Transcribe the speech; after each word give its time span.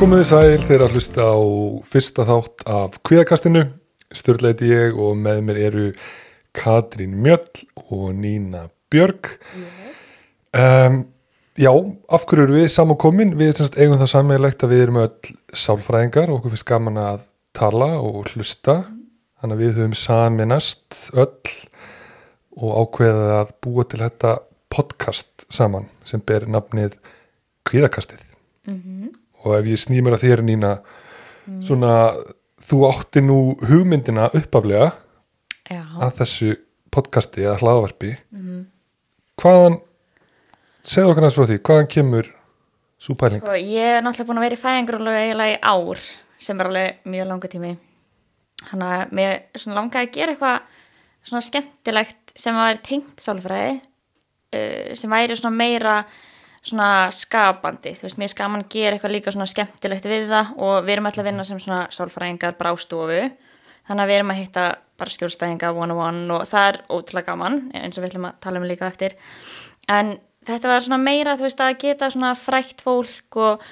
Komiði 0.00 0.24
sæl 0.30 0.62
þeir 0.64 0.80
að 0.86 0.94
hlusta 0.96 1.24
á 1.28 1.36
fyrsta 1.92 2.24
þátt 2.24 2.62
af 2.72 2.94
kviðakastinu. 3.04 3.66
Sturleiti 4.16 4.70
ég 4.70 4.96
og 4.96 5.18
með 5.20 5.42
mér 5.44 5.60
eru 5.66 5.82
Katrín 6.56 7.18
Mjöll 7.20 7.66
og 7.82 8.06
Nína 8.16 8.62
Björg. 8.88 9.28
Um, 10.56 11.02
já, 11.52 11.68
af 12.08 12.24
hverju 12.24 12.46
eru 12.46 12.56
við 12.56 12.66
samankomin? 12.72 13.36
Við 13.36 13.52
semst, 13.58 13.76
eigum 13.76 14.00
það 14.00 14.12
sammeðilegt 14.14 14.64
að 14.64 14.72
við 14.72 14.86
erum 14.86 15.02
öll 15.04 15.36
sálfræðingar 15.66 16.32
og 16.32 16.40
okkur 16.40 16.56
finnst 16.56 16.70
gaman 16.72 17.04
að 17.04 17.22
tala 17.60 17.92
og 18.00 18.32
hlusta. 18.32 18.80
Þannig 19.36 19.58
að 19.58 19.64
við 19.66 19.78
höfum 19.82 19.96
saminast 20.06 21.02
öll 21.12 21.56
og 22.56 22.86
ákveðið 22.86 23.34
að 23.36 23.56
búa 23.60 23.84
til 23.84 24.00
þetta 24.06 24.38
podcast 24.72 25.44
saman 25.52 25.92
sem 26.08 26.24
ber 26.24 26.48
nafnið 26.48 26.96
kviðakastið 27.68 28.24
og 29.44 29.56
ef 29.58 29.70
ég 29.70 29.80
sný 29.80 30.02
mér 30.04 30.18
að 30.18 30.26
þér 30.26 30.42
Nína 30.46 30.72
svona 31.64 31.94
þú 32.70 32.82
átti 32.90 33.22
nú 33.24 33.38
hugmyndina 33.66 34.28
uppaflega 34.36 34.92
Já, 35.70 35.82
að 36.02 36.16
þessu 36.20 36.50
podcasti 36.90 37.44
eða 37.46 37.58
hlaðvarpi. 37.62 38.14
Hvaðan 39.40 39.78
segðu 40.86 41.12
okkur 41.12 41.26
næst 41.26 41.38
frá 41.38 41.46
því, 41.48 41.58
hvaðan 41.66 41.90
kemur 41.94 42.30
svo 43.00 43.16
pæling? 43.18 43.44
sko, 43.44 43.54
ég 43.56 43.98
er 43.98 44.04
náttúrulega 44.04 44.30
búin 44.30 44.40
að 44.40 44.46
vera 44.48 44.58
í 44.58 44.64
fæðingrúlega 44.64 45.22
eiginlega 45.24 45.54
í 45.54 45.60
ár 45.62 46.02
sem 46.40 46.60
er 46.60 46.70
alveg 46.70 47.06
mjög 47.12 47.30
langa 47.30 47.52
tími. 47.52 47.72
Þannig 48.70 48.96
að 48.96 49.14
mér 49.16 49.36
svona 49.56 49.78
langaði 49.78 50.08
að 50.08 50.16
gera 50.16 50.34
eitthvað 50.34 50.58
svona 51.30 51.46
skemmtilegt 51.46 52.34
sem 52.40 52.58
væri 52.58 52.82
tengt 52.84 53.22
sálfræði 53.22 53.78
uh, 53.78 54.90
sem 54.98 55.14
væri 55.14 55.38
svona 55.38 55.56
meira 55.56 55.96
svona 56.60 57.08
skapandi, 57.14 57.94
þú 57.96 58.06
veist, 58.06 58.18
mér 58.20 58.32
skaman 58.32 58.66
gera 58.70 58.96
eitthvað 58.96 59.14
líka 59.14 59.32
svona 59.32 59.48
skemmtilegt 59.48 60.08
við 60.08 60.26
það 60.28 60.50
og 60.60 60.74
við 60.84 60.94
erum 60.94 61.08
alltaf 61.08 61.22
að 61.22 61.28
vinna 61.30 61.46
sem 61.48 61.60
svona 61.62 61.82
sálfræðingar 61.96 62.58
brástofu, 62.58 63.20
þannig 63.88 64.04
að 64.04 64.10
við 64.10 64.18
erum 64.18 64.32
að 64.34 64.40
hitta 64.42 64.64
bara 65.00 65.14
skjólstæðinga 65.14 65.70
one 65.72 65.96
on 65.96 66.02
one 66.04 66.34
og 66.36 66.44
það 66.50 66.66
er 66.68 66.80
ótrúlega 66.92 67.32
gaman, 67.32 67.60
eins 67.72 67.96
og 67.96 68.04
við 68.04 68.10
ætlum 68.10 68.28
að 68.28 68.36
tala 68.44 68.60
um 68.60 68.68
líka 68.68 68.90
eftir, 68.90 69.16
en 69.88 70.12
þetta 70.50 70.72
var 70.74 70.84
svona 70.84 71.00
meira, 71.00 71.38
þú 71.40 71.48
veist, 71.48 71.64
að 71.64 71.80
geta 71.80 72.12
svona 72.12 72.34
frækt 72.36 72.84
fólk 72.84 73.40
og, 73.40 73.66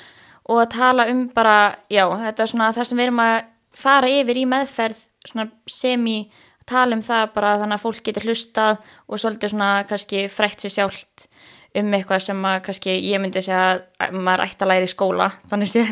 og 0.48 0.64
að 0.64 0.72
tala 0.78 1.08
um 1.12 1.26
bara, 1.36 1.58
já, 1.92 2.06
þetta 2.24 2.44
er 2.44 2.52
svona 2.54 2.72
það 2.72 2.88
sem 2.88 3.00
við 3.02 3.10
erum 3.10 3.24
að 3.26 3.38
fara 3.78 4.10
yfir 4.10 4.40
í 4.40 4.48
meðferð 4.48 5.04
svona 5.28 5.50
semi 5.68 6.18
tala 6.68 6.96
um 6.96 7.04
það 7.04 7.32
bara 7.36 7.56
þannig 7.62 7.78
að 7.78 7.84
fólk 7.84 8.04
getur 8.06 8.28
hlustað 8.28 8.80
og 9.08 9.20
svolítið 9.20 9.54
svona 9.54 9.70
kannski 9.88 10.24
frækt 10.32 10.64
sér 10.64 10.74
sjálft 10.74 11.27
um 11.78 11.90
eitthvað 11.94 12.22
sem 12.24 12.46
að 12.48 12.60
kannski 12.68 12.94
ég 13.10 13.20
myndi 13.22 13.42
segja 13.44 13.80
að 14.00 14.14
maður 14.16 14.44
ætti 14.46 14.64
að 14.64 14.72
læra 14.72 14.86
í 14.88 14.92
skóla 14.92 15.32
þannig 15.50 15.72
sé 15.72 15.84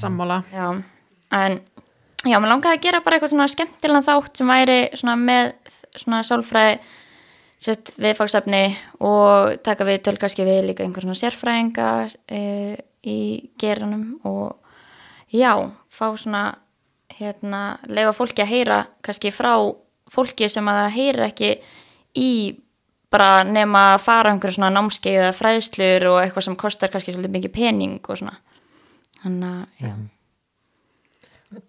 sammála. 0.00 0.38
Já, 0.52 0.68
en 1.38 1.58
já, 2.24 2.38
mér 2.38 2.52
langaði 2.52 2.78
að 2.78 2.86
gera 2.86 3.02
bara 3.04 3.18
eitthvað 3.18 3.34
svona 3.34 3.50
skemmtilegan 3.52 4.08
þátt 4.08 4.40
sem 4.40 4.54
væri 4.54 4.78
svona 4.98 5.18
með 5.20 5.52
svona 5.98 6.22
sálfræði 6.26 6.78
sett 7.58 7.90
viðfagsefni 7.98 8.62
og 9.02 9.58
taka 9.66 9.86
við 9.86 10.04
til 10.06 10.14
kannski 10.20 10.46
við 10.46 10.68
líka 10.68 10.84
einhver 10.84 11.02
svona 11.02 11.18
sérfræðinga 11.18 11.88
e, 12.30 12.42
í 13.02 13.18
geranum 13.58 14.20
og 14.28 14.54
já, 15.34 15.52
fá 15.90 16.06
svona 16.14 16.44
hérna, 17.18 17.80
leifa 17.90 18.14
fólki 18.14 18.44
að 18.44 18.52
heyra 18.52 18.78
kannski 19.02 19.32
frá 19.34 19.52
fólki 20.12 20.48
sem 20.48 20.70
að 20.70 20.80
það 20.82 20.96
heyrir 20.96 21.26
ekki 21.26 21.50
í 22.18 22.30
bara 23.12 23.42
nema 23.46 23.84
að 23.94 24.04
fara 24.04 24.32
einhverju 24.34 24.58
svona 24.58 24.70
námskeið 24.74 25.18
eða 25.22 25.34
fræðslur 25.36 26.06
og 26.12 26.20
eitthvað 26.22 26.46
sem 26.48 26.56
kostar 26.60 26.92
kannski 26.92 27.14
svolítið 27.14 27.34
mikið 27.38 27.54
pening 27.54 27.98
og 28.04 28.20
svona. 28.20 28.36
Þannig 29.22 29.50
að, 29.50 29.62
já, 29.82 29.92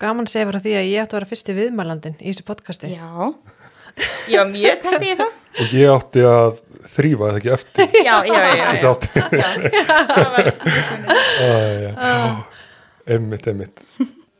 gaman 0.03 0.27
að 0.27 0.33
segja 0.33 0.49
frá 0.51 0.59
því 0.63 0.73
að 0.79 0.89
ég 0.89 1.03
átti 1.03 1.15
að 1.15 1.19
vera 1.19 1.29
fyrsti 1.33 1.57
viðmælandin 1.57 2.17
í 2.19 2.31
þessu 2.31 2.47
podcasti. 2.47 2.91
Já. 2.93 3.09
Var 4.29 4.51
mjög 4.51 4.83
peppið 4.83 5.07
í 5.09 5.19
það. 5.19 5.37
Og 5.59 5.71
ég 5.75 5.91
átti 5.91 6.25
að 6.29 6.59
þrýfa 6.93 7.29
eða 7.29 7.39
ekki 7.39 7.53
eftir? 7.55 7.95
Já, 8.07 8.15
já, 8.23 8.37
já, 8.39 8.51
já, 8.55 8.67
þátti 8.83 9.07
það 10.09 10.27
var 10.35 10.49
einmitt, 13.09 13.47
einmitt. 13.49 13.81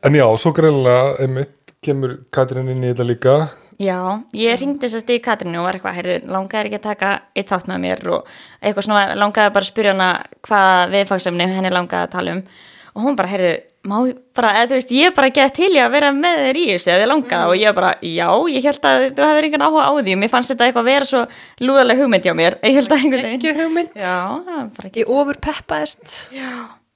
En 0.06 0.16
já, 0.16 0.24
svo 0.40 0.52
greinlega 0.56 1.16
einmitt 1.24 1.74
kemur 1.84 2.14
Katrín 2.32 2.70
inn 2.72 2.84
í 2.84 2.92
þetta 2.92 3.06
líka 3.08 3.34
Já, 3.80 4.20
ég 4.36 4.58
ringdi 4.60 4.88
sérst 4.92 5.08
í 5.08 5.16
Katrínu 5.24 5.62
og 5.62 5.64
var 5.64 5.78
eitthvað, 5.78 5.94
heyrðu, 5.96 6.14
langaði 6.28 6.68
ekki 6.68 6.76
að 6.76 6.82
taka 6.84 7.10
eitt 7.32 7.48
þátt 7.48 7.68
með 7.70 7.78
mér? 7.80 8.02
og 8.12 8.26
eitthvað 8.60 8.84
svona, 8.84 9.04
langaði 9.16 9.52
bara 9.54 9.64
að 9.64 9.70
spyrja 9.70 9.94
hana 9.94 10.08
hvað 10.44 10.92
viðfagsefni 10.92 11.46
henni 11.48 11.70
langaði 11.72 12.04
að 12.04 12.12
tala 12.12 12.34
um. 12.36 12.42
Og 12.90 13.06
hún 13.06 13.16
bara, 13.16 13.30
heyrðu, 13.30 13.54
má 13.88 13.94
ég 14.04 14.18
bara, 14.36 14.50
eða 14.58 14.68
þú 14.68 14.76
veist, 14.76 14.92
ég 14.98 15.14
bara 15.16 15.30
get 15.32 15.54
til 15.56 15.70
ég 15.72 15.86
að 15.86 15.94
vera 15.94 16.10
með 16.12 16.42
þér 16.44 16.58
í 16.60 16.66
þessu 16.74 16.90
eða 16.90 17.00
þið 17.00 17.10
langaði. 17.12 17.46
Og 17.54 17.62
ég 17.62 17.78
bara, 17.78 17.94
já, 18.04 18.28
ég 18.52 18.68
held 18.68 18.90
að 18.90 19.06
þú 19.16 19.28
hefur 19.30 19.48
engan 19.48 19.64
áhuga 19.64 19.86
á 19.88 19.92
því 19.96 20.16
og 20.16 20.20
mér 20.20 20.32
fannst 20.34 20.52
þetta 20.52 20.68
eitthvað 20.68 20.88
vera 20.90 21.08
svo 21.08 21.22
lúðaleg 21.64 22.02
hugmynd 22.02 22.28
hjá 22.28 22.36
mér, 22.36 22.58
ég 22.66 22.76
held 22.80 22.92
að 22.92 22.98
einhvern 22.98 23.24
veginn. 23.30 23.40
ekki 23.40 23.56
hugmynd, 23.62 23.96
Já, 23.96 24.18
það 24.44 24.52
var 24.58 24.68
bara 24.76 24.90
ekki, 24.90 25.06
ég 25.06 25.14
ofur 25.16 25.40
peppaðist 25.48 26.18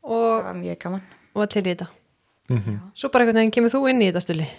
það 0.04 0.60
og 1.32 1.40
var 1.40 1.48
til 1.56 1.64
í 1.64 1.70
þetta. 1.72 1.88
Svo 2.92 3.08
bara 3.08 3.24
einhvern 3.24 3.40
veginn 3.40 3.56
kemur 3.56 3.72
þú 3.72 3.86
inn 3.94 4.04
í 4.04 4.10
þetta 4.12 4.26
stuli 4.26 4.50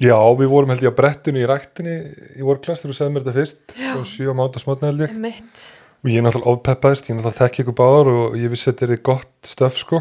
já, 0.00 0.16
við 0.38 0.48
vorum 0.54 0.72
held 0.72 0.86
ég 0.86 0.94
á 0.94 1.00
brettinu 1.02 1.42
í 1.42 1.46
ræktinni 1.50 1.98
í 2.38 2.46
vorklass 2.46 2.82
þegar 2.82 2.94
þú 2.94 2.98
segði 2.98 3.12
mér 3.12 3.26
þetta 3.26 3.38
fyrst. 3.38 3.78
Og 3.98 4.08
sjö 4.08 4.32
á 4.32 4.34
máta 4.38 4.62
smotna 4.62 4.92
held 4.92 5.06
ég. 5.06 5.16
Mitt 5.20 5.64
og 6.02 6.10
ég 6.10 6.18
er 6.18 6.24
náttúrulega 6.26 6.56
ofpeppaðist, 6.56 7.06
ég 7.06 7.14
er 7.14 7.18
náttúrulega 7.20 7.38
þekki 7.38 7.62
ykkur 7.62 7.76
báðar 7.78 8.08
og 8.10 8.36
ég 8.40 8.50
vissi 8.50 8.70
að 8.70 8.80
þetta 8.80 8.96
er 8.96 9.02
gott 9.06 9.32
stöf 9.46 9.76
sko. 9.78 10.00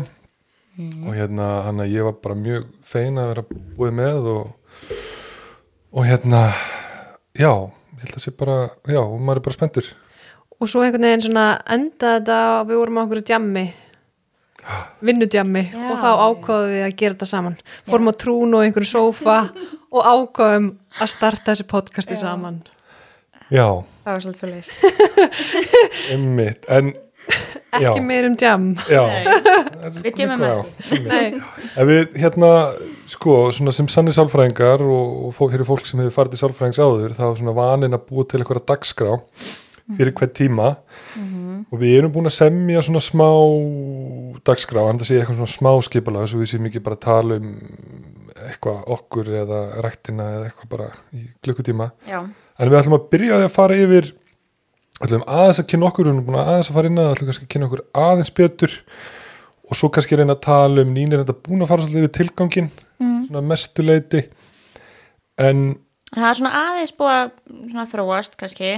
Og 0.81 1.12
hérna 1.13 1.47
hann 1.68 1.84
að 1.84 1.94
ég 1.94 2.07
var 2.07 2.16
bara 2.24 2.38
mjög 2.40 2.66
fein 2.88 3.19
að 3.22 3.28
vera 3.34 3.44
búið 3.78 3.94
með 4.00 4.29
og, 4.31 4.96
og 5.94 6.08
hérna 6.08 6.40
já, 7.38 7.52
ég 7.52 8.06
held 8.06 8.16
að 8.18 8.23
sé 8.23 8.34
bara 8.40 8.58
já, 8.90 9.02
maður 9.03 9.41
er 9.44 9.46
bara 9.46 9.58
spenntur. 9.59 9.91
Og 10.58 10.69
svo 10.72 10.81
einhvern 10.85 11.06
veginn 11.06 11.25
svona 11.28 11.46
enda 11.69 12.16
þetta 12.18 12.40
við 12.69 12.81
vorum 12.81 12.97
á 12.97 13.02
einhverju 13.03 13.28
djammi 13.29 13.66
vinnudjammi 15.01 15.63
Já. 15.72 15.83
og 15.91 16.01
þá 16.01 16.09
ákvaðum 16.27 16.73
við 16.75 16.83
að 16.88 16.95
gera 17.01 17.16
þetta 17.17 17.29
saman. 17.31 17.55
Fórum 17.89 18.11
á 18.11 18.13
trún 18.23 18.57
og 18.57 18.66
einhverju 18.66 18.91
sófa 18.91 19.38
og 19.95 20.01
ákvaðum 20.13 20.67
að 21.01 21.13
starta 21.16 21.51
þessi 21.53 21.67
podcasti 21.72 22.19
saman. 22.22 22.61
Já, 23.51 23.67
Það 24.05 24.13
var 24.13 24.22
svolítið 24.23 24.41
svo 24.41 24.51
leir. 24.51 24.67
einmitt, 26.13 26.67
en 26.72 26.94
já, 27.75 27.89
ekki 27.91 28.03
meir 28.05 28.27
um 28.29 28.38
djam 28.39 28.69
já. 28.88 29.01
Við 30.01 30.16
djömmum 30.22 30.41
Já, 30.45 30.53
ekki. 30.95 31.41
við 31.89 32.16
hérna 32.22 32.51
sko, 33.11 33.35
svona 33.55 33.73
sem 33.75 33.89
sannig 33.91 34.16
sálfræðingar 34.16 34.83
og, 34.85 35.17
og 35.28 35.35
fólk, 35.35 35.51
fyrir 35.55 35.67
fólk 35.67 35.83
sem 35.89 35.99
hefur 36.01 36.16
farið 36.16 36.38
til 36.38 36.41
sálfræðings 36.45 36.79
áður 36.81 37.17
þá 37.17 37.25
er 37.28 37.35
svona 37.41 37.55
vanin 37.59 37.97
að 37.97 38.07
búa 38.07 38.25
til 38.31 38.39
eitthvað 38.41 38.63
dagskrá 38.72 39.11
fyrir 39.97 40.16
hvern 40.16 40.33
tíma 40.38 40.69
og 41.69 41.81
við 41.81 41.97
erum 41.99 42.13
búin 42.16 42.29
að 42.29 42.38
semja 42.38 42.83
svona 42.85 43.03
smá 43.03 43.27
dagskrá, 44.47 44.88
en 44.89 45.01
það 45.01 45.09
sé 45.09 45.19
eitthvað 45.19 45.39
svona 45.41 45.55
smá 45.55 45.72
skipulega 45.88 46.31
svo 46.31 46.41
við 46.41 46.53
séum 46.53 46.67
ekki 46.69 46.83
bara 46.85 46.97
að 46.97 47.05
tala 47.05 47.38
um 47.41 47.51
eitthvað 48.41 48.81
okkur 48.95 49.31
eða 49.44 49.61
ræktina 49.85 50.27
eða 50.38 50.49
eitthvað 50.49 50.72
bara 50.72 50.89
í 51.13 51.27
klukkutíma. 51.45 51.91
Já, 52.09 52.19
en 52.25 52.72
við 52.72 52.79
ætlum 52.79 52.97
að 52.97 53.07
byrja 53.13 53.38
á 53.38 53.39
því 53.39 53.47
að 53.47 53.55
fara 53.57 53.79
yfir 53.85 54.11
ætlum 55.02 55.25
aðeins 55.25 55.61
að 55.61 55.69
kynna 55.72 55.90
okkur 55.90 56.08
við 56.08 56.13
erum 56.13 56.28
búin 56.28 56.40
að 56.41 56.52
aðeins 56.52 56.69
að 56.72 56.78
fara 56.78 56.91
inn 56.91 57.02
að 57.02 57.11
ætlum 57.16 57.29
kannski 57.31 57.47
að 57.47 57.52
kynna 57.55 57.69
okkur 57.69 57.84
aðeins 58.05 58.34
betur 58.37 58.75
og 59.72 59.79
svo 59.79 59.90
kannski 59.93 60.19
reyna 60.19 60.35
að 60.35 60.43
tala 60.46 60.85
um 60.85 60.93
nýnir 60.96 61.23
þetta 61.23 61.37
búin 61.47 61.64
að 61.64 61.72
fara 61.72 61.85
svolítið 61.85 62.05
við 62.07 62.14
tilgangin 62.17 62.69
svona 62.99 63.43
mestuleiti 63.46 64.23
en 65.41 65.64
það 66.11 66.28
er 66.29 66.40
svona 66.41 66.53
aðeins 66.61 66.96
búið 66.99 67.16
að 67.81 67.93
þróast 67.93 68.37
kannski 68.40 68.73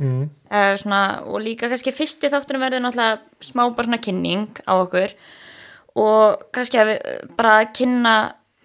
mm, 0.00 0.26
uh, 0.50 0.74
svona, 0.80 1.02
og 1.28 1.44
líka 1.44 1.70
kannski 1.70 1.94
fyrsti 1.94 2.32
þáttunum 2.32 2.64
verður 2.64 2.84
náttúrulega 2.86 3.46
smá 3.46 3.64
bara 3.68 3.86
svona 3.86 4.02
kynning 4.02 4.60
á 4.66 4.72
okkur. 4.80 5.16
Og 6.00 6.44
kannski 6.54 6.78
að 6.78 6.92
við 6.92 7.00
eh, 7.00 7.24
bara 7.38 7.54
kynna 7.74 8.16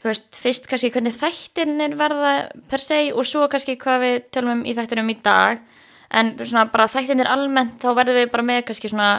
þú 0.02 0.12
veist, 0.12 0.38
fyrst 0.38 0.68
kannski 0.70 0.92
hvernig 0.94 1.16
þættinir 1.18 1.96
verða 1.98 2.34
per 2.70 2.84
se 2.84 3.00
og 3.14 3.26
svo 3.26 3.48
kannski 3.50 3.80
hvað 3.82 4.04
við 4.04 4.20
tölum 4.36 4.60
um 4.60 4.68
í 4.68 4.76
þættinum 4.78 5.10
í 5.10 5.18
dag. 5.26 5.64
En 6.16 6.36
svona 6.38 6.68
bara 6.72 6.86
þættinir 6.92 7.28
almennt 7.28 7.80
þá 7.82 7.90
verðum 7.98 8.22
við 8.22 8.32
bara 8.32 8.46
með 8.46 8.62
kannski 8.70 8.92
svona 8.94 9.10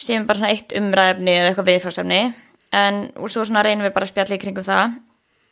sem 0.00 0.24
bara 0.26 0.40
svona 0.40 0.54
eitt 0.54 0.72
umræðefni 0.76 1.34
eða 1.36 1.50
eitthvað 1.50 1.68
viðfarsefni 1.68 2.20
en 2.76 3.00
og 3.18 3.30
svo 3.32 3.44
svona 3.44 3.64
reynum 3.66 3.86
við 3.86 3.94
bara 3.96 4.06
að 4.06 4.12
spjalla 4.14 4.36
í 4.36 4.42
kringum 4.42 4.66
það 4.66 4.96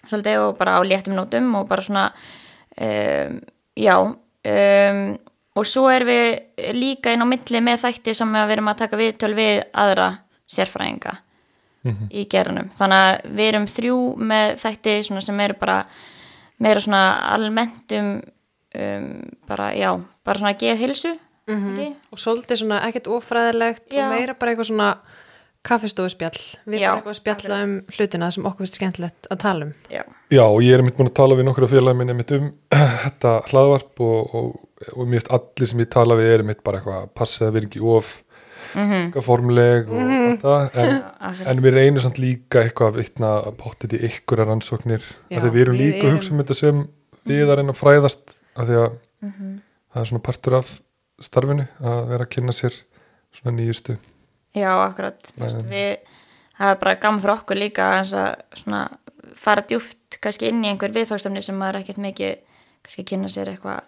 svolítið 0.08 0.44
og 0.44 0.52
bara 0.60 0.78
á 0.78 0.80
léttum 0.86 1.16
nótum 1.18 1.50
og 1.58 1.66
bara 1.68 1.84
svona 1.84 2.04
um, 2.80 3.40
já 3.76 3.96
um, 3.98 5.02
og 5.58 5.66
svo 5.66 5.88
erum 5.92 6.10
við 6.12 6.72
líka 6.76 7.12
inn 7.14 7.24
á 7.24 7.28
milli 7.28 7.62
með 7.64 7.84
þætti 7.86 8.14
sem 8.16 8.36
við 8.36 8.54
erum 8.56 8.70
að 8.72 8.82
taka 8.84 9.00
viðtöl 9.00 9.32
við 9.38 9.62
aðra 9.72 10.10
sérfræðinga 10.48 11.18
í 11.88 12.24
gerunum 12.30 12.72
þannig 12.78 13.04
að 13.04 13.36
við 13.38 13.50
erum 13.50 13.68
þrjú 13.70 13.98
með 14.30 14.56
þætti 14.62 14.96
svona 15.06 15.22
sem 15.24 15.40
eru 15.44 15.56
bara 15.60 15.78
meira 16.58 16.82
svona 16.82 17.04
almennt 17.32 17.94
um, 17.96 18.10
um 18.74 19.08
bara, 19.48 19.70
já, 19.78 19.92
bara 20.26 20.42
svona 20.42 20.58
geð 20.58 20.84
hilsu 20.84 21.14
mm 21.48 21.94
og 22.12 22.20
svolítið 22.20 22.60
svona 22.62 22.82
ekkert 22.88 23.08
ofræðilegt 23.08 23.92
Já. 23.92 24.04
og 24.04 24.12
meira 24.12 24.34
bara 24.34 24.52
eitthvað 24.52 24.68
svona 24.68 24.88
kaffistofu 25.66 26.12
spjall 26.12 26.38
við 26.66 26.82
erum 26.82 26.98
eitthvað 26.98 27.14
að 27.14 27.18
spjalla 27.18 27.60
um 27.64 27.74
hlutina 27.96 28.30
sem 28.30 28.46
okkur 28.48 28.64
finnst 28.64 28.78
skemmtilegt 28.78 29.28
að 29.32 29.40
tala 29.42 29.68
um. 29.68 29.72
Já, 29.92 30.02
Já, 30.30 30.44
og 30.44 30.60
ég 30.62 30.76
er 30.76 30.84
mitt 30.84 30.96
búin 30.96 31.10
að 31.10 31.18
tala 31.18 31.38
við 31.38 31.48
nokkra 31.48 31.68
félagi 31.70 31.98
minni 31.98 32.16
mitt 32.16 32.32
um 32.36 32.50
þetta 33.04 33.34
hlaðvarp 33.50 34.04
og, 34.04 34.34
og, 34.34 34.67
og 34.94 35.04
mér 35.06 35.18
finnst 35.18 35.30
allir 35.34 35.68
sem 35.72 35.80
ég 35.82 35.90
tala 35.90 36.16
við 36.18 36.32
er 36.38 36.42
mitt 36.46 36.62
bara 36.66 36.78
eitthvað 36.80 37.02
að 37.02 37.12
passa 37.18 37.46
að 37.48 37.54
vera 37.58 37.66
ekki 37.70 37.80
of 37.82 38.10
mhm, 38.74 39.12
formuleg 39.24 39.88
og 39.90 40.02
allt 40.02 40.42
það. 40.44 40.66
En, 40.82 40.92
akkurat. 41.02 41.46
en 41.52 41.62
við 41.64 41.74
reynum 41.78 42.04
samt 42.04 42.20
líka 42.22 42.62
eitthvað 42.62 42.92
að 42.92 43.00
vitna 43.02 43.30
að 43.48 43.56
pottið 43.62 43.96
í 43.98 44.02
ykkur 44.10 44.44
rannsóknir 44.44 45.02
Já, 45.30 45.38
að 45.38 45.46
því 45.48 45.50
við 45.56 45.64
erum 45.64 45.78
líka 45.80 45.98
að 46.02 46.06
erum- 46.10 46.18
hugsa 46.20 46.34
um 46.34 46.42
þetta 46.44 46.58
sem 46.60 46.84
við 47.28 47.44
að 47.48 47.56
reyna 47.60 47.74
að 47.74 47.80
fræðast 47.82 48.36
af 48.58 48.68
því 48.68 48.78
að 48.84 48.92
Mhm. 49.22 49.56
það 49.94 50.00
er 50.00 50.08
svona 50.12 50.22
partur 50.28 50.54
af 50.60 50.68
starfinu 51.20 51.64
að 51.82 52.08
vera 52.12 52.24
að 52.24 52.30
kynna 52.36 52.52
sér 52.54 52.74
svona 53.34 53.56
nýjustu 53.58 53.96
Já, 54.54 54.70
akkurat. 54.88 55.32
Við, 55.36 55.98
það 56.58 56.70
er 56.70 56.78
bara 56.80 56.94
gaman 56.96 57.20
fyrir 57.20 57.34
okkur 57.34 57.56
líka 57.58 57.88
að 58.00 58.12
svona 58.56 58.84
fara 59.38 59.62
djúft 59.62 60.18
kannski 60.22 60.48
inn 60.48 60.62
í 60.64 60.68
einhver 60.70 60.90
viðfagstamni 60.94 61.42
sem 61.44 61.54
maður 61.58 61.76
er 61.76 61.82
ekkert 61.84 62.00
mikið 62.02 62.38
kannski 62.86 63.04
kynna 63.10 63.28
sér 63.28 63.50
eitthvað 63.52 63.82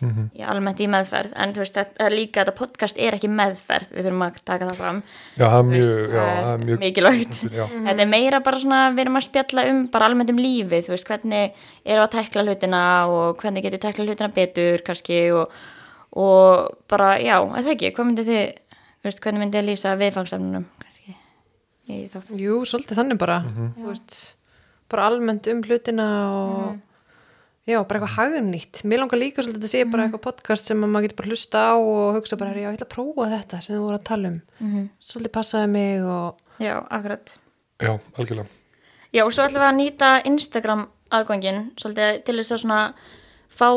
mm 0.00 0.30
í 0.34 0.42
almennt 0.42 0.80
í 0.82 0.86
meðferð 0.90 1.34
en 1.38 1.52
þú 1.54 1.62
veist, 1.62 1.76
þetta 1.78 2.06
er 2.06 2.14
líka 2.14 2.42
þetta 2.42 2.54
podcast 2.58 2.98
er 2.98 3.16
ekki 3.16 3.28
meðferð, 3.30 3.92
við 3.94 4.06
þurfum 4.08 4.24
að 4.26 4.40
taka 4.50 4.68
það 4.70 4.80
fram. 4.80 5.02
Já, 5.36 5.44
það 5.44 5.58
er 5.58 5.68
mjög, 5.68 5.84
veist, 5.84 6.14
já, 6.14 6.24
það 6.24 6.40
það 6.44 6.54
er 6.54 6.64
mjög 6.64 6.80
mikilvægt. 6.82 7.38
Já, 7.58 7.64
Þetta 7.74 8.04
er 8.04 8.10
meira 8.10 8.40
bara 8.48 8.60
svona, 8.64 8.80
við 8.94 9.04
erum 9.04 9.20
að 9.20 9.26
spjalla 9.28 9.66
um 9.70 9.82
bara 9.94 10.08
almennt 10.10 10.32
um 10.34 10.40
lífið, 10.42 10.86
þú 10.88 10.94
veist, 10.94 11.08
hvernig 11.10 11.62
eru 11.84 12.04
að 12.04 12.12
tekla 12.16 12.44
hlutina 12.48 12.82
og 13.12 13.42
hvernig 13.42 13.66
getur 13.66 13.84
tekla 13.84 14.08
hlutina 14.08 14.30
betur 14.34 14.84
kannski 14.86 15.20
og, 15.34 15.58
og 16.18 16.78
bara, 16.90 17.14
já, 17.22 17.36
það 17.54 17.74
ekki, 17.76 17.92
hvað 17.94 18.10
myndið 18.10 18.32
þið, 18.32 18.80
þú 18.98 19.10
veist, 19.10 19.22
hvernig 19.24 19.44
myndið 19.44 19.60
þið 19.60 19.70
lýsa 19.70 19.94
viðfangsefnunum 20.02 20.66
kannski? 20.82 21.16
Jú, 22.40 22.64
svolítið 22.66 22.98
þannig 22.98 23.20
bara. 23.20 23.38
Þú 23.76 23.92
veist, 23.92 24.18
bara 24.90 25.06
almennt 25.10 25.46
um 25.52 25.62
hlutina 25.64 26.08
og 26.32 26.74
já, 27.66 27.78
bara 27.88 28.00
eitthvað 28.00 28.16
hagnýtt. 28.18 28.82
Mér 28.84 29.00
langar 29.02 29.20
líka 29.20 29.42
svolítið 29.44 29.68
að 29.68 29.72
sé 29.72 29.84
bara 29.88 30.06
eitthvað 30.06 30.24
podcast 30.26 30.68
sem 30.68 30.82
að 30.84 30.92
maður 30.92 31.06
getur 31.08 31.20
bara 31.22 31.32
hlusta 31.32 31.62
á 31.64 31.74
og 31.78 32.18
hugsa 32.18 32.38
bara, 32.40 32.52
já, 32.56 32.68
ég 32.68 32.76
ætla 32.76 32.88
að 32.88 32.94
prófa 32.96 33.28
þetta 33.32 33.60
sem 33.64 33.76
þú 33.76 33.82
voru 33.86 33.98
að 34.00 34.06
tala 34.10 34.32
um. 34.32 34.40
Mm 34.60 34.88
svolítið 35.00 35.34
passaði 35.38 35.70
mig 35.72 36.04
og 36.04 36.40
Já, 36.62 36.74
akkurat. 36.90 37.38
já, 37.82 37.92
algjörlega. 38.18 38.46
Já, 39.14 39.22
og 39.24 39.32
svo 39.34 39.44
ætlum 39.46 39.62
við 39.62 39.68
að 39.68 39.78
nýta 39.80 40.08
Instagram 40.26 40.86
aðgangin 41.14 41.60
svolítið 41.78 42.22
til 42.26 42.36
þess 42.40 42.54
að 42.54 42.62
svona 42.64 42.80
fá 43.54 43.68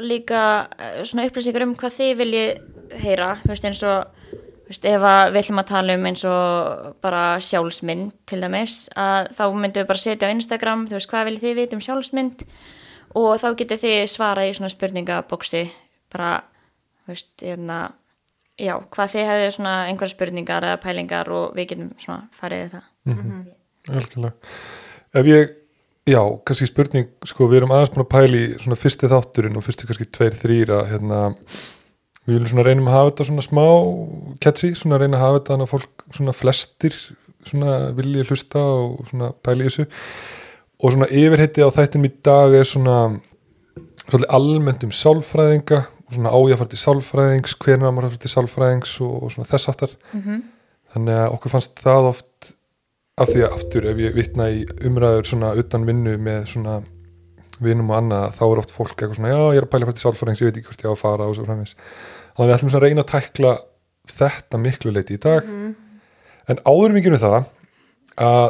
líka 0.00 0.42
eh, 0.78 1.02
svona 1.04 1.26
upplýsingur 1.28 1.64
um 1.66 1.74
hvað 1.76 1.96
þið 1.98 2.12
viljið 2.22 3.00
heyra, 3.02 3.30
þú 3.42 3.50
veist 3.52 3.66
eins 3.68 3.82
og 3.84 4.06
þú 4.30 4.70
veist, 4.70 4.86
ef 4.88 5.04
að 5.06 5.32
við 5.34 5.40
ætlum 5.42 5.60
að 5.62 5.68
tala 5.70 5.96
um 5.98 6.06
eins 6.10 6.24
og 6.26 6.86
bara 7.04 7.24
sjálfsmynd 7.44 8.14
til 8.26 8.40
dæmis, 8.42 8.76
að 8.96 9.28
þá 9.36 9.42
myndum 9.52 9.82
við 9.84 9.90
bara 9.90 10.02
setja 10.02 10.30
á 10.30 10.34
Instagram, 10.34 10.86
þú 10.88 10.96
veist, 10.98 11.10
hvað 11.12 11.28
viljið 11.28 11.44
þið 11.44 11.60
vita 11.60 11.76
um 11.76 11.84
sjálfsmynd 11.86 12.46
og 13.16 13.36
þá 13.40 13.48
getið 13.60 13.84
þið 13.84 14.00
svarað 14.12 14.50
í 14.50 14.56
svona 14.58 14.72
spurningabóksi 14.72 15.62
bara, 16.12 16.32
veist, 17.08 17.32
hérna 17.42 17.80
já, 18.60 18.74
hvað 18.92 19.12
þið 19.14 19.30
hefðu 19.30 19.52
svona 19.58 19.76
einhverja 19.90 20.14
spurningar 20.14 20.66
eða 20.66 20.80
pælingar 20.82 21.30
og 21.34 21.54
við 21.56 21.70
getum 21.72 21.92
svona 22.00 22.26
farið 22.36 22.64
við 22.64 22.74
það. 22.76 22.90
algjörlega. 23.92 24.52
Ef 25.16 25.30
ég, 25.30 25.54
já, 26.12 26.20
kannski 26.48 26.68
spurning 26.70 27.10
sko, 27.28 27.48
við 27.50 27.62
erum 27.62 27.74
aðeins 27.76 27.94
búin 27.94 28.06
að 28.06 28.12
pæli 28.16 28.44
svona 28.60 28.80
fyrsti 28.80 29.10
þátturinn 29.12 29.58
og 29.58 29.66
fyrsti 29.66 29.88
kannski 29.88 30.08
tveir, 30.12 30.38
þrýr 30.40 30.74
að 30.78 30.88
hérna, 30.94 31.20
við 32.26 32.34
viljum 32.34 32.50
svona 32.52 32.66
reynum 32.66 32.90
að 32.90 32.98
hafa 32.98 33.12
þetta 33.12 33.28
svona 33.30 33.46
smá 33.46 33.66
catchy, 34.44 34.72
svona 34.76 35.00
reyna 35.00 35.20
að 35.20 35.24
hafa 35.26 35.38
þetta 35.38 35.54
þannig 35.54 35.68
að 35.68 35.74
fólk 35.74 36.06
svona 36.18 36.36
flestir 36.36 36.98
svona 37.46 37.76
vilji 37.94 38.24
hlusta 38.26 38.58
og 38.58 39.06
svona 39.10 39.30
pæli 39.44 39.66
í 39.66 39.70
þessu 39.70 39.86
og 40.76 40.92
svona 40.92 41.08
yfirheiti 41.08 41.64
á 41.64 41.70
þættinum 41.72 42.08
í 42.08 42.12
dag 42.26 42.56
er 42.56 42.68
svona 42.68 42.96
svolítið 44.06 44.32
almennt 44.38 44.84
um 44.86 44.92
sálfræðinga. 44.94 45.84
Og 46.06 46.14
svona 46.14 46.30
ája 46.30 46.54
að 46.54 46.60
fara 46.60 46.70
til 46.70 46.78
sálfræðings 46.78 47.56
hvernig 47.58 47.88
maður 47.90 48.04
að 48.06 48.12
fara 48.12 48.22
til 48.22 48.30
sálfræðings 48.30 48.92
og, 49.02 49.14
og 49.26 49.32
svona 49.34 49.48
þess 49.50 49.72
aftar 49.72 49.96
Mm 50.12 50.44
þannig 50.96 51.20
að 51.20 51.32
okkur 51.36 51.52
fannst 51.52 51.80
það 51.82 52.10
oft 52.10 52.52
af 53.20 53.30
því 53.32 53.42
að 53.46 53.54
aftur 53.56 53.88
ef 53.90 54.02
ég 54.02 54.14
vitna 54.16 54.50
í 54.52 54.60
umræður 54.86 55.30
svona 55.30 55.54
utan 55.60 55.86
vinnu 55.88 56.16
með 56.20 56.50
svona 56.52 56.76
vinum 57.64 57.90
og 57.92 57.98
annað 58.00 58.36
þá 58.36 58.44
er 58.46 58.60
oft 58.62 58.74
fólk 58.74 58.94
eitthvað 58.94 59.18
svona 59.18 59.32
já 59.32 59.40
ég 59.40 59.60
er 59.60 59.66
að 59.66 59.72
pæla 59.72 59.88
fara 59.88 59.96
til 59.96 60.04
sálfræðings 60.04 60.42
ég 60.42 60.50
veit 60.50 60.60
ekki 60.60 60.70
hvort 60.70 60.84
ég 60.84 60.92
á 60.92 60.94
að 60.94 61.02
fara 61.02 61.28
og 61.28 61.36
svo 61.36 61.46
framins 61.48 61.74
þannig 61.76 62.44
að 62.44 62.50
við 62.50 62.56
ætlum 62.56 62.72
svona 62.72 62.82
að 62.82 62.86
reyna 62.86 63.04
að 63.04 63.12
tækla 63.12 63.52
þetta 64.16 64.60
miklu 64.62 64.92
leiti 64.94 65.16
í 65.16 65.22
dag. 65.22 65.48
En 66.46 66.60
áður 66.62 66.90
en 66.90 66.96
við 66.96 67.06
gerum 67.06 67.22
það 67.22 67.38
að 68.22 68.44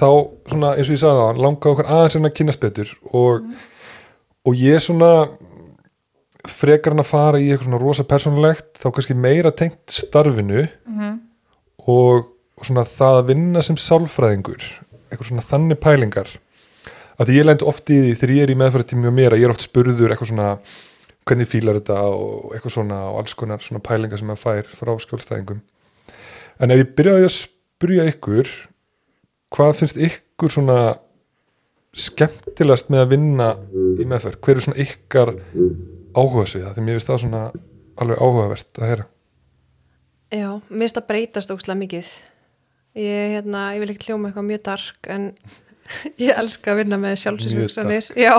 þá 0.00 0.08
svona 0.50 0.72
eins 0.76 0.88
og 0.88 0.96
ég 0.96 1.02
sagði 1.02 1.22
það 1.22 1.44
langaði 1.44 1.74
okkur 1.74 1.92
aðeins 1.96 2.18
en 2.18 2.28
að 2.28 2.36
kynast 2.40 2.62
betur 2.64 2.92
og, 3.12 3.46
og 4.48 4.60
ég 4.60 4.84
svona 4.84 5.12
frekar 6.48 6.94
hann 6.94 7.04
að 7.04 7.10
fara 7.10 7.40
í 7.40 7.50
eitthvað 7.50 7.68
svona 7.68 7.82
rosa 7.82 8.06
persónulegt 8.08 8.80
þá 8.80 8.86
kannski 8.96 9.16
meira 9.16 9.52
tengt 9.52 9.92
starfinu 9.92 10.66
og, 11.86 12.30
og 12.56 12.64
svona 12.66 12.86
það 12.88 13.18
að 13.18 13.32
vinna 13.34 13.64
sem 13.64 13.76
sálfræðingur 13.80 14.64
eitthvað 15.10 15.28
svona 15.32 15.44
þannig 15.44 15.80
pælingar. 15.82 16.30
Að 17.20 17.28
því 17.28 17.36
ég 17.36 17.46
lendi 17.46 17.66
oft 17.68 17.90
í 17.92 17.98
því 17.98 18.14
þegar 18.16 18.34
ég 18.36 18.46
er 18.46 18.52
í 18.52 18.58
meðfæratími 18.60 19.10
og 19.10 19.16
mér 19.16 19.34
að 19.34 19.42
ég 19.42 19.48
er 19.48 19.52
oft 19.52 19.66
spurður 19.66 20.14
eitthvað 20.14 20.30
svona 20.30 20.48
hvernig 21.28 21.50
fílar 21.50 21.76
þetta 21.80 21.98
og 22.08 22.54
eitthvað 22.54 22.74
svona 22.78 23.00
og 23.10 23.20
alls 23.20 23.36
konar 23.36 23.64
svona 23.64 23.82
pælingar 23.84 24.20
sem 24.20 24.30
maður 24.30 24.44
fær 24.46 24.70
frá 24.78 24.92
skjólstæðingum. 25.04 25.60
En 26.60 26.72
ef 26.72 26.80
ég 26.80 26.94
byrjaði 26.96 27.26
að 27.26 27.34
spyrja 27.36 28.06
ykkur 28.14 28.54
hvað 29.54 29.72
finnst 29.80 29.98
ykkur 30.00 30.52
svona 30.54 30.78
skemmtilegast 31.96 32.90
með 32.92 33.04
að 33.04 33.12
vinna 33.14 33.46
í 34.00 34.06
meðferð, 34.06 34.38
hver 34.44 34.58
er 34.60 34.64
svona 34.66 34.82
ykkar 34.84 35.32
áhuga 36.14 36.44
sig 36.46 36.62
það, 36.62 36.74
því 36.76 36.84
mér 36.86 36.98
finnst 36.98 37.10
það 37.10 37.22
svona 37.24 37.40
alveg 38.00 38.20
áhugavert 38.22 38.78
að 38.80 38.90
heyra. 38.92 39.06
Já, 40.30 40.48
mér 40.70 40.84
finnst 40.84 41.00
það 41.00 41.08
breytast 41.10 41.50
ókslega 41.54 41.80
mikið. 41.80 42.12
Ég, 43.00 43.34
hérna, 43.36 43.64
ég 43.74 43.82
vil 43.84 43.90
ekki 43.94 44.10
hljóma 44.10 44.30
eitthvað 44.30 44.46
mjög 44.48 44.62
dark 44.66 45.10
en 45.14 45.26
ég 46.22 46.32
elska 46.38 46.72
að 46.72 46.80
vinna 46.84 46.98
með 47.02 47.18
sjálfsvíkshugsanir 47.24 48.08
já, 48.18 48.32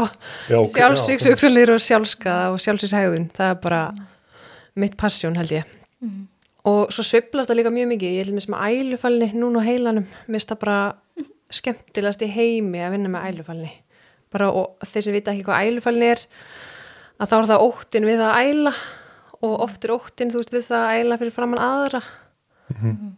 Já, 0.51 0.57
ok, 0.59 0.71
já. 0.71 0.73
sjálfsvíkshugsanir 0.77 1.71
og 1.75 1.83
sjálfskaða 1.83 2.49
og 2.51 2.59
sjálfsvíkshægðun 2.63 3.29
það 3.35 3.53
er 3.53 3.61
bara 3.63 3.79
mitt 4.79 4.97
passjón 4.99 5.35
held 5.39 5.51
ég 5.55 5.71
og 6.67 6.91
svo 6.93 7.05
sveiflast 7.05 7.49
það 7.49 7.61
líka 7.61 7.73
mjög 7.73 7.91
mikið. 7.93 8.15
Ég 8.15 8.23
er 8.23 8.29
til 8.29 8.35
með 8.37 8.45
sem 8.45 8.57
ælufælni 8.57 9.29
núna 9.33 9.61
á 9.61 9.67
heilanum. 9.67 10.07
Mér 10.27 10.37
finnst 10.37 10.51
það 10.51 10.61
bara 10.61 10.79
skemmtilegast 11.51 12.25
í 12.25 12.29
heimi 12.31 12.81
að 12.83 12.95
vinna 12.95 13.11
með 13.11 13.29
ælufælni. 13.31 13.71
Bara 14.31 14.49
og 14.55 14.83
þeir 14.87 15.05
sem 15.07 15.15
vita 15.15 15.33
ekki 15.33 15.45
hvað 15.47 15.67
ælufælni 15.67 16.11
er 16.13 16.25
að 17.21 17.31
þá 17.31 17.35
er 17.37 17.47
það 17.51 17.65
óttin 17.67 18.09
við 18.09 18.25
að 18.25 18.41
æla 18.41 18.73
og 19.41 19.55
oft 19.65 19.85
er 19.85 19.95
óttin 19.95 20.31
þú 20.31 20.41
veist 20.41 20.53
við 20.53 20.67
það 20.69 20.85
að 20.85 20.99
æla 20.99 21.17
fyrir 21.21 21.35
framann 21.35 21.63
aðra. 21.65 22.03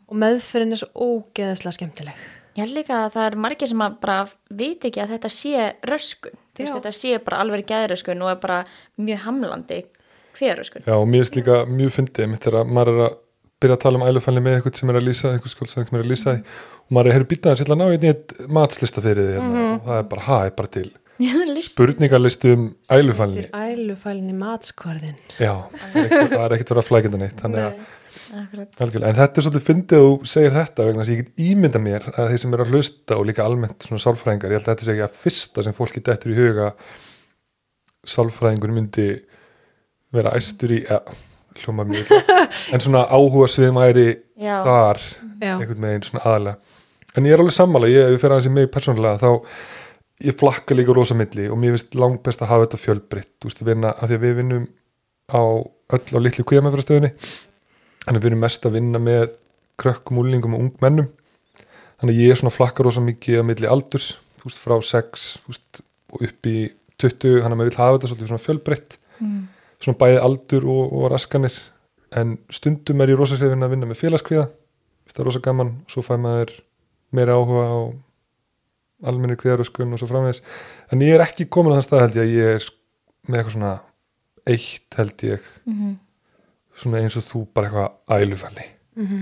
Og 0.10 0.16
meðferðin 0.18 0.74
er 0.74 0.82
svo 0.82 0.90
ógeðslega 0.96 1.78
skemmtileg. 1.78 2.24
Ég 2.54 2.68
held 2.68 2.78
líka 2.78 3.00
að 3.06 3.16
það 3.16 3.28
er 3.28 3.36
margir 3.42 3.70
sem 3.70 3.82
að 3.82 4.00
bara 4.02 4.16
viti 4.54 4.90
ekki 4.90 5.02
að 5.02 5.14
þetta 5.16 5.30
sé 5.34 5.68
röskun. 5.90 6.40
Þú 6.54 6.64
veist, 6.64 6.76
þetta 6.78 6.92
sé 6.94 7.20
bara 7.26 7.42
alveg 7.42 7.66
geðröskun 7.70 8.22
og 8.22 8.30
er 8.30 8.40
bara 8.42 8.60
mjög 9.02 9.24
hamlandi 9.26 9.80
hver 10.38 10.62
röskun. 10.62 10.86
Já, 10.86 10.94
og 10.94 11.08
mér 11.10 11.24
finnst 11.24 11.38
líka 11.40 11.56
mjög 11.70 11.96
fyndið 11.98 12.36
þegar 12.44 12.70
maður 12.70 12.94
er 12.94 13.06
að 13.08 13.16
byrja 13.64 13.78
að 13.80 13.84
tala 13.86 14.00
um 14.02 14.06
ælufælni 14.10 14.44
með 14.46 14.58
eitthvað 14.60 14.80
sem 14.82 14.92
er 14.94 15.00
að 15.00 15.08
lýsa, 15.10 15.32
eitthvað 15.38 15.54
skjólstæðing 15.56 15.90
sem 15.90 15.98
er 16.00 16.04
að 16.06 16.12
lýsa 16.14 16.34
því 16.34 16.42
og 16.84 16.94
maður 16.98 17.08
er 17.08 17.14
að 17.14 17.18
herra 17.18 17.30
býtaðan 17.34 17.60
sér 17.62 17.72
að 17.74 17.80
ná 17.82 17.86
einnig 17.88 18.12
eitt 18.14 18.36
matslista 18.60 19.04
fyrir 19.06 19.30
því 19.30 19.34
hérna, 19.40 19.64
og 19.78 19.88
það 19.88 20.02
er 20.04 20.08
bara, 20.14 20.26
er 20.50 20.54
bara 20.60 20.72
til 20.78 20.92
List. 21.54 21.76
spurningarlisti 21.78 22.52
um 22.58 22.64
er 22.90 23.02
ælufælni. 23.04 23.44
matskvarðin 24.40 25.18
Já, 25.40 25.54
það 25.70 26.00
er 26.02 26.56
ekkert- 26.58 26.72
er 26.74 26.82
að 26.82 26.88
flækja 26.90 27.12
þetta 27.12 27.20
neitt 27.22 27.44
þannig 27.44 27.68
að, 27.68 27.84
algjörlega, 28.82 29.10
en 29.14 29.20
þetta 29.20 29.40
er 29.40 29.46
svolítið 29.46 29.66
fyndið 29.68 30.04
þú 30.08 30.32
segir 30.34 30.56
þetta 30.58 30.88
vegna 30.88 31.04
þess 31.06 31.12
að 31.12 31.16
ég 31.16 31.22
get 31.22 31.44
ímynda 31.54 31.82
mér 31.86 32.08
að 32.18 32.32
þeir 32.34 32.42
sem 32.44 32.56
eru 32.58 32.66
að 32.66 32.74
hlusta 32.74 33.18
og 33.22 33.28
líka 33.30 33.46
almennt 33.46 33.86
svona 33.88 34.04
sálfræðingar, 34.08 34.56
ég 34.56 34.60
held 34.60 34.68
að 34.68 34.74
þetta 34.74 34.88
sé 34.90 34.96
ekki 34.96 35.06
að 35.06 35.20
fyrsta 35.24 35.66
sem 35.68 35.78
fólki 35.78 36.04
dettur 36.10 36.34
í 36.34 36.40
huga 36.42 36.72
sálfræðingur 38.14 38.74
myndi 38.76 39.08
vera 40.14 40.34
æstur 40.38 40.74
í, 40.76 40.82
ja, 40.90 41.00
hljóma 41.62 41.86
mjög 41.90 42.12
illa, 42.18 42.48
en 42.74 42.84
svona 42.84 43.06
áhuga 43.12 43.50
sviðmæri 43.52 44.08
þar 44.40 45.02
Já, 45.44 45.54
einhvern 45.60 45.86
veginn 45.88 46.08
svona 46.08 46.26
aðalega 46.26 46.58
en 47.14 47.28
ég 47.28 47.36
er 47.36 47.44
alveg 47.44 47.56
sammála, 47.56 47.92
ég, 47.92 48.08
ef 48.08 48.16
ég 48.16 48.22
fer 48.24 48.34
aðeins 48.34 48.50
í 48.50 48.54
mig 48.56 48.70
persónulega 48.74 49.22
þá 49.22 49.30
ég 50.24 50.38
flakka 50.40 50.76
líka 50.76 50.96
rosa 50.96 51.16
milli 51.18 51.48
og 51.52 51.60
mér 51.60 51.76
finnst 51.76 51.98
langt 52.00 52.22
best 52.26 52.44
að 52.44 52.52
hafa 52.54 52.68
þetta 52.68 52.82
fjölbreytt. 52.82 53.32
Þú 53.42 53.50
veist, 53.50 53.64
vinna, 53.68 53.94
af 53.94 54.10
því 54.10 54.18
að 54.18 54.26
við 54.26 54.36
vinnum 54.40 54.68
á 55.34 55.42
öll 55.98 56.16
á 56.16 56.20
litlu 56.22 56.46
kvíðamæfrastöðinni 56.48 57.12
þannig 58.04 58.20
að 58.20 58.22
við 58.22 58.30
erum 58.32 58.44
mest 58.44 58.68
að 58.68 58.78
vinna 58.78 59.02
með 59.04 59.26
krökkum, 59.82 60.22
úlingum 60.22 60.56
og 60.58 60.66
ungmennum. 60.68 61.10
Þannig 62.02 62.14
að 62.14 62.22
ég 62.22 62.34
er 62.34 62.40
svona 62.40 62.54
flakka 62.54 62.86
rosa 62.86 63.04
mikið 63.04 63.42
á 63.42 63.48
milli 63.48 63.70
aldurs, 63.70 64.14
þú 64.40 64.50
veist, 64.50 64.62
frá 64.62 64.76
6 64.90 65.28
þú 65.44 65.54
veist, 65.54 65.84
og 66.14 66.26
upp 66.28 66.50
í 66.50 66.58
20 67.02 67.42
þannig 67.42 67.50
að 67.50 67.60
maður 67.60 67.72
vil 67.72 67.82
hafa 67.82 68.02
þetta 68.04 68.30
svona 68.30 68.44
fjölbreytt. 68.44 68.98
Mm. 69.20 69.42
Svona 69.84 70.00
bæði 70.00 70.20
aldur 70.24 70.66
og, 70.72 70.94
og 70.96 71.10
raskanir. 71.14 71.56
En 72.16 72.38
stundum 72.54 73.02
er 73.04 73.12
ég 73.14 73.18
rosa 73.20 73.36
hrifin 73.40 73.66
að 73.66 73.74
vinna 73.76 73.90
með 73.90 74.00
félagskviða 74.04 74.48
þetta 75.08 75.22
er 75.22 75.28
rosa 75.30 75.42
gaman. 75.44 75.74
Svo 75.92 76.04
fæ 76.06 76.16
maður 76.22 76.54
meira 77.14 77.36
áhuga 77.38 77.64
á 77.68 77.80
almennir 79.10 79.36
kviðaröskun 79.42 79.92
og 79.96 80.00
svo 80.00 80.08
framvegis. 80.08 80.40
En 80.94 81.02
ég 81.04 81.18
er 81.18 81.24
ekki 81.26 81.50
komin 81.52 81.74
á 81.74 81.78
þann 81.82 81.88
stað 81.90 82.04
held 82.06 82.16
ég 82.20 82.24
að 82.24 82.36
ég 82.38 82.54
er 82.58 82.68
með 83.28 83.40
eitthvað 83.42 83.56
svona 83.58 83.74
eitt 84.54 84.98
held 85.00 85.26
ég. 85.30 85.52
Mhm. 85.68 85.94
svona 86.74 87.04
eins 87.04 87.14
og 87.20 87.24
þú 87.28 87.40
bara 87.54 87.68
eitthvað 87.70 88.24
ælufæli 88.24 88.64
Mhm. 88.96 89.20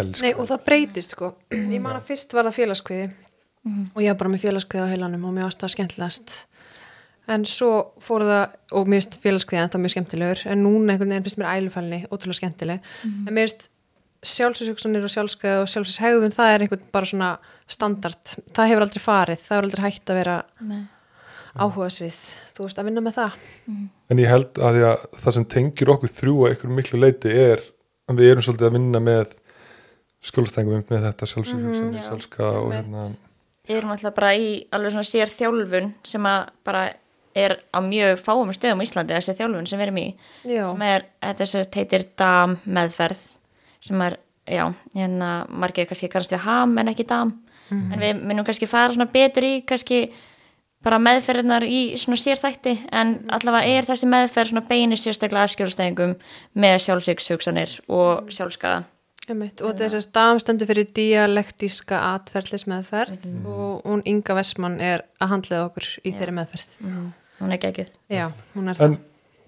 elska 0.00 0.22
Nei, 0.22 0.32
og 0.34 0.46
það. 0.48 0.64
breytist 0.64 1.10
sko. 1.10 1.34
Ég 1.50 1.80
man 1.80 1.96
að 1.96 2.02
fyrst 2.08 2.32
var 2.32 2.44
það 2.44 2.56
félagskviði. 2.58 3.10
Og 3.94 4.00
ég 4.02 4.08
var 4.12 4.18
bara 4.20 4.30
með 4.34 4.42
félagskviði 4.44 4.84
á 4.84 4.92
heilanum 4.92 5.24
og 5.24 5.32
mér 5.34 5.44
varst 5.48 5.60
það 5.60 5.72
skemmtilegast 5.74 6.34
en 7.30 7.44
svo 7.48 7.70
fór 8.04 8.24
það 8.28 8.56
og 8.76 8.88
mér 8.90 9.00
finnst 9.00 9.20
félagskviði 9.22 9.62
enda 9.62 9.80
mjög 9.80 9.94
skemmtilegur 9.94 10.42
en 10.52 10.64
núna 10.64 10.94
einhvern 10.94 11.14
veginn 11.14 11.26
finnst 11.26 11.40
mér 11.40 11.52
ælufælni 11.54 12.00
ótrúlega 12.10 12.40
skemmtileg. 12.40 12.90
En 13.04 13.32
mér 13.32 13.48
finnst 13.48 13.68
sjálfsvísugsanir 14.24 15.04
og 15.04 15.12
sjálfskeiði 15.12 15.62
og 15.62 15.70
sjálfsvíshegðun 15.72 16.34
það 16.34 16.54
er 16.54 16.64
einhvern 16.64 16.88
bara 16.92 17.08
svona 17.08 17.30
standard. 17.68 18.34
Það 18.56 18.70
hefur 18.70 18.86
aldrei 18.86 19.04
farið, 19.04 19.44
það 19.44 19.56
hefur 19.56 19.68
aldrei 19.68 19.84
hægt 19.84 20.12
að 20.12 20.20
vera 20.20 20.36
Nei. 20.64 20.82
áhuga 21.56 21.90
svið 21.92 22.20
þú 22.54 22.66
veist 22.66 22.80
að 22.80 22.88
vinna 22.88 23.04
með 23.04 23.16
það. 23.18 23.38
En 24.12 24.20
ég 24.22 24.30
held 24.30 24.60
að, 24.60 24.80
að 24.90 25.06
það 25.22 25.36
sem 25.38 25.46
tengir 25.56 25.94
okkur 25.94 26.12
þrjú 26.12 26.36
að 26.40 26.52
einhverjum 26.52 26.78
miklu 26.78 27.00
leiti 27.00 27.32
er 27.32 27.64
að 28.10 28.20
við 28.20 28.30
erum 28.32 28.46
svolítið 28.46 28.68
að 28.68 28.76
vinna 28.76 29.00
með 29.02 29.32
skjólstængum 30.24 30.84
með 30.88 31.08
þetta 31.08 31.30
sjálfsvíkjum 31.32 31.96
já. 31.98 32.04
sjálfska 32.06 32.52
í 37.34 37.40
sér 37.40 37.50
er 37.50 37.56
á 37.74 37.78
mjög 37.82 38.20
fáum 38.22 38.52
stöðum 38.54 38.82
á 38.82 38.86
Íslandi 38.86 39.14
þessi 39.14 39.36
þjálfun 39.38 39.66
sem 39.66 39.78
við 39.78 39.86
erum 39.86 39.98
í 39.98 40.06
Já, 40.44 40.64
sem 40.70 40.82
er, 40.82 41.06
þetta 41.22 41.46
sem 41.46 41.64
sagt 41.64 41.74
heitir 41.74 42.04
DAM 42.16 42.58
meðferð 42.64 43.24
sem 43.84 44.00
er, 44.02 44.18
já, 44.46 44.72
hérna 44.94 45.46
margir 45.48 45.86
kannski 45.86 46.08
kannast 46.08 46.32
við 46.32 46.44
HAM 46.46 46.78
en 46.78 46.88
ekki 46.88 47.04
DAM. 47.04 47.34
En 47.72 47.98
við 47.98 48.20
minnum 48.20 48.44
kannski 48.44 48.66
fara 48.66 48.92
svona 48.92 49.10
betur 49.10 49.44
í 49.44 49.64
kannski 49.66 50.12
bara 50.84 50.98
meðferðinar 51.00 51.64
í 51.64 51.96
svona 51.96 52.20
sérþætti 52.20 52.74
en 52.92 53.26
allavega 53.32 53.66
er 53.66 53.84
þessi 53.88 54.08
meðferð 54.08 54.52
svona 54.52 54.68
beinir 54.68 55.00
sérstaklega 55.00 55.48
aðskjórastæðingum 55.48 56.18
með 56.60 56.76
sjálfsvíkshugsanir 56.84 57.78
og 57.88 58.28
sjálfskaða 58.28 58.84
Einmitt, 59.24 59.62
og 59.64 59.78
þess 59.78 59.96
að 59.96 60.02
stafum 60.04 60.40
stendur 60.42 60.68
fyrir 60.68 60.90
dialektíska 60.92 61.96
atferðlismeðferð 61.96 63.24
og 63.48 63.86
hún 63.86 64.02
Inga 64.04 64.36
Vestmann 64.36 64.76
er 64.84 65.06
að 65.16 65.30
handlega 65.30 65.68
okkur 65.70 65.86
í 66.04 66.12
þeirri 66.12 66.34
meðferð. 66.36 66.74
Mm. 66.84 67.06
Hún 67.44 67.52
er 67.56 67.60
geggjuð. 67.62 67.90
Já, 68.10 68.30
hún 68.56 68.70
er 68.72 68.80
en 68.88 68.96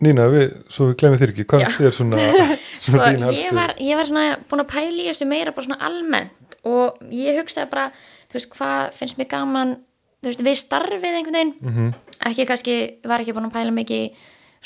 Nína, 0.05 0.27
við, 0.29 0.51
svo 0.69 0.91
við 0.91 0.97
glemum 1.01 1.17
þér 1.23 1.31
ekki 1.33 1.45
hvað 1.49 1.63
er 1.65 1.71
þér 1.73 1.95
svona, 1.97 2.17
svona 2.85 2.99
Sko, 2.99 2.99
þín 3.01 3.15
ég, 3.17 3.25
helstu 3.25 3.55
var, 3.57 3.71
ég 3.81 3.97
var 3.97 4.05
svona 4.11 4.25
búin 4.51 4.61
að 4.61 4.67
pæla 4.75 4.99
í 5.01 5.07
þessu 5.09 5.29
meira 5.31 5.55
bara 5.57 5.65
svona 5.65 5.79
almennt 5.89 6.57
og 6.69 6.99
ég 7.17 7.39
hugsaði 7.41 7.71
bara, 7.73 7.87
þú 8.29 8.37
veist, 8.37 8.51
hvað 8.53 8.91
finnst 8.99 9.17
mér 9.17 9.31
gaman, 9.31 9.73
þú 10.21 10.29
veist, 10.29 10.43
við 10.45 10.59
starfið 10.61 11.07
einhvern 11.17 11.39
veginn, 11.39 11.55
Mhm. 11.65 11.89
ekki 12.29 12.47
kannski 12.51 12.77
var 13.09 13.25
ekki 13.25 13.33
búin 13.39 13.49
að 13.49 13.57
pæla 13.57 13.73
mikið 13.73 14.03
í 14.05 14.13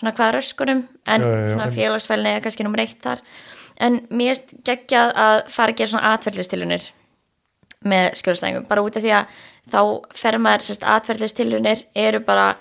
svona 0.01 0.15
hvað 0.19 0.35
röskunum, 0.41 0.83
en 1.07 1.21
Já, 1.23 1.31
já, 1.31 1.49
svona 1.55 1.67
en- 1.69 1.77
félagsfælni 1.79 2.35
er 2.35 2.41
kannski 2.43 2.65
nummer 2.67 2.81
eitt 2.83 2.99
þar, 3.07 3.23
en 3.79 4.01
mér 4.11 4.33
erst 4.35 4.55
geggjað 4.67 5.15
að 5.15 5.47
fara 5.55 5.71
að 5.73 5.77
gera 5.79 5.93
svona 5.95 6.11
atverðlistilunir 6.19 6.91
með 7.87 8.11
skjólstæðingum, 8.19 8.67
bara 8.69 8.83
út 8.83 8.97
af 8.99 9.03
því 9.07 9.15
að 9.15 9.27
þá 9.71 9.81
fer 10.19 10.39
maður, 10.43 10.67
sérst, 10.67 10.83
atverðlistilunir 10.85 11.85
eru 11.95 12.19
bara 12.27 12.57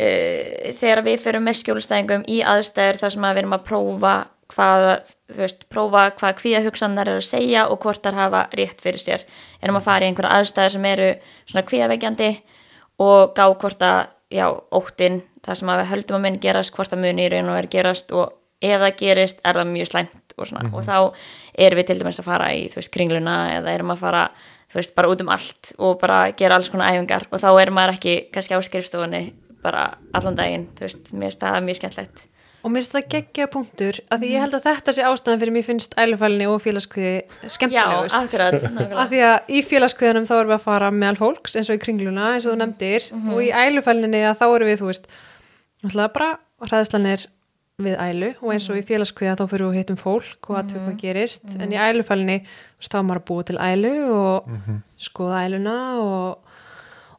uh, 0.00 0.74
þegar 0.80 1.04
við 1.06 1.24
förum 1.24 1.48
með 1.48 1.60
skjólstæðingum 1.60 2.26
í 2.30 2.40
aðstæður 2.54 3.02
þar 3.04 3.16
sem 3.16 3.26
að 3.28 3.34
við 3.36 3.42
erum 3.44 3.58
að 3.58 3.66
prófa 3.68 4.14
hvað, 4.50 4.86
þú 5.30 5.42
veist, 5.44 5.66
prófa 5.70 6.04
hvað 6.18 6.38
kvíða 6.40 6.62
hugsanar 6.64 7.10
eru 7.10 7.22
að 7.22 7.28
segja 7.28 7.66
og 7.70 7.82
hvort 7.84 8.02
þar 8.04 8.18
hafa 8.18 8.40
rétt 8.58 8.82
fyrir 8.82 9.02
sér. 9.02 9.26
Erum 9.62 9.78
að 9.78 9.86
fara 9.86 10.06
í 10.06 10.10
einhverja 10.10 10.40
aðstæður 10.40 10.74
sem 10.74 10.88
eru 10.90 11.10
svona 11.44 11.66
kvíðaveikjandi 11.68 12.30
og 13.06 13.34
gá 13.36 13.44
hvort 13.46 13.84
að, 13.86 14.00
já, 14.34 14.46
óttin, 14.74 15.22
það 15.46 15.60
sem 15.60 15.72
að 15.72 15.82
við 15.82 15.90
höldum 15.94 16.18
að 16.18 16.24
muni 16.26 16.42
gerast, 16.42 16.74
hvort 16.76 16.94
að 16.94 17.04
muni 17.04 17.26
í 17.26 17.32
raun 17.32 17.50
og 17.52 17.58
veri 17.60 17.72
gerast 17.76 18.14
og 18.14 18.36
ef 18.60 18.82
það 18.82 18.96
gerist 19.00 19.44
er 19.44 19.56
það 19.56 19.70
mjög 19.72 19.90
slæmt 19.90 20.34
og 20.36 20.48
svona 20.48 20.70
og 20.76 20.84
þá 20.84 20.96
erum 21.64 21.80
við 21.80 21.86
til 21.88 21.98
dæmis 22.00 22.20
að 22.20 22.28
fara 22.28 22.50
í, 22.52 22.66
þú 22.68 22.80
veist, 22.80 22.92
kringluna 22.92 23.36
eða 23.56 23.76
erum 23.76 23.94
að 23.94 24.02
fara, 24.02 24.24
þú 24.72 24.80
veist, 24.80 24.94
bara 24.96 25.12
út 25.12 25.22
um 25.24 25.32
allt 25.32 25.72
og 25.78 25.94
bara 26.02 26.18
gera 26.36 26.58
alls 26.58 26.68
konar 26.72 26.92
æfingar 26.92 27.24
og 27.30 27.40
þá 27.40 27.48
er 27.54 27.72
maður 27.74 27.96
ekki 27.96 28.16
kannski 28.34 28.56
á 28.56 28.60
skrifstofunni 28.66 29.22
bara 29.64 29.86
allan 30.16 30.36
daginn, 30.38 30.68
þú 30.76 30.86
veist, 30.86 31.08
mér 31.12 31.30
finnst 31.30 31.46
það 31.46 31.64
mjög 31.68 31.80
skemmtlegt. 31.80 32.26
Og 32.60 32.68
mér 32.68 32.82
finnst 32.82 32.92
það 32.94 33.08
geggja 33.14 33.46
punktur 33.54 33.98
að 34.12 34.22
því 34.22 34.30
ég 34.34 34.44
held 34.44 34.56
að 34.58 34.66
þetta 34.68 34.94
sé 34.96 35.04
ástæðan 35.08 35.40
fyrir 35.40 35.54
mér 35.56 35.66
finnst 35.66 35.96
ælufælni 35.96 36.48
og 36.50 36.60
félagskviði 36.60 37.14
Já, 37.16 37.52
skemmtilegust 37.56 38.18
akkurat, 38.18 38.58
að 38.58 38.66
nákvæmlega. 38.68 39.06
því 39.12 39.22
að 39.30 39.50
í 39.56 39.62
félagskviðanum 39.70 40.28
þá 40.28 40.34
erum 40.36 40.52
við 40.52 40.58
að 40.58 40.66
fara 40.66 40.90
meðal 40.92 41.20
fólks 41.22 41.56
eins 41.56 41.72
og 41.72 41.78
í 41.78 41.82
kringluna 41.86 42.34
eins 42.34 42.46
og 42.46 42.56
þú 42.56 42.60
nefndir 42.60 43.08
og 43.32 43.40
í 43.40 43.50
ælufælninni 43.64 44.22
að 44.28 44.40
þá 44.42 44.46
erum 44.50 44.70
við 44.70 44.82
þú 44.82 44.90
veist 44.90 45.10
náttúrulega 45.80 46.14
bara 46.18 46.30
hræðslan 46.68 47.08
er 47.08 47.24
við 47.80 47.96
ælu 47.96 48.30
og 48.40 48.52
eins 48.54 48.68
og 48.70 48.78
í 48.78 48.84
félagskviða 48.86 49.38
þá 49.40 49.44
fyrir 49.48 49.66
við 49.66 49.70
að 49.70 49.78
hittum 49.80 49.98
fólk 50.00 50.50
og 50.50 50.58
að 50.60 50.70
tökum 50.74 50.86
hvað 50.90 51.00
gerist. 51.00 51.46
En 51.56 51.72
í 51.72 51.80
þú 51.80 52.82
veist 52.82 52.92
þá 52.92 52.98
er 53.00 53.06
maður 53.08 53.22
að 53.22 53.26
búa 53.30 53.46
til 53.48 53.58
ælu 53.64 53.94
og 54.16 54.50
skoða 55.00 55.42
æluna 55.46 55.76
og, 56.04 56.49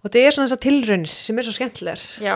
og 0.02 0.10
þetta 0.10 0.20
er 0.28 0.32
svona 0.36 0.48
þessar 0.50 0.62
tilraunir 0.66 1.08
sem 1.14 1.38
er 1.40 1.44
svo 1.48 1.54
skemmtilegar 1.54 2.02
Já, 2.26 2.36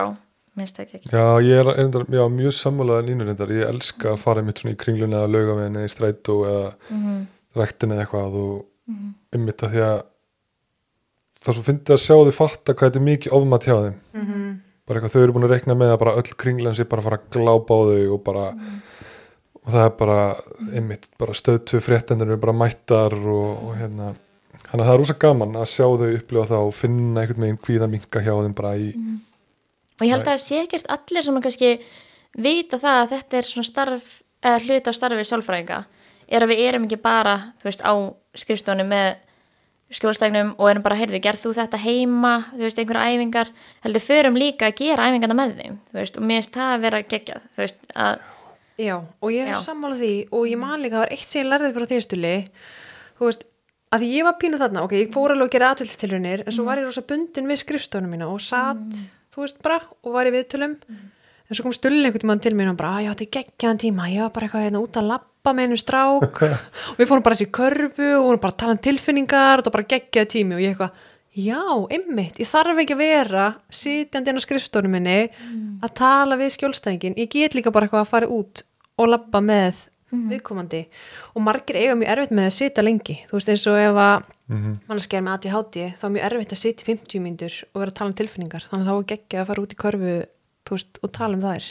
finnst 0.56 0.76
það 0.78 0.84
ekki. 0.86 1.00
Já, 1.12 1.24
ég 1.44 1.60
er 1.60 1.70
reyndar, 1.76 2.04
já, 2.08 2.22
mjög 2.32 2.52
sammálaðan 2.56 3.10
ínur 3.12 3.26
reyndar, 3.30 3.48
ég 3.52 3.68
elska 3.68 4.12
að 4.14 4.18
fara 4.22 4.42
mitt 4.42 4.58
svona 4.62 4.74
í 4.74 4.80
kringluna 4.80 5.22
eða 5.24 5.32
laugavegin 5.34 5.76
eða 5.80 5.88
í 5.90 5.94
strætó 5.94 6.36
eða 6.48 6.74
Mhm. 6.90 7.26
ræktin 7.56 7.92
eða 7.92 8.04
eitthvað 8.06 8.34
og 8.42 8.66
einmitt 9.34 9.62
að 9.66 9.70
því 9.74 9.80
að 9.82 10.02
það 11.42 11.48
er 11.52 11.56
svo 11.56 11.62
fyndið 11.66 11.94
að 11.94 12.02
sjá 12.06 12.14
þau 12.24 12.32
fatta 12.32 12.74
hvað 12.74 12.90
þetta 12.90 13.00
er 13.00 13.06
mikið 13.10 13.32
ofmat 13.32 13.64
hjá 13.66 13.76
þeim 13.82 13.94
mm 14.14 14.26
-hmm. 14.26 14.58
bara 14.86 15.00
eitthvað 15.00 15.12
þau 15.14 15.22
eru 15.22 15.32
búin 15.32 15.44
að 15.46 15.54
reikna 15.54 15.74
með 15.74 15.92
að 15.94 15.98
bara 15.98 16.16
öll 16.16 16.34
kringlan 16.36 16.74
sé 16.74 16.84
bara 16.84 17.00
að 17.02 17.04
fara 17.04 17.18
að 17.18 17.30
glápa 17.34 17.74
á 17.74 17.80
þau 17.86 18.12
og 18.14 18.24
bara 18.24 18.46
og 19.66 19.72
það 19.72 19.84
er 19.86 19.90
bara 19.98 20.36
einmitt 20.74 21.06
bara 21.18 21.32
stöðtu 21.34 21.80
fréttendur 21.82 22.26
eru 22.30 22.36
bara 22.36 22.52
mættar 22.52 23.12
og, 23.12 23.64
og 23.66 23.74
hérna 23.76 24.14
þannig 24.66 24.82
að 24.82 24.86
það 24.86 24.94
er 24.94 25.00
rosa 25.02 25.18
gaman 25.24 25.56
að 25.60 25.70
sjá 25.72 25.86
þau 25.86 26.08
upplifa 26.10 26.50
það 26.52 26.68
og 26.68 26.76
finna 26.76 27.22
einhvern 27.22 27.46
veginn 27.46 27.62
kvíða 27.66 27.90
minka 27.90 28.22
hjá 28.24 28.32
þeim 28.34 28.56
bara 28.58 28.76
í 28.76 28.88
og 29.96 30.04
ég 30.04 30.12
held 30.12 30.22
að 30.24 30.32
það 30.32 30.42
sé 30.44 30.62
ekkert 30.62 30.90
allir 30.92 31.26
sem 31.26 31.42
kannski 31.44 31.74
vita 32.36 32.80
það 32.80 33.02
að 33.02 33.12
þetta 33.14 33.38
er 33.38 33.50
svona 33.50 33.70
starf 33.70 34.08
eða 34.46 34.64
hluta 34.66 34.92
af 34.92 34.98
starfi 34.98 35.28
sálfræðinga 35.28 35.84
er 36.26 36.42
að 36.42 36.52
við 36.52 36.64
erum 36.66 36.88
ekki 36.88 36.98
bara 37.00 37.36
þú 37.60 37.70
veist 37.70 37.86
á 37.86 37.94
skrifstofunum 38.36 38.90
með 38.90 39.14
skjólstægnum 39.94 40.56
og 40.58 40.70
erum 40.70 40.82
bara, 40.82 40.96
heyrðu, 40.98 41.20
gerð 41.22 41.44
þú 41.44 41.52
þetta 41.60 41.78
heima 41.78 42.32
þú 42.50 42.64
veist, 42.64 42.78
einhverja 42.82 43.12
æfingar 43.14 43.50
heldur, 43.84 44.02
förum 44.02 44.38
líka 44.38 44.66
að 44.66 44.80
gera 44.80 45.06
æfingarna 45.06 45.36
með 45.38 45.52
þeim 45.60 45.76
þú 45.92 46.00
veist, 46.00 46.16
og 46.18 46.26
mér 46.26 46.40
finnst 46.40 46.56
það 46.56 46.72
að 46.72 46.86
vera 46.86 47.02
geggjað 47.12 47.44
þú 47.44 47.62
veist, 47.62 47.86
að, 47.94 48.24
Já, 48.76 48.96
og 48.98 49.30
ég 49.32 49.46
er 49.46 49.54
Já. 49.54 49.60
sammála 49.62 49.96
því 49.96 50.14
og 50.36 50.48
ég 50.50 50.58
man 50.60 50.82
líka 50.82 50.98
að 50.98 50.98
það 50.98 51.04
var 51.06 51.12
eitt 51.14 51.30
sem 51.30 51.40
ég 51.40 51.46
lærði 51.48 51.70
frá 51.72 51.86
þýrstuli 51.92 52.32
þú 53.16 53.28
veist, 53.30 53.46
að 53.96 54.14
ég 54.14 54.24
var 54.26 54.36
pínu 54.40 54.58
þarna 54.60 54.84
ok, 54.86 54.92
ég 54.92 55.12
fór 55.14 55.34
alveg 55.34 55.48
að 55.48 55.52
gera 55.56 55.72
aðtilstilunir 55.74 56.44
en 56.46 56.52
svo 56.52 56.64
var 56.64 56.78
ég 56.78 56.84
rosa 56.84 57.02
bundin 57.02 57.46
við 57.46 57.62
skrifstofunum 57.62 58.10
mína 58.10 58.28
og 58.28 58.40
satt, 58.40 58.96
þú 59.34 59.44
veist 59.44 59.62
bara, 59.62 59.80
og 60.02 60.12
var 60.12 60.26
í 60.26 60.30
viðtölum. 60.34 60.76
En 61.46 61.54
svo 61.54 61.62
kom 61.62 61.72
stulli 61.72 62.02
einhvern 62.02 62.20
tímann 62.24 62.42
til 62.42 62.54
mér 62.54 62.70
og 62.70 62.76
bara, 62.76 62.98
"Á, 62.98 63.04
ég 63.06 63.10
átti 63.14 63.30
geggjaðan 63.30 63.78
tíma 63.78 64.10
ég 64.10 64.20
var 64.22 64.30
bara 64.30 64.46
eitthvað 64.46 64.64
hérna 64.66 64.82
út 64.82 64.96
að 64.96 65.06
labba 65.06 65.52
með 65.54 65.62
einu 65.62 65.76
strák. 65.76 66.42
Og 66.42 66.96
við 66.98 67.06
fórum 67.06 67.22
bara 67.22 67.34
þessi 67.34 67.50
körfu 67.50 68.18
og 68.18 68.24
vorum 68.26 68.40
bara 68.40 68.52
að 68.52 68.56
tala 68.56 68.72
um 68.72 68.78
tilfinningar 68.78 69.58
og 69.58 69.64
það 69.64 69.72
var 69.72 69.72
bara 69.72 69.84
geggjaði 69.84 70.26
tími 70.26 70.54
og 70.54 70.60
ég 70.60 70.74
eitthvað 70.74 70.90
Já, 71.36 71.86
einmitt, 71.90 72.38
ég 72.38 72.48
þarf 72.48 72.78
ekki 72.78 72.94
að 72.94 72.98
vera 72.98 73.56
sitjandi 73.68 74.28
inn 74.30 74.38
á 74.40 74.46
skrifstónu 74.46 74.88
minni 74.88 75.28
að 75.82 75.94
tala 75.94 76.36
við 76.36 76.56
skjólstæðingin 76.56 77.14
ég 77.14 77.28
get 77.28 77.52
líka 77.52 77.70
bara 77.70 77.86
eitthvað 77.86 78.08
labba 80.12 80.22
með 80.22 80.32
viðkomandi. 80.36 80.80
Og 81.34 81.42
margir 81.42 81.76
eiga 81.80 81.94
mjög 81.98 82.10
erfitt 82.14 82.30
með 82.38 82.46
að 82.46 82.54
sitja 82.56 82.82
lengi. 82.86 83.16
Þú 83.28 83.32
veist 83.38 83.48
eins 83.48 83.66
og 83.66 83.76
ef 83.78 83.96
að 83.96 84.24
Mhm. 84.46 84.74
mannskjær 84.88 85.22
með 85.26 85.32
ADHD 85.34 85.76
þá 85.98 86.04
er 86.06 86.10
mjög 86.14 86.26
erfitt 86.30 86.52
að 86.52 86.60
sitja 86.62 86.84
í 86.84 86.86
50 86.86 87.20
mínútur 87.20 87.54
og 87.74 87.80
vera 87.80 87.90
að 87.90 87.94
tala 87.94 88.08
um 88.10 88.14
tilfinningar. 88.14 88.62
Þannig 88.70 88.86
að 88.86 88.90
þá 88.92 88.98
er 88.98 89.16
geggja 89.16 89.40
að 89.42 89.46
fara 89.46 89.62
út 89.62 89.72
í 89.74 89.80
körfu 89.82 90.26
þú 90.66 90.70
veist, 90.70 90.98
og 91.02 91.12
tala 91.12 91.34
um 91.34 91.40
þær. 91.42 91.64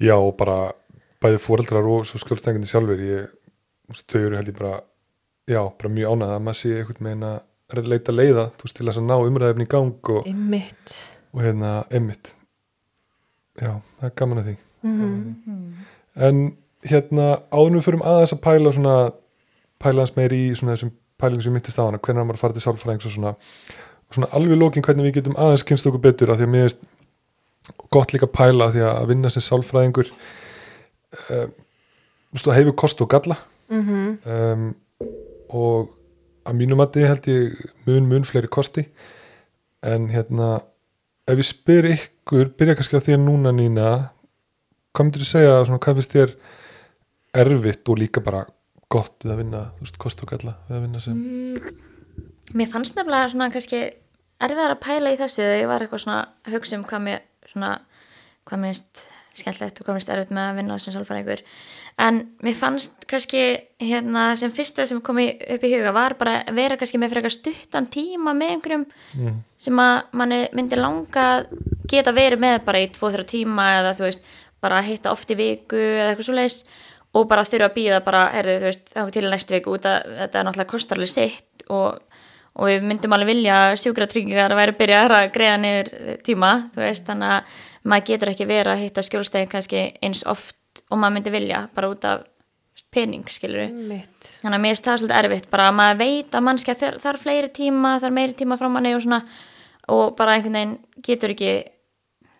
Já, 0.00 0.14
og 0.16 0.36
bara 0.36 0.72
bæði 1.20 1.38
fóreldrar 1.40 1.84
og 1.88 2.04
svo 2.04 2.18
skjólstængandi 2.20 2.68
sjálfur 2.68 3.00
ég, 3.00 3.28
þú 3.84 3.88
veist, 3.94 4.06
þau 4.08 4.20
eru 4.26 4.36
held 4.36 4.48
ég 4.48 4.58
bara 4.58 4.80
já, 5.48 5.62
bara 5.78 5.88
mjög 5.92 6.12
ánægð 6.12 6.34
að 6.36 6.42
maður 6.44 6.60
sé 6.60 6.70
einhvern 6.78 7.04
veginn 7.08 7.28
að 7.28 7.88
leita 7.88 8.12
leiða, 8.12 8.44
þú 8.56 8.62
veist, 8.64 8.76
til 8.76 8.86
að 8.88 9.00
ná 9.06 9.16
umræðefni 9.24 9.62
í 9.64 9.68
gang 9.68 10.08
og, 10.10 10.26
einmitt. 10.26 10.94
og 11.34 11.40
hérna, 11.42 11.86
emmitt 11.90 12.32
já, 13.60 13.80
það 14.00 14.04
er 14.04 14.14
gaman 14.16 14.38
að 14.38 14.44
því. 14.50 14.56
Mm 14.84 15.74
en 16.16 16.56
hérna, 16.86 17.40
við 17.52 17.84
förum 17.84 18.04
aðeins 18.06 18.34
að 18.34 18.42
pæla 18.44 18.72
svona, 18.72 18.94
pæla 19.82 20.04
hans 20.04 20.16
meir 20.16 20.32
í 20.32 20.42
svona 20.56 20.76
þessum 20.76 20.94
pælingum 21.20 21.44
sem 21.44 21.52
myndist 21.52 21.80
á 21.80 21.84
hana, 21.84 22.00
hvernig 22.00 22.26
maður 22.26 22.40
farið 22.40 22.58
til 22.58 22.64
sálfræðings 22.64 23.08
og 23.08 23.14
svona, 23.14 23.34
svona 24.10 24.30
alveg 24.36 24.60
lókin 24.60 24.84
hvernig 24.84 25.08
við 25.08 25.18
getum 25.18 25.36
aðeins 25.36 25.66
kynst 25.68 25.88
okkur 25.90 26.04
betur 26.06 26.32
af 26.32 26.40
því 26.40 26.48
að 26.48 26.54
mér 26.54 26.68
er 26.70 26.76
gott 27.92 28.14
líka 28.14 28.28
að 28.28 28.36
pæla 28.38 28.68
af 28.68 28.74
því 28.74 28.84
að 28.88 29.08
vinna 29.12 29.32
sem 29.32 29.44
sálfræðingur 29.44 30.12
veist, 31.28 32.46
það 32.46 32.56
hefur 32.56 32.76
kost 32.84 33.00
og 33.04 33.10
galla 33.12 33.36
-hmm. 33.68 34.16
um, 34.24 34.74
og 35.48 35.90
að 36.46 36.56
mínum 36.56 36.80
að 36.80 37.00
held 37.06 37.28
ég 37.28 37.66
mun 37.86 38.08
mun 38.08 38.24
fleiri 38.24 38.48
kosti 38.48 38.88
en 39.82 40.08
hérna 40.10 40.62
ef 41.28 41.38
ég 41.38 41.46
spyr 41.46 41.84
ykkur, 41.94 42.50
byrja 42.58 42.74
kannski 42.74 42.96
á 42.96 43.06
þér 43.06 43.20
núna 43.20 43.52
Nína 43.52 44.10
hvað 44.94 45.04
myndir 45.04 45.22
þú 45.22 45.28
segja, 45.28 45.64
svona, 45.64 45.78
hvað 45.78 46.00
finnst 46.00 46.14
þér 46.16 46.34
erfitt 47.36 47.88
og 47.88 48.00
líka 48.00 48.22
bara 48.24 48.44
gott 48.90 49.22
við 49.24 49.34
að 49.34 49.40
vinna, 49.44 49.62
þú 49.76 49.86
veist, 49.86 50.00
kost 50.02 50.24
og 50.24 50.32
galla 50.32 50.56
við 50.68 50.76
að 50.78 50.84
vinna 50.86 51.04
sem 51.04 51.20
Mm, 51.20 51.76
mér 52.58 52.72
fannst 52.72 52.96
nefnilega 52.98 53.30
svona 53.30 53.50
kannski 53.54 53.84
erfiðar 54.40 54.74
að 54.74 54.82
pæla 54.82 55.14
í 55.14 55.20
þessu 55.20 55.42
þegar 55.42 55.60
ég 55.60 55.70
var 55.70 55.84
eitthvað 55.84 56.04
svona 56.04 56.20
að 56.46 56.56
hugsa 56.56 56.76
um 56.78 56.84
hvað 56.88 57.02
mér 57.06 57.24
svona, 57.52 57.72
hvað 58.48 58.62
mér 58.62 58.74
finnst 58.74 59.04
skemmtilegt 59.40 59.78
og 59.78 59.86
hvað 59.86 59.94
mér 59.94 60.00
finnst 60.00 60.12
erfitt 60.14 60.34
með 60.34 60.48
að 60.48 60.58
vinna 60.58 60.78
sem 60.82 60.94
sálfræðingur 60.94 61.42
en 62.02 62.20
mér 62.42 62.56
fannst 62.58 63.06
kannski 63.10 63.42
hérna 63.82 64.24
sem 64.40 64.52
fyrsta 64.54 64.86
sem 64.88 65.00
kom 65.04 65.20
upp 65.22 65.64
í 65.66 65.72
huga 65.74 65.94
var 65.94 66.16
bara 66.18 66.40
að 66.42 66.58
vera 66.58 66.78
kannski 66.80 67.00
með 67.00 67.14
frekar 67.14 67.34
stuttan 67.34 67.88
tíma 67.92 68.34
með 68.36 68.54
einhverjum 68.56 68.86
mm. 69.14 69.40
sem 69.60 69.82
að 69.82 69.96
manni 70.18 70.40
myndi 70.56 70.78
langa 70.80 71.26
geta 71.90 72.14
verið 72.16 72.42
með 72.42 72.60
bara 72.66 72.82
í 72.82 72.90
2-3 72.94 73.26
tíma 73.30 73.68
eða 73.78 73.96
þú 73.98 74.08
veist, 74.08 74.30
bara 74.60 74.82
hitta 74.84 75.14
oft 75.14 75.30
í 75.30 75.38
viku 75.38 75.78
eða 75.78 76.10
eitthvað 76.10 76.28
svo 76.28 76.36
leis 76.36 76.62
og 77.16 77.26
bara 77.30 77.46
þurfa 77.46 77.70
að 77.70 77.76
býða 77.78 78.02
bara, 78.06 78.26
heyrðu, 78.36 78.58
þú 78.60 78.68
veist, 78.68 78.92
þá 78.94 79.14
til 79.16 79.24
næstu 79.26 79.56
viku 79.56 79.74
út 79.76 79.88
að 79.90 80.14
þetta 80.20 80.40
er 80.40 80.46
náttúrulega 80.46 80.70
kostarlega 80.70 81.14
sitt 81.14 81.64
og, 81.68 81.98
og 82.54 82.70
við 82.70 82.86
myndum 82.86 83.16
alveg 83.16 83.32
vilja 83.32 83.58
sjúkratryggingar 83.82 84.54
að 84.54 84.60
væri 84.60 84.74
að 84.76 84.80
byrja 84.82 85.02
að 85.08 85.28
greiða 85.34 85.60
niður 85.64 85.92
tíma, 86.26 86.52
þú 86.74 86.84
veist, 86.84 87.06
þannig 87.08 87.36
að 87.36 87.60
maður 87.90 88.08
getur 88.12 88.32
ekki 88.34 88.48
verið 88.50 88.74
að 88.74 88.82
hitta 88.84 89.06
skjólstæðin 89.06 89.52
kannski 89.54 89.86
eins 90.04 90.22
oft 90.28 90.84
og 90.90 91.00
maður 91.00 91.16
myndi 91.16 91.34
vilja 91.34 91.64
bara 91.74 91.90
út 91.90 92.06
af 92.06 92.26
pening, 92.94 93.26
skilur 93.30 93.66
við 93.66 93.74
mitt 93.90 94.28
þannig 94.40 94.56
að 94.56 94.62
mér 94.62 94.72
finnst 94.72 94.86
það 94.86 95.00
svolítið 95.00 95.18
erfitt 95.18 95.50
bara 95.52 95.66
að 95.68 95.76
maður 95.78 95.98
veit 96.00 96.34
að 96.34 96.44
mannskja 96.46 96.76
þar, 96.80 96.96
þar 97.02 97.18
fleiri 97.20 97.50
tíma 97.54 97.92
þar 98.02 98.14
meiri 98.16 98.36
tíma 98.38 98.58
frá 98.60 98.68
manni 98.72 98.94
og 98.96 99.04
svona 99.04 99.20
og 99.90 100.14
bara 100.18 100.36
einhvern 100.36 100.56
veginn 100.56 101.04
getur 101.04 101.34
ekki 101.34 101.52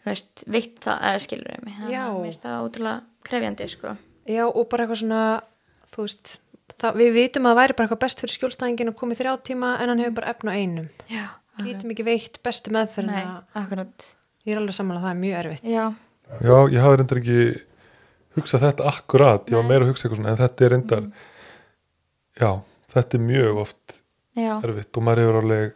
þú 0.00 0.10
veist, 0.10 0.44
veitt 0.50 0.80
það 0.84 1.04
eða 1.10 1.24
skilur 1.26 1.52
við 1.52 1.66
mig 1.66 1.76
þannig 1.78 1.96
Já. 1.96 2.02
að 2.06 2.14
mér 2.16 2.28
finnst 2.28 2.46
það 2.46 2.64
ótrúlega 2.66 3.28
krefjandi 3.30 3.68
sko. 3.70 3.94
Já, 4.28 4.44
og 4.46 4.68
bara 4.68 4.84
eitthvað 4.84 5.00
svona, 5.02 5.20
þú 5.94 6.04
veist, 6.06 6.34
það, 6.80 6.98
við 7.00 7.12
vitum 7.16 7.46
að 7.46 7.50
það 7.54 7.60
væri 7.62 7.76
bara 7.78 7.86
eitthvað 7.88 8.02
best 8.04 8.20
fyrir 8.20 8.34
skjólstæðingin 8.36 8.90
að 8.92 8.98
koma 9.00 9.16
í 9.16 9.18
þrjá 9.20 9.32
tíma 9.48 9.70
en 9.80 9.88
hann 9.94 10.02
hefur 10.04 10.16
bara 10.20 10.30
efna 10.34 10.56
einum. 10.60 10.88
já, 11.10 11.24
Getum 11.60 11.90
ekki 11.92 12.04
veitt 12.06 12.38
bestu 12.42 12.70
meðferðina. 12.72 13.12
nei, 13.12 13.40
akkurat. 13.62 14.06
Ég 14.46 14.54
er 14.54 14.60
alveg 14.62 14.72
samanlega 14.76 15.04
það 15.06 15.10
er 15.16 15.20
mjög 15.24 15.38
erfitt. 15.44 15.64
já, 15.68 15.84
Já, 16.40 16.56
ég 16.70 16.80
hafði 16.84 16.96
reyndar 17.00 17.18
ekki 17.20 17.40
hugsað 18.38 18.62
þetta 18.68 18.86
akkurat, 18.86 19.48
ég 19.50 19.58
var 19.58 19.66
meira 19.66 19.84
að 19.84 19.90
hugsa 19.90 20.06
eitthvað 20.06 20.20
svona 20.20 20.30
en 20.30 20.38
þetta 20.38 20.64
er 20.64 20.70
reyndar 20.76 21.02
já, 22.40 22.50
þetta 22.94 23.18
er 23.18 23.24
mjög 23.26 23.58
oft 23.64 23.96
já, 24.38 24.52
erfitt 24.62 24.96
og 25.00 25.02
maður 25.08 25.22
hefur 25.24 25.38
alveg 25.40 25.72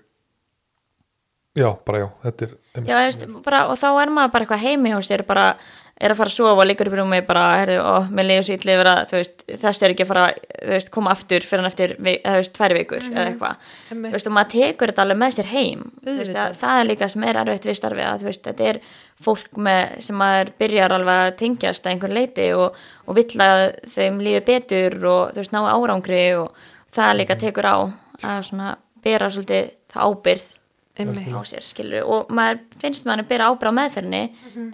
já, 1.58 1.68
bara 1.86 1.98
já, 2.04 2.08
þetta 2.22 2.46
er 2.46 2.54
já 2.88 2.96
veist, 3.02 3.26
bara, 3.44 3.64
og 3.70 3.78
þá 3.82 3.88
er 4.04 4.12
maður 4.14 4.32
bara 4.36 4.46
eitthvað 4.46 4.62
heimi 4.64 4.92
hjá 4.94 5.00
sér 5.10 5.24
bara 5.26 5.48
er 5.94 6.10
að 6.10 6.18
fara 6.18 6.30
að 6.32 6.34
sofa 6.34 6.54
og 6.58 6.66
liggur 6.66 6.88
upp 6.90 6.96
í 6.96 6.98
rúmi 6.98 7.20
bara, 7.26 7.42
herðu, 7.60 7.76
ó, 7.86 7.94
mér 8.10 8.26
leiður 8.26 8.46
svo 8.48 8.56
yfir 8.56 8.88
að 8.90 9.00
þú 9.10 9.18
veist, 9.20 9.44
þess 9.62 9.84
er 9.84 9.94
ekki 9.94 10.04
að 10.04 10.10
fara, 10.10 10.24
þú 10.58 10.72
veist, 10.72 10.90
koma 10.94 11.12
aftur 11.14 11.46
fyrir 11.46 11.62
hann 11.62 11.70
eftir, 11.70 11.94
þú 12.00 12.34
veist, 12.34 12.54
tværi 12.56 12.78
vikur 12.80 13.06
eða 13.12 13.26
eitthvað, 13.28 13.68
Einmitt. 13.92 14.10
þú 14.10 14.16
veist, 14.16 14.30
og 14.30 14.34
maður 14.34 14.50
tekur 14.56 14.92
þetta 14.92 15.04
alveg 15.04 15.20
með 15.22 15.36
sér 15.38 15.50
heim, 15.52 15.84
þú 16.02 16.16
veist, 16.18 16.40
það 16.64 16.80
er 16.80 16.88
líka 16.90 17.08
sem 17.14 17.26
er 17.30 17.40
erfitt 17.44 17.68
við 17.70 17.78
starfið, 17.78 18.08
að 18.10 18.24
þú 18.24 18.30
veist, 18.30 18.48
þetta 18.48 18.68
er 18.72 18.80
fólk 19.24 19.60
með, 19.68 19.94
sem 20.08 20.18
maður 20.18 20.52
byrjar 20.64 20.96
alveg 20.98 21.22
að 21.22 21.36
tengjast 21.44 21.86
að 21.86 21.94
einhvern 21.94 22.18
leiti 22.18 22.48
og, 22.58 22.80
og 23.06 23.18
vill 23.20 23.44
að 23.46 23.64
þeim 23.94 24.18
líður 24.26 24.46
betur 24.50 24.98
og 25.12 25.22
þú 25.30 25.44
veist, 25.44 25.54
ná 25.54 25.62
árangri 25.70 26.24
og 26.40 26.66
það 26.94 27.16
líka 27.20 27.38
tekur 27.38 27.70
á 27.70 27.76
að 28.24 28.42
svona 28.50 28.74
bera 29.04 29.30
svolítið 29.30 29.72
ábyrð. 29.94 30.50
Á 30.94 31.42
sér 31.50 31.64
skilur 31.66 32.04
og 32.06 32.28
maður 32.30 32.60
finnst 32.78 33.06
maður 33.08 33.24
að 33.24 33.30
byrja 33.32 33.48
ábyrð 33.50 33.70
á 33.74 33.78
meðferðinni 33.80 34.22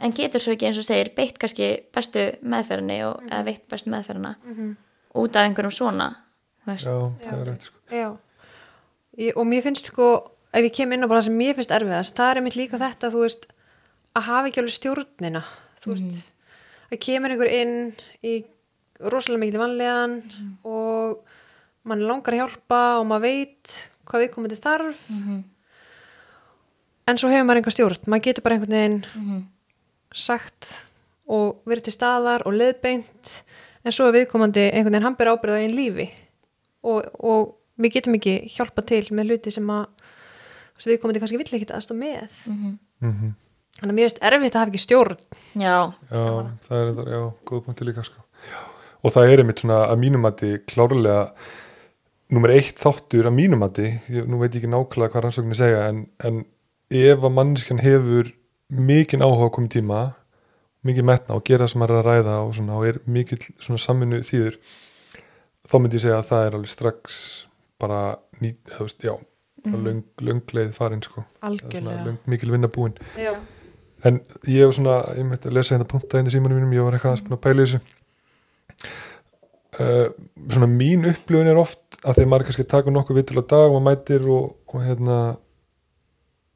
en 0.04 0.12
getur 0.16 0.40
svo 0.44 0.52
ekki 0.52 0.66
eins 0.68 0.78
og 0.80 0.84
segir 0.84 1.12
beitt 1.16 1.38
kannski 1.40 1.68
bestu 1.94 2.26
meðferðinni 2.42 2.98
og, 3.08 3.22
eða 3.30 3.44
veitt 3.46 3.64
bestu 3.72 3.90
meðferðina 3.94 4.34
út 5.14 5.36
af 5.36 5.46
einhverjum 5.48 5.72
svona 5.72 6.10
já, 6.66 6.74
það 7.24 7.38
er 7.40 7.46
rétt 7.48 7.62
sko. 7.70 7.76
Já. 7.90 8.10
Ég, 9.18 9.32
og 9.36 9.46
mér 9.48 9.62
finnst 9.64 9.88
sko, 9.90 10.10
ef 10.52 10.62
ég 10.68 10.74
kem 10.76 10.92
inn 10.92 11.02
á 11.02 11.08
bara 11.10 11.20
það 11.20 11.26
sem 11.30 11.38
mér 11.40 11.56
finnst 11.58 11.72
erfiðast, 11.74 12.14
það 12.16 12.30
er 12.30 12.40
einmitt 12.40 12.56
líka 12.60 12.78
þetta, 12.78 13.10
veist, 13.16 13.46
að 14.14 14.26
hafa 14.28 14.48
ekki 14.50 14.60
alveg 14.62 14.76
stjórnina, 14.76 15.42
þú 15.82 15.94
veist, 15.96 16.20
að 16.92 17.00
kemur 17.06 17.34
einhver 17.34 17.50
inn 17.56 17.74
í 18.22 18.36
rosalega 19.00 19.40
mikið 19.46 19.62
vanlegan 19.64 20.14
og 20.68 21.24
mann 21.88 22.04
langar 22.06 22.36
að 22.36 22.42
hjálpa 22.44 22.80
og 23.00 23.06
maður 23.08 23.24
veit 23.24 23.74
hvað 24.04 24.24
viðkomandi 24.26 24.60
þarf, 24.60 25.02
en 27.10 27.20
svo 27.20 27.30
hefur 27.32 27.46
maður 27.48 27.60
einhver 27.60 27.76
stjórn, 27.76 28.06
maður 28.06 28.26
getur 28.28 28.46
bara 28.46 28.56
einhvern 28.56 28.76
veginn 28.76 29.44
sagt 30.14 30.70
og 31.30 31.60
verið 31.68 31.88
til 31.88 31.94
staðar 31.94 32.46
og 32.48 32.56
leðbeint, 32.56 33.34
en 33.84 33.94
svo 33.94 34.08
er 34.08 34.16
viðkomandi 34.18 34.66
einhvern 34.70 34.96
veginn 34.96 35.08
hann 35.08 35.18
ber 35.18 35.32
ábyrð 35.34 35.56
á 35.56 35.62
einn 35.62 35.76
lífi. 35.76 36.08
Og, 36.86 37.04
og 37.20 37.52
við 37.80 37.98
getum 37.98 38.16
ekki 38.16 38.38
hjálpa 38.54 38.82
til 38.88 39.04
með 39.14 39.34
hluti 39.34 39.52
sem 39.54 39.68
að 39.70 39.86
veist, 40.74 40.88
viðkomandi 40.88 41.22
kannski 41.22 41.40
vill 41.40 41.60
ekki 41.60 41.70
aðstofa 41.76 42.00
með. 42.00 42.40
Mm 43.04 43.30
þannig 43.80 43.94
að 43.94 43.96
mér 43.96 44.08
finnst 44.08 44.24
erfitt 44.28 44.56
að 44.56 44.60
hafa 44.60 44.72
ekki 44.72 44.82
stjórn. 44.82 45.20
Já, 45.54 45.76
já, 46.10 46.22
það 46.66 46.76
er 46.76 46.88
þetta, 46.90 47.04
já, 47.14 47.20
góð 47.48 47.64
punkti 47.66 47.88
líka 47.88 48.04
sko. 48.06 48.24
og 49.00 49.14
það 49.14 49.32
er 49.32 49.42
einmitt 49.42 49.62
svona 49.62 49.80
að 49.86 50.00
mínumati 50.02 50.50
klárlega 50.68 51.20
nummer 52.34 52.52
eitt 52.54 52.80
þáttur 52.80 53.28
að 53.30 53.36
mínumati 53.38 53.86
ég, 54.12 54.26
nú 54.28 54.40
veit 54.40 54.52
ég 54.52 54.60
ekki 54.60 54.70
nákvæmlega 54.70 55.14
hvað 55.14 55.24
rannsóknir 55.24 55.58
segja 55.58 55.86
en, 55.88 56.02
en 56.26 56.42
ef 56.90 57.26
að 57.26 57.36
mannskjan 57.36 57.82
hefur 57.84 58.32
mikinn 58.70 59.22
áhuga 59.24 59.50
í 59.64 59.70
tíma 59.70 60.00
mikið 60.86 61.06
metna 61.06 61.36
og 61.36 61.44
gera 61.44 61.66
það 61.66 61.72
sem 61.72 61.82
maður 61.82 61.96
er 61.96 62.00
að 62.00 62.08
ræða 62.08 62.36
og, 62.40 62.52
svona, 62.56 62.78
og 62.78 62.86
er 62.88 63.00
mikið 63.04 63.48
samvinnu 63.60 64.22
þýður 64.26 64.58
þá 65.70 65.74
myndi 65.78 65.98
ég 65.98 66.04
segja 66.06 66.18
að 66.20 66.28
það 66.30 66.46
er 66.46 66.56
alveg 66.58 66.72
strax 66.72 67.18
bara 67.80 68.00
nýtt, 68.40 68.60
þú 68.72 68.86
veist, 68.86 69.04
já 69.04 69.14
mm. 69.14 69.80
löng, 69.86 70.04
löngleið 70.24 70.72
farin 70.76 71.04
sko 71.04 71.24
svona 71.40 71.96
löng, 72.06 72.20
mikil 72.30 72.52
vinna 72.54 72.70
búin 72.72 72.96
Já. 73.18 73.34
En 74.04 74.22
ég 74.48 74.64
hef 74.64 74.74
svona, 74.78 75.02
ég 75.12 75.26
myndi 75.28 75.50
að 75.50 75.56
lesa 75.58 75.74
hérna 75.74 75.88
hérna 75.90 76.30
í 76.30 76.32
símanum 76.32 76.56
mínum, 76.56 76.72
ég 76.72 76.86
var 76.86 76.96
eitthvað 76.96 77.20
búin 77.26 77.36
að 77.36 77.42
pæla 77.44 77.66
þessu. 77.66 77.80
Uh, 79.80 80.06
svona 80.48 80.68
mín 80.70 81.04
upplifun 81.10 81.50
er 81.50 81.60
oft 81.60 81.98
að 82.00 82.22
að 82.22 82.30
maður 82.30 82.48
kannski 82.48 82.64
taka 82.68 82.94
nokkuð 82.94 83.20
vitul 83.20 83.42
á 83.44 83.50
dag 83.52 83.68
og 83.68 83.76
maður 83.76 83.84
mætir 83.90 84.24
og, 84.32 84.54
og 84.72 84.86
hérna, 84.86 85.18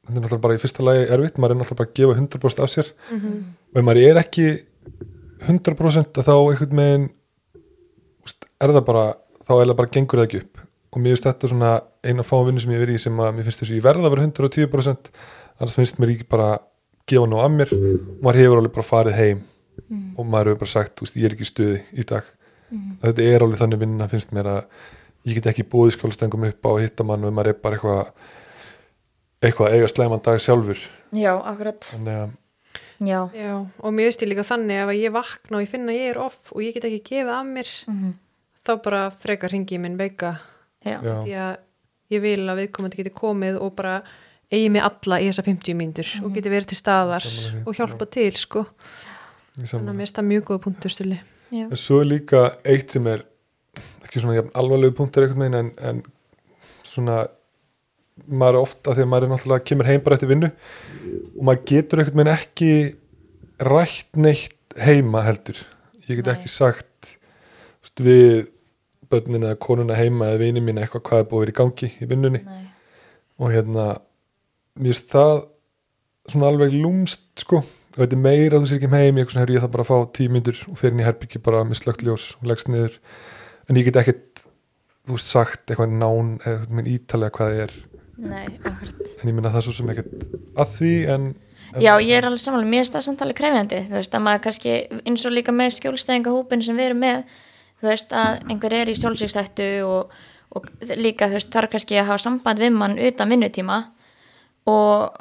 þetta 0.05 0.15
er 0.15 0.23
náttúrulega 0.23 0.45
bara 0.45 0.55
í 0.55 0.61
fyrsta 0.61 0.85
lagi 0.85 1.05
erfitt, 1.15 1.39
maður 1.41 1.55
er 1.55 1.59
náttúrulega 1.61 1.79
bara 1.81 1.89
að 1.89 1.97
gefa 1.99 2.17
100% 2.19 2.63
af 2.63 2.71
sér. 2.71 2.91
Mhm. 3.11 3.37
og 3.73 3.79
ef 3.81 3.85
maður 3.85 4.09
er 4.09 4.21
ekki 4.21 4.47
100% 5.45 6.19
að 6.21 6.27
þá 6.29 6.35
einhvern 6.35 6.81
veginn 6.81 7.09
er 8.61 8.69
það 8.69 8.85
bara, 8.85 9.05
þá 9.45 9.53
er 9.61 9.65
það 9.67 9.75
bara 9.75 9.93
gengur 9.95 10.19
það 10.19 10.27
ekki 10.27 10.41
upp. 10.43 10.61
Og 10.95 11.01
mér 11.01 11.15
finnst 11.15 11.27
þetta 11.27 11.49
svona 11.51 11.71
eina 12.05 12.23
fá 12.23 12.37
vinnu 12.45 12.61
sem 12.61 12.71
ég 12.71 12.79
verið 12.79 12.95
í 12.95 13.03
sem 13.03 13.17
að 13.19 13.33
mér 13.35 13.43
finnst 13.43 13.63
þessu 13.63 13.75
ég 13.75 13.83
verða 13.83 14.07
að 14.07 14.15
vera 14.15 14.27
110% 14.29 15.11
annars 15.59 15.75
finnst 15.75 15.99
mér 15.99 16.13
ekki 16.13 16.29
bara 16.29 16.59
gefa 17.05 17.27
nú 17.27 17.41
að 17.43 17.51
mér. 17.57 17.73
Og 17.75 18.23
maður 18.23 18.39
hefur 18.39 18.61
alveg 18.61 18.75
bara 18.77 18.87
farið 18.87 19.19
heim. 19.19 19.41
Og 20.15 20.25
maður 20.25 20.53
hefur 20.53 20.61
bara 20.63 20.71
sagt, 20.71 21.01
úst, 21.03 21.17
ég 21.19 21.27
er 21.27 21.35
ekki 21.35 21.49
stuði 21.49 21.81
í 21.93 22.05
dag. 22.07 22.23
Þetta 23.03 23.21
er 23.27 23.43
alveg 23.43 23.59
þannig 23.59 23.81
vinna 23.83 24.07
finnst 24.07 24.31
mér 24.31 24.47
að 24.47 24.63
ég 25.25 25.37
get 25.39 25.51
ekki 25.51 25.67
búið 25.67 25.95
skjálfstengum 25.97 26.47
upp 26.47 26.65
á 26.65 26.69
að 26.71 26.81
hitta 26.85 27.03
mann 27.03 27.23
og 27.25 27.33
maður 27.33 27.51
er 27.53 27.59
bara 27.61 27.77
eitthvað 27.77 28.11
eitthvað 29.45 29.69
að 29.69 29.77
eiga 29.77 29.91
slæman 29.91 30.23
dag 30.25 30.41
sjálfur. 30.43 30.81
Já, 31.15 31.31
akkurat. 31.37 31.87
Þannig 31.91 32.19
að 32.23 32.33
já, 33.05 33.19
Já, 33.35 33.53
og 33.83 33.93
mér 33.93 34.09
finnst 34.09 34.23
ég 34.23 34.31
líka 34.31 34.45
þannig 34.47 34.81
ef 34.81 34.91
að 34.91 35.01
ég 35.01 35.15
vakna 35.15 35.57
og 35.57 35.65
ég 35.65 35.71
finna 35.71 35.91
að 35.91 35.99
ég 35.99 36.11
er 36.13 36.19
off 36.23 36.53
og 36.53 36.61
ég 36.63 36.75
get 36.77 36.87
ekki 36.87 37.01
gefið 37.09 37.33
af 37.35 37.49
mér 37.49 37.71
þá 38.65 38.71
bara 38.85 39.01
frekar 39.11 39.51
ringi 39.51 39.75
ég 39.75 39.83
minn 39.83 39.97
veika. 39.99 40.37
Já, 40.85 40.99
já, 41.01 41.15
því 41.25 41.35
að 41.45 41.55
ég 42.13 42.23
vil 42.23 42.45
að 42.45 42.61
viðkomandi 42.61 43.01
geti 43.01 43.13
komið 43.15 43.59
og 43.59 43.75
bara 43.75 43.99
eigi 44.53 44.69
mig 44.69 44.83
alla 44.85 45.19
í 45.21 45.29
þessa 45.29 45.45
50 45.47 45.77
mínútur 45.79 46.09
og 46.23 46.35
geti 46.35 46.51
verið 46.53 46.71
til 46.71 46.79
staðar 46.79 47.25
því, 47.25 47.61
og 47.65 47.79
hjálpa 47.79 48.07
til 48.13 48.33
sko. 48.37 48.65
Þannig 49.55 49.89
að 49.89 49.97
mér 49.97 50.11
það 50.13 50.27
mjög 50.29 50.43
góða 50.49 50.63
punktur 50.65 50.93
stuli 50.93 51.17
já, 51.49 51.65
En 51.65 51.79
svo 51.79 52.01
er 52.03 52.09
líka 52.09 52.41
eitt 52.67 52.93
sem 52.93 53.07
er 53.07 53.23
ekki 54.03 54.21
svona 54.21 54.43
alvarlegu 54.53 54.95
punktur 54.97 55.25
einhvern 55.25 55.45
veginn 55.45 55.59
en, 55.61 55.71
en 55.79 56.03
svona 56.85 57.23
maður 58.23 58.61
ofta 58.63 58.93
að 58.93 59.07
maður 59.11 59.27
er 59.27 59.33
náttúrulega 59.33 59.67
kemur 59.69 59.89
heim 59.89 60.03
bara 60.03 60.17
eftir 60.17 60.31
vinnu 60.31 60.49
og 60.49 61.41
maður 61.47 61.65
getur 61.71 62.01
einhvern 62.01 62.21
veginn 62.21 62.33
ekki 62.33 62.71
rætt 63.65 64.19
neitt 64.19 64.77
heima 64.79 65.23
heldur. 65.25 65.59
Ég 66.07 66.19
get 66.19 66.29
Nei. 66.29 66.35
ekki 66.35 66.51
sagt 66.51 67.15
veist, 67.83 68.01
við 68.03 68.51
börnin 69.11 69.45
eða 69.45 69.59
konuna 69.61 69.97
heima 69.99 70.31
eða 70.31 70.41
vini 70.41 70.63
mín 70.63 70.79
eitthvað 70.81 71.05
hvað 71.09 71.21
er 71.21 71.27
búið 71.29 71.37
að 71.37 71.43
vera 71.45 71.53
í 71.53 71.57
gangi 71.59 71.89
í 71.91 72.09
vinnunni. 72.09 72.41
Nei, 72.45 72.63
og 73.39 73.51
hérna 73.53 73.87
mér 74.75 74.91
finnst 74.91 75.11
það 75.13 75.33
svona 76.31 76.51
alveg 76.51 76.75
lúmst 76.75 77.25
sko. 77.43 77.61
Og 77.95 78.01
þetta 78.01 78.17
er 78.17 78.23
meira 78.25 78.59
þú 78.59 78.69
sér 78.69 78.79
ekki 78.81 78.91
heim 78.91 79.19
ég, 79.21 79.29
svona, 79.31 79.47
ég 79.47 79.63
þarf 79.63 79.75
bara 79.75 79.85
að 79.85 79.91
fá 79.91 80.13
tíu 80.17 80.31
myndur 80.33 80.63
og 80.67 80.79
fer 80.79 80.91
inn 80.91 81.03
í 81.03 81.05
herbyggi 81.05 81.39
bara 81.43 81.63
með 81.67 81.79
slögt 81.79 82.03
ljós 82.03 82.31
og 82.41 82.49
leggst 82.51 82.71
niður. 82.71 82.97
En 83.69 83.79
ég 83.79 83.87
get 83.87 83.99
ekkert 84.01 84.41
þú 85.05 85.15
veist 85.15 85.31
sagt 85.31 85.69
eitthvað 85.69 85.93
nán 85.95 86.33
eða 86.41 86.65
eitthvað 86.65 86.89
ítalega 86.91 87.37
hvað 87.37 87.53
það 87.53 87.61
er 87.65 87.77
nei, 88.21 88.45
akkurat. 88.63 89.01
En 89.21 89.31
ég 89.31 89.35
minna 89.35 89.51
það 89.53 89.61
er 89.61 89.65
svo 89.67 89.73
sem 89.79 89.91
ekkert 89.93 90.27
að 90.55 90.75
því 90.75 90.93
en, 91.15 91.25
en 91.73 91.83
Já, 91.83 91.91
ég 91.99 92.13
er 92.17 92.27
alveg 92.29 92.43
samanlega, 92.43 92.71
mér 92.71 92.85
er 92.85 92.93
það 92.93 93.07
samt 93.07 93.25
alveg 93.25 93.39
krefjandi, 93.41 93.81
þú 93.89 93.97
veist, 93.99 94.15
að 94.15 94.25
maður 94.27 94.45
kannski 94.45 94.77
eins 95.01 95.25
og 95.27 95.35
líka 95.35 95.55
með 95.55 95.75
skjólstæðingahópin 95.79 96.63
sem 96.65 96.79
við 96.79 96.91
erum 96.91 97.03
með, 97.03 97.35
þú 97.81 97.91
veist, 97.91 98.15
að 98.15 98.39
einhver 98.53 98.77
er 98.79 98.91
í 98.91 98.97
sjálfsvíkstættu 99.01 99.69
og, 99.89 100.15
og 100.55 100.69
líka, 100.95 101.29
þú 101.29 101.39
veist, 101.39 101.51
þarf 101.55 101.75
kannski 101.75 101.99
að 101.99 102.09
hafa 102.11 102.25
samband 102.27 102.63
við 102.63 102.75
mann 102.77 102.99
utan 102.99 103.35
vinnutíma 103.35 103.81
og 104.71 105.19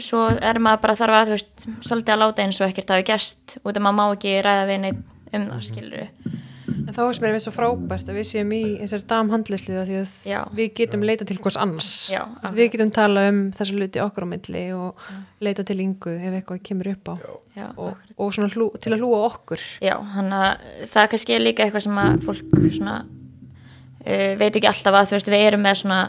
svo 0.00 0.24
er 0.32 0.58
maður 0.62 0.82
bara 0.86 0.98
þarf 0.98 1.18
að, 1.18 1.28
þú 1.28 1.36
veist, 1.36 1.66
svolítið 1.86 2.14
að 2.14 2.22
láta 2.24 2.46
eins 2.46 2.60
og 2.60 2.70
ekkert 2.70 2.94
hafi 2.94 3.08
gest, 3.12 3.58
út 3.62 3.76
af 3.76 3.84
maður 3.84 3.98
má 4.00 4.06
ekki 4.16 4.38
ræða 4.42 4.64
við 4.70 4.80
neitt 4.86 5.04
um 5.32 5.46
það, 5.50 5.66
skilur 5.68 6.08
En 6.68 6.94
þá 6.94 7.00
er 7.02 7.14
sem 7.16 7.26
er 7.26 7.34
við 7.34 7.42
svo 7.44 7.52
frábært 7.54 8.10
að 8.10 8.18
við 8.20 8.26
séum 8.28 8.52
í 8.54 8.60
þessari 8.80 9.06
damhandlislu 9.10 9.84
því 9.88 9.96
að 9.98 10.12
Já. 10.28 10.38
við 10.58 10.68
getum 10.78 11.06
leita 11.06 11.26
til 11.28 11.38
hvers 11.42 11.58
annars. 11.60 11.92
Já, 12.12 12.20
við 12.54 12.72
getum 12.74 12.92
tala 12.94 13.24
um 13.30 13.40
þessa 13.56 13.78
luti 13.78 14.02
okkar 14.02 14.26
á 14.26 14.32
milli 14.32 14.64
og 14.76 15.06
leita 15.42 15.64
til 15.66 15.78
yngu 15.82 16.14
ef 16.18 16.36
eitthvað 16.38 16.62
kemur 16.68 16.92
upp 16.92 17.12
á. 17.12 17.14
Já, 17.56 17.66
Og, 17.76 18.04
og 18.16 18.34
svona 18.34 18.52
hlú, 18.52 18.68
til 18.80 18.94
að 18.94 19.02
hlúa 19.02 19.24
okkur. 19.30 19.64
Já, 19.84 19.96
hann 20.14 20.30
að 20.36 20.62
það 20.92 21.02
er 21.02 21.10
kannski 21.14 21.40
líka 21.40 21.66
eitthvað 21.66 21.86
sem 21.88 22.02
að 22.04 22.28
fólk 22.28 22.54
svona 22.78 22.98
uh, 23.02 24.32
veit 24.38 24.52
ekki 24.52 24.70
alltaf 24.70 24.98
að 24.98 25.10
þú 25.10 25.18
veist 25.18 25.32
við 25.32 25.46
erum 25.48 25.66
með 25.66 25.80
svona 25.82 26.02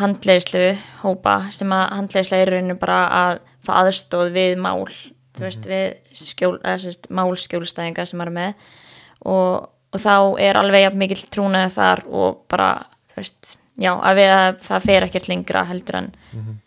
handleiðslu 0.00 0.66
hópa 1.02 1.36
sem 1.54 1.72
að 1.74 1.86
handleiðsla 1.98 2.38
er 2.38 2.52
í 2.52 2.54
rauninu 2.54 2.78
bara 2.80 3.00
að 3.10 3.40
fá 3.66 3.72
aðstóð 3.80 4.30
við 4.36 4.54
mál 4.62 4.86
þú 5.36 5.42
veist 5.46 5.66
við 5.66 6.16
skjól, 6.16 6.56
eða, 6.62 6.78
sérst, 6.84 7.08
málskjólstæðinga 7.10 8.06
sem 8.08 8.22
eru 8.22 8.34
með 8.34 8.70
og, 9.26 9.68
og 9.90 10.02
þá 10.02 10.14
er 10.42 10.58
alveg 10.60 10.86
jafn 10.86 11.00
mikill 11.00 11.24
trúnaði 11.30 11.74
þar 11.74 12.04
og 12.08 12.42
bara 12.50 12.70
þú 13.10 13.22
veist, 13.22 13.54
já, 13.80 13.92
að 13.94 14.20
við 14.20 14.34
að 14.36 14.60
það 14.66 14.90
fer 14.90 15.06
ekkert 15.08 15.30
lengra 15.32 15.64
heldur 15.70 16.02
en 16.02 16.12
mm 16.32 16.58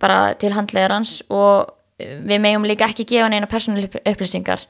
bara 0.00 0.34
til 0.40 0.52
handleiðarans 0.56 1.20
og 1.32 1.72
eh, 2.00 2.18
við 2.24 2.42
megum 2.42 2.66
líka 2.68 2.88
ekki 2.90 3.06
gefa 3.08 3.28
neina 3.32 3.48
persónuleg 3.50 3.98
upplýsingar 4.02 4.64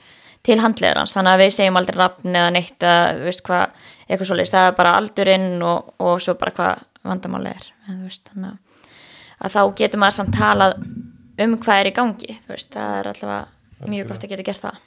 til 0.46 0.58
handleiðarans 0.62 1.16
þannig 1.16 1.34
að 1.36 1.42
við 1.42 1.54
segjum 1.56 1.80
aldrei 1.80 1.98
rafn 1.98 2.38
eða 2.38 2.52
neitt 2.54 2.82
eða 2.82 3.14
þú 3.16 3.26
veist 3.26 3.44
hvað, 3.46 3.86
eitthvað 4.06 4.30
svoleiðis. 4.30 4.54
Það 4.54 4.68
er 4.68 4.76
bara 4.80 4.94
aldurinn 5.00 5.48
og, 5.66 5.92
og 6.02 6.22
svo 6.22 6.36
bara 6.38 6.54
hvað 6.56 6.84
vandamáli 7.06 7.52
er 7.52 7.70
en, 7.86 8.02
veist, 8.04 8.26
þannig 8.32 8.52
að, 8.52 8.90
að 9.38 9.56
þá 9.56 9.60
getur 9.80 10.02
maður 10.02 10.18
samt 10.18 10.36
talað 10.36 10.76
um 11.46 11.56
hvað 11.62 11.80
er 11.80 11.90
í 11.90 11.96
gangi 11.96 12.38
þú 12.42 12.54
veist, 12.54 12.70
það 12.74 13.00
er 13.00 13.10
allavega 13.12 13.90
mjög 13.92 14.12
gott 14.12 14.24
að 14.24 14.32
geta 14.32 14.46
gert 14.46 14.64
það 14.64 14.84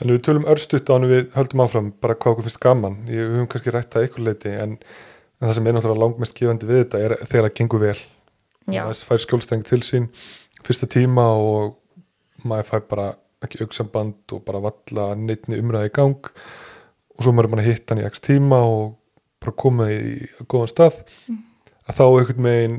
en 0.00 0.10
við 0.10 0.22
tölum 0.26 0.46
örstutt 0.50 0.90
á 0.90 0.94
hann 0.96 1.08
við 1.10 1.28
höldum 1.36 1.64
áfram 1.64 1.90
bara 2.02 2.16
hvað 2.18 2.34
okkur 2.34 2.48
finnst 2.48 2.62
gaman. 2.62 2.96
Ég, 3.08 3.20
við 3.20 3.38
höfum 3.38 3.50
kannski 3.52 3.74
rætt 3.74 3.94
það 3.94 4.08
ykkur 4.08 4.26
leiti 4.28 4.54
en, 4.54 4.74
en 5.38 5.46
það 5.46 5.56
sem 5.58 5.68
er 5.70 5.76
náttúrulega 5.76 6.04
langmest 6.04 6.38
gefandi 6.38 6.70
við 6.70 6.82
þetta 6.82 7.02
er 7.04 7.16
þegar 7.22 7.48
það 7.48 7.56
gengur 7.60 7.84
vel. 7.84 7.96
Já. 8.72 8.80
maður 8.80 9.04
fær 9.10 9.20
skjólstæðing 9.20 9.66
til 9.68 9.80
sín 9.84 10.06
fyrsta 10.64 10.88
tíma 10.88 11.26
og 11.36 11.74
maður 12.48 12.68
fær 12.70 12.84
bara 12.88 13.08
ekki 13.44 13.60
auksamband 13.60 14.32
og 14.32 14.44
bara 14.46 14.62
valla 14.64 15.10
neittni 15.20 15.60
umræði 15.60 15.90
í 15.90 15.94
gang. 15.98 16.30
Og 17.14 17.26
svo 17.26 17.34
maður 17.34 17.50
er 17.50 17.54
bara 17.54 17.64
að 17.64 17.70
hitta 17.70 17.94
hann 17.94 18.02
í 18.02 18.08
x 18.08 18.24
tíma 18.24 18.60
og 18.64 18.94
bara 19.44 19.56
koma 19.60 19.90
í 19.92 20.14
góðan 20.48 20.72
stað. 20.72 21.00
Að 21.84 21.98
þá 22.00 22.04
einhvern 22.06 22.46
megin 22.46 22.78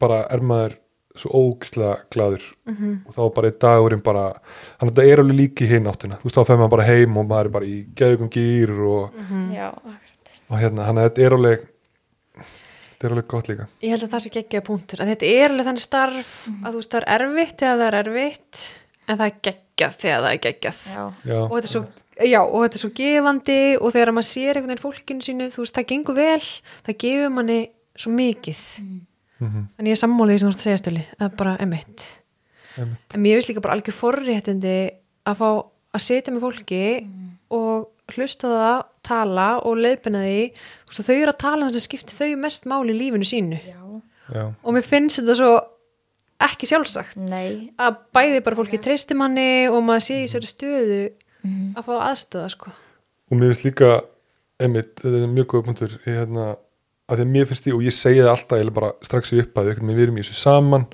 bara 0.00 0.22
er 0.32 0.44
maður 0.44 0.78
svo 1.22 1.30
ógislega 1.38 1.96
gladur 2.14 2.44
og 2.68 3.14
þá 3.16 3.20
bara 3.36 3.50
í 3.52 3.56
dagurinn 3.64 4.02
bara 4.04 4.26
þannig 4.34 4.82
að 4.82 4.90
þetta 4.92 5.06
er 5.12 5.22
alveg 5.24 5.38
líki 5.40 5.68
hinn 5.70 5.88
áttina. 5.90 6.18
Þú 6.20 6.28
veist 6.28 6.38
þá 6.38 6.44
fer 6.50 6.60
maður 6.60 6.74
bara 6.76 6.88
heim 6.88 7.16
og 7.20 7.26
maður 7.30 7.50
er 7.50 7.54
bara 7.58 7.68
í 7.68 7.78
geðugum 7.98 8.30
gýr 8.34 8.72
og, 8.88 9.18
Já, 9.54 9.68
akkurat. 9.72 10.36
Og 10.48 10.62
hérna 10.62 10.86
hann 10.88 11.00
að 11.02 11.08
þetta 11.10 11.26
er 11.28 11.36
alveg 11.38 11.66
þetta 12.88 13.06
er 13.08 13.14
alveg 13.14 13.28
gott 13.30 13.48
líka. 13.52 13.66
Ég 13.84 13.94
held 13.94 14.04
að 14.08 14.12
það 14.16 14.24
sé 14.24 14.34
geggjaða 14.34 14.66
punktur. 14.66 15.02
Að 15.04 15.12
þetta 15.14 15.32
er 15.38 15.52
alveg 15.52 15.68
þannig 15.68 15.84
starf 15.84 16.34
að 16.48 16.68
þú 16.72 16.76
veist 16.82 16.92
það 16.94 17.00
er 17.06 17.24
erfitt 17.28 17.56
þegar 17.62 17.78
það 17.82 17.88
er 17.88 17.98
erfitt 18.02 18.62
en 19.08 19.16
það 19.20 19.26
er 19.28 19.36
geggjað 19.48 19.98
þegar 20.02 20.22
það 20.24 20.30
er 20.32 20.40
geggjað. 20.48 20.80
Já, 20.88 21.02
Já, 21.30 21.38
og 21.40 21.52
þetta 21.54 21.68
er 21.68 21.72
svo, 21.72 21.82
já, 22.28 22.40
og 22.42 22.64
þetta 22.64 22.78
er 22.78 22.82
svo 22.82 22.90
gefandi 22.98 23.58
og 23.78 23.94
þegar 23.94 24.12
maður 24.16 24.28
sér 24.28 24.58
einhvern 24.58 24.72
veginn 24.74 24.84
fólkinu 24.84 25.24
sínu 25.28 25.50
þú 25.54 25.62
veist, 25.64 25.76
það 25.78 25.88
gengur 25.92 26.18
vel, 26.18 26.48
það 26.88 26.98
gefur 27.04 27.32
manni 27.38 27.58
svo 27.98 28.12
mikið 28.14 28.64
Mhm. 29.40 29.66
en 29.78 29.86
ég 29.86 29.94
er 29.94 30.00
sammálið 30.02 30.34
því 30.34 30.38
sem 30.38 30.48
þú 30.48 30.52
ert 30.52 30.58
að 30.58 30.66
segja 30.66 30.82
stöli 30.82 31.04
það 31.18 31.26
er 31.28 31.36
bara 31.36 31.56
emitt 31.60 32.06
einmitt. 32.78 33.14
en 33.14 33.22
mér 33.22 33.38
finnst 33.38 33.50
líka 33.52 33.62
bara 33.62 33.76
algjör 33.76 33.94
forréttindi 33.94 34.76
að 35.26 35.38
fá 35.38 35.48
að 35.94 36.04
setja 36.04 36.32
með 36.34 36.44
fólki 36.46 36.82
og 37.50 37.88
hlusta 38.14 38.48
það 38.48 38.78
tala 39.08 39.48
og 39.66 39.80
leiðbina 39.80 40.22
því. 40.24 40.44
Og 40.88 41.06
þau 41.06 41.14
eru 41.16 41.32
að 41.32 41.40
tala 41.42 41.64
um 41.64 41.70
þess 41.72 41.80
að 41.80 41.86
skipti 41.86 42.16
þau 42.16 42.36
mest 42.44 42.68
máli 42.68 42.94
í 42.94 42.98
lífinu 42.98 43.28
sínu. 43.28 43.58
Já, 43.64 43.80
Já, 44.28 44.44
og 44.62 44.76
mér 44.76 44.84
finnst 44.84 45.20
þetta 45.20 45.36
svo 45.38 45.52
ekki 46.48 46.68
sjálfsagt 46.70 47.16
nei. 47.18 47.70
að 47.80 47.96
bæði 48.14 48.42
bara 48.46 48.58
fólki 48.60 48.80
treysti 48.82 49.16
manni 49.18 49.66
og 49.70 49.80
maður 49.86 50.04
sé 50.06 50.20
í 50.22 50.28
sér 50.30 50.46
stöðu 50.46 51.00
að 51.74 51.88
fá 51.88 51.94
aðstöða 52.10 52.50
sko. 52.52 52.72
Og 53.28 53.38
mér 53.40 53.52
finnst 53.52 53.66
líka 53.66 53.90
einmitt, 54.60 54.94
þetta 55.00 55.22
er 55.24 55.32
mjög 55.32 55.48
góða 55.52 55.66
punktur 55.68 55.96
ég, 56.04 56.20
hérna, 56.20 56.46
að 57.08 57.20
því 57.20 57.24
að 57.24 57.32
mér 57.34 57.48
finnst 57.48 57.64
því 57.64 57.74
og 57.76 57.84
ég 57.86 57.96
segi 57.96 58.20
það 58.20 58.32
alltaf, 58.34 58.58
ég 58.58 58.66
er 58.68 58.76
bara 58.76 58.92
strax 59.06 59.32
í 59.32 59.40
upphæðu 59.42 59.76
við 59.88 60.02
erum 60.04 60.18
í 60.18 60.24
þessu 60.24 60.36
saman 60.38 60.84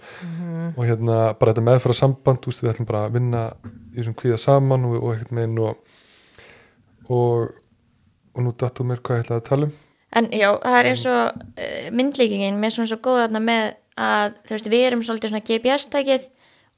og 0.74 0.84
hérna 0.86 1.16
bara 1.38 1.52
þetta 1.52 1.64
meðfæra 1.66 1.96
samband, 1.98 2.46
veist, 2.46 2.62
við 2.62 2.70
ætlum 2.72 2.88
bara 2.88 3.04
að 3.08 3.16
vinna 3.18 3.42
í 3.92 3.98
þessum 3.98 4.16
kvíða 4.18 4.38
saman 4.42 4.86
og, 4.88 4.94
og 5.00 5.12
einhvern 5.14 5.40
veginn 5.40 5.60
og 5.64 5.82
og, 7.08 7.50
og 8.34 8.44
nú 8.44 8.54
dattum 8.58 8.90
mér 8.90 9.02
hvað 9.04 9.20
ég 9.20 9.26
ætlaði 9.26 9.42
að 9.42 9.48
tala 9.48 9.68
um. 9.68 9.74
En 10.14 10.28
já, 10.30 10.48
það 10.62 10.78
er 10.78 10.88
eins 10.92 11.04
og 11.10 11.42
uh, 11.42 11.90
myndlíkingin 11.98 12.60
mér 12.60 12.70
er 12.70 12.76
svona 12.76 12.90
svo 12.92 13.00
góð 13.02 13.38
með 13.42 13.74
að 13.98 14.38
þú 14.46 14.56
veist, 14.56 14.70
við 14.70 14.86
erum 14.88 15.04
svolítið 15.06 15.32
svona 15.32 15.46
GPS-tækið 15.48 16.26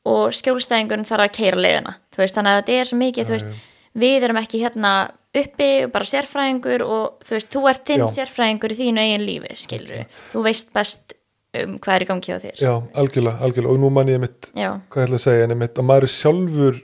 og 0.07 0.37
skjólstæðingun 0.37 1.07
þarf 1.09 1.27
að 1.27 1.35
keira 1.37 1.61
leiðina, 1.61 1.97
þú 2.15 2.23
veist, 2.23 2.37
þannig 2.37 2.53
að 2.53 2.61
þetta 2.61 2.77
er 2.77 2.91
svo 2.91 2.99
mikið, 3.01 3.29
þú 3.29 3.37
veist, 3.37 3.65
við 3.97 4.29
erum 4.29 4.41
ekki 4.41 4.63
hérna 4.63 4.95
uppi 5.37 5.71
og 5.85 5.93
bara 5.93 6.09
sérfræðingur 6.09 6.85
og 6.87 7.27
þú 7.27 7.37
veist, 7.37 7.51
þú 7.53 7.63
ert 7.71 7.85
þinn 7.89 8.05
Já. 8.05 8.09
sérfræðingur 8.21 8.73
í 8.73 8.79
þínu 8.81 9.05
eigin 9.05 9.27
lífi, 9.27 9.57
skilur 9.61 10.05
þú 10.33 10.45
veist 10.47 10.73
best 10.77 11.17
um 11.57 11.79
hvað 11.81 11.95
er 11.95 12.05
í 12.05 12.09
gangi 12.11 12.37
á 12.37 12.39
þér. 12.43 12.61
Já, 12.61 12.73
algjörlega, 13.01 13.41
algjörlega. 13.41 13.73
Og 13.73 13.81
nú 13.81 13.91
man 13.93 14.11
ég 14.13 14.21
mitt, 14.21 14.51
Já, 14.53 14.77
hvað 14.93 15.03
ég 15.03 15.09
ætla 15.09 15.21
að 15.21 15.25
segja 15.25 15.47
en 15.47 15.55
einmitt 15.55 15.81
að 15.81 15.89
maður 15.89 16.07
er 16.09 16.13
sjálfur 16.13 16.81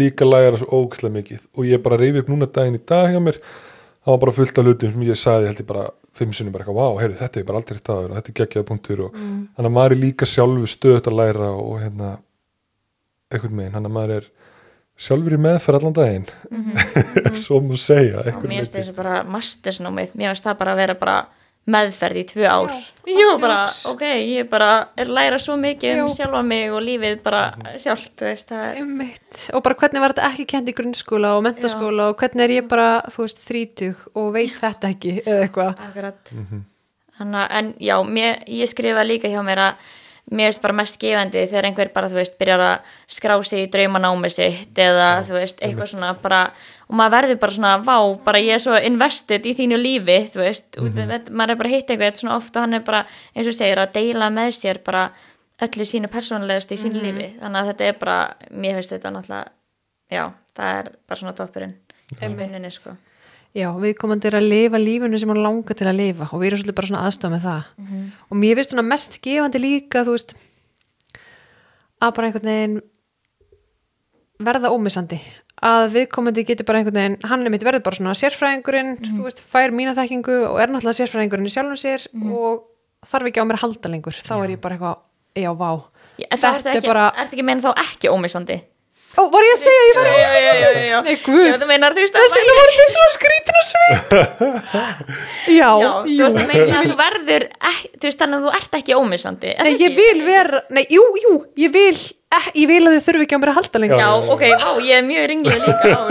líka 0.00 0.28
læra 0.28 0.60
svo 0.60 0.82
ógislega 0.82 1.16
mikið. 1.16 1.44
Og 1.56 1.68
ég 1.68 1.82
bara 1.84 1.98
reyfi 2.00 2.20
upp 2.20 2.30
núna 2.30 2.48
daginn 2.50 2.76
í 2.76 2.82
dag 2.84 3.08
hjá 3.10 3.20
mér 3.24 3.40
það 4.00 4.14
var 4.14 4.20
bara 4.24 4.36
fullt 4.36 4.58
af 4.58 4.66
hlutum 4.66 4.92
sem 4.94 5.04
ég 5.04 5.18
sagði 5.18 5.50
held 5.50 5.62
ég 5.62 5.68
bara 5.68 5.86
fimm 6.16 6.32
sinnum 6.34 6.54
bara 6.54 6.64
eitthvað, 6.64 6.78
vá, 6.80 7.00
heyrðu, 7.02 7.18
þetta 7.20 7.40
er 7.40 7.46
bara 7.48 7.60
aldrei 7.60 7.78
þetta 7.78 7.96
og 7.96 8.14
þetta 8.16 8.32
er 8.32 8.36
geggjaða 8.40 8.68
punktur 8.70 9.02
og 9.06 9.16
þannig 9.16 9.68
að 9.68 9.74
maður 9.76 9.94
er 9.94 10.00
líka 10.00 10.28
sjálfur 10.28 10.72
stöðut 10.72 11.10
að 11.10 11.18
læra 11.20 11.50
og 11.52 11.74
hérna 11.82 12.10
einhvern 13.30 13.56
megin, 13.58 13.74
þannig 13.76 13.90
að 13.90 13.96
maður 13.98 14.14
er 14.16 14.30
sjálfur 15.00 15.36
í 15.36 15.40
meðferð 15.40 15.80
allan 15.80 15.96
daginn. 15.96 16.26
Ef 17.24 17.36
svo 17.44 17.60
má 17.64 17.76
segja 17.80 18.24
mér 18.26 18.40
finnst 18.60 18.74
þessu 18.76 18.96
bara 18.96 19.20
mastersnámið, 19.24 20.16
mér 20.20 20.34
finnst 20.34 20.48
það 20.48 20.58
bara 20.64 20.74
að 20.76 20.82
vera 20.84 20.96
bara 21.00 21.18
meðferð 21.70 22.18
í 22.18 22.22
tvö 22.26 22.46
ár. 22.50 22.70
Jú, 23.06 23.26
bara, 23.38 23.58
ok, 23.90 24.00
ég 24.26 24.46
bara 24.50 24.68
er 24.98 25.06
að 25.06 25.12
læra 25.18 25.38
svo 25.38 25.54
mikið 25.60 26.00
um 26.02 26.08
Já. 26.08 26.14
sjálfa 26.16 26.40
mig 26.46 26.72
og 26.72 26.80
lífið 26.82 27.20
bara 27.22 27.42
sjálft, 27.78 28.14
þú 28.18 28.26
veist, 28.30 28.48
það 28.48 28.64
er 28.64 28.80
Einmitt. 28.80 29.40
og 29.54 29.62
bara 29.66 29.76
hvernig 29.82 30.02
var 30.02 30.14
þetta 30.16 30.30
ekki 30.32 30.46
kent 30.54 30.70
í 30.72 30.74
grunnskóla 30.80 31.34
og 31.36 31.44
mentaskóla 31.46 32.08
og 32.10 32.16
hvernig 32.24 32.46
er 32.48 32.54
ég 32.56 32.68
bara, 32.72 32.88
þú 33.12 33.26
veist, 33.26 33.42
þrítug 33.46 34.02
og 34.16 34.32
veit 34.34 34.56
þetta 34.58 34.90
ekki 34.96 35.14
eða 35.20 35.46
eitthvað? 35.46 35.84
Þannig, 37.20 37.40
að- 37.44 37.50
en 37.60 37.72
já, 37.78 37.96
mér, 38.08 38.40
ég 38.48 38.72
skrifa 38.72 39.04
líka 39.06 39.28
hjá 39.28 39.40
mér 39.44 39.58
að 39.68 39.88
mér 40.30 40.50
finnst 40.50 40.62
bara 40.62 40.76
mest 40.78 40.98
gefandi 41.02 41.42
þegar 41.48 41.66
einhver 41.68 41.90
bara, 41.94 42.08
þú 42.10 42.20
veist, 42.20 42.36
byrjar 42.38 42.62
að 42.62 42.92
skrá 43.10 43.34
sig 43.46 43.64
í 43.64 43.70
draumanámi 43.72 44.30
sitt 44.30 44.78
eða, 44.78 45.08
þú 45.26 45.34
veist, 45.36 45.58
eitthvað 45.64 45.90
svona 45.90 46.12
bara, 46.22 46.40
og 46.86 46.98
maður 47.00 47.16
verður 47.16 47.40
bara 47.42 47.56
svona, 47.56 47.72
vá, 47.82 47.96
bara 48.24 48.42
ég 48.42 48.54
er 48.54 48.62
svo 48.62 48.78
invested 48.78 49.48
í 49.50 49.56
þínu 49.58 49.80
lífi, 49.80 50.18
þú 50.34 50.42
veist, 50.44 50.78
mm 50.78 50.92
-hmm. 50.94 51.30
maður 51.30 51.50
er 51.50 51.60
bara 51.62 51.68
að 51.68 51.74
hitta 51.74 51.92
einhvern 51.94 52.16
svona 52.22 52.36
oft 52.36 52.56
og 52.56 52.62
hann 52.62 52.74
er 52.74 52.86
bara, 52.86 53.04
eins 53.34 53.48
og 53.48 53.54
segir, 53.54 53.78
að 53.78 53.92
deila 53.92 54.30
með 54.30 54.50
sér 54.54 54.78
bara 54.84 55.10
öllu 55.60 55.84
sínu 55.84 56.08
persónulegast 56.08 56.72
í 56.72 56.76
sínu 56.76 57.02
lífi, 57.02 57.28
þannig 57.40 57.60
að 57.60 57.66
þetta 57.66 57.84
er 57.84 57.96
bara, 57.98 58.34
mér 58.50 58.74
finnst 58.74 58.92
þetta 58.92 59.10
náttúrulega, 59.10 59.46
já, 60.10 60.32
það 60.56 60.78
er 60.78 60.92
bara 61.08 61.18
svona 61.20 61.32
toppurinn 61.32 61.74
í 62.22 62.34
vinninni, 62.36 62.70
sko. 62.70 62.96
Já, 63.56 63.66
viðkomandi 63.74 64.28
er 64.30 64.36
að 64.38 64.46
lifa 64.46 64.78
lífinu 64.78 65.18
sem 65.18 65.28
hann 65.32 65.40
langar 65.42 65.74
til 65.74 65.88
að 65.90 65.96
lifa 65.98 66.28
og 66.30 66.38
við 66.38 66.46
erum 66.52 66.60
svolítið 66.60 66.76
bara 66.78 66.86
svona 66.90 67.00
aðstofa 67.08 67.32
með 67.34 67.46
það. 67.48 67.62
Og 68.30 68.38
mér 68.38 68.54
finnst 68.60 68.70
svona 68.74 68.84
mest 68.86 69.16
gefandi 69.24 69.58
líka 69.64 70.04
þú 70.06 70.14
veist 70.14 70.34
að 72.00 72.12
bara 72.16 72.28
einhvern 72.30 72.46
veginn 72.50 72.76
verða 74.40 74.70
ómissandi. 74.72 75.18
Að 75.60 75.90
viðkomandi 75.96 76.44
getur 76.48 76.64
bara 76.68 76.78
einhvern 76.80 76.96
veginn 76.96 77.18
hann 77.28 77.42
er 77.44 77.52
mitt 77.52 77.64
verður 77.66 77.82
bara 77.84 77.98
svona 77.98 78.14
sérfræðingurinn 78.16 78.94
þú 79.02 79.26
veist, 79.26 79.42
fær 79.52 79.74
mína 79.76 79.92
þekkingu 79.98 80.38
og 80.54 80.60
er 80.62 80.70
náttúrulega 80.72 81.00
sérfræðingurinn 81.02 81.50
í 81.50 81.52
sjálfum 81.52 81.76
sér 81.82 82.06
og 82.32 82.62
þarf 83.10 83.28
ekki 83.32 83.42
á 83.42 83.48
mér 83.50 83.58
að 83.58 83.64
halda 83.66 83.90
lengur. 83.92 84.14
Þá 84.14 84.34
er 84.46 84.54
ég 84.54 84.60
bara 84.62 84.78
eitthvað, 84.78 84.96
já, 85.42 85.50
vá. 85.58 85.70
Já, 86.20 86.26
það 86.36 86.40
Þetta 86.60 86.70
er 86.70 86.76
ekki, 86.78 86.88
bara- 86.94 87.12
ertu 87.18 87.34
ekki 87.36 87.44
meina 87.50 87.60
þá 87.66 87.70
ekki 87.84 88.08
ómissandi 88.14 88.60
Ó, 89.18 89.24
var 89.26 89.42
ég 89.42 89.56
að 89.56 89.62
segja 89.64 89.80
að 89.80 89.88
ég 89.88 89.96
var 89.98 90.08
já. 90.86 90.98
Nei, 91.02 91.16
guð. 91.24 91.40
Já, 91.48 91.54
þú 91.58 91.66
meinar, 91.66 91.94
þú 91.96 92.04
veist, 92.04 92.14
Þess 92.14 92.36
að 92.36 92.44
vegna 92.44 92.54
voru 92.60 92.74
þið 92.76 92.92
svona 92.94 93.14
skrítin 93.16 93.58
og 93.60 93.66
svip 93.70 94.14
Já, 95.60 95.70
Já, 95.82 95.90
þú 96.06 96.28
veist, 96.28 96.52
meina 96.52 96.84
þú 96.86 96.98
verður, 97.00 97.46
þú 97.96 98.06
veist, 98.06 98.20
þannig 98.22 98.38
að 98.38 98.46
þú 98.46 98.52
ert 98.60 98.78
ekki 98.80 98.96
ómissandi. 99.00 99.54
Nei, 99.58 99.72
ég 99.82 99.98
vil 99.98 100.22
vera, 100.28 100.62
nei, 100.70 100.84
jú, 100.94 101.02
jú, 101.24 101.34
ég 101.64 101.74
vil 101.74 101.98
eh, 102.36 102.46
ég 102.60 102.68
vil 102.70 102.80
að 102.86 102.94
þið 102.96 103.04
þurfi 103.06 103.24
ekki 103.26 103.36
á 103.36 103.40
mér 103.42 103.50
að 103.52 103.56
halda 103.58 103.80
lengur. 103.82 104.00
Já, 104.00 104.10
ok, 104.34 104.44
á, 104.54 104.70
ég 104.86 104.94
er 104.96 105.04
mjög 105.06 105.26
ringlega 105.30 105.66
líka 105.66 105.90
á 105.90 106.02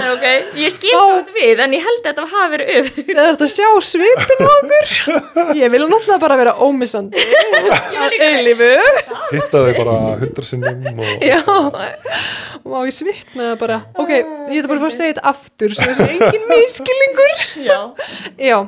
en 0.00 0.08
ok, 0.14 0.26
ég 0.60 0.74
skil 0.74 0.94
út 0.98 1.30
við, 1.36 1.62
en 1.64 1.76
ég 1.76 1.84
held 1.86 2.00
að 2.02 2.08
þetta 2.10 2.26
hafi 2.32 2.52
verið 2.54 2.72
upp. 2.80 3.00
Það 3.10 3.22
er 3.24 3.30
þetta 3.30 3.48
að 3.48 3.52
sjá 3.54 3.68
svipin 3.90 4.42
á 4.44 4.48
okkur. 4.54 4.94
Ég 5.62 5.72
vil 5.74 5.82
náttúrulega 5.84 6.20
bara 6.22 6.38
vera 6.40 6.54
ómissandi. 6.64 7.24
Að 8.04 8.14
eilífu. 8.18 8.70
Hitta 9.30 9.62
þau 9.64 9.72
bara 9.78 9.96
hundra 10.20 10.44
sinnum 10.46 11.02
og 11.04 11.24
Já, 11.24 11.38
og 11.46 12.70
má 12.70 12.78
ég 12.88 12.94
svitna 12.96 13.52
bara. 13.60 13.80
Ok, 13.94 14.10
ég 14.14 14.60
ætla 14.60 14.70
bara 14.70 14.80
að 14.80 14.84
fá 14.84 14.90
að 14.90 14.96
segja 14.98 15.12
þetta 15.14 15.26
aftur 15.32 15.76
svo 15.76 15.90
þessi 15.90 16.08
engin 16.14 16.48
miskilingur 16.50 17.34
Já, 17.64 17.78
Já, 18.40 18.58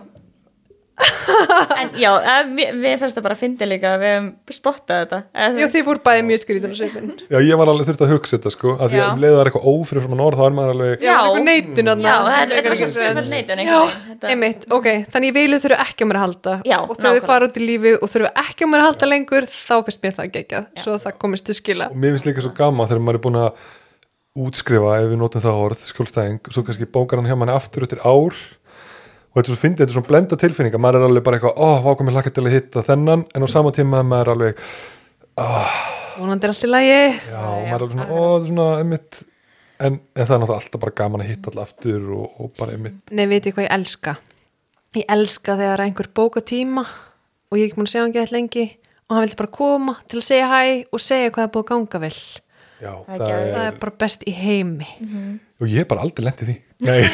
en 1.81 1.91
já, 2.01 2.09
að, 2.17 2.53
við, 2.57 2.71
við 2.81 2.95
fannst 3.01 3.17
það 3.19 3.25
bara 3.27 3.37
að 3.37 3.41
fyndi 3.43 3.67
líka 3.69 3.91
að 3.93 4.03
við 4.03 4.13
hefum 4.15 4.29
spottað 4.57 5.01
þetta. 5.03 5.19
eða 5.45 5.61
já 5.61 5.67
þið 5.75 5.85
voru 5.89 6.03
bæði 6.07 6.23
mjög 6.31 6.41
skrítin 6.43 6.73
og 6.73 6.79
svipin 6.79 7.11
Já, 7.29 7.39
ég 7.45 7.61
var 7.61 7.71
alveg 7.73 7.89
þurft 7.91 8.05
að 8.07 8.13
hugsa 8.15 8.39
þetta 8.39 8.53
sko 8.55 8.75
að 8.77 8.95
því 8.95 9.01
Já. 9.01 9.05
að 9.05 9.11
um 9.13 9.25
leiðu 9.25 9.37
það 9.37 9.43
er 9.43 9.51
eitthvað 9.51 9.69
ófrið 9.73 10.07
frá 10.07 10.23
orð 10.27 10.41
þá 10.41 10.45
er 10.47 10.57
maður 10.57 10.73
alveg 10.77 11.05
Já. 11.05 11.17
eitthvað 11.17 11.47
neitun 11.47 11.91
þarna. 11.93 12.09
Já, 12.09 12.19
þetta 12.33 12.57
er 12.57 12.77
ekki 12.77 14.41
neitun 14.47 14.77
ok 14.79 14.89
Þannig 15.13 15.31
ég 15.31 15.37
vilja 15.37 15.63
þurfa 15.67 15.87
ekki 15.87 16.07
á 16.07 16.09
mér 16.09 16.19
að 16.21 16.25
halda. 16.27 16.55
Já, 16.65 16.77
og 16.81 16.93
þegar 16.95 16.97
þið 16.97 17.07
nákvæmlega. 17.07 17.31
fara 17.31 17.49
út 17.51 17.57
í 17.57 17.67
lífið 17.67 17.97
og 18.01 18.13
þurfa 18.15 18.31
ekki 18.47 18.65
á 18.65 18.69
mér 18.73 18.83
að 18.85 18.89
halda 18.91 19.11
lengur 19.11 19.49
þá 19.53 19.75
finnst 19.87 20.05
mér 20.07 20.17
það 20.17 20.31
geggjað. 20.37 20.69
Svo 20.83 20.97
það 21.03 21.19
komist 21.23 21.47
til 21.49 21.57
skila. 21.59 21.91
Og 21.93 21.99
mér 22.01 22.17
finnst 22.17 22.29
líka 22.31 22.45
svo 22.45 22.53
gaman 22.57 22.89
þegar 22.91 23.05
maður 23.05 23.21
er 23.21 23.25
búin 23.27 23.41
að 23.43 23.67
útskrifa 24.37 24.99
ef 25.01 25.09
við 25.11 25.21
notum 25.21 25.45
það 25.45 25.61
orð, 25.65 25.85
skjólstæðing 25.91 26.51
svo 26.53 26.65
kannski 26.67 26.89
bókar 26.93 27.21
hann 27.21 27.29
hjá 27.31 27.39
manni 27.41 27.55
aftur 27.57 27.87
eftir 27.87 28.03
ár 28.05 28.37
og 29.37 29.43
þetta 29.43 29.51
er 29.51 29.53
svo 29.53 29.61
fyndið, 29.61 29.83
þetta 29.83 29.93
er 29.93 29.97
svona 29.99 30.09
blenda 30.09 30.37
tilfinninga 30.41 30.79
maður 30.81 30.97
er 31.03 31.07
alveg 31.11 31.25
bara 31.27 31.37
eitthvað, 31.37 31.59
ó, 31.61 31.69
hvað 31.85 31.97
komið 32.01 32.15
hlakka 32.17 32.31
til 32.33 32.45
að 32.47 32.55
hitta 32.57 32.83
þennan, 32.87 33.25
en 33.37 33.45
á 33.45 33.49
sama 33.53 33.73
tíma 33.77 34.01
er 34.01 34.07
maður 34.09 34.33
alveg 34.33 34.63
Vonandi 36.17 36.47
er 36.49 36.53
allt 36.55 36.63
í 36.65 36.69
lagi. 36.71 37.01
Já, 37.29 37.43
maður 37.45 37.67
er 37.67 37.75
alveg 37.77 37.91
svona, 37.93 38.07
ó, 38.09 38.21
þetta 38.25 38.39
er 38.39 38.47
svona 38.49 38.69
einmitt, 38.81 39.19
en, 39.77 39.99
en 40.01 40.23
það 40.23 40.33
er 40.33 40.41
náttúrulega 40.41 40.63
alltaf 40.63 40.83
bara 40.87 40.95
gaman 41.03 41.25
að 41.27 41.29
hitta 41.35 41.53
alltaf 41.53 41.67
aftur 41.69 42.07
og, 42.17 42.39
og 42.41 42.55
bara 42.57 42.79
einmitt. 42.79 43.03
Nei, 43.13 43.27
veit 43.29 43.51
ég 43.51 43.59
hvað 43.59 43.69
ég 43.69 43.75
elska? 43.77 44.17
Ég 44.97 45.13
elska 45.13 45.59
þegar 45.61 45.85
einhver 45.85 46.09
bóka 46.17 46.41
tíma 46.41 46.87
og 46.87 47.59
ég 47.59 47.67
er 47.67 47.69
ekki 47.69 47.77
búin 47.83 47.91
að 47.91 47.93
segja 47.93 48.07
hann 48.07 48.17
gett 48.17 48.33
lengi 48.33 48.65
og 49.07 49.15
hann 49.15 49.27
vildi 49.27 49.39
bara 49.39 49.53
koma 49.55 49.97
til 50.09 50.21
að 50.23 50.27
segja 50.27 50.47
hæ 50.51 50.63
og 50.89 51.03
segja 51.03 51.33
hvað 51.35 51.45
er 51.45 51.53
búið 51.55 51.67
að 51.67 51.69
ganga 51.73 52.01
vel 52.07 52.15
já, 52.17 52.93
Það 53.07 53.13
það, 53.13 53.27
er 53.27 53.37
er, 53.37 53.53
það 53.53 53.67
er 53.67 53.77
bara 53.85 53.95
best 54.03 54.25
í 54.27 54.35
heimi 54.35 54.89
og 55.61 55.69
ég 55.73 55.83
er 55.83 55.89
bara 55.89 56.05
aldrei 56.05 56.27
lendið 56.27 56.51
því. 56.51 56.57
Nei. 56.85 56.99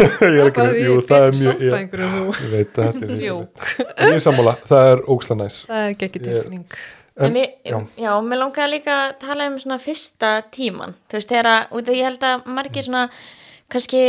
Ég 0.00 0.38
er 0.40 0.46
ekki, 0.48 0.66
jú, 0.86 0.94
það 1.04 1.24
er 1.26 1.34
mjög 1.36 1.58
ég, 1.60 1.66
ég, 1.66 2.52
veit 2.52 2.78
að 2.80 2.86
þetta 2.86 3.02
er 3.04 3.10
en 3.12 3.18
ég 3.20 4.14
er 4.14 4.22
sammála, 4.24 4.54
það 4.64 4.92
er 4.92 5.02
óksla 5.12 5.36
næs. 5.42 5.58
Það 5.68 5.82
er 5.82 5.90
ekki 5.92 6.12
tilfinning. 6.16 6.62
En, 7.16 7.28
En, 7.28 7.32
mér, 7.32 7.52
já. 7.64 7.76
já. 7.96 8.10
mér 8.20 8.40
langaði 8.42 8.72
líka 8.74 8.94
að 9.06 9.12
tala 9.22 9.46
um 9.48 9.54
svona 9.60 9.78
fyrsta 9.80 10.32
tíman, 10.52 10.92
þú 11.08 11.16
veist, 11.16 11.30
þegar 11.32 11.48
að, 11.48 11.70
út 11.78 11.88
af 11.88 11.96
ég 11.96 12.08
held 12.10 12.26
að 12.28 12.50
margir 12.58 12.84
svona, 12.84 13.04
kannski, 13.72 14.02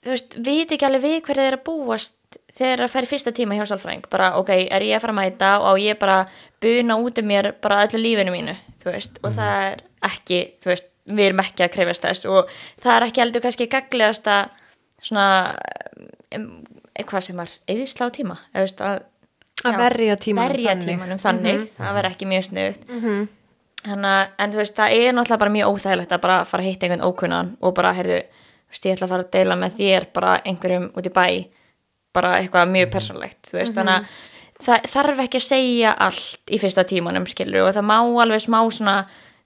þú 0.00 0.14
veist, 0.14 0.36
viti 0.46 0.76
ekki 0.78 0.88
alveg 0.88 1.04
við 1.04 1.18
hverju 1.26 1.44
þeir 1.44 1.58
að 1.58 1.66
búast 1.68 2.38
þegar 2.60 2.84
að 2.86 2.94
færi 2.94 3.10
fyrsta 3.10 3.34
tíma 3.36 3.58
hjá 3.58 3.66
sálfræðing, 3.68 4.08
bara, 4.12 4.30
ok, 4.40 4.54
er 4.72 4.86
ég 4.88 4.96
að 4.96 5.04
fara 5.04 5.14
að 5.16 5.20
mæta 5.20 5.52
og 5.60 5.68
á 5.68 5.72
ég 5.84 6.00
bara 6.00 6.16
buna 6.64 6.96
út 7.00 7.20
um 7.20 7.28
mér 7.28 7.52
bara 7.60 7.82
öllu 7.84 8.00
lífinu 8.06 8.32
mínu, 8.34 8.56
þú 8.80 8.92
veist, 8.94 9.20
og 9.20 9.36
það 9.36 9.66
er 9.68 9.84
ekki, 10.08 10.40
þú 10.64 10.72
veist, 10.72 10.89
við 11.16 11.26
erum 11.28 11.44
ekki 11.44 11.66
að 11.66 11.74
krefast 11.76 12.06
þess 12.06 12.28
og 12.30 12.50
það 12.82 12.94
er 12.96 13.06
ekki 13.08 13.24
heldur 13.24 13.44
kannski 13.44 13.68
gaglegasta 13.70 14.38
svona, 15.00 15.26
um, 16.36 16.48
hvað 17.00 17.26
sem 17.26 17.40
var, 17.40 17.52
eðisla 17.70 18.08
á 18.08 18.16
tíma, 18.16 18.38
veist, 18.54 18.80
að 18.84 19.06
Að 19.60 19.74
Já, 19.74 19.76
verja 19.76 20.14
tímanum 20.16 20.54
verja 20.54 20.70
þannig. 20.72 20.86
tímanum 20.88 21.18
þannig 21.20 21.64
það 21.76 21.96
verður 21.98 22.14
ekki 22.14 22.26
mjög 22.30 22.44
sniðugt. 22.46 22.84
Mm 22.88 23.28
en 23.84 24.52
þú 24.52 24.60
veist, 24.60 24.76
það 24.76 24.92
er 24.92 25.14
náttúrulega 25.16 25.40
bara 25.40 25.52
mjög 25.54 25.70
óþægilegt 25.72 26.12
að 26.12 26.20
bara 26.20 26.44
fara 26.44 26.62
að 26.62 26.68
hitta 26.68 26.86
einhvern 26.86 27.06
ókunnan 27.06 27.52
og 27.60 27.74
bara, 27.74 27.94
heyrðu, 27.96 28.18
þú 28.20 28.74
veist, 28.74 28.84
ég 28.84 28.96
ætla 28.96 29.06
að 29.06 29.14
fara 29.14 29.24
að 29.24 29.30
deila 29.36 29.56
með 29.56 29.78
þér 29.78 30.06
bara 30.12 30.34
einhverjum 30.44 30.90
út 30.92 31.08
í 31.08 31.12
bæ 31.16 31.26
bara 32.12 32.34
eitthvað 32.40 32.74
mjög 32.74 32.90
persónlegt 32.92 33.50
þú 33.50 33.56
veist, 33.56 33.74
þannig 33.78 33.94
að 33.94 34.66
það 34.66 34.90
þarf 34.92 35.22
ekki 35.24 35.40
að 35.40 35.46
segja 35.46 35.94
allt 36.08 36.52
í 36.52 36.60
fyrsta 36.60 36.84
tímanum, 36.84 37.26
skilur 37.30 37.68
og 37.68 37.74
það 37.78 37.88
má 37.88 37.96
alveg 38.00 38.44
smá 38.44 38.58
svona 38.68 38.96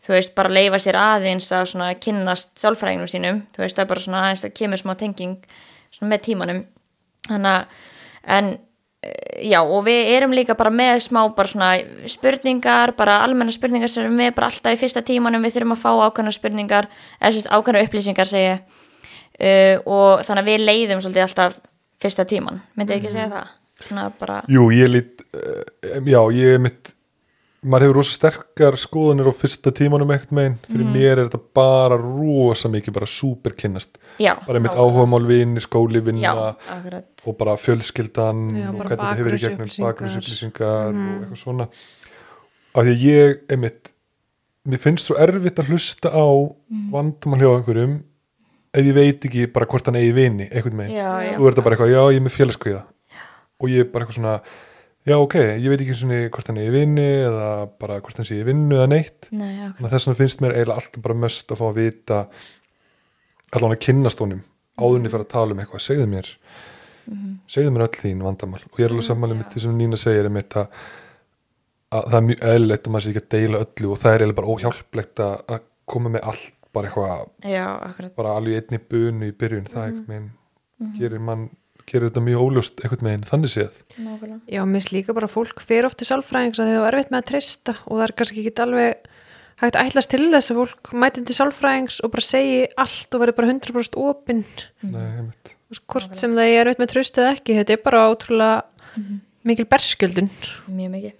þú 0.04 0.14
veist, 0.16 0.34
bara 0.36 0.52
leifa 0.52 0.80
sér 0.82 0.98
aðeins 1.00 1.48
að 1.54 1.70
svona 1.72 1.88
kynnast 1.96 2.54
sálfræðinum 2.60 3.10
sínum, 3.10 3.40
þú 3.54 3.64
veist, 3.64 3.78
það 3.78 3.86
er 3.86 3.90
bara 3.94 4.04
svona 4.04 4.22
aðeins 4.26 4.44
að 4.44 4.54
kemur 4.60 4.80
smá 4.80 4.94
tenging 5.00 5.34
svona 5.94 6.12
með 6.12 6.24
tímanum. 6.28 6.62
Þannig 7.24 7.50
að, 7.54 7.90
en 8.36 8.50
eh, 9.04 9.48
já, 9.48 9.58
og 9.62 9.84
við 9.86 10.12
erum 10.18 10.36
líka 10.36 10.56
bara 10.58 10.72
með 10.74 11.00
smá 11.06 11.22
bara 11.36 11.50
svona 11.50 11.70
spurningar 12.10 12.94
bara 12.98 13.22
almenna 13.24 13.54
spurningar 13.54 13.92
sem 13.92 14.04
erum 14.04 14.20
við 14.20 14.34
bara 14.36 14.50
alltaf 14.52 14.76
í 14.76 14.80
fyrsta 14.80 15.04
tímanum, 15.06 15.44
við 15.44 15.56
þurfum 15.58 15.76
að 15.76 15.84
fá 15.84 15.90
ákveðna 16.08 16.34
spurningar 16.36 16.90
eða 17.20 17.34
sérst 17.36 17.52
ákveðna 17.52 17.84
upplýsingar 17.88 18.28
segja 18.28 18.58
uh, 19.40 19.76
og 19.84 20.24
þannig 20.26 20.42
að 20.42 20.50
við 20.50 20.66
leiðum 20.68 21.04
svolítið 21.04 21.26
alltaf 21.26 21.58
fyrsta 22.02 22.26
tíman, 22.28 22.60
myndið 22.76 22.98
ekki 22.98 23.14
segja 23.14 23.30
það? 23.32 23.54
Jú, 24.52 24.68
ég 24.74 24.92
lít, 24.92 25.24
uh, 25.34 25.64
já, 26.04 26.20
ég 26.36 26.58
er 26.58 26.62
mitt, 26.62 26.93
maður 27.64 27.86
hefur 27.86 27.96
rosa 27.98 28.14
sterkar 28.18 28.76
skoðanir 28.80 29.28
á 29.28 29.34
fyrsta 29.34 29.72
tímanum 29.74 30.10
ekkert 30.14 30.34
megin, 30.36 30.54
fyrir 30.68 30.88
mér 30.92 31.12
er 31.18 31.22
þetta 31.28 31.40
bara 31.56 31.96
rosa 32.00 32.68
mikið, 32.72 32.94
bara 32.98 33.08
súper 33.08 33.54
kynnast, 33.56 33.96
já 34.20 34.34
bara 34.46 34.60
mitt 34.60 34.70
nákvæmlega. 34.74 34.84
áhuga 34.84 35.06
mál 35.14 35.26
vini, 35.28 35.62
skóli, 35.64 36.00
já, 36.00 36.04
vinna 36.10 36.32
akkurat. 36.76 37.08
og 37.26 37.36
bara 37.40 37.56
fjölskyldan 37.56 38.42
Já, 38.54 38.68
og 38.68 38.78
hvernig 38.78 38.92
þetta 38.94 39.10
hefur 39.18 39.34
í 39.34 39.42
gegnum 39.42 39.68
bakgrunnsupplýsingar. 39.68 39.88
bakgrunnsupplýsingar 39.88 40.88
og 40.92 41.22
eitthvað 41.24 41.42
svona. 41.44 41.68
Af 42.74 42.82
því 42.84 42.94
að 42.94 43.04
ég, 43.08 43.36
einmitt 43.54 43.92
mér 44.68 44.80
finnst 44.80 45.06
svo 45.08 45.16
erfitt 45.20 45.58
að 45.60 45.68
hlusta 45.72 46.08
á 46.12 46.26
vandamál 46.92 47.40
hjá 47.40 47.50
einhverjum 47.58 47.96
ef 48.74 48.82
ég 48.88 48.94
veit 48.96 49.24
ekki 49.28 49.46
bara 49.54 49.66
hvort 49.70 49.86
hann 49.86 49.96
eigi 50.00 50.12
vini 50.16 50.48
einhvern 50.50 50.76
megin, 50.76 50.96
Já, 50.96 51.10
já. 51.22 51.34
svo 51.36 51.46
er 51.46 51.52
þetta 51.54 51.64
bara 51.66 51.76
eitthvað 51.76 51.92
já, 51.94 52.02
ég 52.12 52.16
er 52.20 52.24
með 52.24 52.36
félagskviða 52.38 52.80
og 53.60 53.68
ég 53.70 53.84
er 53.84 53.90
bara 53.92 54.04
eitthvað 54.04 54.18
svona 54.18 54.40
já, 55.04 55.16
ok, 55.18 55.36
ég 55.60 55.68
veit 55.72 55.84
ekki 55.84 55.96
svona 55.98 56.20
hvort 56.32 56.50
hann 56.50 56.60
eigi 56.62 56.74
vini 56.74 57.06
eða 57.26 57.50
bara 57.80 58.00
hvort 58.00 58.18
hann 58.20 58.28
sé 58.28 58.40
í 58.40 58.46
vinnu 58.46 58.78
eða 58.78 58.90
neitt. 58.92 59.28
Nei, 59.30 59.52
akkurat. 59.52 59.76
þannig 59.78 59.88
að 59.88 59.94
þess 59.96 60.08
vegna 60.08 60.20
finnst 60.22 60.42
mér 60.44 60.56
eiginlega 60.56 60.80
alltaf 60.80 61.06
bara 61.06 61.20
möst 61.24 61.54
að 61.54 61.60
fá 61.60 61.64
að 61.68 61.80
vita 61.80 62.20
allan 63.54 63.76
að 63.76 63.82
kynnast 63.86 64.22
honum 64.24 64.42
áðurinn 64.80 65.06
ég 65.06 65.14
fyrir 65.14 65.26
að 65.26 65.32
tala 65.34 65.54
um 65.54 65.62
eitthvað, 65.62 65.84
segðu 65.84 66.08
mér. 66.10 66.30
Segðu 67.50 67.72
mér 67.74 67.86
öll 67.86 68.00
þín 68.00 68.24
vandamál. 68.24 68.62
Og 68.72 68.80
ég 68.80 68.88
er 68.88 68.94
alveg 68.94 69.06
sammálið 69.06 69.40
mitt 69.40 69.54
því 69.54 69.64
sem 69.64 69.78
Nína 69.78 69.98
segir 70.00 70.28
er 70.28 70.34
mitt 70.34 70.56
að, 70.58 70.80
að 71.94 72.08
það 72.08 72.18
er 72.18 72.26
mjög 72.28 72.46
eðlilegt 72.50 72.88
að 72.88 72.94
maður 72.94 73.04
sé 73.04 73.12
ekki 73.12 73.22
að 73.22 73.34
deila 73.36 73.62
öllu 73.66 73.90
og 73.92 74.00
það 74.02 74.14
er 74.14 74.24
eiginlega 74.24 74.38
bara 74.40 74.54
óhjálplegt 74.54 75.24
að, 75.26 75.66
koma 75.84 76.14
með 76.14 76.30
allt 76.32 76.54
bara 76.74 76.88
eitthvað, 76.88 77.26
já, 77.46 77.66
bara 78.16 78.30
alveg 78.38 78.54
í 78.54 78.56
einni 78.62 78.80
bunu 78.90 79.28
í 79.28 79.34
byrjun, 79.38 79.66
það 79.70 79.84
einhvern 79.84 80.08
meginn 80.08 81.44
gerir 81.88 82.08
þetta 82.08 82.22
mjög 82.24 82.44
óljóst 82.44 82.82
einhvern 82.82 83.06
meginn, 83.06 83.26
þannig 83.28 83.52
séð. 83.52 83.80
Nákvæmlega. 83.96 84.38
Já, 84.50 84.60
mér 84.64 84.80
finnst 84.80 84.94
líka 84.94 85.16
bara 85.16 85.30
fólk 85.30 85.60
fer 85.64 85.88
oft 85.88 85.98
til 86.00 86.08
sálfræðings 86.08 86.60
að 86.62 86.70
þið 86.70 86.78
er 86.78 86.88
erfitt 86.90 87.12
með 87.12 87.20
að 87.20 87.28
treysta 87.30 87.74
og 87.84 87.98
það 87.98 88.06
er 88.06 88.14
kannski 88.20 88.44
ekki 88.44 88.64
alveg 88.64 89.10
hægt 89.60 89.78
að 89.78 89.90
ætlast 89.90 90.12
til 90.12 90.24
þess 90.32 90.52
að 90.52 90.60
fólk 90.60 90.94
mæti 91.04 91.24
til 91.24 91.36
sálfræðings 91.38 92.00
og 92.04 92.14
bara 92.14 92.26
segi 92.26 92.56
allt 92.84 93.14
og 93.14 93.22
verði 93.22 93.36
bara 93.38 93.52
100% 93.52 94.00
opinn. 94.04 94.42
Nei, 94.82 95.04
einmitt. 95.20 95.54
Þú 95.54 95.76
veist, 95.76 95.86
hvort 95.94 96.18
sem 96.18 96.34
það 96.36 96.50
er 96.50 96.64
erfitt 96.64 96.82
með 96.82 96.90
tröst 96.94 97.20
eða 97.20 97.36
ekki 97.36 97.58
þetta 97.60 97.76
er 97.76 97.84
bara 97.84 98.02
ótrúlega 98.10 99.04
mikil 99.44 99.68
berskjöldun. 99.68 100.32
Mjög 100.72 100.92
mikið. 100.96 101.14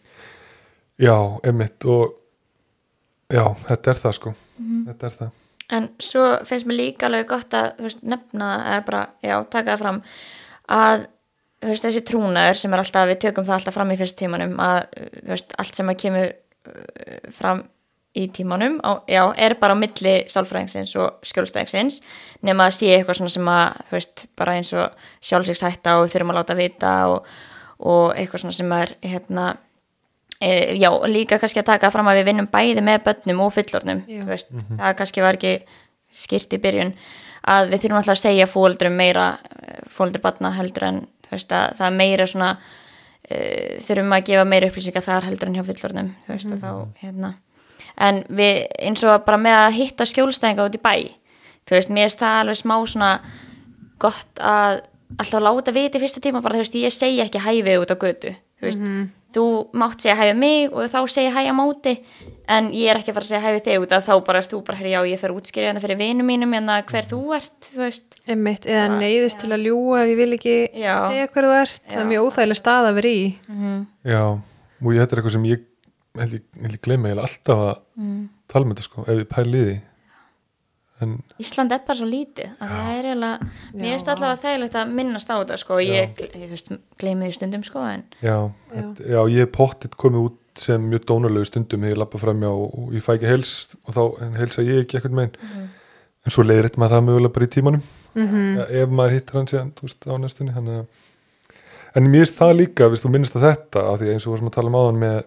Já, 1.03 1.17
einmitt 1.45 1.89
og 1.91 2.21
já, 3.33 3.45
þetta 3.69 3.91
er 3.93 4.05
það 4.05 4.17
sko. 4.19 4.35
Þetta 4.91 5.09
er 5.09 5.19
það. 5.21 5.41
En 5.75 5.89
svo 6.03 6.25
finnst 6.45 6.69
mér 6.69 6.79
líka 6.79 7.09
alveg 7.09 7.29
gott 7.31 7.55
að 7.57 7.81
veist, 7.83 8.03
nefna 8.05 8.49
eða 8.75 8.83
bara, 8.89 9.05
já, 9.25 9.37
taka 9.51 9.73
það 9.73 9.85
fram 9.85 10.01
að 10.73 11.07
veist, 11.65 11.85
þessi 11.85 12.03
trúnaður 12.07 12.61
sem 12.61 12.75
er 12.75 12.83
alltaf, 12.83 13.09
við 13.11 13.21
tökum 13.27 13.47
það 13.47 13.59
alltaf 13.59 13.77
fram 13.79 13.93
í 13.95 13.99
fyrst 14.01 14.19
tímanum 14.21 14.59
að 14.63 14.81
þú 14.97 15.31
veist, 15.33 15.55
allt 15.61 15.79
sem 15.79 15.93
að 15.93 16.01
kemur 16.05 16.35
uh, 16.35 17.31
fram 17.35 17.65
í 18.15 18.29
tímanum 18.31 18.79
á, 18.87 19.03
já, 19.11 19.23
er 19.35 19.57
bara 19.59 19.75
á 19.75 19.79
milli 19.79 20.15
sálfræðingsins 20.31 20.93
og 21.03 21.25
skjólstæðingsins 21.27 21.99
nema 22.47 22.69
að 22.69 22.77
sé 22.79 22.93
eitthvað 22.95 23.19
svona 23.19 23.35
sem 23.35 23.49
að 23.51 23.81
þú 23.89 23.97
veist, 23.97 24.27
bara 24.39 24.55
eins 24.55 24.71
og 24.79 25.07
sjálfsvíkshætta 25.31 25.97
og 25.99 26.11
þurfum 26.13 26.35
að 26.35 26.39
láta 26.39 26.59
vita 26.59 26.93
og, 27.11 27.33
og 27.83 28.15
eitthvað 28.15 28.45
svona 28.45 28.59
sem 28.61 28.77
er 28.77 28.95
hérna 29.03 29.49
e, 30.39 30.77
já, 30.79 30.91
líka 31.11 31.41
kannski 31.43 31.65
að 31.65 31.73
taka 31.73 31.91
fram 31.91 32.13
að 32.13 32.21
við 32.21 32.31
vinnum 32.31 32.51
bæði 32.53 32.87
með 32.87 33.03
börnum 33.09 33.43
og 33.49 33.55
fullornum 33.57 34.05
Já. 34.07 34.21
þú 34.23 34.31
veist, 34.31 34.55
það 34.71 34.97
kannski 35.01 35.27
var 35.27 35.41
ekki 35.41 35.55
skýrt 36.15 36.55
í 36.55 36.63
byrjun 36.63 36.95
að 37.45 37.73
við 37.73 37.83
þurfum 37.83 38.01
alltaf 38.01 38.17
að 38.17 38.23
segja 38.23 38.51
fóldrum 38.51 38.97
meira 38.99 39.27
fóldur 39.93 40.23
batna 40.25 40.53
heldur 40.57 40.89
en 40.89 41.01
veist, 41.31 41.53
að 41.53 41.75
það 41.81 41.99
meira 41.99 42.29
svona 42.31 42.53
uh, 42.57 43.75
þurfum 43.85 44.17
að 44.17 44.31
gefa 44.31 44.47
meira 44.49 44.71
upplýsingar 44.71 45.05
þar 45.05 45.29
heldur 45.29 45.51
en 45.51 45.59
hjá 45.59 45.67
fullornum 45.69 46.15
veist, 46.29 46.55
að 46.55 46.65
þá 46.65 47.03
hérna. 47.03 47.35
En 47.95 48.25
við 48.27 48.65
eins 48.83 49.05
og 49.07 49.23
bara 49.27 49.39
með 49.39 49.61
að 49.61 49.77
hitta 49.79 50.09
skjólstæðinga 50.09 50.67
út 50.67 50.79
í 50.79 50.83
bæ 50.83 50.95
þú 51.65 51.77
veist, 51.79 51.93
mér 51.95 52.09
er 52.09 52.17
það 52.19 52.41
alveg 52.41 52.61
smá 52.61 52.75
svona 52.91 53.13
gott 54.03 54.43
að 54.43 54.83
alltaf 55.21 55.45
láta 55.45 55.75
vita 55.75 55.99
í 55.99 56.03
fyrsta 56.03 56.23
tíma 56.23 56.43
bara, 56.45 56.59
þú 56.59 56.65
veist, 56.65 56.79
ég 56.81 56.95
segi 56.95 57.23
ekki 57.25 57.43
hæfið 57.45 57.85
út 57.85 57.95
á 57.95 57.97
götu, 58.01 58.35
þú 58.65 58.71
veist 58.71 59.13
þú 59.35 59.45
mátt 59.75 60.05
segja 60.05 60.15
hæfið 60.19 60.39
mig 60.39 60.73
og 60.73 60.91
þá 60.93 60.99
segja 61.11 61.43
á 61.51 61.55
móti, 61.57 61.95
en 62.51 62.71
ég 62.75 62.91
er 62.91 63.01
ekki 63.01 63.11
að 63.11 63.19
fara 63.19 63.27
að 63.27 63.31
segja 63.33 63.43
hæfið 63.45 63.65
þig 63.67 63.85
út 63.85 63.95
að 63.97 64.07
þá 64.07 64.15
bara 64.29 64.41
er 64.41 64.49
þú 64.51 64.61
bara, 64.69 64.91
já, 64.93 64.99
ég 65.11 65.21
þarf 65.21 65.35
að 65.35 65.41
útskýra 65.41 65.71
þetta 65.71 65.85
fyrir 65.85 66.01
vinum 66.01 66.31
mínum 66.31 66.55
en 66.59 66.73
hver 66.91 67.09
þú 67.11 67.21
ert, 67.39 67.57
þú 67.67 67.81
veist. 67.83 68.19
Einmitt, 68.31 68.69
eða 68.71 68.99
neyðist 69.01 69.41
til 69.43 69.51
að 69.51 69.67
ljúga 69.67 70.03
ef 70.05 70.13
ég 70.13 70.21
vil 70.21 70.31
ekki 70.39 70.57
Já. 70.71 70.95
segja 71.09 71.31
hver 71.35 71.49
þú 71.49 71.55
ert. 71.59 71.81
Það 71.89 71.99
er 71.99 72.05
Já. 72.05 72.11
mjög 72.13 72.29
óþægileg 72.29 72.61
stað 72.61 72.91
að 72.91 72.99
vera 73.01 73.15
í. 73.15 73.25
Já, 74.13 74.23
og 74.31 74.93
ég 74.95 75.03
þetta 75.03 75.17
er 75.17 75.23
eitthvað 75.23 75.37
sem 75.37 75.49
ég 75.51 75.67
held 76.21 76.39
ég, 76.39 76.47
held 76.63 76.79
ég 76.79 76.85
gleyma 76.85 77.11
eiginlega 77.11 77.29
alltaf 77.29 77.65
að 77.65 77.75
mm. 77.99 78.23
tala 78.53 78.69
með 78.69 78.77
þetta 78.77 78.89
sko, 78.89 79.07
ef 79.09 79.21
ég 79.25 79.31
pæli 79.35 79.59
í 79.59 79.67
því 79.69 79.77
en 81.05 81.13
Ísland 81.43 81.75
er 81.75 81.83
bara 81.87 81.99
svo 81.99 82.09
lítið 82.11 82.55
að 82.59 82.73
það 82.75 82.89
er 82.95 83.09
eiginlega, 83.11 83.51
mér 83.75 83.93
finnst 83.95 84.11
allavega 84.15 84.41
þægilegt 84.45 84.79
að 84.81 84.95
minnast 85.01 85.31
á 85.31 85.37
þetta 85.37 85.61
sko, 85.61 85.79
ég, 85.85 86.25
ég 86.25 86.35
þú 86.35 86.51
veist, 86.55 86.73
gleymi 87.01 87.29
því 87.29 87.37
stundum 87.39 87.67
sko, 87.67 87.85
en 87.93 88.05
já, 88.25 88.37
þetta, 88.73 89.07
já 89.15 89.21
ég 89.35 89.45
hef 89.45 89.55
pottitt 89.55 89.97
komið 90.01 90.29
út 90.31 90.41
sem 90.65 90.85
mjög 90.91 91.07
dónalegu 91.11 91.49
stundum 91.49 91.83
þegar 91.83 91.97
ég 91.97 92.03
lappa 92.03 92.21
fram 92.23 92.43
hjá 92.45 92.51
og 92.53 92.93
ég 92.95 93.05
fæ 93.05 93.15
ekki 93.17 93.31
hels 93.31 93.55
og 93.85 93.97
þá 93.97 94.03
en 94.27 94.37
helsa 94.39 94.67
ég 94.67 94.85
ekki 94.85 95.01
eitthvað 95.01 95.19
megin 95.19 95.39
en 96.25 96.33
svo 96.33 96.45
leiðir 96.47 96.71
þetta 96.71 96.81
maður 96.81 96.97
það 96.97 97.07
mögulega 97.09 97.35
bara 97.35 97.47
í 97.47 97.53
tímanum. 97.53 97.83
Mhm. 98.15 98.45
ja, 98.59 98.67
ef 98.83 98.93
maður 98.95 99.17
hittir 99.19 99.39
hann 99.39 99.51
síðan 99.51 99.73
þú 99.77 99.89
veist, 99.89 100.07
á 100.09 100.15
næstunni 100.23 100.55
hann, 100.55 100.69
en 101.95 102.11
mér 102.11 102.25
finnst 102.25 102.39
það 102.39 102.55
líka, 102.61 102.89
viðst 102.91 103.07
þú 103.07 103.11
minnst 103.13 103.37
að 103.39 103.47
þetta 103.49 103.87
af 103.91 103.99
því 104.01 104.13
eins 104.13 104.27
og 104.27 104.37
varum 104.37 104.51
að 104.51 104.57
tala 104.57 104.71
um 104.71 104.79
áðan 104.79 105.03
með 105.03 105.19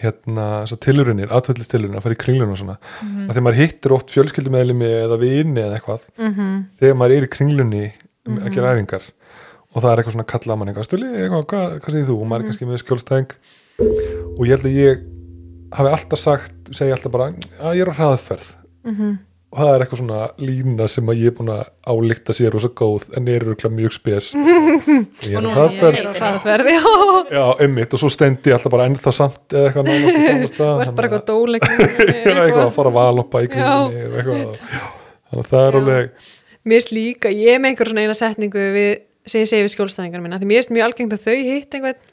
hérna, 0.00 0.44
þessar 0.64 0.80
tilurunir, 0.86 1.28
atvellistilurinn 1.34 1.96
að 1.98 2.02
fara 2.02 2.14
í 2.14 2.20
kringlun 2.24 2.50
og 2.54 2.58
svona 2.58 2.76
Mhm. 3.02 3.26
að 3.28 3.32
þegar 3.34 3.46
maður 3.46 3.60
hittir 3.60 3.92
oft 3.92 4.10
fjölskyldumeðlimi 4.14 4.90
eða 5.04 5.18
vini 5.18 5.60
eða 5.60 5.78
eitthvað 5.80 6.00
Mhm. 6.18 6.64
þegar 6.80 6.96
maður 6.96 7.16
er 7.16 7.26
í 7.26 7.32
kringlunni 7.36 7.92
um 8.26 8.38
að 8.38 8.54
gera 8.54 8.74
æfingar 8.74 9.02
og 9.74 9.82
það 9.82 9.92
er 9.92 9.96
eitthvað 10.02 10.12
svona 10.14 10.26
kalla 10.26 10.54
að 10.54 10.58
mann 10.58 10.68
eitthvað 10.68 10.88
stuli, 10.88 11.06
eitthvað, 11.06 11.46
hvað, 11.46 11.80
hvað 11.80 11.90
segir 11.90 12.06
þú 12.10 12.20
og 12.20 12.26
maður 12.28 12.40
er 12.40 12.48
kannski 12.50 12.66
með 12.66 12.82
skjólstæðing 12.84 13.30
og 14.38 14.46
ég 14.46 14.54
held 14.54 14.66
að 14.66 14.78
ég 14.80 15.02
hafi 15.72 15.90
alltaf 15.94 16.18
sagt 16.18 16.52
segja 16.72 16.94
alltaf 16.96 17.12
bara 17.12 17.32
að 17.32 17.74
ég 17.76 17.82
er 17.82 17.90
á 17.90 17.98
hraðferð 17.98 18.54
Mhm. 18.84 19.18
Og 19.50 19.58
það 19.58 19.70
er 19.74 19.82
eitthvað 19.82 19.98
svona 19.98 20.18
lína 20.46 20.86
sem 20.90 21.08
að 21.10 21.20
ég 21.24 21.32
er 21.32 21.34
búin 21.34 21.48
að 21.50 21.62
álíkta 21.90 22.34
sér 22.36 22.54
og 22.54 22.62
svo 22.62 22.70
góð 22.78 23.06
en 23.18 23.30
er 23.32 23.42
örugglega 23.42 23.74
mjög 23.74 23.94
spes. 23.96 24.28
Ég 25.26 25.34
er 25.40 25.42
á 25.42 25.50
hraðferð. 25.56 25.96
er 26.54 26.62
já. 27.34 27.46
Einmitt, 27.64 27.96
og 27.96 28.02
svo 28.02 28.10
stendi 28.14 28.52
ég 28.52 28.54
alltaf 28.56 28.70
bara 28.76 28.86
ennþá 28.86 29.12
samt 29.16 29.56
eða 29.56 29.72
eitthvað 29.72 29.88
nánast 29.90 30.20
í 30.20 30.52
Þú 30.60 30.68
ert 30.84 30.94
bara 30.94 31.08
eitthvað 31.08 31.24
dóleik 31.32 31.66
að- 31.66 31.82
eitthvað 32.44 32.62
að 32.68 32.74
fara 32.78 32.92
að 32.92 32.98
valoppa 33.00 33.42
í 33.42 33.48
já, 33.50 33.72
þannig 33.90 35.40
að 35.40 35.50
það 35.50 35.66
er 35.66 35.80
alveg 35.80 36.28
Mér 36.60 36.76
finnst 36.76 36.94
líka, 36.94 37.32
ég 37.34 37.56
er 37.56 37.60
með 37.64 37.72
einhver 37.72 37.90
svona 37.90 38.04
eina 38.06 38.14
setningu 38.18 38.64
við, 38.76 38.88
sem 39.26 39.42
ég 39.42 39.50
segi 39.50 39.64
við 39.66 39.74
skjólstæðingar 39.74 40.22
minna 40.22 40.38
því 40.38 40.48
mér 40.50 40.60
finnst 40.60 40.72
mjög 40.76 40.86
algengt 40.90 41.16
að 41.16 41.26
þau 41.26 41.36
hitt 41.48 41.76
einhvern 41.78 42.08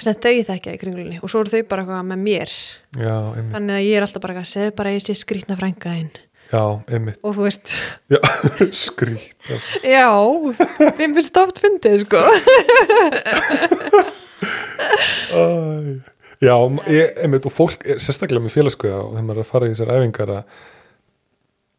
sem 0.00 0.16
þau 0.16 0.32
þekkja 0.48 0.72
í 0.74 0.80
kringlunni 0.80 1.18
og 1.20 1.28
svo 1.30 1.42
eru 1.44 1.52
þau 1.52 1.66
bara 1.68 1.84
eitthvað 1.84 2.06
með 2.08 2.22
mér. 2.24 2.54
Já, 2.96 3.16
þannig 3.52 3.74
að 3.76 3.84
ég 3.84 3.98
er 3.98 4.06
alltaf 4.06 4.24
bara 4.24 4.34
eitthvað, 4.34 4.48
segðu 4.54 4.74
bara 4.80 4.90
að 4.92 4.96
ég 4.96 5.04
sé 5.04 5.18
skrýtna 5.20 5.58
frænka 5.60 5.92
þín 5.92 6.08
já, 6.52 6.62
einmitt. 6.92 7.18
Og 7.24 7.36
þú 7.36 7.46
veist, 7.46 7.72
já, 8.12 8.18
skrýt 8.84 9.50
já 9.86 10.08
þeim 10.98 11.16
finnst 11.16 11.38
oft 11.40 11.62
fyndið 11.62 12.04
sko. 12.04 12.20
Já, 16.42 16.56
ég, 16.90 17.16
einmitt, 17.22 17.46
og 17.46 17.54
fólk 17.54 17.86
sérstaklega 18.02 18.42
með 18.42 18.56
félagskuða 18.56 18.98
og 18.98 19.10
þegar 19.14 19.26
maður 19.28 19.40
er 19.40 19.44
að 19.44 19.50
fara 19.52 19.68
í 19.68 19.74
þessar 19.74 19.92
æfingar 19.94 20.32
að, 20.34 20.56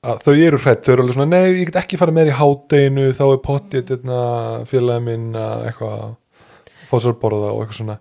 að 0.07 0.21
þau 0.23 0.33
eru 0.33 0.59
hrætt, 0.63 0.85
þau 0.85 0.93
eru 0.93 1.03
alveg 1.03 1.17
svona 1.17 1.31
nei, 1.33 1.47
ég 1.59 1.69
get 1.69 1.79
ekki 1.83 1.99
fara 1.99 2.15
með 2.15 2.31
í 2.31 2.37
hádeginu 2.39 3.07
þá 3.17 3.23
er 3.27 3.41
pottið 3.43 3.91
þetta 3.91 4.21
félagi 4.69 5.05
minn 5.09 5.29
að 5.35 5.67
eitthvað 5.69 6.03
fá 6.87 6.95
sér 6.95 7.11
að 7.11 7.21
borða 7.25 7.51
og 7.51 7.63
eitthvað 7.63 7.79
svona. 7.81 7.99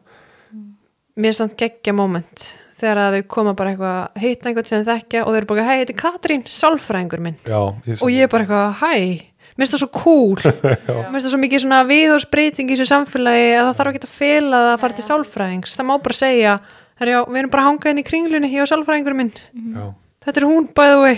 Mér 1.18 1.35
er 1.35 1.38
samt 1.42 1.58
geggja 1.61 1.92
moment 1.96 2.46
þegar 2.83 3.01
að 3.03 3.16
þau 3.16 3.27
koma 3.37 3.55
bara 3.59 3.73
eitthvað 3.73 4.23
hitta 4.23 4.51
einhvern 4.51 4.68
sem 4.68 4.87
þekkja 4.87 5.23
og 5.25 5.31
þau 5.31 5.38
eru 5.40 5.51
bara, 5.53 5.66
hei, 5.68 5.77
þetta 5.83 5.95
er 5.95 6.01
Katrín 6.03 6.42
sálfræðingur 6.51 7.23
minn. 7.25 7.38
Já, 7.47 7.61
ég, 7.87 8.03
og 8.03 8.12
ég 8.12 8.27
er 8.27 8.33
bara 8.33 8.47
eitthvað, 8.47 8.75
hæ 8.83 9.29
mér 9.53 9.66
finnst 9.66 9.75
það 9.75 9.83
svo 9.83 9.90
cool. 9.95 10.37
Mér 10.42 11.11
finnst 11.12 11.27
það 11.27 11.33
svo 11.35 11.40
mikið 11.42 11.64
svona 11.64 11.81
viðhórsbreyting 11.88 12.71
í 12.71 12.77
þessu 12.77 12.88
samfélagi 12.88 13.49
að 13.53 13.66
það 13.66 13.75
þarf 13.79 13.90
ekki 13.92 14.07
að 14.07 14.14
fela 14.16 14.61
það 14.62 14.71
að 14.71 14.79
fara 14.85 14.97
til 14.97 15.05
sálfræðings. 15.09 15.75
Það 15.77 15.88
má 15.90 15.92
bara 16.07 16.16
segja, 16.16 16.55
herjá, 17.03 17.18
við 17.29 17.40
erum 17.42 17.53
bara 17.53 17.64
að 17.64 17.68
hanga 17.68 17.92
inn 17.92 18.01
í 18.01 18.07
kringlunni, 18.07 18.53
ég 18.55 18.64
og 18.64 18.71
sálfræðingur 18.71 19.18
minn. 19.18 19.35
Já. 19.53 19.85
þetta 20.25 20.40
er 20.40 20.49
hún 20.49 20.68
bæðu 20.73 21.01
vei 21.03 21.16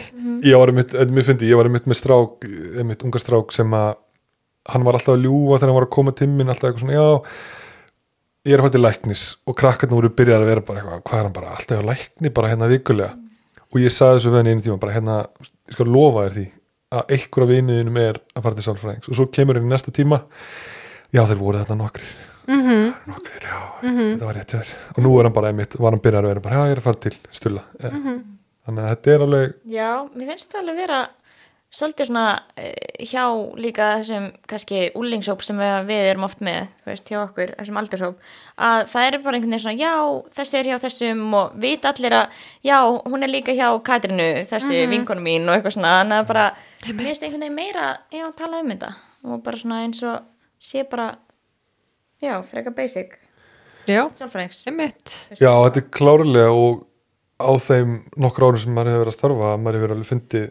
ég 0.49 0.59
var 0.59 0.73
einmitt, 0.73 0.95
mér 1.15 1.27
fyndi, 1.29 1.51
ég 1.51 1.61
var 1.61 1.69
einmitt 1.69 1.89
með 1.91 2.01
strák 2.01 2.47
einmitt 2.81 3.05
unga 3.05 3.21
strák 3.21 3.53
sem 3.55 3.77
að 3.77 3.91
hann 4.73 4.87
var 4.87 4.97
alltaf 4.97 5.15
að 5.15 5.27
ljúga 5.27 5.59
þegar 5.59 5.71
hann 5.71 5.79
var 5.79 5.87
að 5.87 5.95
koma 5.99 6.15
til 6.17 6.31
minn 6.33 6.49
alltaf 6.49 6.71
eitthvað 6.71 6.87
svona, 6.87 6.97
já 6.97 7.64
ég 8.45 8.55
er 8.55 8.61
að 8.61 8.67
fara 8.67 8.75
til 8.75 8.83
læknis 8.85 9.23
og 9.49 9.57
krakkarnir 9.61 9.99
voru 9.99 10.11
byrjað 10.19 10.43
að 10.43 10.51
vera 10.51 10.65
bara 10.65 10.83
eitthvað, 10.83 11.05
hvað 11.09 11.21
er 11.21 11.29
hann 11.29 11.37
bara, 11.39 11.55
alltaf 11.57 11.81
á 11.81 11.89
lækni 11.91 12.35
bara 12.35 12.51
hérna 12.53 12.69
vikulega. 12.71 13.15
Og 13.73 13.81
ég 13.83 13.95
sagði 13.95 14.21
þessu 14.21 14.35
henni 14.37 14.55
einu 14.55 14.67
tíma 14.67 14.79
bara 14.83 14.95
hérna, 14.95 15.17
ég 15.71 15.79
skal 15.79 15.91
lofa 15.91 16.27
þér 16.27 16.37
því 16.37 16.45
að 16.95 17.17
einhver 17.17 17.47
af 17.47 17.51
vinuðinum 17.51 17.99
er 18.05 18.21
að 18.21 18.47
fara 18.47 18.59
til 18.59 18.67
sálfræðings. 18.69 19.09
Og 19.11 19.19
svo 19.19 19.27
kemur 19.35 19.59
henni 19.59 19.73
næsta 19.73 19.95
tíma. 19.95 20.21
Já 21.15 21.25
þeir 21.25 21.41
voru 21.41 21.63
þetta 21.63 21.79
nokkrir. 21.79 22.15
Mm 22.45 22.61
-hmm. 22.61 22.93
nokkrir, 23.09 23.43
já, 23.49 23.61
þetta 23.81 24.27
var 24.27 24.35
rétt 24.37 24.53
hjá 24.53 24.61
þér. 24.61 24.73
Og 24.97 25.03
nú 25.03 25.19
er 25.19 25.25
hann 25.25 25.33
bara 25.33 25.49
einmitt, 25.49 25.79
var 25.81 25.93
hann 25.93 26.05
byrjað 26.05 26.25
að 26.25 26.29
vera 26.29 26.41
bara, 26.41 26.55
já 26.55 26.67
ég 26.69 26.73
er 26.73 26.83
að 26.83 26.89
fara 26.89 27.01
til 27.01 27.17
stulla. 27.31 27.63
Mm 27.81 28.35
þannig 28.65 28.85
að 28.85 28.91
þetta 28.93 29.13
er 29.13 29.25
alveg 29.27 29.55
Já, 29.75 29.91
mér 30.15 30.33
finnst 30.33 30.53
það 30.53 30.63
alveg 30.63 30.81
vera 30.81 31.01
svolítið 31.75 32.09
svona 32.09 32.25
eh, 32.61 33.07
hjá 33.09 33.25
líka 33.59 33.89
þessum 33.99 34.29
kannski 34.51 34.83
úlingshóp 34.99 35.43
sem 35.45 35.59
við 35.89 36.11
erum 36.13 36.27
oft 36.29 36.43
með, 36.45 36.69
þú 36.85 36.93
veist, 36.93 37.11
hjá 37.11 37.19
okkur 37.23 37.55
þessum 37.59 37.81
aldurshóp, 37.81 38.29
að 38.69 38.85
það 38.93 39.09
er 39.09 39.19
bara 39.25 39.41
einhvern 39.41 39.57
veginn 39.57 39.65
svona, 39.65 39.81
já, 39.81 39.95
þessi 40.39 40.61
er 40.61 40.71
hjá 40.71 40.77
þessum 40.85 41.25
og 41.41 41.59
vita 41.65 41.91
allir 41.91 42.19
að, 42.21 42.39
já, 42.71 42.79
hún 43.11 43.27
er 43.27 43.33
líka 43.33 43.57
hjá 43.57 43.67
Katrinu, 43.87 44.31
þessi 44.51 44.85
mm 44.85 44.95
vinkonu 44.95 45.25
mín 45.25 45.49
og 45.49 45.57
eitthvað 45.57 45.77
svona, 45.79 45.99
þannig 46.03 46.21
að 46.23 46.31
bara 46.31 46.47
mér 46.85 47.11
finnst 47.11 47.27
einhvern 47.27 47.47
veginn 47.47 47.59
meira, 47.59 47.91
já, 48.15 48.25
tala 48.39 48.63
um 48.63 48.73
þetta 48.75 48.95
og 49.25 49.45
bara 49.45 49.59
svona 49.59 49.83
eins 49.83 50.03
og 50.07 50.27
sé 50.63 50.85
bara 50.89 51.15
já, 52.23 52.39
freka 52.49 52.73
basic. 52.75 53.19
Já, 53.85 54.07
sálfræðings. 54.17 54.65
Einmitt. 54.69 55.15
Já, 55.37 55.51
þetta 55.67 55.81
er 55.83 55.89
klárlega 55.93 56.53
og 56.57 56.85
á 57.37 57.51
þeim 57.61 57.99
nokkur 58.21 58.47
árum 58.49 58.63
sem 58.63 58.73
maður 58.73 58.95
hefur 58.95 59.03
verið 59.03 59.13
að 59.13 59.19
starfa 59.19 59.57
maður 59.61 59.79
hefur 59.81 59.95
alveg 59.97 60.09
fundið 60.09 60.47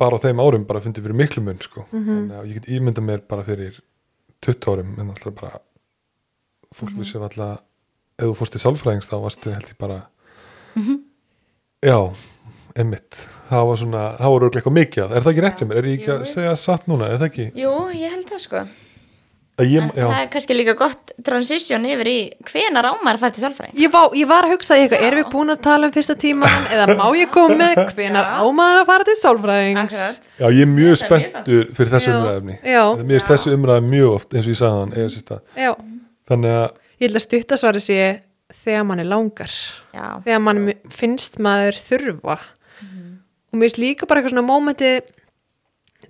bara 0.00 0.16
á 0.16 0.22
þeim 0.24 0.42
árum 0.42 0.66
bara 0.68 0.82
fundið 0.84 1.06
fyrir 1.06 1.18
miklu 1.20 1.44
mun 1.44 1.60
sko. 1.62 1.84
þannig 1.92 2.36
að 2.38 2.50
ég 2.50 2.58
get 2.58 2.70
ímynda 2.76 3.04
mér 3.04 3.24
bara 3.28 3.44
fyrir 3.46 3.80
20 4.46 4.70
árum 4.72 4.94
en 4.98 5.12
alltaf 5.12 5.36
bara 5.36 5.60
fólk 6.74 6.96
vissi 6.98 7.20
alltaf 7.20 7.60
ef 8.20 8.26
þú 8.28 8.34
fórst 8.38 8.56
í 8.56 8.62
sálfræðings 8.62 9.08
þá 9.10 9.16
varstu 9.24 9.54
held 9.54 9.70
ég 9.72 9.80
bara 9.80 10.00
já, 11.84 11.98
emmitt 12.76 13.16
það 13.48 13.66
var 13.70 13.80
svona, 13.80 14.04
það 14.20 14.34
voru 14.34 14.50
eitthvað 14.50 14.78
mikið 14.78 15.04
er 15.16 15.24
það 15.24 15.32
ekki 15.32 15.44
rétt 15.46 15.62
sem 15.62 15.70
mér, 15.70 15.80
er 15.80 15.88
ég 15.90 15.98
ekki 15.98 16.12
að 16.14 16.24
segja 16.30 16.54
satt 16.60 16.86
núna, 16.90 17.08
er 17.08 17.18
það 17.20 17.30
ekki? 17.30 17.46
Jú, 17.58 17.74
ég 17.96 18.14
held 18.14 18.28
það 18.30 18.42
sko 18.44 18.64
ég, 19.58 19.82
En 19.82 19.90
það 19.92 20.14
er 20.16 20.28
kannski 20.32 20.56
líka 20.56 20.74
gott 20.78 21.12
transition 21.26 21.84
yfir 21.84 22.08
í 22.10 22.16
hvenar 22.48 22.88
ámar 22.92 23.18
fara 23.20 23.34
til 23.34 23.44
sálfræðing 23.44 23.80
Ég, 23.82 23.96
ég 24.20 24.30
var 24.30 24.48
að 24.48 24.54
hugsa 24.54 24.78
Já. 24.96 25.04
erum 25.08 25.20
við 25.20 25.30
búin 25.34 25.54
að 25.54 25.60
tala 25.66 25.88
um 25.90 25.94
fyrsta 25.94 26.16
tíman 26.20 26.70
eða 26.72 26.96
má 27.00 27.04
ég 27.18 27.32
koma 27.34 27.58
með? 27.60 27.82
Hvenar 27.98 28.30
ámaður 28.40 28.82
að 28.82 28.88
fara 28.92 29.08
til 29.10 29.18
sálfræðings? 29.20 29.98
Akkurat. 29.98 30.32
já, 30.38 30.46
ég 30.48 30.64
er 30.64 30.72
mjög 30.72 30.94
er 30.94 31.00
spenntur 31.02 31.70
fyrir 31.76 31.92
þessu 31.96 32.16
Já. 32.64 32.82
mér 33.02 33.14
finnst 33.18 33.32
þessu 33.34 33.54
umræði 33.58 33.86
mjög 33.90 34.16
oft 34.16 34.34
eins 34.34 34.48
og 34.48 34.54
ég 34.54 34.60
sagði 34.62 34.80
hann 34.86 34.96
ég 37.00 37.08
held 37.08 37.20
að 37.20 37.26
stuttasvari 37.26 37.84
sé 37.84 38.00
þegar 38.64 38.86
mann 38.88 39.02
er 39.02 39.08
langar. 39.08 39.52
Já, 39.94 40.06
þegar 40.24 40.42
mann 40.44 40.64
finnst 40.92 41.38
maður 41.42 41.78
þurfa. 41.86 42.36
Og 43.50 43.58
mér 43.58 43.66
finnst 43.66 43.80
líka 43.82 44.08
bara 44.08 44.20
eitthvað 44.20 44.34
svona 44.36 44.46
mómenti 44.46 44.90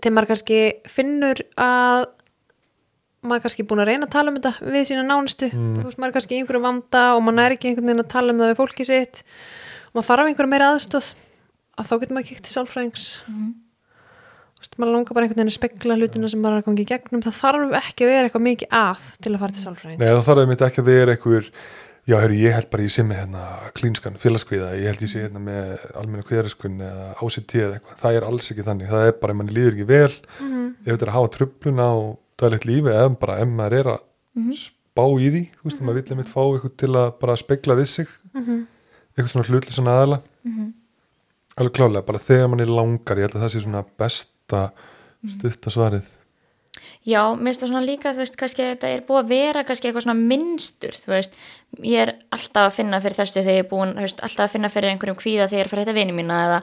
þegar 0.00 0.14
maður 0.16 0.30
kannski 0.32 0.60
finnur 0.90 1.40
að 1.60 2.08
maður 3.20 3.40
er 3.40 3.44
kannski 3.44 3.66
búin 3.68 3.82
að 3.82 3.90
reyna 3.90 4.06
að 4.06 4.12
tala 4.14 4.32
um 4.32 4.36
þetta 4.38 4.70
við 4.74 4.84
sína 4.88 5.02
nánustu, 5.06 5.48
þú 5.52 5.86
veist 5.86 5.98
maður 6.00 6.12
er 6.12 6.16
kannski 6.16 6.36
í 6.36 6.40
einhverju 6.40 6.62
vanda 6.64 7.02
og 7.16 7.24
maður 7.26 7.46
er 7.46 7.56
ekki 7.56 7.70
einhvern 7.70 7.90
veginn 7.90 8.04
að 8.04 8.12
tala 8.14 8.32
um 8.34 8.40
það 8.40 8.52
við 8.52 8.60
fólki 8.60 8.86
sitt. 8.88 9.20
Og 9.90 9.98
maður 9.98 10.08
þarf 10.10 10.30
einhverju 10.30 10.52
meira 10.54 10.70
aðstöð 10.74 11.10
að 11.80 11.90
þá 11.90 11.92
getur 11.98 12.16
maður 12.16 12.30
kíkt 12.30 12.46
til 12.46 12.54
sálfræðings. 12.54 13.04
Þú 13.28 14.64
veist 14.64 14.80
maður 14.80 14.96
langar 14.96 15.16
bara 15.16 15.26
einhvern 15.26 15.40
veginn 15.40 15.52
að 15.52 15.58
spekla 15.58 15.98
hlutina 16.00 16.32
sem 16.32 16.40
maður 16.40 16.56
er 16.56 16.64
að 16.64 16.66
gangi 16.70 16.84
í 16.84 16.90
gegnum. 16.90 17.22
Það 17.26 17.38
þarf 17.40 17.76
ekki 17.80 18.06
að 18.06 18.10
vera 18.14 18.30
eitthvað 18.30 18.46
mikið 18.46 18.74
að 18.80 19.06
til 19.20 19.34
að 19.34 19.40
fara 19.44 19.56
til 19.56 19.64
sálfræðings. 19.66 20.00
Nei, 20.00 20.10
það 20.10 20.26
þarf 20.30 20.42
einmitt 20.44 20.66
ekki 20.66 20.82
að 20.82 20.90
vera 20.90 21.14
einhver 21.16 21.52
já, 22.10 22.16
heyrðu, 22.16 22.38
ég 22.40 22.56
held 22.56 22.68
bara 22.72 22.84
ég 22.84 22.92
sé 22.94 23.04
með 23.06 23.20
hérna 23.20 23.44
klínskan 23.76 24.18
félagskviða, 24.20 24.70
ég 24.80 24.90
held 24.90 25.04
ég 25.04 25.12
sé 25.12 25.22
hérna 25.24 25.42
með 25.44 25.84
almenna 26.00 26.26
kviðariskun 26.26 26.80
eða 26.86 27.08
OCT 27.24 27.54
eða 27.60 27.76
eitthvað. 27.76 27.98
Það 28.02 28.18
er 28.18 28.26
alls 28.30 28.50
ekki 28.52 28.66
þannig, 28.66 28.90
það 28.90 29.06
er 29.06 29.14
bara 29.20 29.34
ef 29.34 29.40
manni 29.40 29.56
líður 29.56 29.76
ekki 29.76 29.88
vel. 29.90 30.16
Ef 30.80 30.90
þetta 30.90 31.06
er 31.06 31.12
að 31.12 31.18
hafa 31.18 31.32
tröfluna 31.36 31.88
á 31.88 31.96
daglegt 32.40 32.68
lífi 32.68 32.92
eða 32.92 33.14
bara 33.20 33.38
ef 33.44 33.54
maður 33.54 33.78
er 33.78 33.92
að 33.94 34.58
spá 34.58 35.04
í 35.06 35.30
því, 35.30 35.44
þú 35.54 35.68
veist, 35.68 35.80
maður 35.84 36.00
vill 36.00 36.14
einmitt 36.14 36.32
fá 36.32 36.42
eitthvað 36.42 36.76
til 36.82 36.92
að 36.96 37.08
bara 37.20 37.38
spegla 37.40 37.78
við 37.78 37.88
sig. 37.92 38.12
Eitthvað 39.14 39.32
svona 39.34 39.48
hlutli 39.50 39.74
svona 39.74 39.96
aðala 39.98 40.20
alveg 41.60 41.76
klálega, 41.76 42.06
bara 42.06 42.22
þegar 42.22 42.48
mann 42.50 42.64
er 42.64 42.72
langar 42.72 43.18
ég 43.20 43.28
held 43.28 43.36
að 43.36 43.44
það 43.44 43.52
sé 43.54 43.62
svona 43.64 43.84
besta 44.00 44.64
stutta 45.28 45.72
svarið. 45.72 46.08
Já, 47.00 47.32
mér 47.32 47.48
finnst 47.48 47.62
það 47.62 47.70
svona 47.70 47.86
líka, 47.86 48.10
þú 48.12 48.20
veist, 48.20 48.36
kannski 48.36 48.64
þetta 48.66 48.88
er 48.92 49.02
búið 49.08 49.20
að 49.22 49.30
vera 49.32 49.62
kannski 49.64 49.88
eitthvað 49.88 50.04
svona 50.04 50.20
minnstur, 50.20 50.96
þú 51.00 51.12
veist, 51.14 51.36
ég 51.80 52.02
er 52.04 52.12
alltaf 52.36 52.66
að 52.68 52.74
finna 52.76 53.00
fyrir 53.00 53.16
þessu 53.16 53.38
þegar 53.38 53.56
ég 53.56 53.64
er 53.64 53.70
búin, 53.70 53.94
þú 53.96 54.04
veist, 54.04 54.20
alltaf 54.26 54.44
að 54.44 54.52
finna 54.54 54.70
fyrir 54.72 54.92
einhverjum 54.92 55.16
kvíða 55.20 55.46
þegar 55.48 55.62
ég 55.62 55.64
er 55.64 55.70
fyrir 55.72 55.86
þetta 55.86 55.96
vini 55.96 56.16
mína 56.18 56.40
eða 56.44 56.58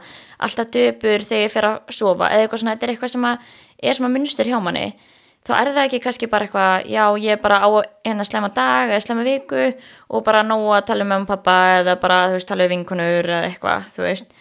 alltaf 0.46 0.70
döpur 0.76 1.26
þegar 1.26 1.42
ég 1.42 1.56
fer 1.56 1.70
að 1.72 1.96
sofa 1.98 2.30
eða 2.30 2.46
eitthvað 2.46 2.62
svona, 2.62 2.76
þetta 2.78 2.88
er 2.88 2.94
eitthvað 2.94 3.14
sem 3.16 3.28
að 3.32 3.50
er 3.82 3.98
svona 3.98 4.14
minnstur 4.14 4.52
hjá 4.52 4.60
manni, 4.62 4.86
þá 5.48 5.54
er 5.58 5.72
það 5.72 5.86
ekki 5.86 6.02
kannski 6.04 6.30
bara 6.32 6.48
eitthvað, 6.48 6.90
já, 6.92 7.04
ég 7.24 7.38
er 7.38 7.42
bara 7.44 7.62
á 7.64 7.70
hérna 8.06 8.26
slemma 8.28 8.50
dag 8.56 8.92
eða 8.92 9.06
slemma 9.06 9.24
viku 9.28 9.64
og 10.12 10.26
bara 10.28 10.44
nóg 10.46 10.68
að 10.76 10.86
tala 10.92 11.08
með 11.08 11.24
um 11.24 11.30
pappa 11.30 11.56
eða 11.80 11.98
bara, 12.02 12.20
þú 12.28 12.38
veist, 12.38 12.50
tala 12.52 12.68
um 12.68 12.74
vinkunur 12.76 13.32
eða 13.32 13.48
eitthvað, 13.48 13.90
þú 13.96 14.06
veist, 14.08 14.38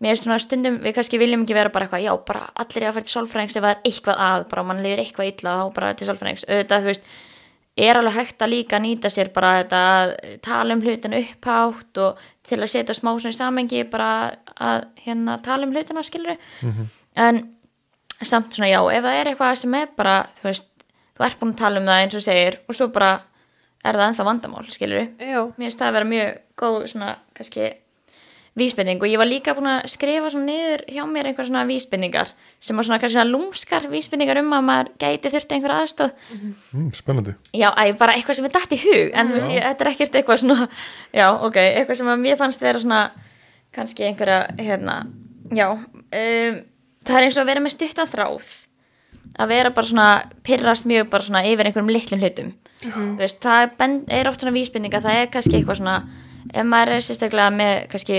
mér 0.00 0.12
finnst 0.12 0.26
svona 0.26 0.38
stundum 0.42 0.78
við 0.84 0.96
kannski 0.96 1.20
viljum 1.20 1.44
ekki 1.44 1.56
vera 1.56 1.72
bara 1.72 1.86
eitthvað 1.86 2.04
já, 2.06 2.12
bara 2.26 2.46
allir 2.64 2.84
er 2.84 2.90
að 2.90 2.98
fara 2.98 3.08
til 3.08 3.14
sálfræðings 3.16 3.58
ef 3.58 3.64
það 3.64 3.74
er 3.74 3.90
eitthvað 3.90 4.22
að 4.26 4.46
bara 4.52 4.66
mann 4.68 4.84
liður 4.84 5.02
eitthvað 5.04 5.32
illa 5.34 5.56
þá 5.60 5.64
bara 5.76 5.90
til 5.94 6.08
sálfræðings. 6.08 6.46
Auðvitað, 6.48 6.86
þú 6.86 6.90
veist, 6.90 7.10
er 7.80 8.00
alveg 8.00 8.16
hægt 8.16 8.42
að 8.42 8.52
líka 8.54 8.80
nýta 8.82 9.10
sér 9.12 9.30
bara 9.34 9.52
þetta 9.60 9.80
að 10.00 10.14
tala 10.44 10.76
um 10.76 10.82
hlutina 10.84 11.20
upphátt 11.20 12.00
og 12.02 12.24
til 12.48 12.58
að 12.58 12.72
setja 12.72 12.96
smá 12.96 13.12
svona 13.12 13.34
í 13.34 13.38
samengi 13.38 13.84
bara 13.90 14.10
að 14.56 14.88
hérna 15.04 15.38
tala 15.44 15.68
um 15.68 15.74
hlutina 15.74 16.02
skilur 16.06 16.36
en 17.14 17.42
samt 18.28 18.54
svona 18.54 18.70
já, 18.70 18.80
ef 18.80 19.04
það 19.06 19.18
er 19.18 19.32
eitthvað 19.32 19.58
sem 19.62 19.76
er 19.80 19.92
bara, 19.96 20.16
þú 20.38 20.48
veist, 20.48 20.70
þú 21.16 21.26
ert 21.26 21.40
búin 21.40 21.54
að 21.54 21.60
tala 21.62 21.80
um 21.80 21.90
það 21.90 22.02
eins 22.04 22.16
og 22.18 22.26
segir 22.26 22.58
og 22.66 22.76
svo 22.76 22.90
bara 22.92 23.12
er 23.80 23.96
það 23.96 24.08
ennþá 24.10 24.26
vandamál, 24.28 24.66
skilur 24.68 25.06
Já, 25.16 25.40
mér 25.56 25.68
finnst 25.68 25.80
það 25.80 25.88
að 25.88 25.96
vera 25.98 26.10
mjög 26.10 26.42
góð 26.60 26.82
svona 26.92 27.14
kannski 27.36 27.70
vísbending. 28.58 29.00
Og 29.00 29.08
ég 29.08 29.20
var 29.20 29.28
líka 29.28 29.54
búin 29.54 29.68
að 29.70 29.86
skrifa 29.92 30.30
svona 30.32 30.50
niður 30.50 30.82
hjá 30.90 31.02
mér 31.08 31.30
einhver 31.30 31.46
svona 31.46 31.62
vísbendingar 31.68 32.32
sem 32.60 32.76
var 32.76 32.86
svona 32.86 32.98
kannski 33.00 33.16
svona 33.16 33.30
lúmskar 33.30 33.86
vísbendingar 33.92 34.40
um 34.42 34.50
að 34.56 34.66
maður 34.66 34.90
gæti 35.00 35.32
þurfti 35.32 35.56
einhver 35.56 35.74
aðstóð 35.76 36.10
mm, 36.34 36.88
spennandi. 36.98 37.36
Já, 37.54 37.68
æ, 37.70 37.94
bara 38.00 38.16
eitthvað 38.16 38.40
sem 38.40 38.48
er 38.48 38.54
dætt 38.56 38.74
í 38.74 38.80
hug 38.82 39.14
en 39.14 39.30
þú 39.30 39.38
veist, 39.38 39.52
ég, 39.54 39.66
þetta 39.68 39.86
er 39.86 39.92
ekkert 39.92 40.18
eitthvað 40.20 40.42
svona 40.42 40.68
já, 41.14 41.26
ok, 41.30 41.60
eitthvað 41.62 42.00
sem 42.02 42.12
að 42.12 42.24
mér 42.26 42.40
fannst 42.40 42.66
vera 42.66 42.82
svona 42.82 43.00
kannski 43.76 44.08
einhverja 44.08 44.40
hérna, 44.58 44.98
já 45.54 45.68
um, 45.70 46.60
það 47.06 47.16
er 47.16 47.26
eins 47.26 47.38
og 47.38 47.44
að 47.44 47.52
vera 47.52 47.64
með 47.64 47.76
stutta 47.76 48.06
þráð. 48.10 48.48
Að 49.40 49.52
vera 49.52 49.70
bara 49.74 49.86
svona 49.86 50.08
pyrrast 50.46 50.88
mjög 50.90 51.10
bara 51.12 51.26
svona 51.26 51.44
yfir 51.46 51.68
einhverjum 51.68 51.92
litlum 51.94 52.24
hlutum. 52.24 52.50
Þú 52.80 53.04
veist, 53.20 53.38
það 53.44 53.62
er, 53.68 53.94
er 54.20 54.30
oft 54.30 54.42
svona 54.42 54.56
vísbendinga 54.56 55.02
það 55.04 55.20
er 55.20 55.30
kannski 55.34 55.58
eitthvað 55.58 55.80
svona 55.82 55.96
ef 56.50 56.66
maður 56.66 56.94
er 56.96 57.04
sérstaklega 57.04 57.52
með 57.52 57.72
kannski 57.92 58.18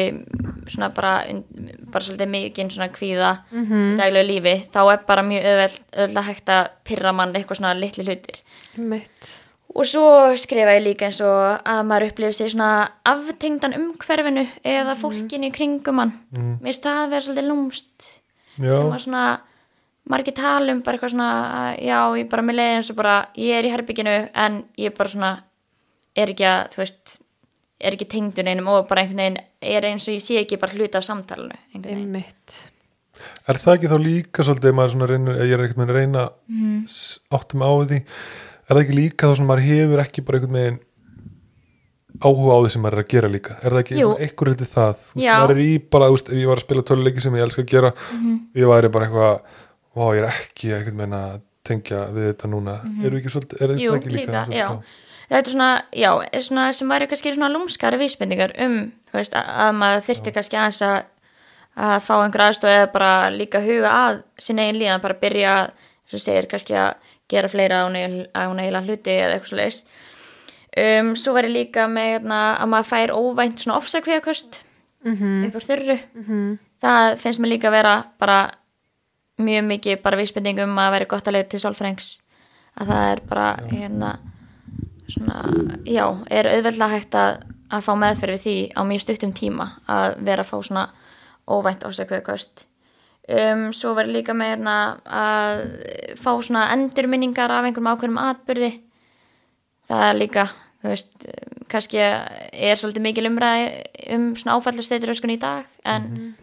svona 0.72 0.92
bara, 0.94 1.14
bara 1.92 2.06
svolítið 2.06 2.30
mikinn 2.32 2.70
svona 2.72 2.92
kvíða 2.94 3.32
mm 3.52 3.66
-hmm. 3.66 3.98
daglegu 3.98 4.28
lífi 4.28 4.56
þá 4.74 4.82
er 4.94 5.00
bara 5.08 5.24
mjög 5.24 5.48
öðveld 5.52 6.18
að 6.18 6.28
hægt 6.30 6.50
að 6.50 6.70
pyrra 6.84 7.12
mann 7.12 7.36
eitthvað 7.36 7.58
svona 7.58 7.74
litli 7.74 8.04
hlutir. 8.04 8.44
Mitt 8.78 9.42
og 9.76 9.88
svo 9.88 10.36
skrifa 10.40 10.76
ég 10.76 10.84
líka 10.84 11.08
eins 11.08 11.22
og 11.24 11.62
að 11.64 11.86
maður 11.88 12.08
upplifir 12.10 12.34
sig 12.34 12.52
svona 12.52 12.92
aftengdan 13.08 13.76
umhverfinu 13.78 14.48
eða 14.68 14.96
fólkinu 15.00 15.48
í 15.48 15.52
kringum 15.56 16.02
hann. 16.02 16.14
Mm. 16.32 16.58
mér 16.60 16.72
finnst 16.72 16.84
það 16.84 17.04
að 17.04 17.10
vera 17.14 17.22
svolítið 17.22 17.48
lúmst 17.48 18.21
já, 18.64 18.76
sem 18.78 18.96
að 18.96 19.04
svona 19.06 19.26
margir 20.12 20.36
tala 20.38 20.74
um 20.74 20.82
bara 20.86 20.98
eitthvað 20.98 21.14
svona 21.14 21.32
já, 21.78 22.00
ég 22.20 22.30
bara 22.32 22.46
með 22.46 22.60
leið 22.60 22.76
eins 22.78 22.92
og 22.94 23.00
bara 23.00 23.16
ég 23.40 23.58
er 23.58 23.68
í 23.68 23.74
herbygginu 23.74 24.18
en 24.46 24.62
ég 24.82 24.96
bara 24.98 25.14
svona 25.14 25.32
er 26.18 26.34
ekki 26.34 26.48
að, 26.48 26.62
þú 26.74 26.82
veist 26.84 27.18
er 27.82 27.98
ekki 27.98 28.10
tengdur 28.10 28.50
einum 28.50 28.70
og 28.74 28.86
bara 28.90 29.06
einhvern 29.06 29.22
veginn 29.22 29.40
er 29.74 29.88
eins 29.90 30.08
og 30.08 30.18
ég 30.18 30.24
sé 30.24 30.38
ekki 30.42 30.60
bara 30.62 30.76
hluta 30.78 31.02
af 31.02 31.08
samtalenu 31.08 31.58
einhvern 31.74 31.96
veginn. 31.96 32.14
mitt 32.18 32.60
er 33.50 33.60
það 33.62 33.78
ekki 33.78 33.92
þá 33.92 33.98
líka 34.02 34.46
svolítið 34.46 34.72
ef 34.72 34.78
maður 34.78 34.96
svona 34.96 35.10
reynir, 35.12 35.42
ég 35.42 35.56
er 35.56 35.66
ekkert 35.66 35.82
með 35.82 35.92
að 35.92 36.00
reyna 36.00 36.24
mm. 36.50 36.80
áttum 37.38 37.66
á 37.66 37.72
því 37.72 38.00
er 38.02 38.72
það 38.72 38.82
ekki 38.84 38.98
líka 38.98 39.30
þá 39.30 39.36
svona 39.38 39.52
maður 39.52 39.68
hefur 39.70 40.04
ekki 40.06 40.26
bara 40.26 40.42
einhvern 40.42 40.58
veginn 40.58 40.80
áhuga 42.20 42.58
á 42.58 42.60
því 42.62 42.72
sem 42.74 42.84
maður 42.84 43.00
er 43.00 43.04
að 43.06 43.12
gera 43.16 43.32
líka 43.32 43.58
er 43.62 43.74
það 43.76 43.82
ekki 43.82 44.00
Jú. 44.02 44.12
einhver 44.20 44.52
hluti 44.52 44.68
það 44.70 45.04
Já. 45.16 45.34
Maður 45.40 45.54
er 45.56 45.62
í 45.64 45.72
bara, 45.94 46.10
þú 46.10 46.18
veist, 46.18 46.32
ef 46.32 46.40
ég 46.42 46.50
var 46.52 46.60
að 46.60 46.66
spila 46.66 46.88
töluleiki 46.90 47.24
sem 47.24 47.38
ég 47.38 47.46
elska 47.48 47.64
að 47.64 47.72
gera 47.72 47.94
ég 48.58 48.72
væri 48.72 48.92
bara 48.92 49.08
eitthvað 49.08 49.60
Vá, 49.92 50.06
ég 50.16 50.22
er 50.24 50.30
ekki 50.30 50.70
einhvern 50.72 51.02
veginn 51.02 51.16
að 51.18 51.40
tengja 51.68 52.06
við 52.16 52.28
þetta 52.30 52.50
núna. 52.52 52.76
Eru 53.04 53.18
ekki 53.20 53.32
svolítið, 53.34 53.64
er. 53.66 53.74
Jú, 53.76 53.92
þetta 53.92 54.00
ekki 54.00 54.14
líka? 54.14 54.22
líka, 54.22 54.44
svolítið? 54.46 54.62
já. 54.62 55.10
Þetta 55.32 55.48
er 55.48 55.54
svona, 55.54 55.70
já, 55.96 56.10
er 56.28 56.44
svona 56.44 56.64
sem 56.76 56.90
væri 56.92 57.08
kannski 57.08 57.32
svona 57.36 57.50
lúmskara 57.52 58.00
vísbendingar 58.00 58.54
um, 58.66 58.78
þú 59.08 59.16
veist, 59.16 59.36
að, 59.40 59.52
að 59.64 59.78
maður 59.80 60.02
þyrfti 60.08 60.34
kannski 60.36 60.58
aðeins 60.60 60.82
að, 60.88 60.98
að 61.88 61.94
fá 62.04 62.14
einhver 62.18 62.44
aðstoð 62.48 62.74
eða 62.74 62.90
bara 62.96 63.12
líka 63.32 63.62
huga 63.64 63.94
að 63.96 64.20
sinna 64.44 64.66
eigin 64.66 64.80
líðan, 64.82 65.04
bara 65.06 65.20
byrja, 65.22 65.54
svo 66.12 66.20
segir, 66.20 66.50
kannski 66.52 66.76
að 66.76 67.14
gera 67.32 67.52
fleira 67.52 67.84
á 67.88 67.88
neila 67.92 68.84
hluti 68.84 69.16
eða 69.16 69.38
eitthvað 69.38 69.62
leis. 69.62 69.86
Um, 70.78 71.16
svo 71.20 71.34
væri 71.36 71.50
líka 71.52 71.84
með 71.92 72.06
hérna, 72.16 72.38
að 72.64 72.70
maður 72.72 72.88
fær 72.88 73.12
óvænt 73.18 73.60
svona 73.60 73.78
ofsakvíðakost 73.82 74.62
Mhm. 75.04 75.46
upp 75.48 75.56
úr 75.56 75.66
þurru. 75.66 75.98
Það 76.82 77.18
finnst 77.20 77.40
mér 77.42 77.50
líka 77.58 77.72
vera 77.72 78.06
bara 78.20 78.52
mjög 79.42 79.66
mikið 79.68 80.02
bara 80.04 80.18
vísbending 80.18 80.60
um 80.64 80.76
að 80.78 80.92
vera 80.92 81.06
gott 81.06 81.26
að 81.28 81.34
leita 81.34 81.50
til 81.50 81.60
sálfrængs 81.60 82.22
að 82.80 82.88
það 82.88 83.12
er 83.12 83.20
bara 83.28 83.48
hérna 83.72 84.12
svona, 85.10 85.42
já, 85.86 86.06
er 86.30 86.46
auðveldlega 86.46 86.90
hægt 86.94 87.16
að, 87.16 87.42
að 87.72 87.82
fá 87.84 87.94
meðferð 87.98 88.36
við 88.38 88.44
því 88.46 88.56
á 88.78 88.82
mjög 88.88 89.02
stuttum 89.02 89.34
tíma 89.34 89.66
að 89.90 90.16
vera 90.24 90.44
að 90.46 90.52
fá 90.52 90.58
svona 90.64 90.86
óvænt 91.50 91.84
ásækauðkost 91.84 92.66
um, 93.28 93.66
svo 93.74 93.94
verður 93.98 94.14
líka 94.16 94.34
með 94.38 94.54
hérna 94.56 94.78
að 95.06 95.66
fá 96.22 96.32
svona 96.42 96.70
endurminningar 96.76 97.52
af 97.52 97.66
einhverjum 97.68 97.92
ákveðnum 97.92 98.22
atbyrði 98.30 98.72
það 99.92 100.08
er 100.10 100.20
líka 100.20 100.46
þú 100.82 100.92
veist, 100.92 101.28
kannski 101.72 102.00
er 102.02 102.80
svolítið 102.80 103.06
mikil 103.06 103.28
umræði 103.30 103.68
um 104.16 104.32
svona 104.40 104.58
áfallasteytur 104.58 105.14
í 105.14 105.38
dag 105.42 105.68
en 105.86 106.34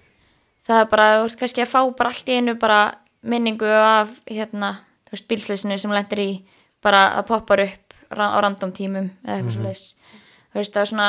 það 0.68 0.82
er 0.82 0.90
bara, 0.92 1.09
þú 1.18 1.26
veist, 1.26 1.40
kannski 1.40 1.64
að 1.64 1.72
fá 1.72 1.80
bara 1.99 2.12
allt 2.12 2.28
í 2.28 2.38
einu 2.38 2.55
bara 2.61 2.80
minningu 3.22 3.66
af 3.66 4.12
hérna, 4.28 4.78
þú 5.09 5.16
veist, 5.16 5.28
bílsleysinu 5.30 5.78
sem 5.80 5.94
lendir 5.94 6.22
í 6.22 6.30
bara 6.84 7.09
að 7.18 7.26
poppar 7.32 7.64
upp 7.64 7.96
á 8.14 8.38
random 8.40 8.72
tímum 8.72 9.11
eða 9.24 9.40
eitthvað 9.40 9.57
svo 9.57 9.66
leis 9.66 9.84
þú 10.53 10.61
veist, 10.61 10.72
það 10.76 10.82
er 10.82 10.90
svona 10.92 11.09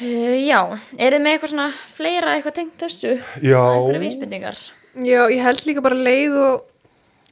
uh, 0.00 0.36
já, 0.44 0.60
er 0.98 1.16
þið 1.16 1.24
með 1.24 1.36
eitthvað 1.36 1.54
svona 1.54 1.68
fleira 1.96 2.36
eitthvað 2.36 2.58
tengt 2.60 2.84
þessu? 2.84 3.16
Já, 3.40 3.60
einhverju 3.62 4.04
vísbendingar? 4.04 4.62
Já, 4.94 5.20
ég 5.32 5.42
held 5.42 5.64
líka 5.66 5.84
bara 5.84 5.98
leið 5.98 6.38
og 6.38 6.66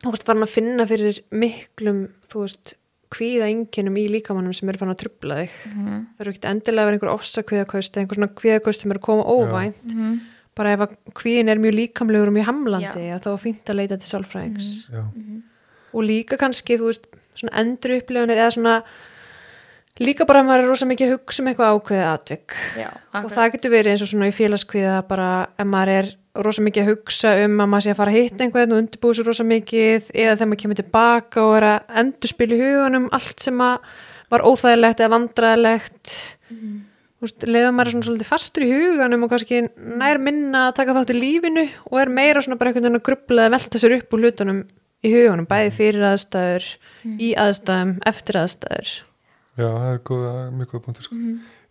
þú 0.02 0.14
veist, 0.14 0.26
farin 0.26 0.46
að 0.48 0.54
finna 0.56 0.88
fyrir 0.88 1.20
miklum, 1.30 2.06
þú 2.32 2.46
veist, 2.46 2.74
kvíða 3.12 3.48
einkennum 3.50 3.96
í 4.00 4.04
líkamannum 4.10 4.54
sem 4.56 4.68
eru 4.72 4.80
farin 4.80 4.94
að 4.94 5.00
trubla 5.04 5.36
þig. 5.42 5.56
Það 6.16 6.20
eru 6.24 6.32
ekkert 6.32 6.48
endilega 6.50 6.82
að 6.82 6.88
vera 6.90 6.98
einhver 6.98 7.12
ofsakvíðakost 7.14 7.96
eða 7.96 8.02
einhver 8.04 8.18
svona 8.20 8.30
kvíðakost 8.40 8.84
sem 8.84 8.90
eru 8.94 9.02
að 9.02 9.06
koma 9.08 9.24
óvænt. 9.36 9.96
Bara 10.54 10.72
ef 10.76 10.80
að 10.84 10.96
kvíðin 11.16 11.48
er 11.48 11.60
mjög 11.62 11.74
líkamlegur 11.78 12.28
og 12.28 12.34
mjög 12.36 12.44
hamlandi, 12.50 13.06
að 13.14 13.22
þá 13.24 13.30
er 13.32 13.38
fínt 13.40 13.70
að 13.72 13.78
leita 13.78 13.96
til 14.02 14.08
sálfræðings. 14.10 14.66
já, 14.92 15.02
Og 15.92 16.02
líka 16.08 16.36
kannski, 16.40 16.76
þú 16.80 16.90
veist, 16.90 17.06
svona 17.36 17.52
endur 17.62 17.94
upplifunir 17.98 18.36
eða 18.36 18.50
svona 18.52 18.74
líka 20.00 20.24
bara 20.28 20.40
að 20.40 20.48
maður 20.48 20.64
er 20.64 20.70
rosa 20.70 20.88
mikið 20.88 21.08
að 21.08 21.14
hugsa 21.18 21.42
um 21.42 21.50
eitthvað 21.50 21.76
ákveðið 21.76 22.08
atvik. 22.08 22.56
Já, 22.80 22.88
og 23.20 23.30
það 23.32 23.50
getur 23.56 23.74
verið 23.74 23.92
eins 23.92 24.04
og 24.04 24.12
svona 24.12 24.30
í 24.30 24.36
félagskviða 24.36 25.00
bara 25.08 25.30
ef 25.52 25.68
maður 25.68 25.94
er 25.98 26.12
rosa 26.46 26.64
mikið 26.64 26.82
að 26.82 26.94
hugsa 26.94 27.32
um 27.42 27.58
að 27.60 27.68
maður 27.72 27.84
sé 27.84 27.92
að 27.92 27.98
fara 27.98 28.12
að 28.12 28.18
hitta 28.18 28.46
einhvern 28.46 28.72
og 28.72 28.80
undirbúið 28.80 29.18
svo 29.18 29.26
rosa 29.26 29.44
mikið 29.44 30.08
eða 30.14 30.38
þegar 30.38 30.48
maður 30.48 30.62
kemur 30.62 30.80
tilbaka 30.80 31.44
og 31.44 31.56
er 31.58 31.68
að 31.68 31.98
endurspila 32.02 32.56
í 32.56 32.62
hugunum 32.62 33.10
allt 33.18 33.44
sem 33.44 33.60
að 33.66 33.92
var 34.32 34.46
óþægilegt 34.48 35.02
eða 35.02 35.12
vandræðilegt 35.12 36.14
mm. 36.54 36.78
leða 37.52 37.74
maður 37.76 37.90
er 37.90 37.94
svona 37.96 38.08
svolítið 38.08 38.30
fastur 38.30 38.64
í 38.64 38.72
huganum 38.72 39.26
og 39.26 39.34
kannski 39.34 39.60
nær 39.76 40.22
minna 40.24 40.70
að 40.70 40.76
taka 40.80 40.96
þátt 40.96 41.12
í 41.12 41.20
lífinu 41.20 41.66
og 41.90 42.00
er 42.00 42.14
meira 42.16 42.40
svona 42.40 42.56
bara 42.56 42.72
einhvern 42.72 42.88
veginn 42.88 43.02
að 43.02 43.08
grubla 43.10 43.44
eða 43.44 43.56
velta 43.58 43.82
sér 43.82 43.98
upp 43.98 44.16
úr 44.16 44.24
hlutunum 44.24 44.64
í 45.02 45.12
hugunum, 45.12 45.48
bæði 45.50 45.72
fyrir 45.76 46.08
aðstæður 46.14 46.68
í 47.20 47.32
aðstæðum, 47.36 47.96
eftir 48.08 48.40
aðstæður 48.40 48.92
já, 49.58 49.68
það 49.68 49.88
er 49.92 50.02
góða, 50.08 50.34
mjög 50.58 50.72
góða 50.72 50.84
punktur 50.86 51.06
sko. 51.06 51.20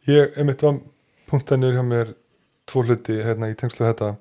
Ég, 0.09 0.33
einmitt 0.39 0.65
var 0.65 0.79
punktanir 1.29 1.77
hjá 1.77 1.83
mér 1.85 2.15
tvo 2.69 2.83
hluti 2.85 3.19
hérna 3.25 3.51
í 3.51 3.57
tengslu 3.57 3.85
þetta. 3.85 4.15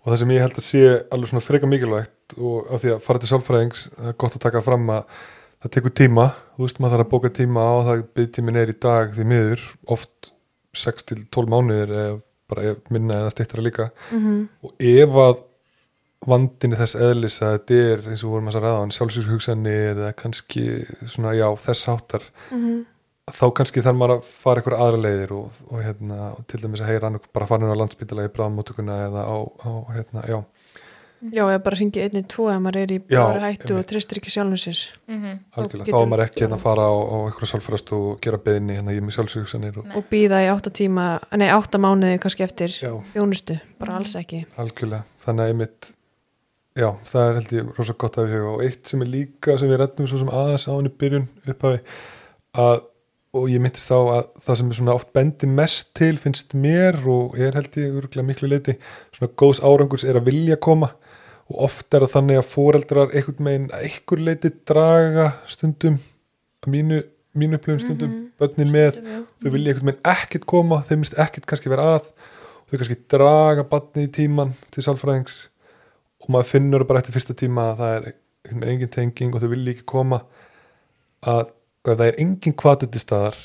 Og 0.00 0.08
það 0.12 0.22
sem 0.22 0.32
ég 0.34 0.44
held 0.44 0.56
að 0.56 0.66
sé 0.66 0.86
alveg 1.12 1.30
svona 1.30 1.44
freka 1.44 1.68
mikilvægt 1.68 2.38
og 2.38 2.70
af 2.72 2.82
því 2.82 2.94
að 2.94 3.04
fara 3.04 3.20
til 3.20 3.30
sálfræðings 3.30 3.84
það 3.90 4.10
er 4.12 4.18
gott 4.22 4.36
að 4.38 4.44
taka 4.46 4.62
fram 4.64 4.88
að 4.94 5.20
það 5.60 5.74
tekur 5.76 5.94
tíma, 6.00 6.26
þú 6.56 6.64
veist 6.64 6.80
maður 6.80 6.94
þarf 6.96 7.06
að 7.06 7.12
bóka 7.12 7.32
tíma 7.36 7.66
á 7.68 7.74
það 7.90 8.04
byggtímin 8.16 8.60
er 8.62 8.72
í 8.72 8.78
dag 8.80 9.12
því 9.16 9.26
miður. 9.28 9.66
Oft 9.92 10.32
6 10.80 11.08
til 11.10 11.20
12 11.28 11.52
mánuðir 11.52 11.92
eða 11.92 12.18
bara 12.50 12.74
minna 12.90 13.20
eða 13.24 13.34
stýttara 13.34 13.62
líka. 13.62 13.90
-hmm. 14.10 14.48
og 14.62 14.72
ef 14.78 15.20
að 15.26 15.44
vandinni 16.26 16.76
þess 16.76 16.98
eðlis 17.00 17.38
að 17.40 17.54
þetta 17.56 17.76
er 17.90 18.08
eins 18.12 18.24
og 18.24 18.34
vorum 18.34 18.50
að 18.50 18.58
ræða 18.60 18.72
á 18.76 18.82
hann 18.82 18.94
sjálfsvík 18.94 19.30
hugsanir 19.32 19.92
eða 19.94 20.12
kannski 20.18 20.64
svona 21.08 21.32
já 21.38 21.46
þess 21.64 21.88
háttar. 21.88 22.26
Mm 22.50 22.64
-hmm. 22.64 22.80
þá 23.30 23.46
kannski 23.54 23.82
þarf 23.82 23.96
maður 23.96 24.16
að 24.18 24.30
fara 24.42 24.60
ykkur 24.60 24.76
aðra 24.76 25.02
leiðir 25.06 25.32
og, 25.32 25.50
og 25.70 25.82
hérna, 25.84 26.34
og 26.36 26.46
til 26.46 26.60
dæmis 26.60 26.80
að 26.80 26.90
heyra 26.90 27.08
hann 27.08 27.20
bara 27.32 27.46
fara 27.46 27.64
inn 27.64 27.72
á 27.72 27.80
landsbytala 27.80 28.26
í 28.26 28.32
bráðmóttökuna 28.34 28.96
eða 29.06 29.22
á, 29.22 29.36
á 29.64 29.70
hérna, 29.94 30.24
já, 30.28 30.44
Já, 31.20 31.42
eða 31.44 31.60
bara 31.60 31.76
ringi 31.76 32.00
einni 32.00 32.22
tvo 32.24 32.46
ef 32.48 32.60
maður 32.64 32.78
er 32.80 32.92
í 32.94 32.98
bara 33.04 33.50
hættu 33.50 33.74
og 33.76 33.84
tristir 33.84 34.16
ekki 34.22 34.32
sjálfum 34.32 34.56
sér. 34.56 34.78
Mhm. 35.06 35.34
algjörlega, 35.52 35.92
þá 35.92 36.00
er 36.00 36.08
maður 36.08 36.24
ekki 36.24 36.44
hérna 36.46 36.56
að 36.56 36.64
fara 36.64 36.86
á, 36.88 36.94
á 36.96 37.16
ykkur 37.28 37.50
sálfræðast 37.50 37.92
og 37.92 38.20
gera 38.24 38.38
beðinni 38.38 38.76
hérna 38.78 38.94
ég 38.96 39.04
með 39.04 39.16
sjálfsögsanir 39.18 39.76
og 39.76 39.96
Og 40.00 40.04
býða 40.08 40.40
í 40.40 40.48
átta 40.48 40.72
tíma, 40.72 41.20
nei, 41.36 41.48
átta 41.52 41.76
mánuði 41.76 42.16
kannski 42.24 42.42
eftir 42.42 42.72
já, 42.72 42.92
þjónustu, 43.12 43.60
bara 43.78 43.98
alls 44.00 44.16
ekki. 44.16 44.46
algjörlega, 44.56 45.04
þannig 45.26 45.44
að 45.44 45.48
einmitt 45.52 45.92
já, 46.78 46.88
það 47.10 47.24
er 47.24 47.36
held 47.38 47.52
ég 47.56 47.72
rosa 47.76 47.96
gott 47.98 48.18
að 48.18 48.28
við 48.28 48.38
huga. 48.38 48.54
Og 48.54 48.62
eitt 48.66 48.90
sem 48.90 49.02
er 49.04 49.10
líka 49.10 49.56
sem 49.58 49.70
við 49.70 49.82
reddum 49.82 50.08
svo 50.10 50.20
sem 50.20 50.32
aðeins 50.32 50.66
á 50.70 50.72
henni 50.72 50.92
byrjun 51.02 51.28
upphafi 51.44 51.80
að, 52.64 52.82
og 53.40 53.46
ég 53.50 53.62
myndist 53.62 53.92
á 53.94 53.98
að 54.00 54.24
það 54.46 54.58
sem 54.60 54.70
er 54.70 54.78
svona 54.80 54.96
oft 54.98 55.12
bendi 55.16 55.50
mest 55.50 55.92
til 55.98 56.16
finnst 56.18 56.54
mér 56.58 56.98
og 57.10 57.38
er 57.38 57.58
held 57.58 57.78
ég 57.78 58.00
örgulega 58.00 58.26
miklu 58.26 58.50
leiti, 58.50 58.76
svona 59.14 59.32
góðs 59.42 59.62
árangurs 59.62 60.06
er 60.06 60.18
að 60.18 60.30
vilja 60.30 60.58
koma. 60.62 60.92
Og 61.50 61.64
oft 61.66 61.94
er 61.94 62.06
það 62.06 62.14
þannig 62.16 62.40
að 62.40 62.50
foreldrar 62.52 63.14
einhvern 63.14 63.46
megin 63.46 63.70
að 63.74 63.86
einhver 63.88 64.26
leiti 64.28 64.52
draga 64.70 65.30
stundum 65.50 65.96
að 66.62 66.74
mínu, 66.74 67.00
mínu 67.34 67.58
upplifun 67.58 67.82
stundum 67.82 68.18
börnin 68.38 68.70
með, 68.70 69.00
þau 69.42 69.48
vilja 69.50 69.72
einhvern 69.72 69.90
megin 69.90 70.12
ekkert 70.12 70.46
koma, 70.50 70.84
þeim 70.86 71.02
minnst 71.02 71.18
ekkert 71.18 71.48
kannski 71.50 71.72
vera 71.72 71.96
að. 71.96 72.12
Og 72.62 72.70
þau 72.70 72.82
kannski 72.84 73.00
draga 73.10 73.64
barni 73.66 74.06
í 74.06 74.12
tíman 74.14 74.54
til 74.70 74.86
sálfræðings 74.86 75.40
og 76.20 76.28
maður 76.32 76.50
finnur 76.52 76.84
bara 76.88 77.02
eftir 77.02 77.16
fyrsta 77.16 77.36
tíma 77.36 77.70
að 77.72 77.80
það 77.80 77.96
er 77.96 78.70
engin 78.72 78.92
tenging 78.92 79.34
og 79.34 79.42
þau 79.42 79.50
vilja 79.52 79.74
ekki 79.74 79.88
koma 79.88 80.22
að 81.28 81.50
ef 81.84 81.96
það 81.96 82.06
er 82.06 82.22
engin 82.22 82.56
kvatið 82.60 82.94
til 82.94 83.02
staðar 83.02 83.42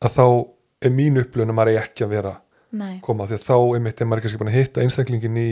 að 0.00 0.14
þá 0.16 0.26
er 0.86 0.94
mínu 0.94 1.24
upplifun 1.24 1.52
að 1.52 1.58
maður 1.58 1.74
er 1.74 1.82
ekki 1.84 2.06
að 2.06 2.14
vera 2.14 2.36
Nei. 2.70 3.00
koma. 3.04 3.26
Því 3.28 3.36
að 3.36 3.48
þá 3.48 3.56
einmitt 3.76 4.00
er 4.00 4.08
maður 4.08 4.24
kannski 4.24 4.40
búin 4.40 4.52
að 4.52 4.58
hitta 4.60 4.84
einstaklingin 4.84 5.40
í 5.40 5.50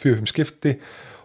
fjögum 0.00 0.28
skipti. 0.28 0.76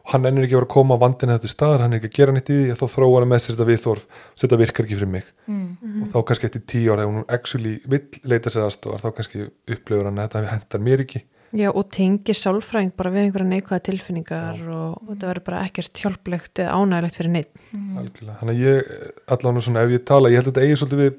Og 0.06 0.12
hann 0.14 0.28
ennur 0.30 0.46
ekki 0.46 0.54
að 0.54 0.60
vera 0.60 0.68
að 0.70 0.76
koma 0.76 0.98
vandina 1.02 1.36
þetta 1.40 1.50
staðar, 1.50 1.82
hann 1.82 1.96
er 1.96 2.00
ekki 2.00 2.12
að 2.12 2.18
gera 2.20 2.34
neitt 2.36 2.50
í 2.54 2.58
því 2.60 2.74
að 2.76 2.82
þá 2.82 2.86
þróa 2.94 3.22
hann 3.22 3.32
með 3.32 3.40
sér 3.42 3.56
þetta 3.56 3.68
viðþorf 3.72 4.04
og 4.06 4.42
þetta 4.44 4.60
virkar 4.62 4.86
ekki 4.86 4.98
fyrir 5.00 5.12
mig. 5.16 5.32
Mm. 5.50 6.04
og 6.04 6.12
þá 6.14 6.18
kannski 6.30 6.50
eftir 6.50 6.66
tíu 6.70 6.92
ára 6.94 7.08
ef 7.08 7.10
hún 7.10 7.26
actually 7.26 7.74
vill 7.90 8.04
leita 8.30 8.54
sér 8.54 8.68
aðstofar 8.68 9.02
þá 9.02 9.16
kannski 9.18 9.48
upplifur 9.50 10.06
hann 10.06 10.22
að 10.22 10.28
þetta 10.28 10.52
hendar 10.52 10.86
mér 10.86 11.04
ekki 11.08 11.24
Já, 11.56 11.70
og 11.70 11.86
tengir 11.94 12.36
sálfræðing 12.36 12.92
bara 12.98 13.12
við 13.14 13.28
einhverja 13.28 13.48
neikvæða 13.52 13.84
tilfinningar 13.86 14.58
og 14.76 15.12
þetta 15.12 15.30
verður 15.30 15.46
bara 15.46 15.62
ekkert 15.68 16.02
hjálplegt 16.02 16.64
eða 16.64 16.80
ánægilegt 16.82 17.20
fyrir 17.20 17.32
neitt. 17.36 17.54
algjörlega, 17.72 18.38
þannig 18.42 18.56
að 18.56 18.66
ég 18.66 19.32
allan 19.36 19.62
svona 19.62 19.86
ef 19.86 19.94
ég 19.96 20.06
tala, 20.10 20.32
ég 20.34 20.42
held 20.42 20.50
að 20.50 20.52
þetta 20.52 20.66
eigi 20.66 20.80
svolítið 20.82 21.04
við, 21.04 21.16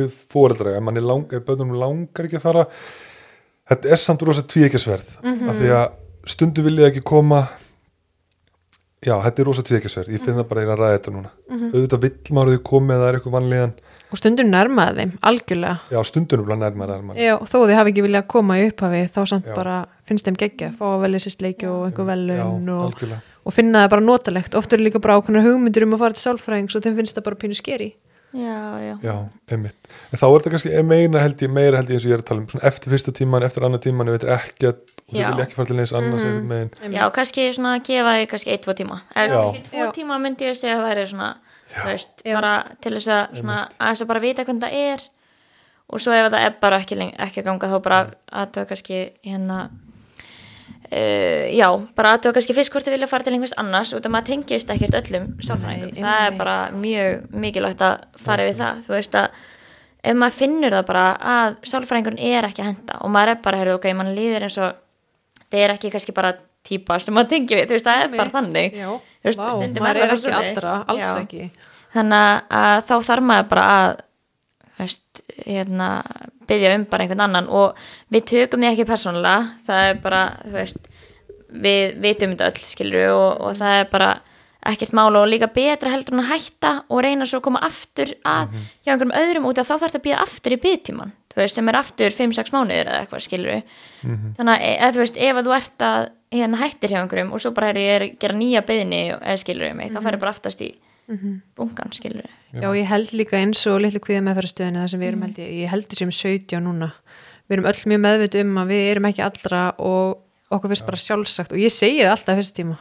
við 0.00 0.18
fóreldra, 0.32 0.74
ef, 0.74 0.84
manni 0.88 1.04
lang, 1.04 1.36
ef 1.36 1.46
bönnum 1.46 1.76
langar 1.78 2.26
ekki 2.26 2.40
að 2.40 2.46
fara 2.48 2.66
þetta 3.70 3.92
er 3.94 4.02
samt 4.02 4.24
rosa 4.26 4.46
tvíekjasverð 4.50 5.12
af 5.22 5.60
því 5.60 5.74
að 5.76 6.30
stundum 6.34 6.66
vil 6.66 6.78
ég 6.80 6.90
ekki 6.90 7.04
koma 7.06 7.44
já, 9.04 9.14
þetta 9.22 9.42
er 9.42 9.48
rosa 9.48 9.64
tvíekjasverð 9.66 10.16
ég 10.16 10.24
finn 10.24 10.40
það 10.40 10.48
bara 10.50 10.62
að 10.62 10.66
ég 10.66 10.72
er 10.72 10.74
að 10.74 10.82
ræða 10.82 10.98
þetta 10.98 11.14
núna. 11.14 11.30
Auðvitað 11.70 12.02
vill 12.04 12.34
maður 12.36 12.50
að 12.50 12.58
þau 12.58 12.66
komið 12.70 12.94
eða 12.96 13.02
það 13.04 13.10
er 13.10 13.18
eitthvað 13.20 13.36
vanlíðan 13.38 13.74
Og 14.10 14.18
stundum 14.18 14.50
nærmaði 14.50 14.96
þeim, 14.98 15.12
algjörlega. 15.22 15.76
já, 15.90 16.00
nærmar 16.60 16.90
er 16.90 17.02
maður 17.06 17.22
Já, 17.22 17.34
þó 17.46 17.56
þið 17.62 17.76
hafi 17.78 17.92
ekki 17.92 18.04
viljað 18.06 18.26
koma 18.34 18.58
í 18.58 18.66
upphafi 18.66 19.02
þá 19.06 19.20
samt 19.30 19.46
Já. 19.46 19.54
bara 19.54 19.76
finnst 20.08 20.26
þeim 20.26 20.38
geggja 20.40 20.70
fá 20.74 20.84
að 20.90 21.02
velja 21.06 21.22
sér 21.22 21.36
sleiki 21.36 21.70
og 21.70 21.86
einhver 21.86 22.06
já, 22.06 22.10
velun 22.10 22.70
og, 22.74 23.02
og 23.46 23.54
finna 23.54 23.84
það 23.84 23.92
bara 23.94 24.06
notalegt 24.08 24.58
oft 24.58 24.72
eru 24.74 24.86
líka 24.88 25.02
bara 25.02 25.18
ákveðnar 25.20 25.46
hugmyndir 25.46 25.86
um 25.86 25.94
að 25.94 26.02
fara 26.04 26.18
til 26.18 26.24
sálfræðings 26.26 26.74
og 26.74 26.86
þeim 26.86 26.98
finnst 26.98 27.18
það 27.18 27.28
bara 27.30 27.42
pínu 27.44 27.58
skeri 27.58 27.92
Já, 28.30 28.78
já. 28.78 28.94
Já, 29.02 29.14
einmitt. 29.50 29.88
En 30.14 30.18
þá 30.20 30.24
er 30.28 30.34
þetta 30.36 30.50
kannski 30.54 30.82
meina 30.86 31.18
held 31.18 31.40
ég, 31.42 31.50
meira 31.50 31.80
held 31.80 31.88
ég 31.90 31.98
eins 31.98 32.04
og 32.06 32.12
ég 32.12 32.14
er 32.14 32.22
að 32.22 32.28
tala 32.28 32.42
um 32.44 32.52
svona 32.52 32.68
eftir 32.70 32.92
fyrsta 32.92 33.14
tíman, 33.18 33.42
eftir 33.42 33.66
annar 33.66 33.82
tíman, 33.82 34.06
ég 34.06 34.20
veit 34.20 34.26
ekki 34.36 34.68
að 34.70 34.76
og 35.10 35.16
þau 35.16 35.30
vilja 35.32 35.46
ekki 35.46 35.56
fara 35.58 35.70
til 35.70 35.78
eins 35.82 35.94
annars 35.96 36.26
mm 36.26 36.44
megin. 36.50 36.94
Já, 36.94 37.02
kannski 37.14 37.46
svona 37.56 37.72
að 37.76 37.84
gefa 37.88 38.12
því 38.14 38.28
kannski 38.30 38.52
eitt, 38.54 38.62
tvo 38.66 38.74
tíma 38.78 39.00
eða 39.14 39.40
kannski 39.40 39.64
tvo 39.66 39.82
Já. 39.82 39.90
tíma 39.96 40.18
myndi 40.22 40.46
ég 40.46 40.58
segja 40.58 40.76
að 40.76 40.82
það 40.84 40.90
væri 40.90 41.06
svona 41.10 41.30
veist, 41.84 42.24
bara 42.26 42.54
til 42.82 42.94
þess 42.96 43.12
að 43.14 43.38
svona, 43.40 43.60
að 43.76 43.92
þess 43.92 44.04
að 44.04 44.10
bara 44.12 44.24
vita 44.24 44.46
hvernig 44.46 44.64
það 44.66 44.88
er. 44.90 45.06
Og 45.90 46.02
svo 46.02 46.14
ef 46.14 46.28
það 46.30 46.46
er 46.46 46.58
bara 46.62 46.80
ekki, 46.82 46.98
ekki 47.26 47.46
ganga 47.46 47.70
þá 47.70 47.78
bara 47.82 48.00
aðtöða 48.42 48.70
kannski 48.70 48.98
hérna 49.26 49.62
uh, 50.90 51.46
já, 51.50 51.68
bara 51.98 52.14
aðtöða 52.16 52.36
kannski 52.38 52.56
fyrst 52.56 52.74
hvort 52.74 52.86
þið 52.86 52.96
vilja 52.96 53.10
fara 53.10 53.26
til 53.26 53.34
einhvers 53.36 53.56
annars 53.60 53.94
og 53.94 54.02
það 54.04 54.14
maður 54.14 54.28
tengist 54.30 54.70
ekkert 54.74 54.98
öllum 55.00 55.30
sálfræðingum, 55.46 55.96
það 55.98 56.26
er 56.26 56.36
bara 56.38 56.58
mjög 56.76 57.40
mikilvægt 57.44 57.82
að 57.86 58.04
fara 58.22 58.46
við 58.46 58.62
það, 58.62 58.84
þú 58.86 58.96
veist 58.96 59.18
að 59.18 59.40
ef 60.00 60.16
maður 60.16 60.38
finnur 60.38 60.76
það 60.78 60.86
bara 60.92 61.06
að 61.34 61.58
sálfræðingurinn 61.72 62.22
er 62.30 62.48
ekki 62.48 62.64
að 62.64 62.70
henda 62.70 63.00
og 63.04 63.14
maður 63.16 63.34
er 63.34 63.42
bara, 63.44 63.60
heyrðu, 63.60 63.76
ok, 63.80 63.90
mann 63.98 64.14
líður 64.16 64.46
eins 64.46 64.60
og 64.62 64.78
það 65.50 65.64
er 65.64 65.74
ekki 65.74 65.92
kannski 65.94 66.16
bara 66.16 66.34
típa 66.66 66.98
sem 67.02 67.16
maður 67.16 67.34
tengi 67.34 67.56
við, 67.56 67.66
þú 67.66 67.76
veist, 67.76 67.88
það 67.88 68.04
er 68.04 68.14
bara 68.14 68.34
þannig. 68.34 68.78
Já, 68.78 68.90
vá, 69.24 69.50
stundum 69.54 69.84
maður 69.84 70.00
er 70.00 70.06
er 70.06 70.14
það 70.14 70.30
ekki 70.30 70.54
allra, 70.54 70.76
alls 70.92 71.04
Já. 71.04 71.10
ekki. 71.24 71.50
Þannig 71.90 72.54
að 72.60 72.76
þá 72.88 72.94
þarf 73.08 73.26
maður 73.30 73.50
bara 73.50 73.66
að 73.74 73.90
veist, 74.80 75.22
hérna 75.44 75.90
byggja 76.48 76.72
um 76.78 76.86
bara 76.90 77.04
einhvern 77.04 77.26
annan. 77.26 77.50
Og 77.50 77.78
við 78.14 78.26
tökum 78.30 78.64
því 78.64 78.70
ekki 78.70 78.88
persónulega. 78.88 79.50
Það 79.66 79.88
er 79.90 80.02
bara, 80.04 80.24
þú 80.46 80.56
veist 80.56 80.90
við 81.50 81.96
vitum 82.02 82.34
þetta 82.34 82.50
öll 82.50 82.66
skilur 82.68 83.12
og, 83.14 83.30
og 83.42 83.56
það 83.58 83.78
er 83.80 83.88
bara 83.90 84.10
ekkert 84.70 84.92
mála 84.96 85.22
og 85.22 85.30
líka 85.30 85.48
betra 85.52 85.90
heldur 85.92 86.18
en 86.18 86.22
að 86.22 86.32
hætta 86.34 86.72
og 86.92 87.02
reyna 87.04 87.26
svo 87.28 87.40
að 87.40 87.46
koma 87.46 87.62
aftur 87.64 88.12
að 88.28 88.52
hjá 88.84 88.92
einhverjum 88.92 89.14
öðrum 89.16 89.48
út 89.48 89.60
af 89.60 89.68
þá 89.70 89.72
þarf 89.72 89.84
þetta 89.86 90.00
að 90.00 90.06
býða 90.06 90.24
aftur 90.26 90.54
í 90.54 90.60
byggtíman 90.60 91.14
þú 91.32 91.40
veist, 91.40 91.56
sem 91.56 91.70
er 91.70 91.78
aftur 91.80 92.16
5-6 92.18 92.52
mánuðir 92.54 92.90
eða 92.90 92.98
eitthvað 93.00 93.24
skilur 93.24 93.62
þannig 94.36 94.52
að, 94.52 94.66
eða, 94.68 94.90
þú 94.92 95.02
veist, 95.04 95.20
ef 95.28 95.40
að 95.40 95.48
þú 95.48 95.56
ert 95.56 95.86
að 95.88 96.10
hérna 96.34 96.60
hættir 96.60 96.92
hjá 96.94 97.00
einhverjum 97.02 97.32
og 97.34 97.42
svo 97.42 97.50
bara 97.56 97.72
er 97.72 97.80
ég 97.80 97.96
að 98.04 98.20
gera 98.22 98.36
nýja 98.38 98.62
byggni 98.66 99.00
eða 99.16 99.36
skilur 99.42 99.74
mig, 99.74 99.90
þá 99.90 100.00
færi 100.04 100.20
bara 100.22 100.30
aftast 100.36 100.60
í 100.62 100.70
bunkan 101.58 101.90
skilur 101.90 102.28
Já, 102.54 102.68
ég 102.70 102.86
held 102.86 103.10
líka 103.18 103.38
eins 103.40 103.64
og 103.66 103.80
litlu 103.82 103.98
kviða 104.04 104.22
meðferðastöðinu 104.28 104.78
þar 104.84 104.92
sem 104.92 105.00
við 105.02 105.08
erum 105.10 105.22
held 105.26 105.38
ég, 105.42 105.52
ég 105.64 105.70
held 105.72 105.86
þessum 105.90 106.12
17 106.14 106.62
núna. 106.62 106.92
Við 107.50 107.56
erum 107.56 107.68
öll 107.70 107.80
mjög 107.90 108.00
meðviti 108.04 108.42
um 108.44 108.58
að 108.62 108.70
við 108.70 108.82
erum 108.92 109.08
ekki 109.10 109.22
allra 109.26 109.62
og 109.82 110.20
okkur 110.54 110.70
finnst 110.70 110.86
bara 110.86 111.00
sjálfsagt. 111.02 111.54
Og 111.54 111.62
ég 111.62 111.74
segi 111.74 112.02
það 112.04 112.12
alltaf 112.14 112.38
fyrst 112.38 112.56
tíma. 112.58 112.76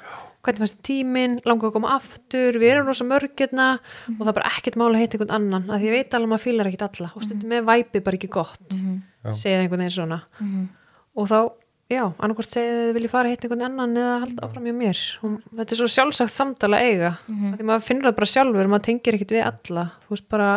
Hvernig 0.46 0.62
fannst 0.64 0.78
tíminn, 0.86 1.38
langar 1.46 1.70
að 1.70 1.74
koma 1.76 1.96
aftur? 1.98 2.58
Við 2.62 2.70
erum 2.72 2.88
rosa 2.90 3.06
mörgirna 3.10 3.68
og 4.14 4.20
það 4.22 4.30
er 4.32 4.38
bara 4.38 4.52
ekkert 4.54 4.78
mál 4.80 4.92
að 4.92 5.02
heita 5.02 5.18
einhvern 5.18 5.34
annan 5.36 5.66
að 5.70 5.82
því 5.82 5.90
ég 5.90 5.96
veit 5.98 6.14
alveg 6.14 6.30
að 6.30 6.34
maður 6.34 6.46
fílar 6.46 6.70
ekkert 6.70 6.86
alla 6.88 7.10
og 7.16 7.26
stundum 7.26 7.50
með 7.54 7.66
væpi 7.70 8.04
bara 8.06 8.20
ekki 8.20 8.30
gott 8.38 8.78
Já. 8.78 9.34
segja 9.42 9.60
einhvern 9.64 9.84
veginn 9.84 9.98
svona. 9.98 10.20
Og 11.18 11.28
þá, 11.30 11.40
já, 11.90 12.04
annarkvort 12.22 12.54
segja 12.54 12.76
þið 12.78 12.92
vilji 12.98 13.12
fara 13.12 13.30
að 13.30 13.34
heita 13.34 13.48
einhvern 13.48 13.66
annan 13.66 13.98
eða 13.98 14.18
halda 14.24 14.46
áfram 14.46 14.68
hjá 14.70 14.76
mér. 14.78 15.02
Og 15.26 15.40
þetta 15.60 15.76
er 15.76 15.80
svo 15.82 15.90
sjálfsagt 15.96 16.36
samtala 16.36 16.80
að 16.80 16.90
eiga. 16.90 17.16
Mm 17.28 17.56
því 17.58 17.68
maður 17.70 17.88
finnur 17.88 18.10
það 18.10 18.20
bara 18.20 18.32
sjálfur 18.34 18.70
maður 18.74 18.86
tengir 18.90 19.18
ekkert 19.18 19.36
við 19.36 19.46
alla. 19.48 19.86
Þú 20.06 20.16
veist 20.16 20.30
bara, 20.36 20.52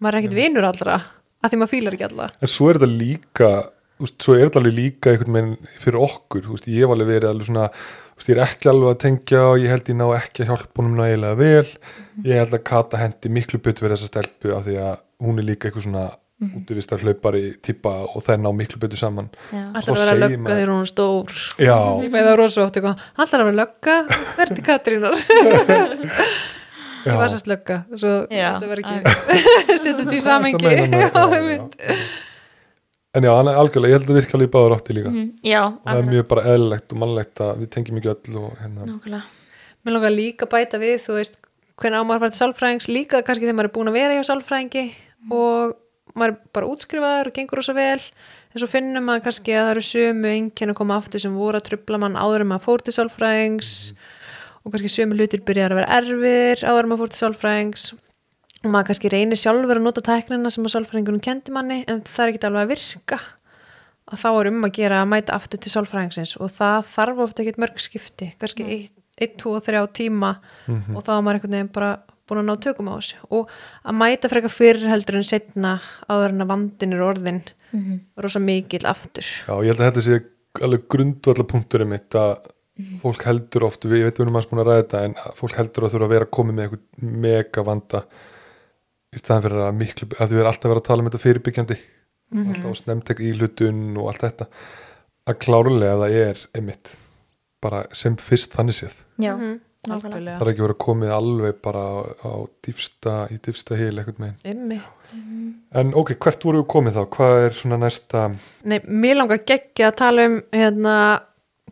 maður 0.00 0.14
er 0.14 0.22
ekkert 0.22 0.38
vinur 0.40 0.68
allra 0.70 0.96
að 1.44 1.52
því 1.52 1.60
maður 1.60 1.72
fílar 1.74 1.96
ekki 1.98 2.08
alla. 2.08 2.30
En 2.40 2.52
svo 2.54 2.70
er 2.70 2.80
þetta 2.80 3.02
líka, 3.04 3.50
veist, 4.00 4.16
svo 4.24 4.36
er 4.38 4.48
þetta 4.48 4.62
alveg 4.62 4.76
líka 4.78 5.12
einhvern 5.12 5.38
veginn 5.38 5.70
fyrir 5.84 6.00
okkur, 6.08 6.50
veist, 6.54 6.72
ég 6.72 6.84
hef 6.84 6.96
alveg 6.96 7.12
verið 7.12 7.30
alveg 7.30 7.50
svona, 7.50 7.68
veist, 8.16 8.30
ég 8.30 8.36
er 8.38 8.42
ekki 8.46 8.72
alveg 8.72 8.94
að 8.94 9.00
tengja 9.04 9.44
og 9.50 9.60
ég 9.60 9.74
held 9.74 9.92
ég 9.92 10.00
ná 10.00 10.06
ekki 10.16 10.44
að 10.44 10.52
hjálpa 10.52 10.80
honum 10.80 10.98
nægilega 11.02 11.40
vel, 11.42 11.72
ég 12.24 12.40
held 12.40 12.56
að 12.56 12.66
Kata 12.72 13.02
hendi 13.02 13.32
miklu 13.36 13.60
betur 13.60 13.84
fyrir 13.84 13.98
þessa 13.98 14.12
stelpu 14.12 14.54
af 14.56 14.64
því 14.68 14.78
að 14.88 14.94
hún 15.24 15.40
er 15.40 15.48
líka 15.50 15.68
eitthvað 15.68 15.88
svona 15.90 16.06
mm. 16.44 16.62
útivistar 16.62 17.04
hlaupari 17.04 17.44
típa 17.64 17.94
og 18.06 18.24
það 18.24 18.34
er 18.36 18.42
ná 18.44 18.50
miklu 18.56 18.80
betur 18.82 19.00
saman. 19.00 19.30
Alltaf 19.50 19.94
að 19.94 20.02
vera 20.02 20.10
segir 20.10 20.24
lögga 20.24 20.50
þegar 20.50 20.74
hún 20.74 20.82
er 20.84 20.90
stór. 20.90 21.38
Já, 21.58 21.78
það 22.04 22.32
alltaf 22.94 23.38
að 23.38 23.46
vera 23.48 23.56
lögga, 23.62 23.96
verði 24.38 24.66
Katrínar? 24.68 25.18
Ég 27.04 27.18
var 27.20 27.28
sérst 27.28 27.48
lögga 27.50 27.82
þetta 27.92 28.68
var 28.70 28.80
ekki 28.80 28.96
setja 29.82 29.98
þetta 29.98 30.14
í 30.16 30.22
samengi 30.24 30.70
Það. 31.14 31.34
En 33.14 33.22
já, 33.22 33.30
hann 33.30 33.46
er 33.46 33.58
algjörlega, 33.60 33.92
ég 33.92 34.00
held 34.00 34.10
að 34.10 34.16
virka 34.18 34.34
alveg 34.34 34.48
í 34.48 34.52
báður 34.56 34.72
átti 34.74 34.94
líka. 34.96 35.10
Mhm, 35.12 35.26
Já, 35.46 35.60
Og 35.68 35.84
það 35.86 36.00
er 36.00 36.08
mjög 36.08 36.24
bara 36.32 36.42
eðlilegt 36.50 36.94
og 36.94 36.98
mannlegt 36.98 37.42
að 37.44 37.60
við 37.60 37.68
tengjum 37.70 37.98
ekki 38.00 38.10
öll 38.10 38.38
og 38.40 38.56
hérna, 38.58 38.86
nákvæmlega. 38.88 39.20
Mér 39.84 39.94
langar 39.94 40.14
líka 40.14 40.48
að 40.48 40.52
bæta 40.56 40.80
við, 40.82 40.96
þú 41.04 41.18
veist, 41.20 41.36
hvernig 41.78 42.00
á 42.00 42.02
að 42.02 42.10
fara 42.10 42.32
til 42.32 42.40
sálfræðings, 42.40 42.88
líka 42.90 43.22
kannski 43.22 43.46
þegar 43.46 43.58
maður 43.60 43.68
er 43.70 43.74
búin 43.76 43.92
að 43.92 43.98
vera 44.00 44.16
hjá 44.16 44.24
sálfræðingi 44.30 44.84
og 45.30 45.76
maður 46.14 46.34
er 46.34 46.38
bara 46.54 46.70
útskrifaður 46.70 47.30
og 47.30 47.36
gengur 47.36 47.60
rosa 47.60 47.74
vel, 47.76 48.00
en 48.52 48.62
svo 48.62 48.68
finnum 48.70 49.06
maður 49.08 49.26
kannski 49.26 49.54
að 49.54 49.66
það 49.66 49.72
eru 49.74 49.84
sömu 49.88 50.30
einkenn 50.30 50.72
að 50.72 50.78
koma 50.78 50.98
aftur 51.00 51.22
sem 51.22 51.34
voru 51.34 51.58
að 51.58 51.68
trubla 51.68 52.00
mann 52.04 52.18
áður 52.18 52.44
en 52.44 52.50
maður 52.52 52.66
fór 52.68 52.84
til 52.86 52.94
sálfræðings. 52.94 53.70
Og 54.64 54.72
kannski 54.72 54.92
sömu 54.94 55.18
hlutir 55.18 55.42
byrjar 55.44 55.74
að 55.74 55.80
vera 55.82 55.98
erfir 55.98 56.62
áður 56.64 56.86
en 56.86 56.92
maður 56.92 57.02
fór 57.02 57.14
til 57.14 57.22
sálfræðings. 57.24 57.86
Og 58.64 58.70
maður 58.70 58.90
kannski 58.92 59.12
reynir 59.12 59.40
sjálfur 59.40 59.80
að 59.80 59.84
nota 59.84 60.04
tæknina 60.06 60.52
sem 60.54 60.64
að 60.64 60.76
sálfræðingunum 60.78 61.24
kendi 61.24 61.52
manni 61.52 61.82
en 61.90 62.00
það 62.06 62.24
er 62.24 62.32
ekki 62.32 62.48
alveg 62.48 62.62
að 62.62 62.72
virka. 62.72 63.18
Að 64.04 64.20
þá 64.22 64.30
er 64.30 64.48
um 64.52 64.64
að 64.64 64.74
gera 64.78 65.02
að 65.02 65.10
mæta 65.10 65.36
aftur 65.36 65.60
til 65.60 65.72
sálfræðingsins 65.74 66.38
og 66.38 66.54
það 66.54 66.88
þarf 66.94 67.22
ofta 67.26 67.42
ekkert 67.42 67.60
mörg 67.60 67.82
skipti 67.82 68.30
kannski 68.40 68.64
1, 69.18 69.36
2, 69.42 69.52
3 69.66 69.84
tíma. 69.98 70.36
Og 70.94 71.04
þá 71.04 71.12
er 71.18 71.22
maður 71.26 71.38
einhvern 71.40 71.56
veginn 71.58 71.72
bara 71.74 71.92
búin 72.28 72.40
að 72.42 72.48
ná 72.48 72.54
tökum 72.64 72.88
á 72.90 72.94
þessu. 72.96 73.16
Og 73.30 73.50
að 73.84 73.98
mæta 74.00 74.30
frekar 74.32 74.52
fyrir 74.54 74.88
heldur 74.90 75.16
en 75.20 75.26
setna 75.28 75.76
áður 76.08 76.34
en 76.34 76.44
að 76.46 76.50
vandin 76.54 76.92
er 76.96 77.04
orðin 77.04 77.42
rosa 78.22 78.38
mikill 78.40 78.86
aftur. 78.86 79.24
Já, 79.48 79.54
ég 79.64 79.72
held 79.74 79.80
að 79.80 79.88
þetta 79.90 80.04
sé 80.06 80.18
alveg 80.64 80.84
grundvallar 80.88 81.48
punkturinn 81.50 81.90
mitt 81.90 82.14
að 82.14 82.36
fólk 83.02 83.22
heldur 83.26 83.64
oft, 83.68 83.84
við, 83.86 84.00
ég 84.00 84.04
veit 84.08 84.18
við 84.18 84.24
erum 84.24 84.36
aðeins 84.38 84.50
búin 84.50 84.60
að 84.62 84.68
ræða 84.70 84.82
þetta 84.82 85.00
en 85.08 85.12
að 85.24 85.34
fólk 85.38 85.52
heldur 85.58 85.84
að 85.86 85.92
þurfa 85.94 86.06
að 86.08 86.14
vera 86.14 86.26
komið 86.38 86.54
með 86.54 86.64
einhvern 86.64 87.20
mega 87.24 87.62
vanda 87.66 88.00
í 89.14 89.18
staðan 89.20 89.44
fyrir 89.44 89.60
að 89.66 89.76
miklu, 89.78 90.08
að 90.18 90.32
þau 90.32 90.38
er 90.40 90.48
alltaf 90.50 90.64
að 90.64 90.72
vera 90.74 90.82
að 90.82 90.88
tala 90.88 91.02
um 91.04 91.08
þetta 91.10 91.22
fyrirbyggjandi. 91.22 91.76
Alltaf 92.34 92.66
á 92.66 92.80
snemtek 92.80 93.20
í 93.22 93.30
hlutun 93.38 93.82
og 94.00 94.08
allt 94.10 94.24
þetta. 94.24 94.46
Að 95.30 95.38
klárlega 95.44 95.98
það 96.02 96.16
er 96.24 96.40
einmitt 96.58 96.94
bara 97.62 97.84
sem 97.94 98.16
fyrst 98.18 98.54
þannig 98.58 98.74
séð. 98.80 98.96
Já, 99.22 99.34
Mhm, 99.38 99.60
nákvæmlega. 99.90 100.36
Það 100.38 100.46
er 100.46 100.50
ekki 100.52 100.64
verið 100.64 100.74
að 100.74 100.82
komið 100.84 101.12
alveg 101.16 101.58
bara 101.64 101.82
á, 101.84 101.94
á 102.24 102.32
dýfsta, 102.66 103.14
í 103.34 103.38
dýfsta 103.44 103.78
heil 103.78 103.92
eitthvað 104.00 104.18
megin 104.24 104.50
Einmitt. 104.52 105.12
en 105.80 105.92
ok, 105.94 106.14
hvert 106.24 106.44
voru 106.48 106.62
við 106.62 106.68
komið 106.74 106.98
þá? 106.98 107.04
Hvað 107.16 107.38
er 107.44 107.58
svona 107.60 107.78
næsta? 107.84 108.24
Nei, 108.64 108.78
mér 108.86 109.16
langar 109.20 109.42
geggja 109.46 109.90
að 109.90 109.96
tala 110.00 110.26
um 110.30 110.36
hérna, 110.52 110.96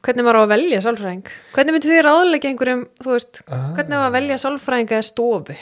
hvernig 0.03 0.27
maður 0.27 0.41
á 0.41 0.45
að 0.47 0.53
velja 0.57 0.81
sálfræðing. 0.87 1.31
Hvernig 1.55 1.77
myndi 1.77 1.93
þið 1.93 2.03
ráðleika 2.09 2.51
einhverjum 2.53 2.85
þú 3.03 3.15
veist, 3.17 3.43
Ah. 3.49 3.71
hvernig 3.77 3.97
á 3.99 4.03
að 4.09 4.17
velja 4.19 4.39
sálfræðinga 4.43 4.99
eða 4.99 5.09
stofu? 5.13 5.57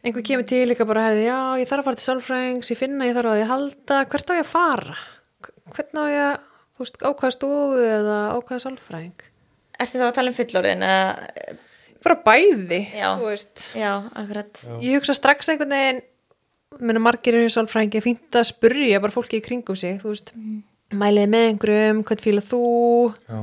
Einhver 0.00 0.24
kemur 0.24 0.46
til 0.48 0.66
líka 0.70 0.86
bara 0.88 1.02
herði, 1.10 1.26
já, 1.28 1.40
ég 1.60 1.68
þarf 1.68 1.82
að 1.82 1.88
fara 1.90 1.98
til 2.00 2.06
sálfræðings 2.08 2.70
ég 2.72 2.78
finna 2.80 3.04
að 3.04 3.10
ég 3.10 3.16
þarf 3.18 3.30
að 3.34 3.42
að 3.42 3.50
halda. 3.52 3.98
Hvert 4.08 4.30
á 4.30 4.34
ég 4.38 4.44
að 4.46 4.48
fara? 4.54 4.94
Hvernig 5.74 6.00
á 6.00 6.06
ég 6.08 6.22
að 6.24 6.38
þú 6.80 6.84
veist, 6.86 6.96
ákvæða 7.04 7.34
stofu 7.36 7.82
eða 7.84 8.16
ákvæða 8.38 8.62
sálfræðing 8.64 9.26
Ertu 9.80 10.00
þá 10.00 10.06
að 10.10 10.14
tala 10.18 10.32
um 10.32 10.36
fullorðin 10.36 10.86
eða, 10.86 11.56
bara 12.04 12.16
bæði, 12.26 12.80
Já. 12.96 13.08
þú 13.20 13.28
veist. 13.30 13.66
Já, 13.76 13.92
akkurat. 14.12 14.64
Ég 14.84 14.98
hugsa 14.98 15.16
strax 15.16 15.52
einhvern 15.52 15.76
veginn 15.76 16.02
minna 16.78 17.02
margir 17.02 17.34
eru 17.34 17.50
sálfræðingi 17.50 18.02
fínt 18.04 18.36
að 18.38 18.46
spurja 18.52 19.00
bara 19.02 19.14
fólki 19.14 19.40
í 19.40 19.44
kringum 19.44 19.78
sig 19.78 19.98
þú 20.02 20.12
veist, 20.12 20.30
mæliði 20.94 21.30
með 21.32 21.46
einhverjum 21.48 22.04
hvern 22.06 22.22
fíla 22.22 22.44
þú? 22.46 22.60
Já, 23.26 23.40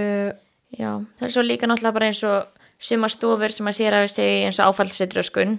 uh, 0.00 0.30
Já, 0.72 0.88
það 1.20 1.26
er 1.26 1.32
svo 1.34 1.42
líka 1.44 1.68
náttúrulega 1.68 1.96
bara 1.98 2.08
eins 2.08 2.22
og 2.24 2.62
suma 2.82 3.10
stofur 3.12 3.52
sem 3.52 3.68
að 3.68 3.76
sér 3.76 3.96
af 3.98 4.06
sig 4.10 4.46
eins 4.46 4.56
og 4.62 4.72
áfallsetröskun 4.72 5.58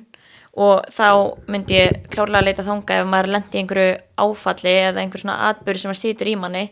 og 0.64 0.88
þá 0.94 1.06
myndi 1.50 1.78
ég 1.78 2.08
klárlega 2.14 2.42
að 2.42 2.48
leita 2.50 2.66
þanga 2.66 2.98
ef 2.98 3.08
maður 3.10 3.30
lendi 3.36 3.58
í 3.58 3.62
einhverju 3.62 3.94
áfalli 4.26 4.74
eða 4.88 5.04
einhver 5.04 5.22
svona 5.22 5.38
atbyrð 5.52 5.84
sem 5.84 5.94
að 5.94 6.02
situr 6.02 6.30
í 6.30 6.36
manni 6.42 6.66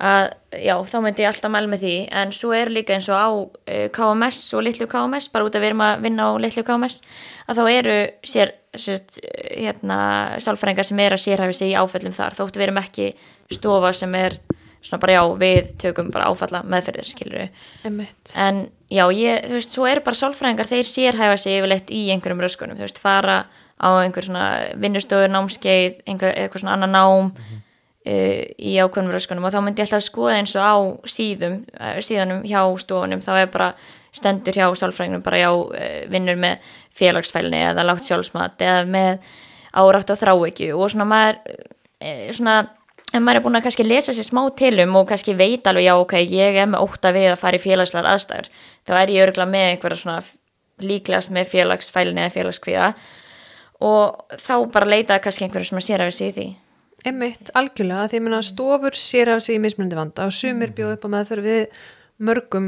að 0.00 0.30
já, 0.64 0.74
þá 0.88 0.96
myndi 1.04 1.24
ég 1.24 1.30
alltaf 1.30 1.52
mæla 1.52 1.70
með 1.70 1.84
því. 1.84 1.96
En 2.20 2.32
svo 2.34 2.52
er 2.56 2.72
líka 2.72 2.96
eins 2.96 3.08
og 3.12 3.20
á 3.20 3.28
uh, 3.30 3.88
KMS 3.94 4.40
og 4.56 4.64
litlu 4.66 4.88
KMS, 4.90 5.28
bara 5.32 5.48
út 5.48 5.58
að 5.58 5.64
við 5.64 5.72
erum 5.72 5.84
að 5.86 6.06
vinna 6.06 6.28
á 6.28 6.30
litlu 6.40 6.64
KMS, 6.66 7.00
að 7.46 7.60
þá 7.60 7.64
eru 7.74 7.98
sér, 8.32 8.54
sérst, 8.78 9.20
hérna 9.50 10.00
sálfræðingar 10.40 10.88
sem 10.88 11.04
er 11.04 11.16
að 11.16 11.24
sérhæfi 11.26 11.58
sig 11.60 11.74
í 11.74 11.78
áfallum 11.78 12.16
þar 12.16 12.38
þóttu 12.38 12.60
við 12.60 12.68
erum 12.68 12.82
ekki 12.82 13.12
stofa 13.50 13.92
sem 13.98 14.14
er 14.18 14.38
svona 14.80 15.00
bara 15.02 15.16
já, 15.18 15.22
við 15.40 15.72
tökum 15.80 16.10
bara 16.14 16.28
áfalla 16.30 16.62
meðferðir, 16.64 17.08
skilur 17.08 17.48
Emmett. 17.84 18.30
en 18.32 18.62
já, 18.88 19.02
ég, 19.12 19.42
þú 19.50 19.58
veist, 19.58 19.74
svo 19.74 19.88
eru 19.90 20.04
bara 20.06 20.16
sálfræðingar 20.16 20.70
þeir 20.70 20.88
sérhæfa 20.88 21.40
sig 21.42 21.58
yfirleitt 21.58 21.90
í 21.92 22.06
einhverjum 22.14 22.40
röskunum, 22.46 22.78
þú 22.78 22.86
veist, 22.86 23.02
fara 23.02 23.42
á 23.80 23.88
einhver 24.00 24.24
svona 24.24 24.46
vinnustöður, 24.80 25.32
námskeið 25.34 26.00
einhver, 26.08 26.32
eitthvað 26.36 26.64
svona 26.64 26.78
annar 26.78 26.92
nám. 26.94 27.34
Uh, 27.34 27.58
í 28.10 28.74
ákveðnum 28.80 29.14
röskunum 29.14 29.46
og 29.48 29.54
þá 29.54 29.60
myndi 29.64 29.82
ég 29.82 29.88
alltaf 29.88 30.06
skoða 30.06 30.38
eins 30.40 30.56
og 30.58 30.66
á 30.66 30.76
síðum 31.10 31.60
uh, 31.76 31.98
síðanum 32.04 32.42
hjá 32.48 32.62
stofunum, 32.82 33.22
þá 33.24 33.32
er 33.38 33.52
bara 33.52 33.70
stendur 34.16 34.56
hjá 34.56 34.66
sálfræðingnum 34.80 35.22
bara 35.26 35.42
já, 35.42 35.50
uh, 35.52 36.00
vinnur 36.10 36.40
með 36.40 36.72
félagsfælni 36.96 37.62
eða 37.70 37.86
lágt 37.86 38.08
sjálfsmat 38.08 38.60
eða 38.66 38.84
með 38.90 39.30
árátt 39.70 40.10
og 40.10 40.18
þráekju 40.18 40.74
og 40.74 40.90
svona 40.90 41.06
maður 41.06 41.58
svona 42.34 42.54
en 43.14 43.24
maður 43.24 43.40
er 43.40 43.44
búin 43.44 43.58
að 43.58 43.64
kannski 43.66 43.86
lesa 43.86 44.14
sér 44.14 44.26
smá 44.26 44.42
tilum 44.58 44.94
og 45.00 45.08
kannski 45.10 45.34
veit 45.38 45.66
alveg, 45.66 45.88
já 45.88 45.94
ok, 45.98 46.14
ég 46.22 46.58
er 46.62 46.68
með 46.70 46.84
ótta 46.86 47.12
við 47.14 47.32
að 47.32 47.40
fara 47.42 47.58
í 47.58 47.62
félagslegar 47.62 48.10
aðstæður. 48.12 48.50
Þá 48.86 48.92
er 49.00 49.12
ég 49.14 49.24
örgulega 49.26 49.50
með 49.50 49.66
einhverja 49.72 50.02
svona 50.04 50.22
líklegast 50.80 51.34
með 51.34 51.50
félagsfælni 51.54 52.24
eða 52.24 52.34
félagskviða 52.36 52.90
og 53.90 54.36
þá 54.40 54.54
bara 54.72 54.90
leitaði 54.94 55.24
kannski 55.26 55.46
einhverju 55.46 55.70
sem 55.70 55.80
að 55.80 55.88
sér 55.88 56.04
að 56.04 56.12
við 56.12 56.50
Emmett, 57.08 57.50
algjörlega, 57.56 58.08
því 58.12 58.20
að 58.36 58.42
stofur 58.50 58.96
sér 58.98 59.30
af 59.34 59.40
sig 59.44 59.56
í 59.56 59.62
mismunandi 59.62 59.96
vanda 59.96 60.26
og 60.28 60.34
sumir 60.36 60.74
bjóð 60.76 60.96
upp 60.98 61.06
á 61.08 61.12
meðferð 61.14 61.46
við 61.48 61.78
mörgum 62.20 62.66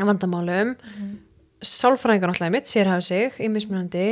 vandamálum. 0.00 0.74
Sálfræðingar 1.60 2.30
náttúrulega 2.32 2.54
mitt 2.54 2.70
sér 2.70 2.88
af 2.94 3.02
sig 3.04 3.36
í 3.36 3.50
mismunandi 3.52 4.06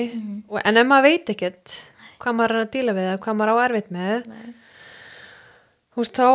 og, 0.51 0.61
en 0.61 0.77
ef 0.77 0.87
maður 0.91 1.09
veit 1.09 1.31
ekkert 1.33 1.79
hvað 2.21 2.37
maður 2.37 2.57
er 2.59 2.67
að 2.67 2.73
díla 2.75 2.93
við 2.99 3.07
eða 3.09 3.21
hvað 3.25 3.39
maður 3.41 3.53
á 3.57 3.65
erfitt 3.65 3.91
með 3.95 4.27
þú 5.95 6.03
veist 6.03 6.19
þá 6.19 6.29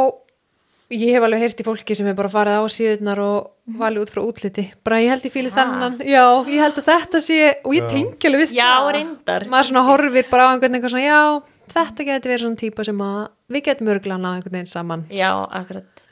ég 0.93 1.13
hef 1.15 1.25
alveg 1.27 1.43
heyrt 1.43 1.61
í 1.61 1.65
fólki 1.67 1.95
sem 1.97 2.09
er 2.09 2.17
bara 2.17 2.31
farið 2.33 2.57
á 2.59 2.63
síðunar 2.73 3.21
og 3.23 3.77
valið 3.79 4.03
út 4.03 4.11
frá 4.13 4.21
útliti. 4.25 4.65
Bara 4.85 4.99
ég 5.01 5.09
held 5.13 5.23
ég 5.25 5.33
fíli 5.33 5.49
Ha. 5.53 5.55
þennan. 5.61 5.95
Já, 6.05 6.25
ég 6.49 6.59
held 6.61 6.77
að 6.81 6.89
þetta 6.89 7.21
sé 7.23 7.37
og 7.63 7.73
ég 7.77 7.87
tengi 7.89 8.27
alveg 8.29 8.43
við 8.43 8.57
Já, 8.57 8.67
það. 8.73 8.89
reyndar. 8.97 9.45
Maður 9.53 9.69
svona 9.69 9.85
horfir 9.87 10.27
bara 10.29 10.43
á 10.45 10.49
einhvern 10.53 10.81
veginn 10.81 11.05
já, 11.07 11.21
þetta 11.73 12.07
geti 12.09 12.31
verið 12.31 12.45
svona 12.45 12.61
típa 12.63 12.87
sem 12.87 13.03
að 13.03 13.19
við 13.53 13.67
getum 13.67 13.93
örgulega 13.93 14.21
náð 14.21 14.39
einhvern 14.39 14.57
veginn 14.57 14.73
saman. 14.73 15.05
Já, 15.13 15.29
akkurat. 15.49 16.07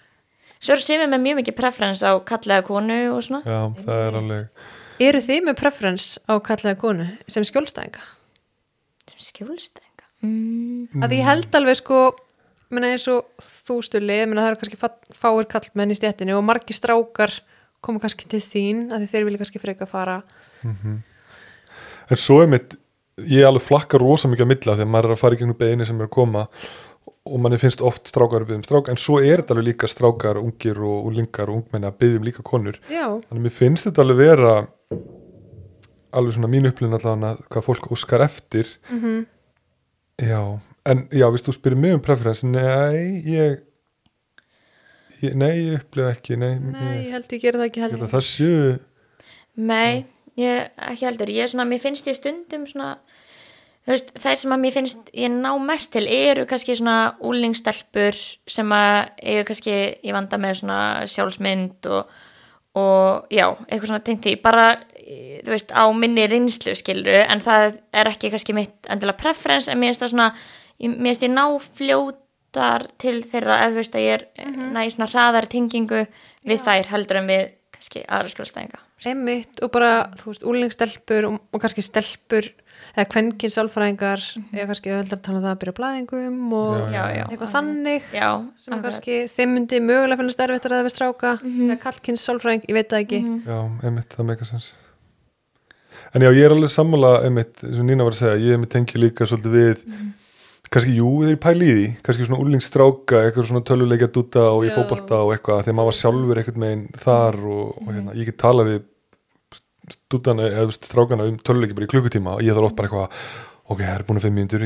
Svo 0.61 0.75
eru 0.75 0.85
sumið 0.85 1.09
með 1.09 1.25
mjög 1.25 1.41
mikið 1.41 1.57
preference 1.57 2.05
á 2.05 2.13
kallega 2.25 2.67
konu 2.67 3.01
og 3.15 3.25
svona. 3.25 3.41
Já, 3.45 3.61
það 3.81 4.05
er 4.05 4.21
alveg 4.21 4.69
eru 5.01 5.21
þið 5.23 5.45
með 5.47 5.59
preference 5.59 6.21
á 6.29 6.33
kallaða 6.43 6.79
konu 6.81 7.07
sem 7.31 7.45
skjólstæðinga? 7.47 8.03
sem 9.09 9.23
skjólstæðinga? 9.25 10.07
Mm. 10.21 11.01
að 11.01 11.15
ég 11.17 11.25
held 11.25 11.55
alveg 11.57 11.79
sko 11.79 12.01
menna 12.71 12.91
eins 12.93 13.07
og 13.09 13.25
þú 13.65 13.79
stulli 13.87 14.19
menna 14.29 14.43
það 14.45 14.51
eru 14.51 14.59
kannski 14.61 15.17
fáir 15.17 15.47
kallmenn 15.49 15.93
í 15.93 15.97
stjættinu 15.97 16.35
og 16.37 16.45
margir 16.45 16.77
strákar 16.77 17.33
koma 17.81 18.01
kannski 18.03 18.29
til 18.29 18.43
þín 18.45 18.83
að 18.93 19.07
þeir 19.09 19.25
vilja 19.27 19.41
kannski 19.41 19.63
freka 19.63 19.87
fara. 19.89 20.21
En 20.61 22.19
svo 22.19 22.41
er 22.43 22.51
mitt, 22.51 22.77
ég 23.27 23.47
alveg 23.47 23.65
flakka 23.65 23.99
rosa 24.01 24.29
mikið 24.31 24.45
að 24.45 24.51
milla 24.53 24.77
þegar 24.77 24.93
maður 24.93 25.09
er 25.09 25.15
að 25.15 25.21
fara 25.21 25.37
í 25.37 25.41
gegnum 25.41 25.59
beini 25.59 25.87
sem 25.87 25.99
er 25.99 26.07
að 26.07 26.15
koma 26.15 26.45
og 27.21 27.41
manni 27.41 27.59
finnst 27.61 27.83
oft 27.85 28.09
strákar 28.09 28.43
að 28.43 28.49
byggja 28.49 28.61
um 28.61 28.67
strák 28.67 28.87
en 28.91 29.01
svo 29.01 29.19
er 29.21 29.41
þetta 29.41 29.55
alveg 29.55 29.67
líka 29.67 29.89
strákar, 29.89 30.39
ungir 30.41 30.79
og 30.81 31.09
unglingar 31.09 31.51
og 31.51 31.61
ungmenni 31.61 31.89
að 31.89 31.99
byggja 32.01 32.21
um 32.21 32.25
líka 32.29 32.45
konur. 32.45 32.79
Já, 32.89 33.05
þannig 33.27 33.37
að 33.37 33.43
mér 33.45 33.53
finnst 33.57 33.89
þetta 33.89 34.05
alveg 34.05 34.21
vera 34.21 34.55
alveg 36.11 36.35
svona 36.35 36.49
mín 36.51 36.67
upplifin 36.67 36.97
allavega 36.97 37.51
hvað 37.51 37.67
fólk 37.67 37.91
óskar 37.93 38.25
eftir. 38.25 38.73
Mm 38.89 39.21
já, 40.21 40.41
en 40.85 41.03
já, 41.09 41.25
viðst 41.33 41.49
þú 41.49 41.55
spyrir 41.55 41.79
mig 41.81 41.95
um 41.97 42.03
preference, 42.03 42.45
nei 42.47 43.21
ég, 43.25 43.59
ég 45.23 45.35
nei, 45.37 45.51
ég 45.57 45.81
upplifa 45.81 46.13
ekki 46.15 46.37
nei, 46.39 46.55
nei, 46.61 46.81
ég, 46.85 47.03
ég 47.07 47.15
held 47.15 47.35
ég 47.35 47.43
gera 47.45 47.61
það 47.61 47.67
ekki 47.69 47.81
ég. 47.81 47.85
held 47.85 47.95
heldur 47.97 48.09
að 48.09 48.15
það 48.17 48.27
séu 48.29 48.71
Nei, 49.51 50.05
ég 50.39 50.69
ekki 50.77 51.05
heldur. 51.05 51.29
Ég 51.29 51.43
er 51.43 51.51
svona, 51.51 51.65
mér 51.67 51.79
finnst 51.83 52.07
ég 52.07 52.15
stundum 52.15 52.65
svona 52.69 52.97
þú 53.81 53.95
veist, 53.95 54.11
þær 54.21 54.35
sem 54.37 54.51
að 54.53 54.59
mér 54.61 54.73
finnst 54.75 55.07
ég 55.17 55.31
ná 55.33 55.51
mest 55.65 55.91
til 55.95 56.05
eru 56.07 56.45
kannski 56.45 56.75
svona 56.77 57.15
úlingstelpur 57.25 58.17
sem 58.47 58.69
að 58.77 58.97
eiga 59.23 59.45
kannski 59.49 59.73
í 60.05 60.13
vanda 60.13 60.37
með 60.37 60.59
svona 60.61 60.79
sjálfsmynd 61.09 61.89
og, 61.89 62.11
og 62.77 63.33
já, 63.33 63.47
eitthvað 63.67 63.87
svona 63.89 64.03
tengt 64.05 64.23
því. 64.27 64.35
Bara, 64.45 64.67
þú 65.01 65.49
veist, 65.55 65.73
á 65.73 65.83
minni 65.97 66.27
reynslu 66.29 66.75
skilru, 66.77 67.17
en 67.25 67.41
það 67.43 67.79
er 67.91 68.11
ekki 68.13 68.29
kannski 68.31 68.53
mitt 68.55 68.87
endilega 68.87 69.17
preference, 69.23 69.67
en 69.71 69.81
mér 69.81 69.91
finnst 69.95 70.05
það 70.05 70.13
svona 70.13 70.29
ég- 70.79 70.93
mér 70.97 71.11
finnst 71.15 71.25
ég 71.25 71.33
ná 71.33 71.45
fljótar 71.81 72.85
til 73.01 73.17
þeirra, 73.23 73.57
eða 73.65 73.73
þú 73.73 73.81
veist 73.81 73.97
að 73.97 74.05
ég 74.05 74.13
er 74.13 74.27
næ 74.77 74.85
svona 74.93 75.09
hraðar 75.11 75.49
tengingu 75.49 76.05
við 76.45 76.61
þær 76.67 76.85
heldur 76.93 77.17
en 77.23 77.27
við 77.33 77.49
kannski 77.81 78.03
aðra 78.05 78.29
skjólstæðinga. 78.29 78.79
Einmitt 79.09 79.61
og 79.65 79.71
bara, 79.73 79.93
þú 80.19 80.27
veist, 80.29 80.43
úlingstelpur 80.45 81.27
og, 81.27 81.39
og 81.49 81.63
kannski 81.63 81.81
stelpur 81.85 82.49
eða 82.91 83.07
kvenkinn 83.09 83.53
sálfræðingar 83.53 84.21
eða 84.51 84.67
kannski 84.69 84.93
að 84.93 85.15
tala 85.17 85.39
um 85.39 85.45
það 85.45 85.49
að 85.51 85.59
byrja 85.63 85.75
blæðingum 85.79 86.53
og 86.57 86.77
Já, 86.77 86.93
já, 86.93 87.03
já, 87.17 87.23
eitthvað 87.25 87.53
þannig. 87.55 88.07
Já, 88.13 88.29
sem 88.61 88.75
akkurat. 88.75 88.85
kannski 88.85 89.17
þeim 89.33 89.53
myndi 89.57 89.81
mögulega 89.81 90.21
finnast 90.21 90.45
erfitt 90.45 90.69
að 90.69 90.75
ræða 90.75 90.85
við 90.87 90.95
stráka 90.95 91.33
eða 91.41 91.79
kallkynns 91.81 92.25
sálfræðing, 92.29 92.65
ég 92.69 92.77
veit 92.77 92.93
það 92.93 93.03
ekki. 93.05 93.21
Já, 93.49 93.59
einmitt, 93.89 94.15
það 94.17 94.31
meika 94.31 94.49
sens 94.49 94.71
En 96.11 96.23
já, 96.25 96.27
ég 96.35 96.43
er 96.43 96.51
alveg 96.51 96.71
sammála 96.71 97.11
einmitt, 97.23 97.61
sem 97.61 97.85
Nína 97.87 98.03
var 98.03 98.15
að 98.15 98.19
segja, 98.19 98.51
ég 98.51 98.65
tengi 98.71 98.99
líka 98.99 99.23
svolítið 99.29 99.53
við, 99.55 99.83
kannski 100.71 100.93
jú, 100.95 101.09
þeir 101.25 101.37
pæli 101.43 101.67
í 101.67 101.73
því, 101.75 101.87
kannski 102.05 102.25
svona 102.29 102.41
úlingstráka 102.45 103.21
eitthvað 103.25 103.47
svona 103.49 103.65
töluleikja 103.67 104.07
dúta 104.15 104.45
og 104.53 104.63
ég 104.63 104.71
Já. 104.71 104.77
fótbolta 104.79 105.17
og 105.25 105.33
eitthvað, 105.35 105.65
þegar 105.65 105.77
maður 105.79 105.89
var 105.91 105.97
sjálfur 105.99 106.39
eitthvað 106.41 106.61
megin 106.63 106.85
þar 107.03 107.39
og, 107.43 107.69
og 107.81 107.89
hérna, 107.91 108.15
ég 108.15 108.29
get 108.31 108.37
tala 108.39 108.63
við 108.69 108.81
dútana 110.11 110.45
eða 110.47 110.75
strákana 110.77 111.25
um 111.27 111.39
töluleiki 111.43 111.75
bara 111.75 111.87
í 111.89 111.91
klukkutíma 111.91 112.37
og 112.37 112.43
ég 112.45 112.55
þarf 112.55 112.69
oft 112.69 112.77
bara 112.79 112.87
eitthvað 112.87 113.23
ok, 113.71 113.81
það 113.81 113.93
er 113.95 114.03
búin 114.07 114.19
að 114.19 114.25
fimm 114.25 114.39
er 114.41 114.63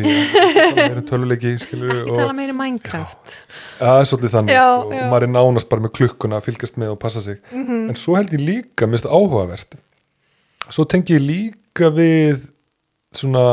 meira 0.75 0.99
um 0.99 1.05
töluleiki, 1.09 1.51
skilur 1.61 1.91
ekki 1.95 2.15
tala 2.19 2.33
meira 2.37 2.53
um 2.53 2.59
Minecraft 2.61 3.33
Það 3.79 3.99
er 4.01 4.07
svolítið 4.11 4.33
þannig 4.35 4.55
Já, 4.55 4.65
sko, 4.65 4.93
já. 4.93 5.01
og 5.05 5.11
maður 5.13 5.25
er 5.27 5.33
nánast 5.35 5.69
bara 5.73 5.85
með 5.85 5.93
klukkuna 5.99 6.39
að 6.39 6.47
fylgjast 6.51 6.79
með 6.81 6.93
og 6.93 6.99
passa 7.01 7.21
sig 7.25 7.41
Mhm. 7.51 7.89
en 7.89 7.95
svo 8.01 8.15
held 8.17 8.33
ég 8.37 8.45
líka, 8.45 8.85
mér 8.85 8.97
finnst 8.99 9.09
það 9.09 9.17
áhugavert 9.17 9.77
svo 10.69 10.85
tengi 10.89 11.17
ég 11.17 11.25
líka 11.25 11.89
við 11.93 12.45
svona 13.13 13.45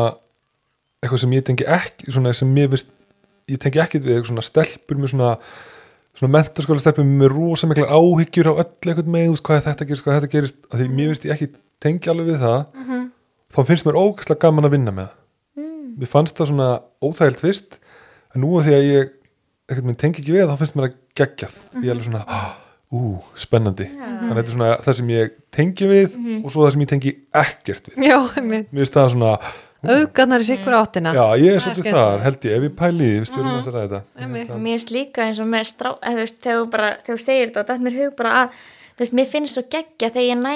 eitthvað 1.02 1.22
sem 1.24 1.36
ég 1.36 1.44
tengi 1.46 1.68
ekki 1.68 2.14
svona 2.14 2.32
sem 2.36 2.56
ég 2.60 2.72
veist, 2.72 2.90
ég 3.50 3.60
tengi 3.62 3.82
ekki 3.82 4.00
við 4.02 4.22
svona 4.28 4.44
stelpur 4.46 5.00
með 5.00 5.14
svona 5.14 5.32
svona 6.18 6.34
mentaskóla 6.36 6.82
stelpur 6.82 7.08
með 7.08 7.32
rosa 7.32 7.68
mikla 7.68 7.88
áhyggjur 7.90 8.52
á 8.52 8.60
öll 8.62 8.68
eitthvað 8.68 9.10
með, 9.10 9.34
hvað 9.40 9.64
þetta 9.66 9.88
gerist, 9.88 10.06
hvað 10.06 10.18
þetta 10.20 10.32
gerist 10.36 10.60
að 10.70 10.82
því 10.82 10.88
mér 10.92 11.12
veist 11.12 11.26
ég 11.26 11.34
ekki 11.34 11.50
tengi 11.82 12.12
alveg 12.12 12.34
við 12.34 12.44
það 12.44 12.60
þá 13.52 13.60
finnst 13.68 13.88
mér 13.88 13.98
ógæslega 13.98 14.44
gaman 14.44 14.68
að 14.68 14.76
vinna 14.76 14.94
með 14.94 15.08
mm. 15.58 15.96
mér 15.98 16.12
fannst 16.12 16.38
það 16.38 16.52
svona 16.52 16.68
óþægilt 17.02 17.42
fyrst 17.42 17.78
en 18.32 18.44
nú 18.44 18.54
að 18.58 18.68
því 18.68 18.76
að 18.76 18.88
ég 18.90 19.10
eitthvað 19.72 19.88
minn 19.88 19.98
tengi 20.00 20.22
ekki 20.22 20.34
við 20.34 20.50
þá 20.50 20.60
finnst 20.60 20.76
mér 20.76 20.88
að 20.88 20.98
geggjað. 21.18 21.56
Ég 21.78 21.88
er 21.88 21.94
alveg 21.94 22.06
svona, 22.06 22.22
"Ah, 22.28 22.54
ú, 22.92 23.18
spennandi. 23.36 23.88
Þannig 23.88 24.30
að 24.30 24.38
þetta 24.38 24.50
er 24.50 24.56
svona 24.56 24.76
það 24.84 24.96
sem 24.96 25.08
ég 25.12 25.34
tengi 25.50 25.86
við 25.88 26.16
og 26.44 26.50
svo 26.50 26.64
það 26.64 26.72
sem 26.72 26.84
ég 26.84 26.88
tengi 26.88 27.12
ekkert 27.32 27.88
við 27.88 27.96
Mér 29.82 29.98
Auðgarnar 29.98 30.44
í 30.44 30.46
sikkur 30.46 30.76
áttina. 30.78 31.12
já, 31.16 31.24
ég 31.42 31.56
er 31.56 31.58
er 31.58 31.64
svolítið 31.64 31.96
þar 31.96 32.20
held 32.22 32.44
ég, 32.46 32.52
ef 32.54 32.66
ég 32.68 32.74
pæli 32.78 33.08
því, 33.08 33.16
við 33.18 33.40
erum 33.40 33.48
að 33.56 33.70
ræða 33.74 34.00
þetta 34.14 34.58
mér 34.62 34.76
finnst 34.76 34.94
líka 34.94 35.26
eins 35.26 35.40
og 35.42 35.48
með 35.50 35.66
strá 35.72 35.90
eða, 35.90 36.12
þú 36.12 36.20
veist, 36.22 36.38
þegar 36.44 36.60
þú 36.60 36.68
bara, 36.76 36.90
þegar 37.02 37.18
þú 37.18 37.24
segir 37.26 37.50
þetta 37.50 37.64
það 37.66 37.74
er 37.74 37.84
mér 37.88 37.98
hug 37.98 38.14
bara 38.20 38.34
að, 38.38 38.60
þú 38.92 39.04
veist, 39.04 39.16
mér 39.18 39.30
finnst 39.32 39.58
svo 39.58 39.64
geggja 39.74 40.12
þegar 40.14 40.28
ég 40.28 40.40
næ 40.42 40.54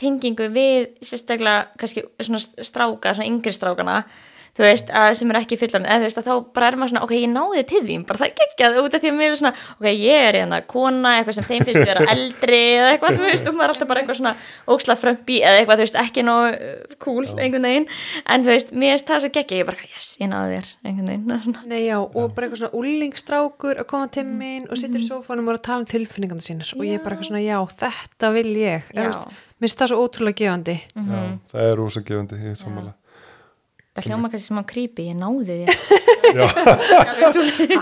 tengingu 0.00 0.48
við 0.50 0.88
sérstaklega 1.06 1.68
kannski 1.78 2.02
svona 2.18 2.42
stráka, 2.42 3.14
svona 3.14 3.30
yngri 3.30 3.54
strákana 3.54 4.00
þú 4.54 4.62
veist, 4.62 4.90
að 4.94 5.08
sem 5.18 5.32
er 5.32 5.38
ekki 5.40 5.58
fullan 5.58 5.86
eða 5.88 6.02
þú 6.02 6.06
veist, 6.06 6.18
að 6.20 6.28
þá 6.28 6.34
bara 6.54 6.68
er 6.70 6.76
maður 6.78 6.92
svona, 6.92 7.04
ok, 7.06 7.14
ég 7.18 7.30
náði 7.32 7.62
til 7.70 7.82
þín 7.88 8.04
bara 8.06 8.20
það 8.20 8.28
er 8.28 8.34
geggjað 8.40 8.78
út 8.84 8.94
af 8.94 9.02
því 9.02 9.10
að 9.10 9.16
mér 9.18 9.32
er 9.32 9.38
svona 9.40 9.52
ok, 9.74 9.88
ég 9.90 10.26
er 10.28 10.38
hérna 10.38 10.60
kona, 10.70 11.14
eitthvað 11.18 11.38
sem 11.38 11.46
þeim 11.48 11.64
finnst 11.68 11.88
vera 11.88 12.04
eldri 12.14 12.60
eða 12.76 12.92
eitthvað, 12.92 13.18
þú 13.18 13.26
veist, 13.26 13.48
og 13.50 13.58
maður 13.58 13.66
er 13.66 13.74
alltaf 13.74 13.90
bara 13.90 14.04
eitthvað 14.04 14.20
svona 14.20 14.34
óksla 14.74 14.96
frömpi 15.00 15.40
eða 15.42 15.60
eitthvað, 15.60 15.80
þú 15.82 15.86
veist, 15.88 15.98
ekki 16.04 16.24
nóg 16.28 16.46
uh, 16.54 16.96
cool, 17.02 17.26
einhvern 17.34 17.68
veginn. 17.68 17.88
En 18.30 18.46
þú 18.46 18.52
veist, 18.54 18.74
mér 18.74 18.94
finnst 18.94 19.10
það 19.10 19.24
svo 19.24 19.32
geggjað, 19.34 19.60
ég 19.60 19.68
bara, 19.72 19.90
yes, 19.90 20.10
ég 20.22 20.30
náði 20.30 20.54
þér 20.54 20.72
einhvern 20.86 21.12
veginn, 21.12 21.44
svona. 21.48 21.66
Nei, 21.74 21.80
já, 21.82 21.96
og 21.98 22.34
bara 22.36 22.48
eitthvað 22.48 22.62
svona 22.62 22.82
úlingstrákur 22.82 23.82
að 23.82 23.88
koma 23.90 24.10
til 24.14 24.26
mín 24.28 24.68
og 24.70 24.78
sittur 24.78 25.02
í 25.02 25.08
sófanum 25.08 25.50
og 25.50 25.56
er 25.56 25.60
að 25.60 25.66
tala 25.66 25.82
um 25.82 25.88
tilfinningarna 25.90 26.46
sínar. 26.46 26.74
Og 26.78 26.86
ég 26.86 27.00
er 27.00 27.04
bara 27.04 27.18
eitthvað 27.18 27.32
svona, 27.32 27.42
já, 27.42 27.58
þetta 27.84 28.34
vil 28.38 28.50
ég. 28.62 28.92
Mér 28.94 29.16
finnst 29.64 29.80
það 29.80 29.94
svo 29.94 30.04
ótrúlega 30.04 30.40
gefandi. 30.44 30.76
já, 30.94 31.24
það 31.54 31.70
er 31.70 31.80
rosa 31.80 32.04
gefandi, 32.04 32.42
ég 32.44 32.54
er 32.54 32.60
sammála 32.60 32.94
það 33.94 34.08
hljóma 34.08 34.30
kannski 34.32 34.48
smá 34.50 34.62
creepy, 34.66 35.08
ég 35.10 35.16
náði 35.18 35.44
þér 35.48 35.68
já. 36.38 36.44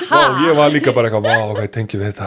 Já, 0.03 0.23
ég 0.47 0.59
var 0.59 0.69
líka 0.75 0.93
bara 0.97 1.09
eitthvað, 1.09 1.25
vá, 1.25 1.35
ok, 1.55 1.61
tengi 1.73 2.01
við 2.01 2.13
þetta? 2.13 2.27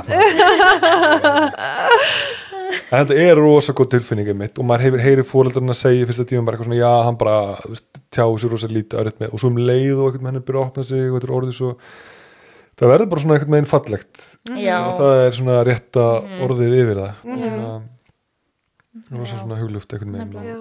En 2.92 3.06
þetta 3.06 3.16
er 3.22 3.38
rosa 3.40 3.74
góð 3.78 3.92
tilfinningið 3.96 4.38
mitt 4.40 4.60
og 4.62 4.66
maður 4.68 4.86
hefur 4.88 5.04
heyrið 5.06 5.28
fóreldarinn 5.30 5.74
að 5.74 5.78
segja 5.80 6.04
í 6.04 6.08
fyrsta 6.10 6.26
tíma 6.30 6.46
bara 6.48 6.58
eitthvað 6.58 6.70
svona, 6.72 6.82
já, 6.82 6.92
hann 7.08 7.18
bara 7.22 7.36
þú 7.62 7.72
veist, 7.76 7.86
tjáu 8.16 8.36
sér 8.42 8.54
rosa 8.56 8.70
lítið 8.72 9.00
örð 9.02 9.18
með. 9.22 9.32
Og 9.36 9.42
svo 9.42 9.52
um 9.52 9.60
leið 9.62 9.96
og 10.02 10.06
eitthvað 10.10 10.26
með 10.26 10.32
henni 10.32 10.44
byrja 10.50 10.62
að 10.62 10.68
opna 10.70 10.86
sig 10.90 11.04
og 11.06 11.16
þetta 11.18 11.28
er 11.30 11.36
orðið 11.40 11.56
svo 11.60 11.72
það 12.76 12.92
verður 12.92 13.12
bara 13.14 13.24
svona 13.24 13.38
eitthvað 13.38 13.54
meginn 13.56 13.70
fallegt. 13.72 14.24
Já, 14.66 14.78
og 14.82 14.98
það 15.00 15.22
er 15.26 15.38
svona 15.40 15.58
rétta 15.70 16.06
orðið 16.48 16.76
yfir 16.82 17.02
það. 17.04 17.14
Svona, 17.36 19.20
rosa 19.22 19.42
svona 19.44 19.60
hugluft 19.62 19.96
eitthvað 19.96 20.46
Já. 20.50 20.58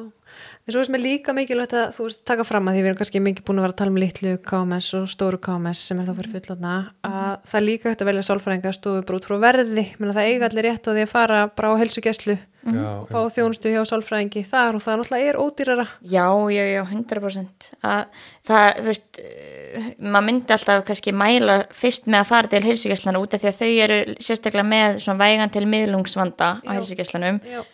En 0.64 0.72
svo 0.72 0.80
er 0.80 0.86
sem 0.88 0.94
er 0.96 1.02
líka 1.04 1.32
mikilvægt 1.36 1.74
að 1.76 1.90
þú 1.92 2.06
veist 2.06 2.20
taka 2.24 2.44
fram 2.48 2.70
að 2.70 2.78
því 2.78 2.82
við 2.84 2.86
erum 2.88 2.96
kannski 2.96 3.20
mikið 3.20 3.44
búin 3.44 3.58
að 3.60 3.66
vera 3.66 3.74
að 3.74 3.80
tala 3.82 3.92
um 3.92 3.98
litlu 4.00 4.30
KMS 4.48 4.86
og 4.96 5.10
stóru 5.12 5.40
KMS 5.44 5.82
sem 5.90 5.98
er 6.00 6.06
þá 6.08 6.14
fyrir 6.16 6.32
fullotna 6.38 6.76
að 7.04 7.34
það 7.50 7.58
er 7.58 7.66
líka 7.66 7.92
hægt 7.92 8.04
að 8.04 8.08
velja 8.08 8.22
sálfræðinga 8.30 8.72
stofu 8.72 9.02
bara 9.04 9.20
út 9.20 9.28
frá 9.28 9.36
verði, 9.42 9.84
menn 9.98 10.14
það 10.16 10.30
eiga 10.30 10.48
allir 10.48 10.66
rétt 10.70 10.88
á 10.88 10.90
því 10.94 11.04
að 11.04 11.12
fara 11.12 11.42
bara 11.52 11.74
á 11.76 11.80
helsugeslu 11.82 12.38
já, 12.38 12.88
fá 13.10 13.20
þjónustu 13.36 13.74
hjá 13.74 13.84
sálfræðingi 13.92 14.44
þar 14.54 14.80
og 14.80 14.86
það 14.86 14.98
náttúrulega 15.02 15.28
er 15.34 15.40
ódýrara. 15.44 15.86
Já, 16.00 16.26
já, 16.56 16.64
já 16.72 16.80
100% 16.88 17.70
að 17.84 18.02
það, 18.48 18.66
þú 18.80 18.88
veist 18.88 19.22
uh, 19.26 19.92
maður 20.00 20.28
myndi 20.30 20.56
alltaf 20.56 20.84
kannski 20.88 21.16
mæla 21.20 21.60
fyrst 21.76 22.08
með 22.08 22.22
að 22.22 22.32
fara 22.32 22.54
til 22.56 22.64
heilsugjæslana 22.70 23.20
út 23.20 23.36
af 23.36 23.44
því 23.44 23.52
að 23.52 23.60
þau 23.60 23.70
eru 23.84 24.02
sérstaklega 24.16 24.68
með 24.72 25.00
svona 25.04 25.20
vægan 25.26 25.52
til 25.60 25.66
miðlungsvanda 25.68 26.52
á 26.64 26.70
heilsugjæslanum 26.72 27.44
Já. 27.44 27.66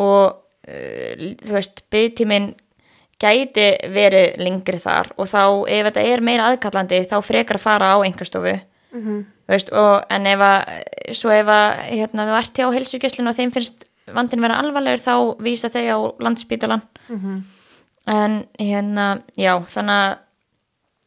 og 0.00 0.44
þú 0.68 1.52
veist, 1.56 1.82
byggtíminn 1.92 2.50
gæti 3.18 3.66
verið 3.90 4.36
lengri 4.38 4.78
þar 4.78 5.08
og 5.18 5.26
þá 5.26 5.40
ef 5.74 5.88
þetta 5.88 6.04
er 6.12 6.20
meira 6.22 6.50
aðkallandi 6.52 7.00
þá 7.10 7.16
frekar 7.26 7.58
að 7.58 7.64
fara 7.66 7.94
á 7.94 7.96
einhverstofu 8.04 8.60
Mhm. 8.92 9.24
þú 9.48 9.52
veist, 9.52 9.72
og 9.72 10.04
en 10.10 10.26
ef 10.26 10.38
að 10.40 11.12
svo 11.12 11.30
ef 11.30 11.46
að 11.46 11.74
hérna, 11.92 12.24
þú 12.28 12.36
ert 12.38 12.54
hjá 12.56 12.72
heilsugjæslinu 12.72 13.28
og 13.28 13.36
þeim 13.36 13.52
finnst 13.52 13.84
vandin 14.14 14.40
vera 14.40 14.56
alvarlegur 14.62 15.02
þá 15.04 15.36
vísa 15.44 15.68
þau 15.68 15.84
á 15.92 15.98
landspítalan 16.24 16.82
Mhm. 17.10 17.42
en 18.06 18.46
hérna, 18.58 19.22
já, 19.36 19.58
þannig 19.66 19.98
að 19.98 20.16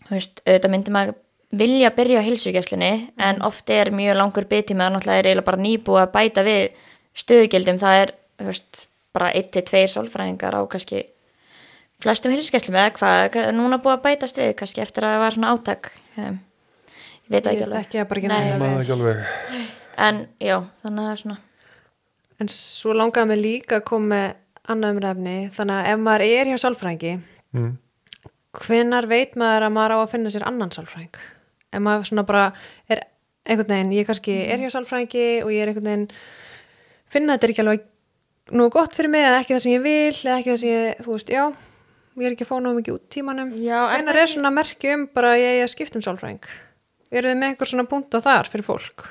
þú 0.05 0.11
veist, 0.11 0.41
auðvitað 0.45 0.69
myndi 0.69 0.91
maður 0.91 1.15
vilja 1.53 1.89
byrja 1.95 2.19
á 2.21 2.27
heilsugjæslinni 2.27 3.09
en 3.17 3.41
oft 3.41 3.69
er 3.69 3.85
mjög 3.91 4.15
langur 4.17 4.45
byggtími 4.45 4.83
að 4.85 4.93
náttúrulega 4.93 5.19
er 5.19 5.25
eiginlega 5.25 5.45
bara 5.45 5.57
nýbúið 5.57 6.03
að 6.05 6.11
bæta 6.13 6.43
við 6.43 6.69
stöðugildum, 7.15 7.79
það 7.79 8.01
er 8.03 8.11
þú 8.39 8.45
veist, 8.45 8.85
bara 9.15 9.31
1-2 9.37 9.83
sálfræðingar 9.95 10.57
á 10.57 10.61
kannski 10.71 11.03
flestum 12.01 12.33
heilsugjæslum 12.33 12.79
eða 12.79 12.95
hvað, 12.97 13.51
núna 13.57 13.81
búið 13.81 13.97
að 13.97 14.03
bætast 14.07 14.41
við 14.41 14.55
kannski 14.61 14.83
eftir 14.83 15.05
að 15.05 15.15
það 15.15 15.23
var 15.25 15.37
svona 15.37 15.53
átak 15.53 15.91
um, 16.17 16.41
ég 17.27 17.35
veit 17.35 17.45
það 17.45 17.51
ekki 17.51 17.61
Ég 17.61 17.67
alveg 17.67 18.09
bara 18.09 18.23
ekki 18.23 18.33
Nei. 18.33 18.73
ekki 18.81 18.97
alveg 18.97 19.23
en 20.01 20.21
já, 20.41 20.57
þannig 20.81 21.01
að 21.01 21.05
það 21.05 21.13
er 21.13 21.23
svona 21.25 21.39
En 22.41 22.49
svo 22.49 22.95
langaði 22.97 23.29
mig 23.29 23.37
líka 23.37 23.77
að 23.77 23.87
koma 23.91 24.07
með 24.15 24.71
annað 24.71 24.95
umræfni, 24.95 25.35
þannig 25.53 25.77
að 25.77 25.89
ef 25.91 25.99
maður 26.01 26.23
er 26.25 26.49
hjá 26.49 26.57
sálfræðingi, 26.63 27.11
mm. 27.53 27.71
hvenar 28.57 29.07
veit 29.11 29.35
maður 29.37 29.67
að 29.67 29.75
maður 29.75 29.93
á 29.93 29.97
að 29.99 30.11
finna 30.15 30.31
sér 30.33 30.45
annan 30.49 30.73
sálfræðing? 30.73 31.19
Ef 31.71 31.83
maður 31.85 32.07
svona 32.09 32.25
bara 32.25 32.47
er 32.89 33.03
einhvern 33.45 33.73
veginn, 33.75 33.93
ég 33.99 34.09
kannski 34.09 34.37
er 34.41 34.63
hjá 34.63 34.73
sálfræðingi 34.73 35.27
og 35.45 35.53
ég 35.53 35.61
er 35.61 35.71
einhvern 35.71 35.89
veginn 35.91 36.07
finna 37.13 37.35
þetta 37.35 37.47
er 37.47 37.53
ekki 37.53 37.65
alveg 37.65 37.85
nú 38.51 38.69
gott 38.73 38.95
fyrir 38.97 39.11
mig 39.13 39.25
eða 39.25 39.41
ekki 39.41 39.55
það 39.55 39.63
sem 39.65 39.75
ég 39.75 39.85
vil 39.85 40.15
eða 40.15 40.39
ekki 40.39 40.51
það 40.51 40.59
sem 40.63 40.73
ég, 40.73 41.05
þú 41.05 41.15
veist, 41.15 41.31
já 41.31 41.43
ég 42.19 42.27
er 42.27 42.35
ekki 42.35 42.45
að 42.45 42.51
fá 42.51 42.57
náðu 42.59 42.79
mikið 42.79 42.97
út 42.97 43.05
tímanum 43.13 43.53
Já, 43.61 43.79
er 43.95 44.27
svona 44.31 44.51
merki 44.53 44.91
um 44.95 45.07
bara 45.15 45.35
að 45.35 45.43
ég 45.43 45.61
er 45.61 45.65
að 45.67 45.73
skipta 45.73 45.99
um 45.99 46.05
sálfræðing? 46.05 46.51
Eru 47.11 47.31
þið 47.31 47.39
með 47.39 47.51
einhver 47.51 47.71
svona 47.71 47.87
punta 47.91 48.21
þar 48.23 48.51
fyrir 48.51 48.67
fólk? 48.67 49.07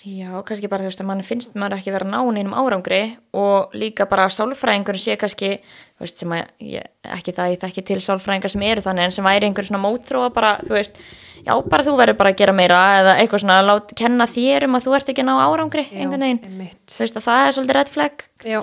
Já, 0.00 0.30
kannski 0.48 0.68
bara 0.72 0.80
þú 0.80 0.88
veist 0.88 1.02
að 1.02 1.08
mann 1.10 1.24
finnst 1.26 1.56
maður 1.60 1.76
ekki 1.76 1.92
vera 1.92 2.06
náinn 2.08 2.38
einum 2.40 2.54
árangri 2.56 3.00
og 3.36 3.74
líka 3.76 4.06
bara 4.08 4.30
sálfræðingur 4.32 4.96
sé 4.96 5.18
kannski, 5.20 5.58
þú 5.98 6.06
veist, 6.06 6.22
sem 6.22 6.32
að 6.32 6.46
ég, 6.64 6.86
ekki 7.18 7.34
það, 7.36 7.50
ég 7.52 7.60
þekki 7.66 7.84
til 7.90 7.98
sálfræðingar 8.06 8.54
sem 8.54 8.64
eru 8.70 8.84
þannig 8.86 9.10
en 9.10 9.14
sem 9.18 9.28
væri 9.28 9.50
einhver 9.50 9.68
svona 9.68 9.82
mótþróa 9.82 10.30
bara, 10.32 10.54
þú 10.64 10.72
veist, 10.78 10.96
já, 11.44 11.52
bara 11.60 11.84
þú 11.84 11.98
verður 12.00 12.20
bara 12.22 12.32
að 12.32 12.40
gera 12.40 12.56
meira 12.56 12.80
eða 13.02 13.14
eitthvað 13.20 13.44
svona, 13.44 13.60
lát, 13.68 13.92
kenna 14.00 14.28
þér 14.30 14.70
um 14.70 14.80
að 14.80 14.88
þú 14.88 14.96
ert 14.96 15.12
ekki 15.12 15.26
að 15.26 15.28
ná 15.28 15.34
árangri, 15.44 15.86
einhvern 15.92 16.24
veginn. 16.24 16.42
einmitt. 16.48 16.80
þú 16.94 17.04
veist 17.04 17.20
að 17.20 17.26
það 17.28 17.44
er 17.44 17.56
svolítið 17.58 17.78
red 17.80 17.92
flag 17.98 18.26
Já, 18.40 18.60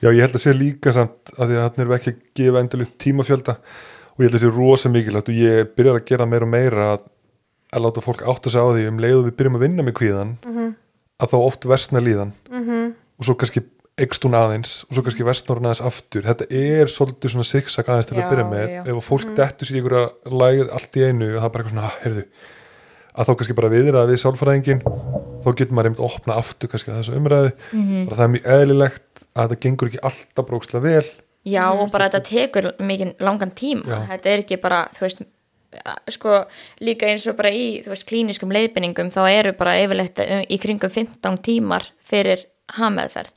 Já, 0.00 0.08
ég 0.16 0.22
held 0.24 0.36
að 0.38 0.42
sé 0.46 0.52
líka 0.56 0.92
samt 0.96 1.32
að 1.36 1.50
því 1.50 1.56
að 1.60 1.64
hann 1.66 1.88
við 1.90 1.96
ekki 1.98 2.10
að 2.10 2.20
gefa 2.40 2.60
endileg 2.64 2.92
tímafjölda 3.02 3.54
og 3.60 4.22
ég 4.22 4.30
held 4.30 4.36
að 4.38 4.44
sé 4.46 4.52
rosa 4.54 4.90
mikilvægt 4.92 5.28
og 5.28 5.36
ég 5.36 5.74
byrjar 5.76 5.98
að 5.98 6.06
gera 6.08 6.26
meira 6.28 6.46
og 6.46 6.52
meira 6.54 6.86
að, 6.94 7.02
að 7.70 7.82
láta 7.86 8.02
fólk 8.04 8.22
átta 8.26 8.50
sig 8.50 8.60
á 8.62 8.66
því 8.66 8.86
um 8.90 8.98
leið 9.02 9.18
og 9.20 9.26
við 9.28 9.36
byrjum 9.40 9.58
að 9.58 9.64
vinna 9.66 9.82
með 9.86 9.94
kvíðan 10.00 10.32
að 11.20 11.28
þá 11.32 11.36
oft 11.40 11.64
versna 11.68 12.00
líðan. 12.02 12.32
-hmm. 12.50 12.94
og 13.18 13.24
svo 13.24 13.34
kannski 13.34 13.62
eikst 14.00 14.24
hún 14.24 14.34
aðeins 14.34 14.84
og 14.88 14.94
svo 14.96 15.02
kannski 15.04 15.24
versnar 15.26 15.58
hún 15.60 15.66
aðeins 15.68 15.84
aftur. 15.84 16.22
Þetta 16.24 16.46
er 16.50 16.86
svolítið 16.88 17.30
svona 17.34 17.44
zigzag 17.44 17.88
aðeins 17.88 18.06
til 18.08 18.16
Já, 18.16 18.22
að 18.24 18.30
byrja 18.32 18.46
með. 18.50 18.68
já. 18.70 18.82
ef 18.88 19.04
fólk 19.04 19.34
dettur 19.36 19.66
sér 19.68 19.76
í 19.76 19.80
einhverja 19.82 20.08
lægð 20.40 20.72
allt 20.72 20.96
í 20.96 21.04
einu 21.04 21.28
og 21.36 21.40
það 21.40 21.44
er 21.44 21.52
bara 21.52 21.64
eitthvað 21.64 21.74
svona, 21.74 21.86
"Ah, 21.86 21.96
heyrðu. 22.04 22.24
Að 23.10 23.26
þá 23.26 23.32
kannski 23.36 23.54
bara 23.58 23.68
viðraða 23.68 24.10
við 24.10 24.22
sálfræðingin 24.22 24.82
þá 25.44 25.48
getur 25.56 25.74
maður 25.74 25.86
einmitt 25.90 26.00
að 26.00 26.08
opna 26.10 26.34
aftur 26.38 26.68
kannski 26.70 26.90
að 26.90 26.98
þessu 27.00 27.16
umræði 27.18 27.52
bara 28.06 28.16
það 28.16 28.24
er 28.24 28.34
mjög 28.34 28.46
eðlilegt 28.54 29.10
að 29.36 29.48
þetta 29.48 29.60
gengur 29.60 29.88
ekki 29.88 30.02
alltaf 30.02 30.46
brókslega 30.46 30.82
vel. 30.82 31.06
Já, 31.44 31.64
og 31.72 31.90
bara 31.90 32.08
þetta 32.08 32.22
tekur 32.24 32.72
mikið 32.78 33.14
langan 33.20 33.50
tíma. 33.50 33.84
Já. 33.84 34.06
þetta 34.08 34.26
er 34.30 34.38
ekki 34.44 34.60
bara, 34.60 34.88
þú 34.94 35.00
veist 35.00 35.22
sko, 36.10 36.44
líka 36.82 37.08
eins 37.10 37.26
og 37.30 37.36
bara 37.38 37.52
í 37.54 37.80
þú 37.84 37.92
veist, 37.92 38.06
klíniskum 38.08 38.52
leiðbenningum, 38.54 39.12
þá 39.14 39.22
eru 39.30 39.52
bara 39.58 39.76
yfirleitt 39.82 40.22
um- 40.24 40.46
í 40.48 40.58
kringum 40.62 40.90
15 40.90 41.38
tímar 41.46 41.86
fyrir 42.06 42.46
hameðferð, 42.76 43.30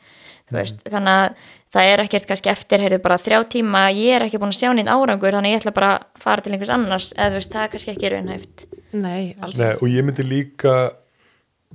þú 0.49 0.57
veist. 0.57 0.81
Þannig 0.89 1.19
að 1.19 1.35
það 1.73 1.91
er 1.91 2.03
ekkert 2.03 2.27
kannski 2.29 2.51
eftir 2.53 2.83
heyrðu 2.83 3.01
bara 3.01 3.17
þrjá 3.21 3.39
tíma, 3.49 3.85
ég 3.93 4.17
er 4.17 4.27
ekki 4.27 4.41
búin 4.41 4.53
að 4.53 4.59
sjá 4.61 4.73
nýtt 4.73 4.91
árangur, 4.93 5.33
þannig 5.33 5.53
ég 5.53 5.61
ætla 5.61 5.73
bara 5.73 5.93
að 5.99 6.21
fara 6.25 6.41
til 6.41 6.53
einhvers 6.53 6.73
annars, 6.73 7.13
eða 7.17 7.29
þú 7.29 7.39
veist, 7.39 7.53
það 7.53 7.63
er 7.63 7.71
kannski 7.73 7.93
ekki 7.95 8.11
raunhæft. 8.13 8.65
Nei, 8.93 9.35
alls 9.41 9.57
Nei, 9.57 9.73
og 9.73 9.87
ég 9.89 10.05
myndi 10.05 10.25
líka 10.25 10.75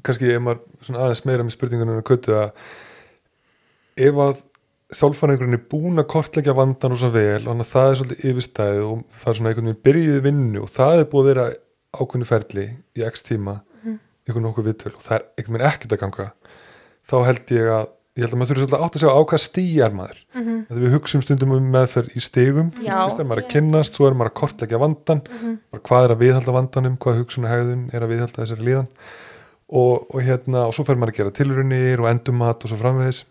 kannski 0.06 0.30
ef 0.34 0.42
maður 0.42 0.60
svona 0.86 1.06
aðeins 1.06 1.24
meira 1.26 1.46
með 1.46 1.56
spurningunum 1.56 1.98
að 1.98 2.06
köttu 2.06 2.36
að 2.38 2.52
ef 3.98 4.20
að 4.22 4.44
sálfæringurinn 4.88 5.58
er 5.58 5.64
búin 5.68 6.00
að 6.00 6.08
kortleggja 6.14 6.56
vandan 6.56 6.94
og 6.94 7.00
svo 7.00 7.10
vel 7.12 7.42
og 7.44 7.64
það 7.68 7.90
er 7.90 7.98
svolítið 8.00 8.28
yfirstæðið 8.30 8.84
og 8.86 9.02
það 9.12 9.30
er 9.32 9.38
svona 9.38 9.50
einhvern 9.50 9.68
veginn 9.68 9.84
byrjuði 9.84 10.22
vinnu 10.24 10.62
og 10.64 10.70
það 10.72 11.02
er 11.02 11.10
búið 11.12 11.24
að 11.24 11.30
vera 11.32 11.48
ákveðinu 11.98 12.28
ferli 12.28 12.64
í 12.96 13.04
x 13.08 13.26
tíma 13.26 13.58
einhvern 14.28 14.48
nokkuð 14.48 14.70
viðtöl 14.70 14.94
og 14.94 15.04
það 15.04 15.18
er 15.18 15.28
einhvern 15.36 15.56
veginn 15.58 15.70
ekkert 15.70 15.94
að 15.94 16.02
ganga. 16.02 16.26
Þá 17.08 17.16
held 17.28 17.54
ég 17.54 17.70
að 17.72 17.86
ég 18.18 18.24
held 18.24 18.34
að 18.34 18.40
maður 18.40 18.50
þurfi 18.50 18.62
svolítið 18.64 18.84
átt 18.84 18.96
að 18.96 19.02
segja 19.02 19.14
á 19.14 19.22
hvað 19.30 19.42
stíjar 19.44 19.94
maður. 19.94 20.18
Mm 20.34 20.42
-hmm. 20.42 20.58
þegar 20.68 20.82
við 20.82 20.94
hugsum 20.96 21.22
stundum 21.22 21.54
um 21.54 21.70
meðferð 21.74 22.16
í 22.16 22.20
stigum 22.20 22.72
Já. 22.82 22.96
fyrst 23.04 23.20
er 23.20 23.28
maður 23.28 23.42
að 23.44 23.52
kynnast, 23.52 23.94
svo 23.94 24.08
er 24.08 24.16
maður 24.18 24.32
að 24.32 24.38
kortleggja 24.40 24.82
vandan 24.82 25.22
bara 25.70 25.82
hvað 25.88 26.04
er 26.04 26.14
að 26.14 26.22
viðhalda 26.24 26.56
vandanum 26.58 26.96
hvað 26.98 27.18
hugsunahæðun 27.22 27.84
er 27.92 28.02
að 28.02 28.12
viðhalda 28.12 28.42
þessari 28.42 28.66
líðan. 28.66 28.88
Og, 29.68 30.06
og 30.14 30.20
hérna 30.24 30.66
og 30.66 30.74
svo 30.74 30.84
fer 30.84 30.96
maður 30.96 31.12
að 31.12 31.18
gera 31.18 31.36
tilrunir 31.38 32.00
og 32.00 32.08
endumat 32.08 32.64
og 32.64 32.70
svo 32.72 32.78
framvegis 32.80 33.24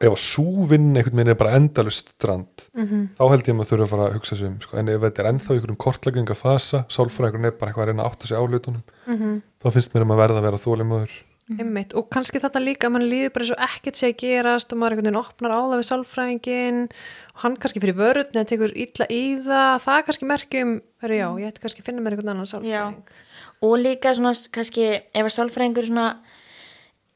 ef 0.00 0.10
að 0.12 0.20
súvinn 0.22 0.90
einhvern 0.92 1.20
veginn 1.20 1.32
er 1.32 1.38
bara 1.40 1.54
endalust 1.58 2.12
strand 2.16 2.66
þá 2.74 3.22
held 3.32 3.46
ég 3.46 3.52
að 3.52 3.58
maður 3.60 3.70
þurfi 3.72 3.86
að 3.86 3.92
fara 3.94 4.08
að 4.08 4.16
hugsa 4.18 4.36
sig 4.36 4.48
um 4.48 4.58
sko. 4.60 4.76
en 4.76 4.90
ef 4.92 5.00
þetta 5.06 5.22
er 5.22 5.30
ennþá 5.32 5.54
einhverjum 5.54 5.80
kortlegginga 5.86 6.36
fasa 6.38 6.84
sálfræðingur 6.92 7.50
er 7.50 7.56
bara 7.56 7.72
eitthvað 7.72 7.86
að 7.86 7.92
reyna 7.92 8.04
að 8.04 8.12
átta 8.12 8.30
sig 8.30 8.36
á 8.36 8.42
hlutunum 8.44 9.40
þá 9.62 9.70
finnst 9.70 9.94
mér 9.94 10.06
um 10.06 10.14
að 10.16 10.22
verða 10.24 10.42
að 10.42 10.48
vera 10.50 10.62
þólimöður 10.66 11.16
Einmitt. 11.46 11.92
og 11.94 12.08
kannski 12.10 12.40
þetta 12.42 12.58
líka, 12.58 12.88
mann 12.90 13.06
líður 13.06 13.30
bara 13.36 13.46
svo 13.46 13.56
ekkert 13.62 13.94
sé 13.94 14.08
að 14.10 14.16
gerast 14.18 14.72
og 14.74 14.80
maður 14.80 14.96
einhvern 14.96 15.06
veginn 15.06 15.20
opnar 15.20 15.52
á 15.54 15.60
það 15.62 15.76
við 15.76 15.86
sálfræðingin 15.88 16.80
og 16.90 17.44
hann 17.44 17.54
kannski 17.62 17.82
fyrir 17.84 17.98
vörðin 18.00 18.40
eða 18.40 18.48
tekur 18.50 18.74
illa 18.74 19.06
í 19.14 19.20
það. 19.44 19.76
Það 19.84 20.00
er 20.00 20.06
kannski 20.08 20.28
merkjum, 20.32 20.72
herri 21.04 21.20
já, 21.20 21.28
ég 21.38 21.52
ætti 21.52 21.62
kannski 21.62 21.84
að 21.84 21.86
finna 21.86 22.02
mér 22.02 22.16
einhvern 22.16 22.32
annan 22.34 22.50
Já, 22.50 22.50
sálfræðing 22.50 22.98
og 23.62 23.76
líka 23.78 24.14
svona 24.18 24.34
kannski 24.58 24.88
ef 24.98 25.22
að 25.22 25.36
sálfræðingur 25.36 25.86
svona 25.86 26.08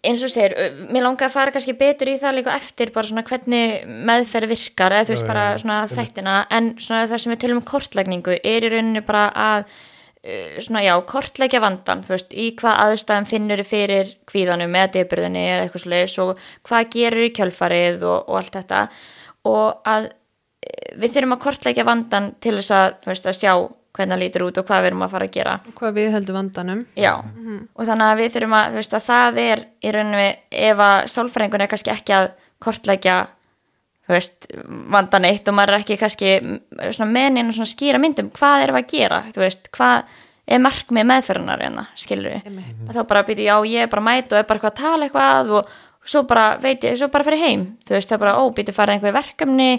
eins 0.07 0.24
og 0.24 0.32
ö, 0.32 0.66
mér 0.88 1.05
langar 1.05 1.28
að 1.28 1.36
fara 1.36 1.53
kannski 1.55 1.76
betur 1.76 2.09
í 2.09 2.16
það 2.20 2.38
líka 2.38 2.57
eftir 2.57 2.92
bara 2.94 3.09
svona 3.11 3.24
hvernig 3.26 3.86
meðferð 3.86 4.55
virkar 4.55 4.96
eða 4.96 5.09
þú 5.09 5.16
veist 5.16 5.28
bara 5.28 5.46
svona 5.61 5.78
einmitt. 5.84 5.96
þættina. 5.98 6.36
En 6.51 6.74
svona 6.80 7.07
það 7.11 7.22
sem 7.24 7.34
við 7.34 7.40
tölum 7.44 7.61
um 7.61 7.68
kortlækningu 7.68 8.36
er 8.40 8.66
í 8.66 8.72
rauninni 8.72 9.05
bara 9.05 9.28
að 9.34 9.66
svona 10.61 10.82
já, 10.84 10.92
kortlækja 11.09 11.61
vandan 11.64 12.03
þú 12.05 12.12
veist, 12.12 12.34
í 12.36 12.51
hvað 12.61 12.80
aðstæðum 12.84 13.26
finnur 13.28 13.62
fyrir 13.64 14.14
kvíðanum 14.28 14.74
eða 14.76 14.92
deburðinni 14.98 15.44
eða 15.46 15.62
eitthvað 15.64 15.84
svoleiðis 15.86 16.16
og 16.20 16.32
hvað 16.68 16.88
gerur 16.92 17.24
í 17.24 17.34
kjölfarið 17.38 18.05
og, 18.05 18.28
og 18.28 18.40
allt 18.40 18.59
þetta. 18.59 18.82
Og 19.48 19.88
að 19.88 20.11
eh, 20.11 20.96
við 21.01 21.14
þurfum 21.14 21.36
að 21.36 21.42
kortlækja 21.46 21.86
vandan 21.88 22.32
til 22.44 22.57
þess 22.59 22.74
að, 22.76 22.98
þú 23.01 23.12
veist, 23.12 23.30
að 23.30 23.38
sjá 23.40 23.55
hvernig 23.97 24.14
það 24.14 24.22
lítur 24.22 24.47
út 24.47 24.61
og 24.61 24.68
hvað 24.68 24.84
við 24.84 24.91
erum 24.91 25.05
að 25.07 25.12
fara 25.16 25.26
að 25.26 25.34
gera. 25.34 25.57
Og 25.66 25.74
hvað 25.80 25.99
við 25.99 26.09
heldur 26.14 26.36
vandanum. 26.38 26.80
Já, 26.99 27.12
og 27.74 27.88
þannig 27.88 28.07
að 28.07 28.22
við 28.22 28.32
þurfum 28.36 28.57
að, 28.61 28.78
veist, 28.78 28.97
að 28.97 29.07
það 29.09 29.43
er 29.45 29.66
í 29.82 29.93
rauninu 29.97 30.30
ef 30.70 30.82
að 30.86 30.97
sálfræðingun 31.14 31.64
er 31.66 31.70
kannski 31.72 31.93
ekki 31.95 32.16
að 32.16 32.30
kortlækja, 32.61 33.18
þú 34.07 34.16
veist, 34.16 34.49
vandan 34.95 35.28
eitt 35.28 35.49
og 35.49 35.57
maður 35.57 35.76
er 35.76 35.82
ekki 35.84 35.99
kannski 36.01 36.32
mm, 36.38 36.59
og 36.86 36.97
svona 36.97 37.70
skýra 37.70 38.01
myndum, 38.03 38.32
hvað 38.36 38.66
erum 38.66 38.80
að 38.80 38.91
gera, 38.95 39.22
veist, 39.36 39.70
hvað 39.74 40.11
er 40.51 40.62
markmið 40.62 41.07
meðferðunar 41.07 41.62
hérna, 41.62 41.86
skilur 41.99 42.34
við, 42.34 42.49
Einmitt. 42.49 42.82
að 42.88 42.97
þá 42.99 43.05
bara 43.12 43.22
býti, 43.28 43.47
já, 43.47 43.55
ég 43.70 43.86
er 43.86 43.93
bara 43.93 44.07
mæt 44.07 44.32
og 44.34 44.41
er 44.41 44.49
bara 44.49 44.59
eitthvað 44.59 44.72
að 44.72 44.80
tala 44.80 45.07
eitthvað 45.07 45.53
og 45.61 45.74
svo 46.11 46.24
bara, 46.26 46.47
veit 46.62 46.84
ég, 46.86 46.97
svo 46.99 47.11
bara 47.12 47.26
fyrir 47.26 47.43
heim, 47.45 47.64
þú 47.86 47.95
veist, 47.97 48.12
er 48.14 48.22
bara, 48.22 48.34
ó, 48.41 48.43
býti 48.57 48.74
farið 48.74 48.97
einhver 48.97 49.14
verkefni, 49.14 49.70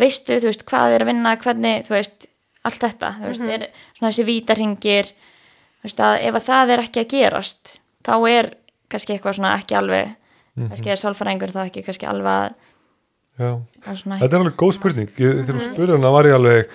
veistu, 0.00 0.38
þú 0.40 0.48
veist, 0.48 0.64
hvað 0.68 0.96
er 0.96 1.04
að 1.04 1.10
vinna, 1.12 1.34
hvernig, 1.42 1.84
þú 1.88 1.96
veist, 1.96 2.27
allt 2.68 2.84
þetta, 2.84 3.12
þú 3.18 3.32
veist, 3.32 3.48
er 3.56 3.66
svona 3.98 4.12
þessi 4.12 4.28
vítarhingir, 4.28 5.12
þú 5.78 5.88
veist 5.88 6.02
að 6.04 6.14
ef 6.28 6.38
að 6.38 6.48
það 6.48 6.72
er 6.74 6.84
ekki 6.84 7.04
að 7.04 7.12
gerast 7.16 7.74
þá 8.06 8.14
er 8.30 8.50
kannski 8.88 9.14
eitthvað 9.14 9.38
svona 9.38 9.56
ekki 9.58 9.76
alveg 9.78 10.16
kannski 10.58 10.90
er 10.92 11.00
sálfræðingur 11.00 11.54
þá 11.54 11.60
ekki 11.66 11.84
kannski 11.86 12.08
alveg 12.08 12.34
að, 12.34 12.54
Þetta 13.38 14.34
er 14.34 14.40
alveg 14.40 14.54
góð 14.58 14.72
spurning, 14.74 15.10
ég, 15.22 15.42
þegar 15.44 15.58
þú 15.60 15.66
spurði 15.68 15.94
hana 15.94 16.10
var 16.10 16.26
ég 16.26 16.34
alveg, 16.34 16.72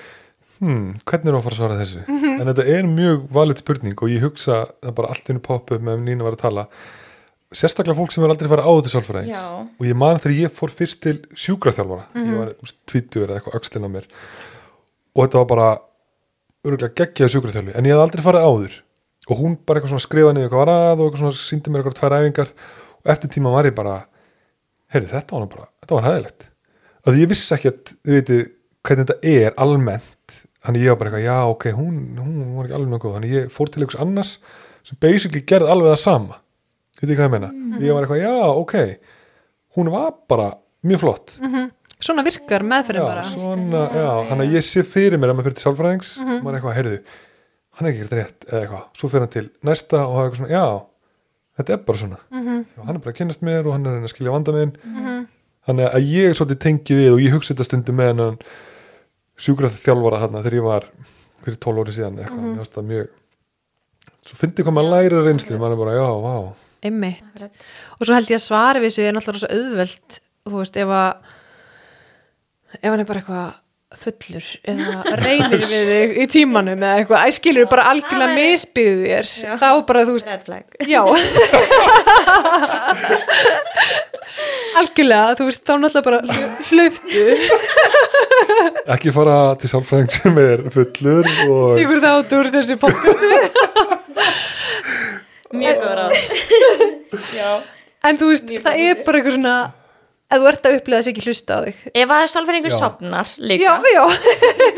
hmm, 0.61 0.85
hvernig 1.09 1.31
er 1.31 1.37
að 1.37 1.43
fara 1.43 1.57
að 1.57 1.59
svara 1.59 1.79
þessu? 1.81 2.03
En 2.33 2.47
þetta 2.47 2.65
er 2.77 2.87
mjög 2.87 3.25
valið 3.35 3.63
spurning 3.63 4.03
og 4.05 4.13
ég 4.13 4.23
hugsa 4.23 4.59
það 4.79 4.93
bara 4.99 5.09
allt 5.11 5.31
innu 5.33 5.43
poppu 5.43 5.79
með 5.79 5.97
ef 5.97 6.05
Nína 6.05 6.27
var 6.27 6.37
að 6.37 6.43
tala. 6.45 6.65
Sérstaklega 7.53 7.97
fólk 7.99 8.15
sem 8.15 8.23
er 8.23 8.31
aldrei 8.33 8.49
farið 8.49 8.65
á 8.65 8.71
þetta 8.71 8.93
sálfræðings. 8.93 9.43
Og 9.75 9.89
ég 9.89 9.99
man 9.99 10.21
þegar 10.23 10.37
ég 10.39 10.55
fór 10.55 10.71
fyrst 10.73 11.03
til 11.03 11.17
sjúkraþjálfara, 11.43 12.07
ég 12.23 12.39
var 12.39 12.55
tvítur 12.89 13.27
eða 13.27 13.41
eitthvað 13.41 13.59
öxlinn 13.59 13.85
á 13.85 13.95
mér 13.99 14.07
og 15.13 15.23
þetta 15.23 15.41
var 15.41 15.49
bara 15.51 15.67
örgulega 16.63 16.95
geggjaði 17.01 17.35
sjúkraþjálfi. 17.35 17.75
En 17.77 17.87
ég 17.87 17.95
hef 17.95 18.03
aldrei 18.03 18.23
farið 18.25 18.47
áður. 18.47 18.79
Og 19.29 19.39
hún 19.39 19.53
bara 19.63 19.79
eitthvað 19.79 19.93
svona 19.93 20.07
skrifaði 20.07 20.37
niður 20.37 20.49
eitthvað 20.49 20.63
var 20.63 20.73
að 20.73 20.93
og 20.97 21.05
eitthvað 21.05 21.21
svona 21.23 21.39
síndi 21.39 21.71
mér 21.71 21.83
eitthvað 21.83 21.99
tvær 21.99 22.17
æfingar. 22.19 22.49
Og 23.03 23.13
eftir 23.13 23.31
tíma 23.35 23.53
var 23.53 23.69
ég 23.69 23.77
bara 23.77 23.99
heyrði 24.93 25.11
þetta 25.13 25.37
var 25.37 25.47
bara, 25.51 25.69
þetta 25.83 25.97
var 25.97 26.07
hæðilegt 26.09 26.49
að 27.03 27.19
ég 27.19 27.31
vissi 27.31 27.51
ekki 27.55 27.71
að, 27.71 27.93
þið 28.05 28.17
veitir 28.17 28.43
hvernig 28.83 29.07
þetta 29.09 29.31
er 29.33 29.55
almennt. 29.63 30.37
Þannig 30.63 30.85
ég 30.85 30.93
var 30.93 30.99
bara 31.01 31.09
eitthvað, 31.11 31.25
já 31.27 31.51
ok, 31.51 31.65
hún, 31.75 31.95
hún 32.23 32.35
var 32.55 32.67
ekki 32.67 32.77
alveg 32.77 32.91
nokkuð, 32.93 33.15
þannig 33.17 33.33
ég 33.35 33.49
fór 33.51 33.71
til 33.71 33.83
einhvers 33.83 33.99
annars 33.99 34.31
sem 34.87 34.99
basically 35.03 35.41
gerði 35.47 35.73
alveg 35.73 35.91
það 35.91 35.99
sama. 36.03 36.37
Veit 37.01 37.11
ég 37.11 37.19
hvað 37.19 37.27
ég 37.27 37.33
meina, 37.33 37.49
ég 37.83 37.97
var 37.97 38.05
eitthvað, 38.05 38.23
já 38.23 38.35
ok. 38.61 38.75
Hún 39.75 39.91
var 39.91 40.13
bara 40.31 40.47
mjög 40.87 41.01
flott 41.03 41.35
svona 42.03 42.23
virkar 42.27 42.65
meðferðin 42.67 43.05
bara. 43.07 43.23
svona, 43.27 43.83
já, 43.95 44.07
þannig 44.29 44.47
að 44.49 44.55
ég 44.57 44.65
sé 44.67 44.83
fyrir 44.87 45.19
mér 45.21 45.31
að 45.33 45.37
maður 45.39 45.47
fyrir 45.49 45.59
til 45.59 45.65
sálfræðings, 45.67 46.09
maður 46.23 46.49
er 46.53 46.57
eitthvað, 46.59 46.75
heyrðu 46.79 46.97
hann 47.73 47.87
er 47.87 47.91
ekki 47.93 48.01
ekkert 48.03 48.17
rétt, 48.19 48.47
eða 48.49 48.59
eitthvað 48.63 48.83
svo 48.99 49.09
fyrir 49.13 49.23
hann 49.25 49.33
til 49.33 49.45
næsta 49.69 50.01
og 50.03 50.17
hafa 50.17 50.25
eitthvað 50.27 50.41
svona, 50.43 50.51
já 50.53 50.65
þetta 51.57 51.73
er 51.77 51.81
bara 51.87 52.01
svona, 52.03 52.19
já, 52.33 52.81
hann 52.83 52.93
er 52.97 53.01
bara 53.05 53.13
að 53.13 53.17
kynnast 53.21 53.45
mér 53.45 53.67
og 53.69 53.75
hann 53.77 53.85
er 53.87 53.93
að 53.93 53.97
reyna 53.99 54.09
að 54.09 54.13
skilja 54.13 54.33
vanda 54.35 54.53
minn. 54.55 54.75
Þannig 55.63 55.85
að 55.95 56.07
ég 56.11 56.33
svolítið 56.35 56.59
tengi 56.65 56.95
við 56.97 57.11
og 57.13 57.21
ég 57.23 57.35
hugsa 57.37 57.53
þetta 57.53 57.65
stundum 57.69 57.95
með 57.99 58.09
hennan 58.11 58.37
sjúkrað 59.39 59.77
þjálfara 59.79 60.19
þarna 60.23 60.41
þegar 60.43 60.57
ég 60.57 60.65
var 60.65 60.87
fyrir 61.45 61.59
12 61.63 61.83
óri 61.83 61.93
síðan 61.95 62.17
eitthvað, 62.19 62.41
mér 62.43 62.57
finnst 62.59 62.75
það 62.77 62.89
mjög 62.89 63.11
svo 64.27 64.39
fyndi 64.39 64.65
hvað 64.65 64.75
maður 64.77 64.91
læra 64.95 65.21
reynslu 65.27 65.59
maður 65.61 65.75
er 65.77 65.81
bara, 65.83 65.93
já, 65.95 66.09
vá, 66.25 66.35
einmitt. 66.83 67.45
Og 67.97 68.03
svo 68.09 68.17
held 68.17 68.31
ég 68.33 68.39
að 68.41 68.43
svari 68.47 68.83
við 68.83 68.93
sig 68.97 69.07
er 69.07 69.15
náttúrulega 69.15 69.45
svo 69.45 69.53
auðvelt 69.55 70.19
þú 70.43 70.59
veist, 70.59 70.79
ef 70.83 70.93
að 70.97 71.31
ef 72.81 72.89
hann 72.89 73.03
er 73.03 73.09
bara 73.09 73.19
eitthvað 73.21 73.51
fullur 74.03 74.45
eða 74.73 75.03
reynir 75.21 75.61
við 75.61 75.83
þig 75.91 76.15
í 76.23 76.25
tímanum 76.33 76.81
eða 76.81 76.95
eitthvað, 77.01 77.25
æskilur 77.29 77.67
bara 77.69 77.83
algjörlega 77.91 78.37
misbyðið 78.39 79.03
þér 79.05 79.27
Já. 79.43 79.51
þá 79.61 79.67
bara 79.89 80.05
þú 80.07 80.13
veist, 80.17 80.29
red 80.31 80.43
flag. 80.47 80.65
Já. 80.89 81.01
Algjörlega, 84.79 85.35
þú 85.37 85.45
veist, 85.45 85.61
þá 85.67 85.73
náttúrulega 85.77 86.07
bara 86.07 86.19
hlöftu 86.71 87.23
ekki 88.95 89.09
fara 89.13 89.35
til 89.61 89.69
sálfræðing 89.69 90.11
sem 90.15 90.39
er 90.41 90.63
fullur 90.73 91.29
og 91.45 91.81
ykkur 91.83 92.01
þátt 92.03 92.33
úr 92.39 92.49
þessi 92.55 92.75
podcast 92.81 93.21
mjög 95.53 95.75
góð 95.83 95.93
ráð. 95.99 96.13
Já. 97.37 97.51
En 98.09 98.17
þú 98.19 98.25
veist, 98.31 98.49
það 98.65 98.81
er 98.87 99.03
bara 99.05 99.19
eitthvað 99.21 99.37
svona 99.37 99.55
að 100.33 100.41
þú 100.43 100.47
ert 100.49 100.67
að 100.69 100.75
upplega 100.79 100.99
þess 101.03 101.11
ekki 101.13 101.23
hlusta 101.27 101.55
á 101.55 101.59
þig 101.67 101.81
ef 102.03 102.13
að 102.17 102.23
sálfræðingur 102.33 102.73
Já. 102.73 102.79
sopnar 102.81 103.27
já, 103.33 103.43
líka 103.49 103.75
já 103.93 104.03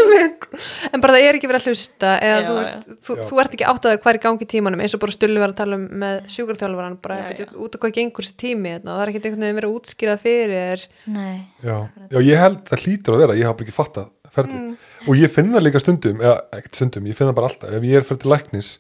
en 0.94 1.04
bara 1.04 1.16
það 1.16 1.26
er 1.30 1.38
ekki 1.40 1.50
verið 1.50 1.62
að 1.62 1.70
hlusta 1.72 2.12
eða 2.20 2.36
Já, 2.36 2.46
þú, 2.48 2.56
já. 2.56 2.60
veist, 2.60 2.90
þú, 3.08 3.16
Já. 3.20 3.24
þú 3.30 3.40
ert 3.44 3.56
ekki 3.58 3.68
átt 3.72 3.88
að 3.90 3.96
hvað 4.04 4.12
er 4.14 4.20
í 4.20 4.24
gangi 4.26 4.48
tímanum 4.56 4.84
eins 4.86 4.96
og 4.98 5.02
bara 5.04 5.16
stullu 5.16 5.42
var 5.44 5.54
að 5.54 5.60
tala 5.62 5.80
um 5.80 5.86
með 6.04 6.20
sjúkarþjálfaran 6.36 6.98
bara 7.06 7.20
Já, 7.22 7.30
já. 7.44 7.48
út 7.66 7.78
af 7.78 7.84
hvað 7.86 7.96
gengur 8.00 8.28
þessi 8.28 8.38
tími 8.44 8.74
og 8.80 8.86
það 8.90 9.02
er 9.06 9.12
ekki 9.14 9.22
einhvern 9.24 9.46
veginn 9.46 9.60
verið 9.62 9.70
að 9.72 9.78
útskýra 9.80 10.18
fyrir 10.22 10.86
já, 10.86 11.78
já, 12.12 12.20
ég 12.30 12.44
held 12.46 12.62
það 12.70 12.86
hlýtur 12.86 13.16
að 13.18 13.24
vera, 13.26 13.38
ég 13.40 13.50
hafa 13.50 13.60
bara 13.62 13.68
ekki 13.70 13.78
fattað 13.80 14.12
ferli 14.36 14.58
Mm. 14.60 14.72
og 15.08 15.16
ég 15.16 15.32
finn 15.32 15.54
það 15.54 15.64
líka 15.64 15.80
stundum 15.80 16.18
eða 16.20 16.40
ekkert 16.58 16.76
stundum, 16.76 17.06
ég 17.08 17.16
finn 17.16 17.30
það 17.30 17.36
bara 17.38 17.48
alltaf 17.48 17.76
ef 17.78 17.86
ég 17.88 17.96
er 18.02 18.04
fyrir 18.04 18.20
til 18.20 18.32
læknis 18.34 18.72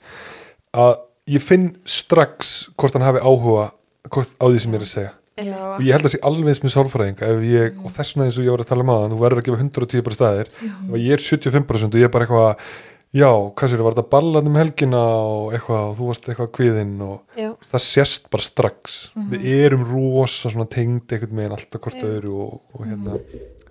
að 0.75 0.91
ég 1.31 1.43
finn 1.45 1.69
strax 1.87 2.49
hvort 2.75 2.97
hann 2.97 3.05
hafi 3.07 3.21
áhuga 3.23 3.69
hvort, 4.11 4.33
á 4.35 4.45
því 4.51 4.59
sem 4.65 4.75
ég 4.75 4.81
er 4.81 4.83
að 4.83 4.91
segja 4.91 5.13
já, 5.35 5.59
og 5.75 5.83
ég 5.83 5.91
held 5.95 6.07
að 6.07 6.13
sé 6.15 6.19
alveg 6.29 6.51
eins 6.53 6.63
með 6.63 6.75
sálfræðing 6.77 7.23
ef 7.27 7.45
ég, 7.49 7.79
og 7.83 7.93
þess 7.95 8.15
vegna 8.15 8.27
eins 8.29 8.39
og 8.39 8.45
ég 8.47 8.55
var 8.55 8.63
að 8.65 8.69
tala 8.73 8.85
um 8.85 8.91
aðan 8.95 9.15
þú 9.15 9.21
verður 9.25 9.41
að 9.41 9.47
gefa 9.49 9.63
110 9.65 10.05
bara 10.09 10.19
staðir. 10.19 10.51
Ég 10.95 11.15
er 11.17 11.25
75% 11.29 11.95
og 11.95 11.99
ég 12.03 12.07
er 12.09 12.13
bara 12.13 12.27
eitthvað 12.27 12.69
já, 13.15 13.29
hvað 13.55 13.71
sér, 13.71 13.83
var 13.85 13.95
þetta 13.95 14.11
ballan 14.11 14.49
um 14.51 14.57
helgina 14.59 15.01
og 15.23 15.53
eitthvað, 15.55 15.83
og 15.89 15.97
þú 15.99 16.07
varst 16.09 16.25
eitthvað 16.31 16.53
kviðinn 16.57 16.95
og 17.05 17.39
Já. 17.39 17.49
það 17.71 17.83
sést 17.85 18.29
bara 18.33 18.43
strax. 18.47 18.97
Við 19.31 19.45
erum 19.55 19.85
rosa 19.87 20.51
svona 20.51 20.67
tengd 20.71 21.11
einhvern 21.15 21.39
veginn 21.39 21.55
alltaf 21.55 21.83
hvort 21.85 22.01
öðru 22.03 22.33
og, 22.45 22.57
og 22.75 22.87
hérna, 22.89 23.19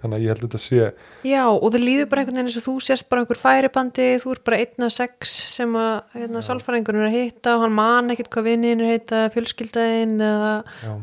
þannig 0.00 0.16
að 0.16 0.24
ég 0.24 0.32
held 0.32 0.44
að 0.44 0.48
þetta 0.48 0.62
sé 0.64 0.80
Já, 1.28 1.42
og 1.48 1.66
það 1.74 1.84
líður 1.84 2.08
bara 2.12 2.24
einhvern 2.24 2.38
veginn 2.40 2.50
eins 2.52 2.60
og 2.60 2.66
þú 2.68 2.76
sérst 2.88 3.08
bara 3.12 3.24
einhver 3.24 3.40
færibandi, 3.40 4.08
þú 4.22 4.34
ert 4.36 4.44
bara 4.48 4.60
einn 4.64 4.86
af 4.88 4.94
sex 4.96 5.34
sem 5.58 5.76
að 5.80 5.94
hérna, 6.16 6.44
sálfræðingurinn 6.48 7.04
er 7.04 7.10
að 7.10 7.18
hitta 7.18 7.56
og 7.58 7.64
hann 7.66 7.76
man 7.76 8.12
ekkert 8.14 8.32
hvað 8.32 8.48
vinnin 8.48 8.80
er 8.80 8.88
að 8.88 8.96
hitta 8.96 9.22
fjölskyldaðinn 9.36 10.16
eða 10.24 10.54
já, 10.84 10.94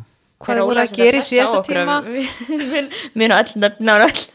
hvað 0.46 0.58
er 0.58 0.66
voru 0.70 0.84
að 0.84 0.96
gera 0.98 1.22
í 1.22 1.28
síðasta 1.28 1.62
tíma? 1.68 2.00
minn 3.18 3.36
og 3.36 3.44
öll 3.44 3.62
nöfn 3.66 3.92
á 3.92 3.96
öll 4.08 4.26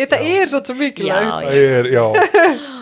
Þetta 0.00 0.22
er 0.22 0.50
svo 0.50 0.62
svo 0.64 0.78
mikilvægt. 0.78 1.52
Er, 1.52 1.92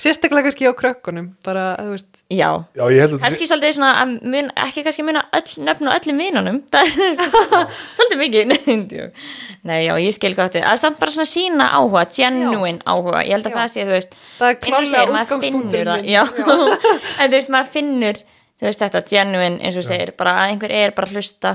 Sérstaklega 0.00 0.46
kannski 0.48 0.64
á 0.64 0.72
krökkunum 0.72 1.26
bara, 1.44 1.74
þú 1.76 1.90
veist, 1.92 2.22
já. 2.32 2.48
Já, 2.72 2.84
ég 2.88 3.02
held 3.02 3.10
að 3.12 3.16
þetta 3.18 3.24
kannski 3.26 3.48
svolítið 3.50 3.74
svona 3.76 3.90
að 4.00 4.12
mun, 4.32 4.48
ekki 4.64 4.84
kannski 4.86 5.04
öllum 5.04 6.22
vinunum. 6.22 6.60
Það 6.72 6.88
er 6.88 7.18
svona- 7.20 7.60
svolítið 7.98 8.22
mikið. 8.22 8.94
Nei, 9.68 9.82
já, 9.84 9.92
ég 10.00 10.16
skil 10.16 10.32
gott. 10.38 10.56
Það 10.56 10.70
er 10.72 10.80
samt 10.80 11.00
bara 11.02 11.12
svona 11.12 11.28
sína 11.28 11.66
áhuga, 11.76 12.06
genuine 12.16 12.80
áhuga. 12.88 13.20
Ég 13.26 13.36
held 13.36 13.50
að 13.50 13.52
Já. 13.52 13.58
það 13.58 13.72
sé, 13.74 13.84
þú 13.84 13.96
veist 13.98 14.16
það 14.38 14.54
er 14.54 14.60
klálega 14.64 15.04
útgangspunktur 15.20 15.92
en 15.92 17.28
þú 17.28 17.36
veist, 17.36 17.52
maður 17.52 17.74
finnur 17.76 18.22
þú 18.60 18.68
veist 18.70 18.86
þetta, 18.86 19.04
genuine, 19.12 19.60
eins 19.60 19.76
og 19.80 19.84
segir 19.90 20.14
bara 20.16 20.38
að 20.40 20.54
einhver 20.54 20.72
er 20.80 20.96
bara 20.96 21.10
að 21.10 21.20
hlusta 21.20 21.52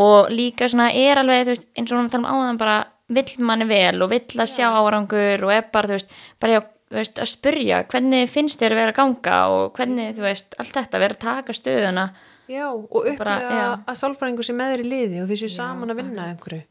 og 0.00 0.30
líka 0.32 0.68
svona 0.70 0.90
er 0.96 1.20
alveg 1.20 1.46
þú 1.46 1.54
veist, 1.54 1.68
eins 1.76 1.92
og 1.92 2.00
við 2.00 2.12
talum 2.14 2.28
áðan 2.30 2.60
bara 2.60 2.76
vill 3.12 3.44
manni 3.44 3.66
vel 3.68 4.02
og 4.04 4.12
vill 4.12 4.40
að 4.40 4.52
sjá 4.54 4.68
árangur 4.72 5.44
og 5.44 5.52
er 5.52 5.66
bara, 5.72 5.90
þú 5.90 5.98
veist, 5.98 6.14
bara 6.40 6.56
já, 6.56 6.60
veist, 6.96 7.18
að 7.20 7.32
spurja 7.32 7.82
hvernig 7.92 8.30
finnst 8.32 8.60
þér 8.60 8.76
að 8.76 8.80
vera 8.82 8.94
að 8.94 9.00
ganga 9.00 9.38
og 9.52 9.72
hvernig, 9.76 10.14
þú 10.16 10.24
veist, 10.26 10.56
allt 10.58 10.76
þetta 10.78 11.02
vera 11.02 11.18
að 11.18 11.24
taka 11.26 11.56
stöðuna 11.56 12.06
Já, 12.50 12.66
og 12.68 13.06
já. 13.06 13.66
að 13.86 13.98
sálfræðingur 14.00 14.44
sé 14.44 14.54
með 14.56 14.74
þér 14.74 14.82
í 14.82 14.88
liði 14.90 15.20
og 15.22 15.28
því 15.30 15.36
séu 15.40 15.52
saman 15.54 15.92
að 15.94 16.00
vinna 16.02 16.24
einhverju. 16.32 16.64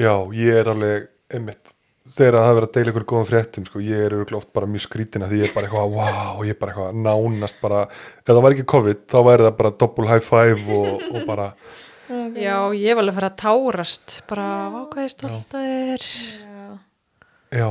Já, 0.00 0.14
ég 0.34 0.60
er 0.62 0.70
alveg 0.72 1.10
einmitt, 1.30 1.69
þegar 2.16 2.36
það 2.38 2.48
er 2.50 2.56
verið 2.58 2.68
að 2.68 2.74
deila 2.76 2.92
ykkur 2.94 3.06
góðum 3.12 3.28
fréttum, 3.28 3.66
sko, 3.68 3.82
ég 3.84 4.02
er 4.06 4.16
örugglega 4.16 4.40
oft 4.40 4.52
bara 4.56 4.70
mjög 4.70 4.84
skrítina 4.86 5.28
því 5.30 5.40
ég 5.42 5.48
er 5.50 5.54
bara 5.56 5.68
eitthvað, 5.68 5.94
wow, 5.98 6.42
ég 6.46 6.54
er 6.56 6.58
bara 6.60 6.74
eitthvað 6.74 6.98
nánast 7.06 7.60
bara, 7.62 7.84
ef 8.20 8.32
það 8.32 8.42
væri 8.46 8.58
ekki 8.58 8.68
COVID 8.74 9.04
þá 9.12 9.16
væri 9.28 9.46
það 9.48 9.56
bara 9.62 9.72
double 9.84 10.10
high 10.10 10.26
five 10.26 10.76
og, 10.80 11.06
og 11.14 11.24
bara, 11.28 11.48
Já, 12.10 12.56
ég 12.74 12.96
var 12.98 13.04
alveg 13.04 13.12
að 13.14 13.18
fara 13.20 13.28
að 13.30 13.40
tárast, 13.44 14.14
bara, 14.26 14.46
vá, 14.74 14.78
hvað 14.90 15.04
er 15.04 15.12
stolt 15.14 15.52
að 15.54 15.66
þér? 15.70 16.06
Já, 16.42 16.70
já 17.60 17.68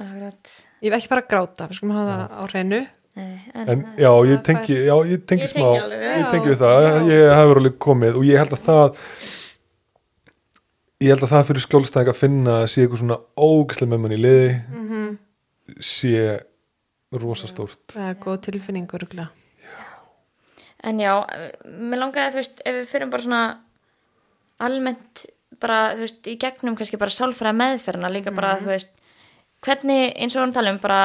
akkurat. 0.00 0.52
Ég 0.82 0.90
vil 0.90 0.98
ekki 0.98 1.10
fara 1.10 1.22
að 1.24 1.30
gráta, 1.30 1.66
við 1.68 1.78
skulum 1.78 1.96
hafa 1.98 2.14
það 2.14 2.32
á 2.34 2.42
hreinu. 2.50 2.78
Nei, 3.14 3.34
en 3.62 3.82
já, 4.00 4.10
ég 4.26 4.40
tengi, 4.42 4.74
já, 4.88 4.94
ég 5.06 5.20
tengi 5.28 5.44
Ég 5.44 5.52
smá 5.52 5.68
tengi 5.68 5.82
alveg, 5.84 6.00
ég 6.02 6.16
já. 6.18 6.30
tengi 6.32 6.50
við 6.50 6.56
það, 6.64 6.86
ég 7.12 7.28
hefur 7.30 7.60
alveg 7.60 7.76
komið 7.84 8.16
og 8.18 8.24
ég 8.26 8.40
held 8.42 8.56
að 8.56 8.64
það 8.64 9.04
ég 11.04 11.12
held 11.12 11.26
að 11.26 11.32
það 11.34 11.46
fyrir 11.50 11.64
skjólstæðing 11.64 12.10
að 12.12 12.18
finna 12.18 12.56
að 12.62 12.66
sé 12.72 12.82
eitthvað 12.84 13.02
svona 13.02 13.20
ógislega 13.36 13.92
með 13.92 14.02
mann 14.04 14.16
í 14.16 14.20
liði. 14.20 14.50
Mhm. 14.72 15.04
sé 15.80 16.40
rosastórt 17.14 17.94
Það 17.94 18.08
er 18.10 18.18
góð 18.20 18.40
tilfinning, 18.44 18.90
örgulega. 18.92 19.30
En 20.84 20.98
já, 21.00 21.14
mér 21.64 22.02
langaði 22.02 22.26
að 22.26 22.34
þú 22.34 22.40
veist, 22.42 22.60
ef 22.68 22.74
við 22.76 22.90
fyrir 22.90 23.10
bara 23.12 23.24
svona 23.24 23.44
almennt 24.60 25.24
bara, 25.62 25.78
þú 25.96 26.04
veist, 26.04 26.28
í 26.28 26.36
gegnum 26.42 26.76
kannski 26.76 27.00
bara 27.00 27.14
sálfræða 27.14 27.56
meðferðina 27.56 28.10
líka 28.12 28.34
bara, 28.36 28.58
þú 28.60 28.72
veist, 28.74 28.92
hvernig, 29.64 30.12
eins 30.20 30.36
og 30.36 30.44
við 30.44 30.56
talum 30.58 30.80
bara, 30.82 31.00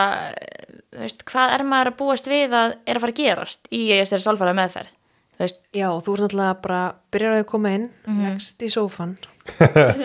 þú 0.91 1.03
veist, 1.05 1.23
hvað 1.29 1.55
er 1.55 1.65
maður 1.69 1.91
að 1.93 1.99
búast 2.01 2.27
við 2.27 2.57
að 2.59 2.75
er 2.83 2.99
að 2.99 3.05
fara 3.05 3.15
að 3.15 3.21
gerast 3.21 3.71
í 3.71 3.81
þessari 3.93 4.25
sálfræða 4.25 4.57
meðferð, 4.59 4.93
veist, 5.39 5.59
Já, 5.75 5.87
þú 6.03 6.15
ert 6.15 6.23
náttúrulega 6.25 6.55
bara, 6.63 6.79
byrjar 7.13 7.37
að 7.39 7.45
koma 7.49 7.73
inn, 7.77 7.89
leggst 8.19 8.65
í 8.65 8.71
sófan, 8.73 9.17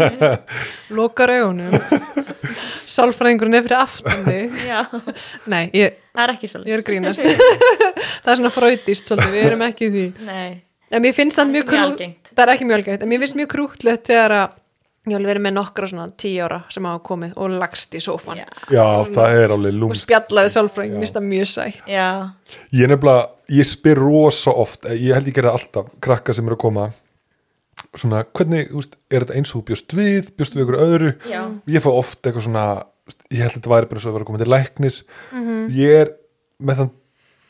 lokar 0.97 1.33
augunum, 1.35 1.75
sálfræðingurinn 2.95 3.59
er 3.59 3.67
fyrir 3.67 3.81
aftan 3.81 4.27
þig. 4.29 4.61
Nei, 5.53 5.65
ég, 5.77 5.99
er 6.15 6.35
ég 6.39 6.77
er 6.77 6.85
grínast. 6.87 7.25
það 8.25 8.31
er 8.33 8.41
svona 8.41 8.55
fröytist 8.55 9.11
við 9.25 9.41
erum 9.45 9.67
ekki 9.67 9.91
því. 9.93 10.07
Nei, 10.29 10.63
En 10.95 11.03
mér 11.03 11.15
finnst 11.17 11.39
það 11.41 11.49
mjög 11.51 11.65
krútt, 11.73 12.29
það 12.31 12.43
er 12.45 12.51
ekki 12.53 12.67
mjög 12.69 12.77
algengt, 12.79 13.03
en 13.03 13.11
mér 13.11 13.23
finnst 13.25 13.39
mjög 13.39 13.49
krúttlegt 13.51 14.05
þegar 14.07 14.35
að 14.37 14.53
ég 15.05 15.17
hef 15.19 15.27
verið 15.29 15.45
með 15.45 15.57
nokkra 15.59 15.89
svona 15.91 16.09
tíu 16.21 16.45
ára 16.47 16.61
sem 16.73 16.89
hafa 16.89 17.03
komið 17.05 17.37
og 17.37 17.57
lagst 17.61 17.95
í 17.97 18.03
sófan 18.05 18.41
já, 18.41 18.47
já, 18.73 18.85
það 19.15 19.39
er 19.41 19.55
alveg 19.57 19.75
og 19.77 19.81
lúmst 19.83 20.07
spjallaði 20.07 20.53
sálfræðing, 20.55 20.97
mér 20.97 21.05
finnst 21.05 21.19
það 21.19 21.27
mjög 21.31 21.51
sætt. 21.53 21.81
já, 21.91 22.09
ég 22.73 22.93
nefnilega, 22.93 23.27
ég 23.59 23.69
spyr 23.69 24.01
rosa 24.01 24.55
oft 24.65 24.89
ég 24.93 25.13
held 25.17 25.29
ég 25.29 25.37
gerði 25.37 25.53
alltaf, 25.53 25.93
krakka 26.05 26.37
sem 26.37 26.49
eru 26.49 26.59
að 26.59 26.65
koma 26.65 26.89
svona, 27.99 28.25
hvernig, 28.35 28.73
veist, 28.73 28.99
er 29.11 29.25
þetta 29.27 29.39
eins 29.39 29.55
og 29.55 29.65
bjóst 29.69 29.95
við, 29.97 30.33
bjóst 30.39 30.57
við 30.57 30.65
ykkur 30.65 30.81
öðru? 30.81 31.15
Já. 31.31 31.41
ég 31.71 31.85
fá 31.85 31.91
oft 31.93 32.21
eitthvað 32.23 32.49
svona 32.49 32.67
ég 33.29 33.43
held 33.43 33.53
að 33.53 33.57
þetta 33.59 33.73
væri 33.75 33.91
bara 33.91 34.03
svo 34.03 34.11
að 34.11 34.17
vera 34.17 34.25
að 34.25 34.31
koma 34.31 34.41
til 34.41 34.51
læknis. 34.53 34.99
Ég 35.77 36.03
er 36.05 36.13
með 36.65 36.81
þann 36.81 36.93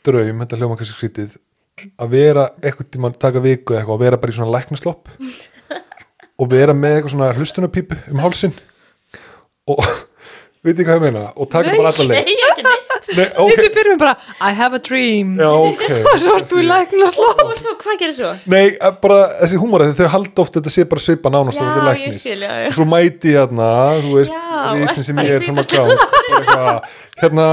draum, 0.04 0.40
þetta 0.42 0.58
hljóma 0.60 0.78
kannski 0.80 0.96
skrítið 0.96 1.36
að 1.98 2.14
vera 2.14 2.44
eitthvað 2.62 2.90
tíma 2.94 3.10
taka 3.18 3.42
viku 3.42 3.74
eða 3.74 3.82
eitthvað, 3.82 3.96
að 3.96 4.04
vera 4.06 4.20
bara 4.22 4.32
í 4.34 4.36
svona 4.36 4.54
læknislopp 4.54 5.10
og 6.38 6.50
vera 6.50 6.74
með 6.76 6.98
eitthvað 6.98 7.14
svona 7.14 7.32
hlustunarpípu 7.36 8.00
um 8.12 8.22
hálsin 8.24 8.54
og 9.70 9.84
veit 10.64 10.74
ekki 10.74 10.88
hvað 10.88 10.98
ég 10.98 11.04
meina? 11.08 11.28
Og 11.36 11.50
taka 11.52 11.76
bara 11.76 11.92
alla 11.92 12.08
leið. 12.10 12.16
Nei, 12.16 12.38
ekki 12.48 12.66
neitt. 12.66 12.84
Nei, 13.14 13.24
Ég 13.26 13.38
ok, 13.42 13.58
sé 13.60 13.68
fyrir 13.74 13.92
mig 13.92 13.98
bara, 14.00 14.14
I 14.40 14.54
have 14.56 14.78
a 14.78 14.80
dream. 14.82 15.34
Já, 15.38 15.50
ok. 15.52 15.82
Og 16.08 16.20
svo 16.22 16.36
ert 16.38 16.48
þú 16.48 16.60
í 16.62 16.64
lækna 16.66 17.08
slótt 17.12 17.42
Og 17.44 17.52
svo, 17.60 17.74
hvað 17.82 17.98
gerir 18.00 18.16
svo? 18.16 18.30
Nei, 18.50 18.62
eh, 18.72 18.94
bara 19.02 19.18
þessi 19.42 19.60
húmor 19.60 19.84
þau 19.98 20.08
halda 20.14 20.44
oft 20.44 20.56
þetta 20.58 20.72
sé 20.72 20.86
bara 20.88 21.04
svipa 21.04 21.32
nánast 21.32 21.60
og 21.60 21.68
þetta 21.68 21.82
er 21.82 21.88
læknis. 21.90 22.20
skil, 22.22 22.44
já, 22.46 22.52
já. 22.64 22.68
og 22.70 22.78
svo 22.78 22.86
mæti 22.88 23.34
ég 23.34 23.40
hérna, 23.42 23.68
þú 24.04 24.14
veist 24.18 24.34
Já, 24.34 24.64
risin 24.80 25.08
sem 25.08 25.20
ég 25.20 25.34
er 25.36 25.44
grá 25.44 25.84
eitthvað, 25.84 26.90
hérna, 27.22 27.46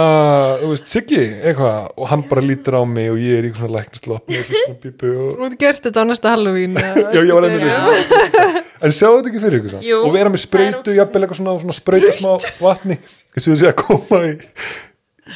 þú 0.63 0.71
veist, 0.71 0.89
Siggi 0.91 1.21
eitthvað, 1.21 1.79
og 1.97 2.11
hann 2.13 2.25
bara 2.31 2.45
lítur 2.45 2.79
á 2.79 2.83
mig 2.87 3.11
og 3.11 3.21
ég 3.21 3.41
er 3.41 3.49
í 3.49 3.53
svona 3.57 3.75
læknislopp 3.79 4.31
með 4.31 4.51
svona 4.55 4.79
pípu 4.85 5.11
og... 5.11 5.31
Þú 5.35 5.49
ert 5.49 5.61
gert 5.65 5.87
þetta 5.89 6.05
á 6.07 6.09
næsta 6.09 6.35
Halloween 6.35 6.79
Já, 6.79 7.19
ég 7.19 7.33
var 7.35 7.49
einmitt 7.49 7.67
í 7.67 7.73
þessu. 7.75 8.67
En 8.81 8.95
sjáu 8.97 9.17
þetta 9.17 9.31
ekki 9.31 9.41
fyrir 9.45 9.59
ykkur 9.61 9.73
samt? 9.77 9.85
Jú, 9.87 9.99
og 10.05 10.13
vera 10.15 10.31
með 10.33 10.41
er 10.41 10.45
ógeðslega 10.45 10.97
jafnvel 10.99 11.23
eitthvað 11.25 11.39
svona, 11.41 11.55
svona 11.63 11.77
sprautu 11.77 12.13
smá 12.17 12.31
vatni. 12.61 12.97
Þess 13.35 13.51
að 13.51 13.59
sé 13.61 13.71
að 13.71 13.77
koma 13.85 14.21
í 14.27 14.33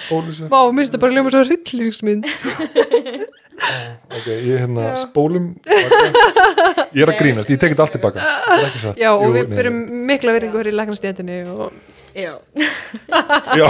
bólusett 0.09 0.49
Vá, 0.51 0.59
mér 0.71 0.81
finnst 0.83 0.91
þetta 0.95 1.03
bara 1.05 1.15
ljóma 1.19 1.33
svo 1.35 1.43
hryllingsmynd. 1.47 2.29
Ok, 3.55 4.25
ég 4.27 4.49
er 4.51 4.59
hérna 4.65 4.89
spólum. 4.99 5.45
Baka. 5.63 6.83
ég 6.91 7.05
er 7.05 7.11
að 7.13 7.19
grínast, 7.21 7.49
ég 7.49 7.59
tekið 7.61 7.79
allt 7.85 7.93
tilbaka 7.95 8.19
Það 8.19 8.57
er 8.57 8.65
ekki 8.67 8.81
satt. 8.81 8.99
Já, 8.99 9.07
og 9.15 9.23
Jú, 9.23 9.29
við 9.31 9.45
nei, 9.47 9.55
byrjum 9.57 9.77
mikla 10.09 10.33
verðingu 10.35 10.59
fyrir 10.59 10.75
læknastjætinni 10.75 11.37
og 11.53 11.71
Já, 12.15 12.33
já, 13.55 13.65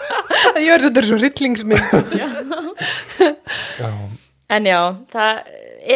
ég 0.64 0.68
verður 0.68 0.84
svo 0.84 0.90
þetta 0.90 1.00
er 1.02 1.08
svo 1.08 1.18
hryllingsmynd. 1.20 2.12
Já, 3.82 3.88
en 4.56 4.68
já, 4.68 4.78
það 5.12 5.42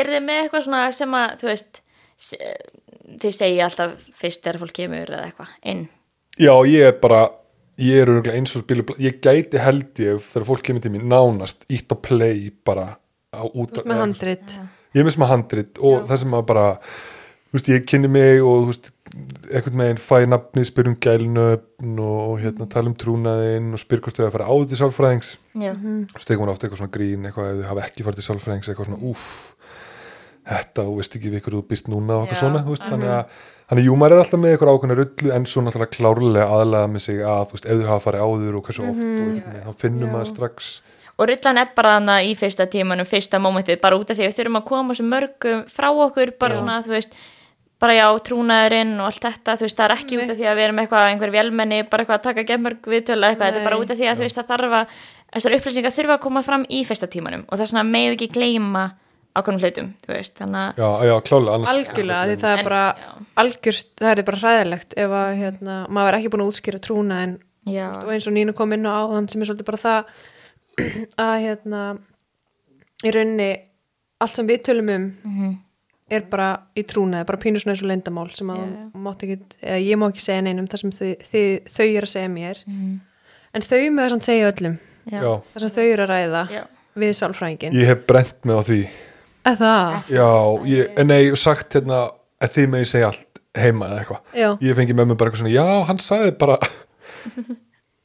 er 0.00 0.10
þið 0.12 0.24
með 0.26 0.40
eitthvað 0.42 0.66
svona 0.66 0.82
sem 0.96 1.16
að, 1.20 1.32
þú 1.40 1.48
veist, 1.52 1.80
s- 2.20 2.36
þið 3.22 3.34
segja 3.38 3.66
alltaf 3.68 4.06
fyrst 4.18 4.44
þegar 4.44 4.60
fólk 4.62 4.76
kemur 4.76 5.12
eða 5.12 5.26
eitthvað 5.30 5.56
inn. 5.72 5.82
já, 6.38 6.52
ég 6.68 6.88
er 6.90 6.96
bara 7.02 7.26
ég 7.80 8.02
er 8.02 8.12
örgulega 8.12 8.38
eins 8.38 8.56
og 8.56 8.64
spilu 8.64 8.86
ég 9.02 9.20
gæti 9.24 9.60
held 9.60 10.00
ég 10.00 10.22
þegar 10.24 10.48
fólk 10.48 10.64
kemur 10.66 10.84
til 10.84 10.94
mér 10.94 11.04
nánast 11.12 11.66
ítt 11.68 11.92
á 11.92 11.96
play 11.96 12.48
bara 12.64 12.96
á 13.36 13.44
út 13.44 13.82
með 13.84 14.02
handrit. 14.02 14.56
Ég 14.96 15.02
er 15.02 15.06
með 15.06 15.16
sem 15.16 15.26
að 15.26 15.32
handrit 15.34 15.80
og 15.84 16.06
það 16.08 16.22
sem 16.22 16.36
að 16.38 16.46
bara 16.48 16.66
þú 17.46 17.58
veist, 17.58 17.70
ég 17.70 17.88
kynni 17.88 18.10
mig 18.10 18.42
og 18.42 18.62
þú 18.62 18.70
veist, 18.70 18.88
einhvern 19.52 19.82
veginn 19.82 20.00
fæ 20.02 20.16
nafni, 20.28 20.64
spyr 20.66 20.90
um 20.90 20.96
gælnöfn 21.06 22.00
og 22.02 22.38
hérna 22.42 22.68
tala 22.72 22.90
um 22.90 22.96
trúnaðinn 22.98 23.74
og 23.76 23.82
spyr 23.82 24.02
hvort 24.04 24.18
þau 24.18 24.26
að 24.26 24.34
fara 24.34 24.48
á 24.50 24.54
til 24.66 24.80
sálfræðings. 24.80 25.34
Já, 25.54 25.72
og 25.72 26.16
svo 26.16 26.26
tekum 26.26 26.46
hún 26.46 26.52
ofta 26.52 26.66
eitthvað 26.66 26.82
svona 26.82 26.96
grín 26.96 27.28
eitthvað 27.28 27.52
ef 27.52 27.60
þau 27.60 27.70
hafa 27.70 27.86
ekki 27.86 28.06
farið 28.06 28.20
til 28.22 28.28
sálfræðings 28.30 28.72
eitthvað 28.72 28.90
svona 28.90 29.12
úff 29.12 29.28
þetta 30.46 30.86
og 30.86 30.98
veist 31.00 31.16
ekki 31.18 31.30
við 31.32 31.40
ykkur 31.40 31.56
þú 31.56 31.62
býst 31.70 31.88
núna 31.90 32.16
og 32.16 32.26
eitthvað 32.26 32.38
Já, 32.38 32.42
svona 32.44 32.64
þú 32.64 32.74
veist, 32.74 32.86
þannig 32.86 33.12
að 33.12 33.38
þannig 33.66 33.88
jú, 33.88 33.94
maður 33.98 34.14
er 34.14 34.22
alltaf 34.22 34.42
með 34.42 34.52
eitthvað 34.54 34.72
ákveðna 34.76 34.98
rullu 35.00 35.32
en 35.36 35.46
svo 35.50 35.62
náttúrulega 35.66 35.94
klárlega 35.96 36.48
aðlaga 36.56 36.90
með 36.92 37.06
sig 37.06 37.22
að 37.22 37.40
þú 37.46 37.56
veist, 37.56 37.66
ef 37.66 37.80
þau 37.80 37.88
hafa 37.90 38.04
farið 38.04 38.26
áður 38.26 38.58
og 38.60 38.68
hversu 38.68 38.84
oft 38.84 39.00
og 39.00 39.06
einhvern 39.06 39.32
veginn, 39.32 39.64
þá 39.66 39.80
finnum 39.82 40.12
maður 40.14 40.30
strax. 40.30 40.74
Og 41.16 41.30
rullan 41.30 41.62
er 41.62 41.70
bara 41.74 41.94
hana 41.96 42.18
í 42.22 42.34
fyrsta 42.38 42.66
tímanum, 42.70 43.08
fyrsta 43.08 43.40
mómentið, 43.42 43.80
bara 43.82 43.98
út 43.98 44.12
af 44.12 44.18
því 44.18 44.26
að 44.26 44.30
við 44.30 44.38
þurfum 44.38 44.60
að 44.60 44.68
koma 44.68 44.96
svo 44.98 45.06
mörgum 45.08 45.64
frá 45.72 45.88
okkur, 45.90 46.34
bara 46.38 46.58
svona, 46.60 46.76
þú 46.84 46.92
veist, 46.92 47.16
bara 47.80 47.96
já, 47.96 48.06
trúnaðurinn 48.28 48.94
og 49.00 49.08
allt 49.08 49.24
þetta, 49.24 49.56
þú 49.56 49.66
veist, 49.66 49.78
það 49.80 49.86
er 49.86 49.94
ekki 49.96 50.18
út 50.20 50.30
af 50.32 50.36
því 50.36 50.46
að 50.46 50.58
við 50.60 50.66
erum 50.66 50.82
eitthvað, 50.82 51.08
einhver 51.10 51.32
vélmenni, 51.32 51.80
bara 51.88 52.04
eitthvað 52.04 52.20
að 52.20 52.26
taka 52.28 52.44
gemörg 52.52 52.90
viðtölu 52.92 53.24
eða 53.24 53.32
eitthvað, 53.32 53.48
þetta 53.48 53.60
er 53.60 53.66
bara 53.66 53.80
Nei. 53.80 53.82
út 53.84 53.92
af 53.92 53.98
því 53.98 54.10
að 54.10 54.20
þú 54.20 54.26
veist, 54.26 54.38
það 54.38 54.52
þarf 54.52 54.76
að, 54.76 54.94
þessar 55.36 55.56
upplýsingar 55.56 55.96
þurfa 55.96 56.16
að 56.16 56.22
koma 56.24 56.44
fram 56.46 56.64
í 56.68 56.84
fyrsta 56.88 57.08
tímanum 57.12 57.44
og 57.48 57.56
það 57.56 57.64
er 57.66 57.72
svona 57.72 57.88
megið 57.90 58.16
ekki 58.16 58.30
gleyma 58.36 58.84
ákveðnum 59.36 59.62
hlutum, 59.62 59.88
þú 60.06 60.12
veist, 60.14 60.34
þannig 60.38 60.62
að 60.62 60.80
já, 60.82 60.88
já, 61.10 61.14
klálega 61.28 61.54
annars 61.58 61.72
algjörlega, 61.72 62.22
því 62.30 62.36
það 62.42 62.54
er 62.58 62.64
bara 62.68 62.80
algjörst, 63.42 63.90
það 64.00 64.12
er 64.12 64.22
bara 64.30 64.40
hræðilegt 64.42 64.96
ef 65.04 65.14
að 65.20 65.34
hérna, 65.42 65.76
maður 65.88 66.08
er 66.12 66.18
ekki 66.20 66.32
búin 66.34 66.44
að 66.46 66.50
útskýra 66.52 66.80
trúna 66.86 67.20
en 67.26 67.36
og 67.66 68.10
eins 68.14 68.26
og 68.30 68.34
Nínu 68.36 68.54
kom 68.54 68.72
inn 68.76 68.86
á 68.86 68.94
áðan 69.04 69.28
sem 69.28 69.42
er 69.42 69.48
svolítið 69.50 69.66
bara 69.66 69.82
það 69.82 70.10
að 71.26 71.36
hérna 71.46 71.82
í 73.06 73.12
rauninni 73.14 73.48
allt 74.22 74.36
sem 74.38 74.48
við 74.48 74.62
tölum 74.70 74.90
um 74.94 75.06
Mhm. 75.26 75.54
er 76.08 76.22
bara 76.30 76.48
í 76.78 76.84
trúnaði, 76.86 77.26
bara 77.26 77.38
pínu 77.42 77.58
svona 77.58 77.74
eins 77.74 77.82
og 77.82 77.88
leyndamál 77.90 78.28
sem 78.38 78.46
að 78.54 78.60
mátt 78.94 79.24
ekki, 79.26 79.40
eða 79.60 79.80
ég 79.82 79.98
má 79.98 80.06
ekki 80.12 80.22
segja 80.22 80.44
neinum 80.46 80.68
þar 80.70 80.78
sem 80.84 80.92
þau, 80.94 81.08
þau, 81.32 81.42
þau 81.74 81.86
eru 81.88 82.06
að 82.06 82.12
segja 82.12 82.28
mér. 82.30 82.60
Mhm. 82.66 83.00
en 83.54 83.62
þau 83.66 83.80
með 83.90 84.04
þess 84.06 84.14
að 84.20 84.28
segja 84.30 84.52
öllum. 84.52 84.78
Þar 85.10 85.60
sem 85.64 85.70
þau 85.74 85.82
eru 85.92 86.02
að 86.06 86.10
ræða 86.12 86.44
já, 86.54 86.62
við 86.96 87.12
sálfræðingin 87.18 87.74
ég 87.74 87.86
hef 87.90 88.06
brent 88.06 88.44
mig 88.44 88.54
á 88.54 88.62
því 88.62 88.78
það, 89.54 89.96
já, 90.10 90.28
ég, 90.72 90.88
en 90.98 91.06
nei, 91.12 91.20
sagt 91.38 91.76
hérna 91.78 92.00
að 92.42 92.56
þið 92.56 92.66
með 92.72 92.82
ég 92.82 92.90
segja 92.90 93.10
allt 93.12 93.40
heima 93.56 93.86
eða 93.88 94.00
eitthvað. 94.02 94.20
Ég 94.66 94.76
fengi 94.76 94.96
með 94.96 95.06
mig 95.12 95.16
bara 95.20 95.30
eitthvað 95.30 95.42
svona, 95.44 95.54
já, 95.54 95.84
hann 95.88 96.02
sagði 96.02 96.32
bara 96.40 96.58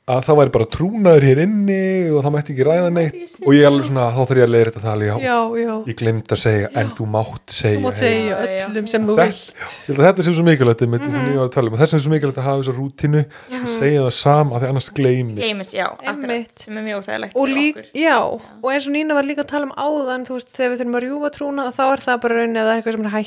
að 0.10 0.24
það 0.26 0.38
væri 0.39 0.52
bara 0.56 0.66
trúnaður 0.74 1.26
hér 1.28 1.39
inni 1.43 1.82
og 2.10 2.24
það 2.26 2.34
mætti 2.34 2.54
ekki 2.56 2.66
ræða 2.66 2.89
neitt. 2.95 3.36
og 3.45 3.52
ég 3.54 3.68
alveg 3.68 3.86
svona, 3.86 4.06
þá 4.10 4.22
þarf 4.22 4.39
ég 4.39 4.45
að 4.47 4.52
leiða 4.52 4.68
þetta 4.68 4.82
tali 4.82 5.06
já, 5.06 5.14
já, 5.22 5.38
já, 5.62 5.74
ég 5.88 5.95
glemt 5.99 6.34
að 6.34 6.39
segja, 6.41 6.68
en 6.82 6.89
þú 6.97 7.06
mátt 7.14 7.54
segja 7.54 7.78
þú 7.78 7.84
mátt 7.86 7.99
segja 8.02 8.18
Já, 8.32 8.36
já. 8.49 8.66
öllum 8.66 8.88
sem 8.89 9.02
þú 9.06 9.14
Þetta- 9.20 9.30
vilt. 9.30 9.54
Ég 9.62 9.91
held 9.91 9.99
að 10.02 10.08
þetta 10.08 10.22
sé 10.26 10.32
svo 10.34 10.45
mikilvægt 10.47 10.82
mm 10.82 10.93
-hmm. 10.97 11.38
og 11.41 11.78
þess 11.80 11.93
er 11.93 11.99
svo 12.02 12.12
mikilvægt 12.12 12.39
að 12.41 12.47
hafa 12.49 12.60
þessa 12.62 12.76
rútínu 12.82 13.22
að 13.62 13.68
segja 13.78 14.02
það 14.02 14.12
sam 14.12 14.47
að 14.52 14.60
því 14.62 14.68
annars 14.72 14.89
gleymist. 14.89 15.41
Geimis, 15.41 15.72
já, 15.74 15.88
akkurat, 16.06 16.52
sem 16.52 16.78
er 16.78 16.84
mjög 16.84 16.97
óþægilegt 17.02 17.36
og, 17.36 17.47
lík, 17.47 17.76
já, 17.93 18.18
og 18.64 18.72
eins 18.74 18.88
og 18.88 18.93
Nína 18.93 19.14
var 19.14 19.24
líka 19.24 19.41
að 19.45 19.54
tala 19.54 19.66
um 19.66 19.76
áðan 19.78 20.26
þú 20.26 20.34
veist, 20.34 20.49
þegar 20.49 20.72
við 20.72 20.78
þurfum 20.82 20.97
að 20.97 21.04
rjúfa 21.06 21.30
trúna 21.30 21.72
þá 21.72 21.84
er 21.93 21.99
það 22.02 22.22
bara 22.22 22.36
raunin 22.36 22.58
ef 22.58 22.64
það 22.66 22.72
er 22.72 22.78
eitthvað 22.82 22.95
sem 22.97 23.06
er 23.06 23.18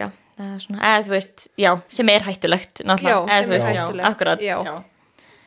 hættulegt 0.00 0.25
er 0.44 0.60
svona, 0.60 0.82
eða 0.90 1.06
þú 1.06 1.14
veist, 1.14 1.46
já, 1.56 1.70
sem 1.88 2.08
er 2.12 2.26
hættulegt 2.26 2.82
náttúrulega, 2.84 3.16
Já, 3.16 3.36
eða 3.36 3.46
þú 3.46 3.52
veist, 3.54 3.68
já, 3.76 4.04
akkurat. 4.10 4.44
Já. 4.44 4.56
já. 4.66 4.74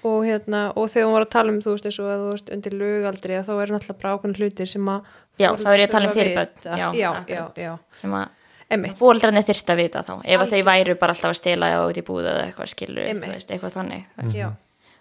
og, 0.10 0.18
hérna, 0.26 0.62
og 0.80 0.90
þegar 0.90 1.08
hún 1.10 1.16
var 1.18 1.26
að 1.28 1.32
tala 1.36 1.54
um 1.54 1.62
þú 1.62 1.76
veist 1.76 1.90
eins 1.90 2.00
og 2.00 2.10
að 2.10 2.24
þú 2.24 2.32
veist 2.34 2.52
undir 2.56 2.76
lögaldri 2.80 3.38
að 3.38 3.50
þá 3.50 3.54
er 3.60 3.74
náttúrulega 3.76 4.02
bara 4.02 4.14
ákveðin 4.16 4.38
hlutir 4.40 4.72
sem 4.72 4.90
að 4.90 5.16
Já, 5.40 5.50
þá 5.56 5.68
er 5.72 5.80
ég 5.80 5.88
að 5.88 5.94
tala 5.94 6.10
um 6.10 6.16
fyrirböld 6.18 6.56
vita. 6.58 6.70
já, 6.70 6.88
já, 6.88 7.00
já, 7.00 7.10
akkurat. 7.16 7.60
já, 7.64 7.74
sem 7.96 8.16
að 8.18 8.26
Einmitt. 8.70 8.98
fóldrarnir 9.00 9.46
þyrft 9.48 9.70
að 9.74 9.80
vita 9.80 10.02
þá 10.06 10.16
ef 10.24 10.42
að 10.44 10.52
þau 10.54 10.64
væru 10.68 10.96
bara 11.00 11.14
alltaf 11.16 11.32
að 11.32 11.38
stela 11.40 11.70
eða 11.74 11.86
út 11.90 12.00
í 12.02 12.04
búða 12.06 12.34
eða 12.34 12.48
eitthvað 12.50 12.74
skilur, 12.74 13.08
þú 13.14 13.32
veist, 13.34 13.54
eitthvað 13.54 13.78
þannig 13.78 14.04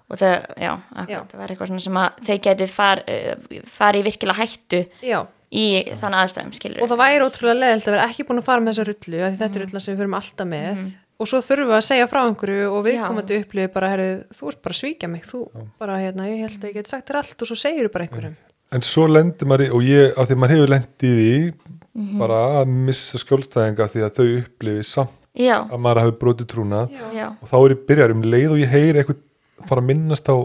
og 0.08 0.16
það, 0.16 0.36
já, 0.56 0.70
akkurat, 0.94 1.32
það 1.32 1.42
væri 1.42 1.52
eitthvað 1.52 1.68
svona 1.72 1.84
sem 1.84 1.98
að 2.00 2.22
þau 2.28 2.38
geti 2.46 2.68
far, 2.72 3.02
uh, 3.04 3.58
fari 3.68 4.00
í 4.00 4.06
virkilega 4.06 4.38
hættu 4.38 4.80
já 5.04 5.18
í 5.48 5.66
þannig 5.96 6.22
aðstæðum 6.22 6.54
skilur 6.56 6.82
og 6.84 6.90
það 6.90 7.02
væri 7.02 7.24
ótrúlega 7.24 7.60
leðilt 7.62 7.86
að 7.88 7.94
vera 7.94 8.08
ekki 8.08 8.26
búin 8.28 8.40
að 8.42 8.48
fara 8.48 8.64
með 8.64 8.74
þessa 8.74 8.88
rullu 8.88 9.20
af 9.22 9.30
því 9.30 9.38
þetta 9.42 9.58
er 9.58 9.64
rullan 9.64 9.84
sem 9.84 9.94
við 9.94 10.02
fyrum 10.02 10.18
alltaf 10.18 10.50
með. 10.50 10.82
Og 11.18 11.26
svo 11.26 11.40
þurfum 11.42 11.70
við 11.72 11.74
að 11.74 11.86
segja 11.88 12.08
frá 12.10 12.18
einhverju 12.22 12.66
og 12.70 12.84
viðkomandi 12.86 13.38
upplifið 13.42 13.72
bara, 13.74 13.88
herru, 13.90 14.10
þú 14.38 14.50
ert 14.52 14.60
bara 14.62 14.76
að 14.76 14.78
svíkja 14.78 15.08
mig 15.10 15.24
þú 15.26 15.40
bara, 15.80 15.96
hérna, 15.98 16.28
ég 16.30 16.44
held 16.44 16.60
að 16.60 16.68
ég 16.68 16.76
geti 16.76 16.92
sagt 16.92 17.08
þér 17.08 17.18
allt 17.22 17.42
og 17.42 17.50
svo 17.50 17.56
segir 17.58 17.88
þú 17.88 17.94
bara 17.96 18.06
einhverjum. 18.06 18.36
En 18.76 18.84
svo 18.86 19.06
lendir 19.08 19.48
maður 19.50 19.64
í, 19.64 19.70
og 19.74 19.88
ég, 19.88 20.12
af 20.14 20.28
því 20.28 20.36
að 20.36 20.42
maður 20.44 20.54
hefur 20.54 20.72
lendið 20.74 21.22
í 21.24 21.32
því 21.32 22.18
bara 22.20 22.38
að 22.60 22.76
missa 22.86 23.18
skjólstæðinga 23.18 23.88
því 23.90 24.04
að 24.06 24.20
þau 24.20 24.28
upplifi 24.28 24.84
samt 24.86 25.16
já, 25.34 25.56
að 25.64 25.82
maður 25.82 26.02
hafi 26.04 26.14
brotið 26.20 26.50
trúnað. 26.52 26.94
Já, 27.16 27.26
og 27.32 27.50
þá 27.50 27.56
er 27.58 27.74
ég 27.74 27.82
byrjar 27.88 28.14
um 28.14 28.22
leið 28.28 28.54
og 28.54 28.62
ég 28.62 28.72
heyri 28.76 29.02
eitthvað 29.02 29.24
fara 29.66 29.82
að 29.82 29.88
minnast 29.90 30.30
á 30.30 30.36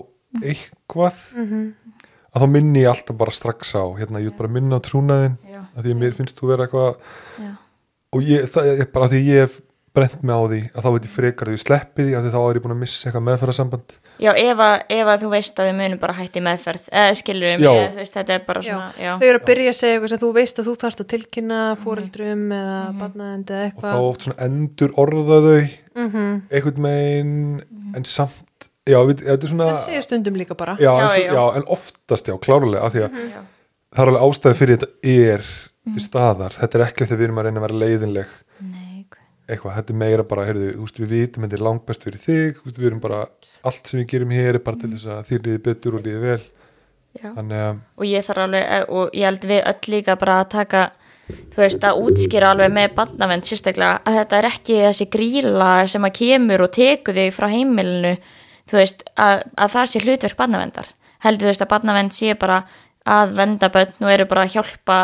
eitthvað 0.41 1.22
að 2.34 2.45
þá 2.45 2.47
minni 2.55 2.84
ég 2.84 2.91
alltaf 2.93 3.19
bara 3.19 3.36
strax 3.36 3.75
á 3.77 3.84
hérna, 3.99 4.21
ég 4.23 4.31
vil 4.31 4.39
bara 4.39 4.53
minna 4.55 4.81
á 4.81 4.86
trúnaðin 4.86 5.38
já, 5.45 5.61
að 5.75 5.86
því 5.86 5.93
að 5.93 6.01
mér 6.01 6.17
finnst 6.17 6.39
þú 6.39 6.49
vera 6.53 6.65
eitthvað 6.65 6.97
já. 7.43 7.51
og 8.13 8.25
ég, 8.34 8.49
það 8.49 8.73
er 8.73 8.89
bara 8.95 9.09
að 9.09 9.15
því 9.15 9.21
að 9.21 9.31
ég 9.34 9.45
hef 9.47 9.61
brent 9.93 10.23
mig 10.25 10.34
á 10.34 10.41
því 10.49 10.59
að 10.73 10.86
þá 10.86 10.88
veit 10.93 11.03
ég 11.05 11.11
frekar 11.13 11.49
að 11.49 11.53
ég 11.53 11.61
sleppi 11.61 12.05
því 12.07 12.13
að 12.17 12.23
því 12.25 12.29
þá 12.34 12.38
er 12.41 12.57
ég 12.57 12.63
búin 12.63 12.73
að 12.73 12.79
missa 12.81 13.03
eitthvað 13.05 13.23
meðferðarsamband. 13.27 13.93
Já 14.23 14.29
ef, 14.31 14.63
að, 14.65 14.73
ef 14.95 15.11
að 15.13 15.19
þú 15.21 15.29
veist 15.34 15.59
að 15.61 15.67
þau 15.69 15.75
munum 15.77 15.99
bara 16.01 16.15
hætti 16.17 16.41
meðferð 16.47 16.88
eða 16.89 17.19
skilur 17.19 17.49
um, 17.51 17.61
Já. 17.61 17.69
eða, 17.69 17.91
þú 17.91 18.01
veist, 18.01 18.15
þetta 18.17 18.34
er 18.34 18.47
bara 18.47 18.63
Já. 18.63 18.69
svona 18.71 18.88
já, 19.03 19.11
þau 19.21 19.27
eru 19.27 19.41
að 19.41 19.45
byrja 19.51 19.73
að 19.73 19.77
segja 19.77 19.97
eitthvað 19.99 20.13
sem 20.15 20.21
þú 20.23 20.31
veist 20.39 20.61
að 20.63 20.69
þú 20.69 20.75
þarfst 20.84 21.03
að 21.03 21.09
tilkynna 21.13 21.59
fóreldrum 21.84 22.43
eða 22.57 22.79
barnaðendi 23.03 23.53
eða 23.59 23.67
og 23.69 23.77
þá 23.77 23.86
eitthvað. 23.86 24.07
oft 24.09 24.25
svona 24.25 24.47
endur 24.49 24.97
orða 25.05 25.39
þau 25.45 25.61
mm 25.93 26.34
einhvern 26.49 26.84
megin 26.88 27.38
en 27.93 28.09
samt, 28.09 28.41
já, 28.89 28.99
við, 29.07 29.23
þetta 29.25 29.47
er 29.47 29.51
svona 29.53 29.67
en 29.73 29.81
segja 29.84 30.01
stundum 30.05 30.36
líka 30.39 30.55
bara. 30.59 30.75
Já, 30.81 30.89
Já, 30.91 31.03
en, 31.03 31.09
svo, 31.09 31.21
já. 31.23 31.34
já, 31.34 31.43
en 31.59 31.67
oftast 31.77 32.27
já, 32.31 32.36
klárlega 32.43 32.84
af 32.88 32.93
því 32.95 33.03
að 33.05 33.19
já, 33.34 33.43
það 33.93 34.03
er 34.03 34.11
alveg 34.13 34.25
ástæði 34.29 34.59
fyrir 34.59 34.81
þetta 34.81 35.13
er 35.13 35.45
til 35.93 36.01
staðar, 36.05 36.57
þetta 36.61 36.79
er 36.79 36.86
ekki 36.88 37.05
þegar 37.09 37.19
við 37.21 37.27
erum 37.29 37.39
að 37.41 37.47
reyna 37.49 37.59
að 37.61 37.65
vera 37.67 37.79
leiðinleg. 37.84 38.34
Nei, 38.63 39.05
hvað- 39.11 39.51
eitthvað, 39.53 39.75
þetta 39.79 39.93
er 39.93 39.99
meira 40.03 40.23
bara, 40.23 40.45
heyrðu, 40.47 40.67
veist, 40.79 40.99
við 41.03 41.13
vitum 41.17 41.43
þetta 41.47 41.57
er 41.59 41.63
langbest 41.67 42.03
fyrir 42.07 42.21
þig, 42.23 42.61
veist, 42.63 42.77
við 42.79 42.89
erum 42.91 43.01
bara 43.03 43.21
allt 43.63 43.88
sem 43.91 43.99
við 43.99 44.07
gerum 44.13 44.31
hér 44.36 44.55
er 44.55 44.63
bara 44.63 44.79
til 44.84 44.91
þess 44.93 45.07
að 45.11 45.25
þér 45.31 45.41
líði 45.47 45.63
betur 45.67 45.97
og 45.99 46.03
líði 46.07 46.21
vel, 46.23 46.41
já. 47.19 47.29
þannig 47.36 47.63
að 47.67 47.79
og 47.99 48.05
ég 48.07 48.27
þarf 48.27 48.43
alveg, 48.47 48.67
eh, 48.77 48.86
og 48.89 49.09
ég 49.19 49.27
held 49.29 49.47
við 49.51 49.63
öll 49.73 49.91
líka 49.95 50.15
bara 50.19 50.38
að 50.43 50.49
taka, 50.55 50.84
þú 51.53 51.61
veist, 51.63 51.84
að 51.88 51.99
útskýra 52.07 52.49
alveg 52.55 52.71
með 52.75 52.95
barnavend 52.97 53.47
sérstaklega 53.47 53.99
að 54.07 54.17
þetta 54.21 54.39
er 54.41 54.47
ekki 54.49 54.79
þessi 54.88 55.09
gríla 55.17 55.69
sem 55.91 56.07
að 56.07 56.15
kemur 56.19 56.63
og 56.65 56.71
tekur 56.75 57.13
þig 57.19 57.34
frá 57.36 57.47
heimilinu 57.51 58.15
þú 58.74 58.80
veist, 58.82 59.03
að, 59.13 59.43
að 59.55 59.74
það 59.76 59.89
sé 59.91 60.03
hlutverk 60.03 60.39
barnavendar, 60.39 60.93
heldur 61.24 61.47
þú 61.47 61.51
veist 61.51 61.65
að 61.65 61.74
barnavend 61.74 62.15
sé 62.15 62.38
bara 62.39 62.63
að 63.03 63.36
venda 63.38 63.69
börn 63.71 64.05
og 64.05 64.13
eru 64.13 64.26
bara 64.30 64.45
að 64.47 64.55
hjálpa 64.55 64.97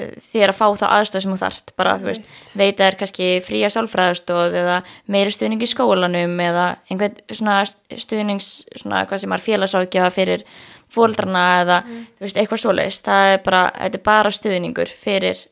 eh, 0.00 0.16
þér 0.20 0.52
að 0.52 0.58
fá 0.58 0.66
það 0.82 0.94
aðstöð 0.96 1.24
sem 1.24 1.32
þú 1.32 1.38
þarft. 1.40 1.72
Bara, 1.78 1.94
þú 2.00 2.08
veist, 2.10 2.26
veita 2.58 2.86
er 2.86 2.98
kannski 3.00 3.28
fría 3.46 3.70
sálfræðastóð 3.72 4.56
eða 4.60 4.80
meiri 5.10 5.34
stuðning 5.34 5.62
í 5.62 5.70
skólanum 5.70 6.34
eða 6.44 6.66
einhvern 6.90 7.20
svona 7.30 7.62
stuðnings, 7.66 8.50
svona 8.74 9.04
hvað 9.06 9.24
sem 9.24 9.36
er 9.36 9.46
félagsrákjafa 9.46 10.14
fyrir 10.16 10.44
fóldrana 10.90 11.44
eða 11.62 11.78
þú 11.86 12.26
veist, 12.26 12.40
eitthvað 12.40 12.64
svoleiðis, 12.64 13.00
það 13.06 13.34
er 13.36 13.44
bara 13.46 13.62
þetta 13.76 14.00
er 14.00 14.06
bara 14.10 14.34
stuðningur 14.34 14.90
fyrir 14.90 15.44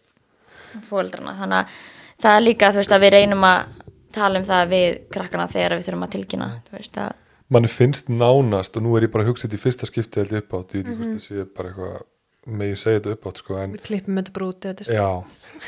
fóldrana, 0.89 1.37
þannig 1.39 1.61
að 1.63 1.79
það 2.19 2.35
er 2.35 2.45
líka, 2.45 2.73
þú 2.75 2.83
veist, 2.83 2.97
að 2.97 3.05
við 3.07 3.15
reynum 3.15 3.47
að 3.47 3.77
tala 4.19 4.41
um 4.41 4.47
það 4.49 4.73
við 4.73 4.99
krakkana 5.15 5.47
þegar 5.53 5.77
við 5.77 5.87
þurfum 5.87 6.07
að 6.09 6.15
tilkynna, 6.17 6.51
þú 6.67 6.75
veist, 6.75 6.99
að 6.99 7.28
manni 7.55 7.71
finnst 7.73 8.11
nánast 8.13 8.77
og 8.77 8.85
nú 8.85 8.95
er 8.99 9.07
ég 9.07 9.13
bara 9.15 9.25
að 9.25 9.33
hugsa 9.33 9.47
þetta 9.47 9.59
í 9.59 9.63
fyrsta 9.65 9.89
skipti 9.89 10.23
held 10.23 10.35
ég 10.37 10.45
upp 10.45 10.57
átt, 10.59 10.77
ég 10.77 10.85
veit 10.85 10.93
ekki 10.93 11.01
hvort 11.01 11.15
það 11.15 11.27
sé 11.27 11.47
bara 11.57 11.73
eitthvað 11.73 12.55
með 12.59 12.71
ég 12.73 12.81
segja 12.81 13.01
þetta 13.01 13.15
upp 13.17 13.29
átt, 13.29 13.43
sko, 13.43 13.59
en 13.61 13.75
við 13.77 13.85
klippum 13.89 14.21
þetta 14.21 14.35
bara 14.37 14.51
út 14.53 14.69
þetta 14.69 15.01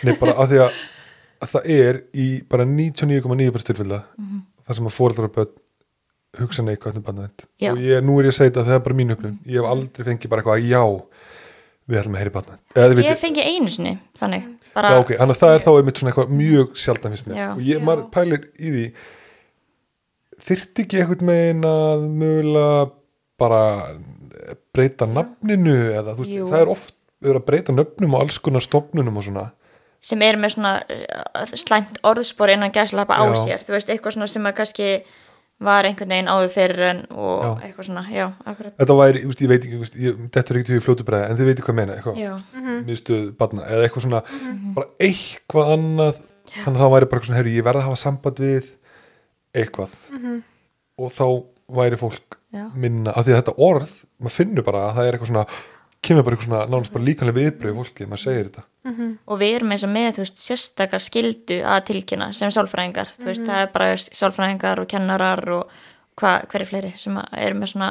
nei, 0.07 0.15
bara 0.21 0.37
af 0.37 0.53
því 0.53 0.63
að, 0.67 0.79
að 1.45 1.55
það 1.55 1.73
er 1.77 2.03
í 2.13 2.29
bara 2.53 2.69
99,9% 2.69 3.71
tilfella 3.71 4.05
það 4.71 4.79
sem 4.79 4.91
að 4.91 4.97
fóreldrar 4.97 5.31
og 5.31 5.37
börn 5.39 5.59
hugsa 6.39 6.63
neikvægt 6.63 6.97
um 7.01 7.03
barnavend 7.03 7.45
Já. 7.59 7.73
og 7.73 7.83
ég, 7.83 8.03
nú 8.07 8.19
er 8.21 8.29
ég 8.29 8.35
að 8.35 8.39
segja 8.39 8.53
þetta, 8.53 8.67
það 8.69 8.77
er 8.77 8.83
bara 8.87 8.97
mín 9.01 9.15
upplifun. 9.15 9.39
Ég 9.51 9.59
hef 9.59 9.71
aldrei 9.71 10.07
fengið 10.07 10.31
bara 10.31 10.45
eitthvað, 10.45 10.69
já 10.71 10.83
við 11.91 12.01
ætlum 12.01 12.17
að 12.17 12.23
heyri 12.23 12.35
þið 12.95 13.09
ég 13.09 13.19
fengi 13.19 13.47
einu 13.47 13.73
sinni, 13.75 13.95
þannig 14.21 14.45
bara, 14.77 14.93
já 14.95 15.03
ok, 15.03 15.11
þannig 15.19 15.35
að 15.35 15.41
það 15.43 15.55
er 15.57 15.65
þá 15.65 15.71
einmitt 15.73 16.03
svona 16.03 16.13
eitthvað 16.13 16.37
mjög 16.39 16.77
sjaldan 16.85 17.17
finnst 17.17 17.31
mér. 17.31 17.41
Já. 17.41 17.49
og 17.57 17.65
ég, 17.67 17.83
maður 17.89 18.05
pælir 18.15 18.47
í 18.55 18.75
því 18.77 18.85
þyrfti 20.47 20.85
ekki 20.87 21.01
eitthvað 21.03 21.27
megin 21.29 21.63
að 21.69 22.07
mögulega 22.21 22.91
bara 23.41 23.63
breyta 24.75 25.09
nafninu 25.09 25.77
eða 25.95 26.15
þú 26.17 26.25
veist, 26.25 26.35
Jú. 26.35 26.51
það 26.51 26.65
er 26.65 26.73
oft 26.75 26.95
verið 27.21 27.41
að 27.41 27.49
breyta 27.49 27.75
nöfnum 27.77 28.15
og 28.17 28.25
alls 28.25 28.39
konar 28.43 28.65
stofnunum 28.65 29.19
og 29.21 29.27
svona. 29.27 29.49
Sem 30.01 30.23
er 30.25 30.39
með 30.41 30.55
svona 30.55 30.75
uh, 30.81 31.57
slæmt 31.61 31.99
orðspor 32.09 32.53
innan 32.55 32.73
gæslappa 32.73 33.19
á 33.21 33.25
Já. 33.29 33.41
sér, 33.45 33.65
þú 33.67 33.75
veist, 33.77 33.91
eitthvað 33.93 34.17
svona 34.17 34.31
sem 34.33 34.49
að 34.49 34.57
kannski 34.63 34.89
var 35.61 35.85
einhvern 35.85 36.09
veginn 36.15 36.31
áður 36.33 36.53
fyrir 36.55 36.83
en 36.87 37.03
og 37.13 37.43
Já. 37.45 37.51
eitthvað 37.67 37.89
svona, 37.91 38.05
já, 38.09 38.27
akkurat. 38.49 38.75
Þetta 38.81 38.97
væri, 38.97 39.21
þú 39.27 39.33
veist, 39.35 39.43
ég 39.45 39.51
veit 39.51 39.61
ekki, 39.61 39.75
þú 39.75 39.83
veist, 39.83 39.99
ég, 40.01 40.23
þetta 40.33 40.55
er 40.55 40.61
ekki 40.63 40.79
í 40.79 40.85
fljótu 40.87 41.05
bregða, 41.05 41.27
en 41.29 41.37
þið 41.37 41.51
veitir 41.51 41.67
hvað 41.67 41.77
meina 41.77 41.97
eitthvað, 41.99 42.21
já, 42.23 42.33
miðstöð 42.87 43.27
barna 43.37 43.67
eða 43.69 43.85
eitthvað 43.85 44.07
svona, 44.07 44.23
bara 44.79 44.89
eitthvað 45.05 45.73
annað 45.77 46.23
þannig 46.55 46.79
að 46.79 46.81
það 46.81 46.95
væri 46.95 47.11
bara 47.11 47.21
eitthvað 47.21 47.29
svona, 47.29 47.41
herri, 47.43 47.57
ég 47.59 47.67
verð 47.69 47.83
að 47.83 47.89
hafa 47.91 48.01
samband 48.01 48.41
við 48.41 48.73
eitthvað. 49.57 49.97
Og 51.01 51.13
þá 51.17 51.27
væri 51.71 51.99
fólk 52.01 52.39
Já. 52.51 52.65
minna, 52.75 53.13
af 53.15 53.27
því 53.27 53.35
að 53.35 53.39
þetta 53.41 53.59
orð 53.63 53.93
maður 54.19 54.37
finnur 54.37 54.67
bara 54.67 54.89
að 54.89 54.97
það 54.97 55.07
er 55.07 55.17
eitthvað 55.17 55.31
svona 55.31 55.45
kemur 56.01 56.25
bara 56.25 56.37
eitthvað 56.37 56.49
svona, 56.49 56.63
nánast 56.73 56.95
bara 56.95 57.07
líkanlega 57.07 57.37
viðbröð 57.37 57.79
fólki, 57.81 58.07
maður 58.09 58.23
segir 58.25 58.49
þetta. 58.49 58.65
Og 59.29 59.41
við 59.41 59.55
erum 59.59 59.75
eins 59.75 59.85
og 59.85 59.93
með, 59.93 60.09
þú 60.17 60.25
veist, 60.25 60.41
sérstakar 60.41 61.05
skildu 61.05 61.61
að 61.69 61.85
tilkynna 61.91 62.31
sem 62.37 62.53
sálfræðingar. 62.55 63.13
Þú 63.21 63.29
veist, 63.29 63.45
það 63.45 63.63
er 63.67 63.71
bara 63.75 63.91
sálfræðingar 64.01 64.81
og 64.81 64.89
kennarar 64.91 65.45
og 65.59 65.79
hva, 66.21 66.39
hverju 66.51 66.71
fleiri 66.71 66.95
sem 67.01 67.21
að 67.21 67.37
eru 67.45 67.61
með 67.61 67.73
svona, 67.75 67.91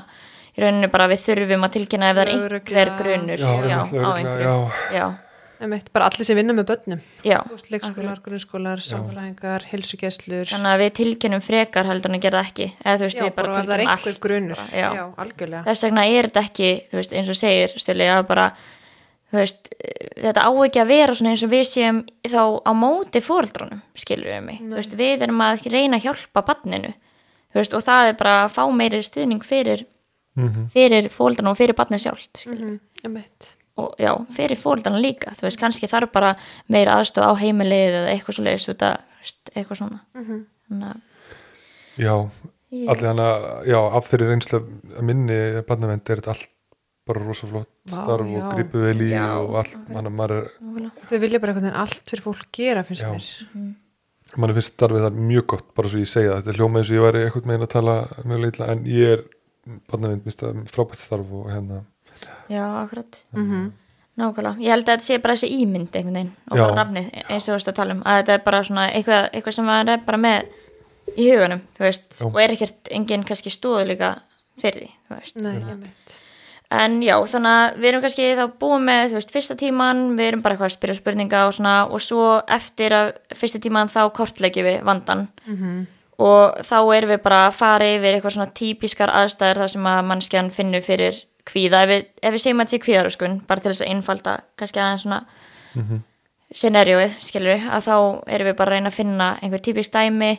í 0.56 0.64
rauninu 0.64 0.90
bara 0.91 1.10
við 1.11 1.26
þurfum 1.27 1.68
að 1.68 1.76
tilkynna 1.77 2.10
ef 2.10 2.18
það 2.18 2.23
er 2.26 2.34
einhver 2.34 2.94
grunur. 2.98 3.45
Já, 3.45 3.52
já, 3.69 3.80
á 3.86 4.10
einhverju 4.18 4.56
já. 4.98 5.06
Einmitt, 5.60 5.90
bara 5.91 6.07
allir 6.07 6.23
sem 6.23 6.38
vinna 6.40 6.56
með 6.56 6.69
börnum. 6.69 6.99
Já, 7.27 7.38
Þú 7.44 7.56
veist, 7.57 7.69
leikskólar, 7.73 8.22
grunnskólar, 8.23 8.84
samfræðingar, 8.88 9.65
hilsugesslur 9.73 10.48
þannig 10.48 10.72
að 10.72 10.84
við 10.84 10.91
tilkynum 11.02 11.44
frekar 11.44 11.90
heldur 11.90 12.14
en 12.14 12.19
að 12.19 12.26
gera 12.26 12.40
það 12.40 12.52
ekki. 12.52 12.68
Eða 12.80 12.95
þú 12.95 13.07
veist, 13.10 13.19
já, 13.19 13.26
við 13.26 13.36
bara 13.36 13.57
einhver 13.60 13.84
allt 13.86 14.22
bara, 14.23 14.68
já. 14.72 14.88
já, 14.95 15.03
algjörlega. 15.26 15.64
Þess 15.68 15.88
vegna 15.90 16.06
er 16.07 16.30
þetta 16.30 16.45
ekki 16.48 16.72
þú 16.91 17.02
veist, 17.02 17.18
eins 17.19 17.34
og 17.34 17.40
segir 17.41 17.76
stili 17.84 18.07
að 18.07 18.23
bara 18.31 18.48
þú 19.30 19.41
veist, 19.41 19.69
þetta 20.15 20.48
á 20.48 20.52
ekki 20.69 20.84
að 20.86 20.95
vera 20.95 21.19
svona 21.19 21.36
eins 21.36 21.44
og 21.44 21.53
við 21.53 21.68
séum 21.73 22.02
þá 22.23 22.41
á 22.64 22.72
móti 22.80 23.26
fóreldrunum, 23.26 23.84
skilur 23.99 24.31
við 24.31 24.41
mig. 24.48 24.64
Þú 24.64 24.80
veist, 24.80 24.98
við 25.03 25.27
erum 25.27 25.44
að 25.44 25.68
reyna 25.76 25.99
að 25.99 26.07
hjálpa 26.07 26.48
barninu 26.48 26.95
þú 27.49 27.61
veist, 27.61 27.76
og 27.76 27.86
það 27.86 28.11
er 28.11 28.19
bara 28.19 28.36
að 28.45 28.52
fá 28.56 28.64
meiri 28.73 29.02
stuðning 29.06 29.45
fyrir, 29.45 29.86
fyrir 30.73 31.10
fóreldrunum 31.14 31.53
og 31.53 31.60
fyrir 31.60 31.77
barnið 31.77 32.06
sjálft 32.06 32.45
mm, 32.48 32.76
einmitt. 33.03 33.53
Og 33.80 33.95
já, 34.01 34.11
fyrir 34.35 34.60
fóreldrunum 34.60 35.01
líka. 35.03 35.34
Þú 35.39 35.47
veist, 35.47 35.60
kannski 35.61 35.89
þarf 35.91 36.11
bara 36.15 36.35
meira 36.68 36.99
aðstöð 36.99 37.27
á 37.30 37.34
heimilið 37.41 37.97
eða 38.03 38.14
eitthvað 38.14 38.38
svo 38.39 38.45
leiðis 38.47 38.69
út 38.73 38.85
að 38.88 38.95
eitthvað 39.56 39.81
svona. 39.81 39.99
Þannig 40.15 40.88
að 40.93 41.03
já, 42.06 42.15
Yes. 42.69 42.85
allir 42.93 43.07
hana 43.10 43.27
já, 43.65 43.77
af 43.97 44.06
þeirri 44.11 44.26
reynslu 44.30 44.57
að 44.61 45.06
minni 45.07 45.38
barnavend 45.65 46.06
er 46.14 46.19
þetta 46.19 46.35
allt 46.35 46.49
bara 47.10 47.23
rosa 47.26 47.47
flott 47.49 47.69
Vá, 47.89 47.95
starf 48.03 48.27
já. 48.30 48.35
og 48.43 48.51
gripu 48.53 48.84
vel 48.84 48.99
í 49.01 49.07
Já, 49.10 49.23
og 49.41 49.56
allt, 49.57 49.80
mann, 49.89 50.10
maður 50.14 50.35
er 50.35 50.91
þau 51.10 51.15
vilja 51.23 51.39
bara 51.41 51.56
einhvern 51.56 51.65
veginn 51.65 51.80
allt 51.81 52.03
fyrir 52.11 52.22
fólk 52.27 52.43
gera 52.53 52.84
finnst 52.85 53.07
Já. 53.07 53.10
mér. 53.10 53.72
Mann 54.38 54.53
finnst 54.53 54.76
starfið 54.76 55.07
þar 55.07 55.18
mjög 55.31 55.47
gott 55.56 55.72
bara 55.73 55.89
svo 55.89 56.03
ég 56.03 56.11
segja 56.14 56.35
þetta 56.38 56.53
er 56.53 56.60
hljóma 56.61 56.84
eins 56.84 56.91
og 56.93 56.99
ég 56.99 57.06
væri 57.07 57.23
eitthvað 57.26 57.49
megin 57.49 57.65
að 57.65 57.73
tala 57.73 57.95
mjög 58.30 58.43
leitla 58.45 58.68
en 58.76 58.85
ég 58.85 59.15
er 59.15 59.26
barnavind, 59.89 60.23
minnst 60.30 60.45
það 60.45 60.61
frábært 60.69 61.01
starf 61.07 61.34
og 61.41 61.49
hérna, 61.49 61.81
já, 62.49 62.63
akkurat. 62.83 63.23
Mhm. 63.33 63.71
nákvæmlega, 64.19 64.57
ég 64.59 64.73
held 64.73 64.83
að 64.89 64.97
þetta 64.97 65.05
sé 65.07 65.17
bara 65.23 65.33
þessi 65.37 65.49
ímynd 65.63 65.93
einhvern 65.95 66.15
veginn 66.17 66.31
og 66.51 66.57
bara 66.57 66.75
rafnið 66.83 67.05
eins 67.29 67.45
og 67.45 67.53
þú 67.53 67.53
veist 67.55 67.69
að 67.71 67.75
tala 67.77 67.93
um 67.95 68.01
að 68.03 68.17
þetta 68.19 68.33
er 68.33 68.41
bara 68.43 68.63
svona 68.67 68.87
eitthvað, 68.91 69.29
eitthvað 69.33 69.55
sem 69.55 69.65
maður 69.69 69.91
er 69.93 70.01
bara 70.05 70.17
með 70.17 70.49
í 71.15 71.27
hugunum, 71.31 71.61
þú 71.77 71.85
veist 71.87 72.09
Já. 72.19 72.25
og 72.27 72.39
er 72.43 72.51
ekkert 72.55 72.89
enginn 72.91 73.23
kannski 73.23 73.49
stóðu 73.53 73.85
líka 73.93 74.09
fyrir 74.59 74.81
því, 74.83 74.89
þú 75.07 75.19
veist. 75.21 75.37
Nei. 75.39 75.93
En 76.69 76.99
já, 77.01 77.15
þannig 77.25 77.49
að 77.55 77.77
við 77.79 77.87
erum 77.89 78.01
kannski 78.03 78.25
þá 78.37 78.43
búið 78.61 78.83
með, 78.85 79.05
þú 79.09 79.17
veist, 79.17 79.31
fyrsta 79.33 79.55
tíman, 79.57 80.01
við 80.19 80.27
erum 80.27 80.41
bara 80.43 80.53
eitthvað 80.53 80.69
að 80.69 80.75
spyrja 80.75 80.97
spurninga 80.99 81.45
og 81.47 81.53
svona 81.55 81.77
og 81.89 82.01
svo 82.03 82.25
eftir 82.45 82.93
að 82.93 83.13
fyrsta 83.39 83.59
tíman 83.63 83.89
þá 83.89 84.01
kortlegjum 84.13 84.67
við 84.67 84.83
vandan 84.83 85.23
og 86.19 86.59
þá 86.67 86.75
erum 86.97 87.09
við 87.09 87.21
bara 87.23 87.47
að 87.47 87.55
fara 87.55 87.85
yfir 87.95 88.13
eitthvað 88.19 88.35
svona 88.35 88.51
típiskar 88.53 89.09
aðstæður 89.09 89.61
þar 89.63 89.71
sem 89.73 89.85
að 89.87 90.05
mannskjan 90.11 90.51
finnur 90.51 90.81
fyrir 90.83 91.15
kvíða, 91.49 91.84
ef 91.84 91.91
við, 91.91 92.07
ef 92.21 92.35
við 92.35 92.45
segjum 92.45 92.61
að 92.61 92.69
þetta 92.69 92.77
sé 92.77 92.85
kvíðaröskun, 92.85 93.41
bara 93.49 93.63
til 93.63 93.73
þess 93.73 93.84
að 93.85 93.91
einfalda 93.95 94.38
kannski 94.59 94.81
aðeins 94.84 95.05
svona 95.05 95.21
scenarióið, 96.55 97.11
skilur 97.21 97.53
við, 97.53 97.67
að 97.69 97.85
þá 97.85 97.95
erum 98.34 98.49
við 98.49 98.57
bara 98.57 98.71
að 98.71 98.76
reyna 98.76 98.89
að 98.89 98.97
finna 98.97 99.27
einhver 99.43 99.61
típisk 99.61 99.93
dæmi 99.93 100.31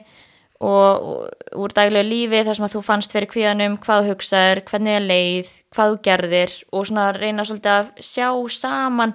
og, 0.61 0.71
og 0.71 1.61
úr 1.63 1.75
daglegu 1.77 2.09
lífi 2.09 2.43
þar 2.45 2.59
sem 2.59 2.67
að 2.67 2.75
þú 2.75 2.83
fannst 2.85 3.15
fyrir 3.15 3.31
kvíðanum 3.31 3.77
hvað 3.81 4.03
þú 4.03 4.15
hugsaður, 4.15 4.63
hvernig 4.71 4.97
er 4.97 5.07
leið 5.07 5.53
hvað 5.71 5.93
þú 5.93 6.01
gerðir 6.09 6.57
og 6.73 6.89
svona 6.89 7.07
reyna 7.17 7.47
svolítið 7.47 7.77
að 7.77 7.93
sjá 8.03 8.29
saman 8.59 9.15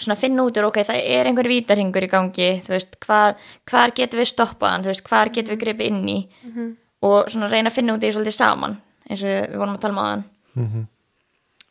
svona 0.00 0.16
finna 0.16 0.46
út 0.48 0.56
úr, 0.56 0.70
ok, 0.70 0.80
það 0.88 1.02
er 1.04 1.28
einhver 1.28 1.48
vítarhingur 1.50 2.06
í 2.06 2.08
gangi, 2.10 2.50
þú 2.64 2.72
veist, 2.72 2.96
hvað 3.04 3.40
hvar 3.68 3.92
getum 3.92 4.22
við 4.22 4.30
stoppað 4.30 4.72
hann, 4.72 4.84
þú 4.86 4.94
veist, 4.94 5.04
hvar 5.04 5.30
getum 5.34 5.54
við 5.54 5.64
gripið 5.66 5.90
inn 5.90 6.08
í 6.08 6.18
og 7.04 7.28
svona 7.28 7.50
reyna 7.52 7.68
að 7.68 7.76
finna 7.76 7.96
út 7.98 8.04
í 8.04 8.12
svolítið 8.12 8.36
saman, 8.38 8.78
eins 9.08 9.20
og 9.20 9.28
við 9.28 9.58
vorum 9.60 9.76
að 9.76 9.82
tala 9.84 9.92
um 9.92 10.02
aðan 10.06 10.24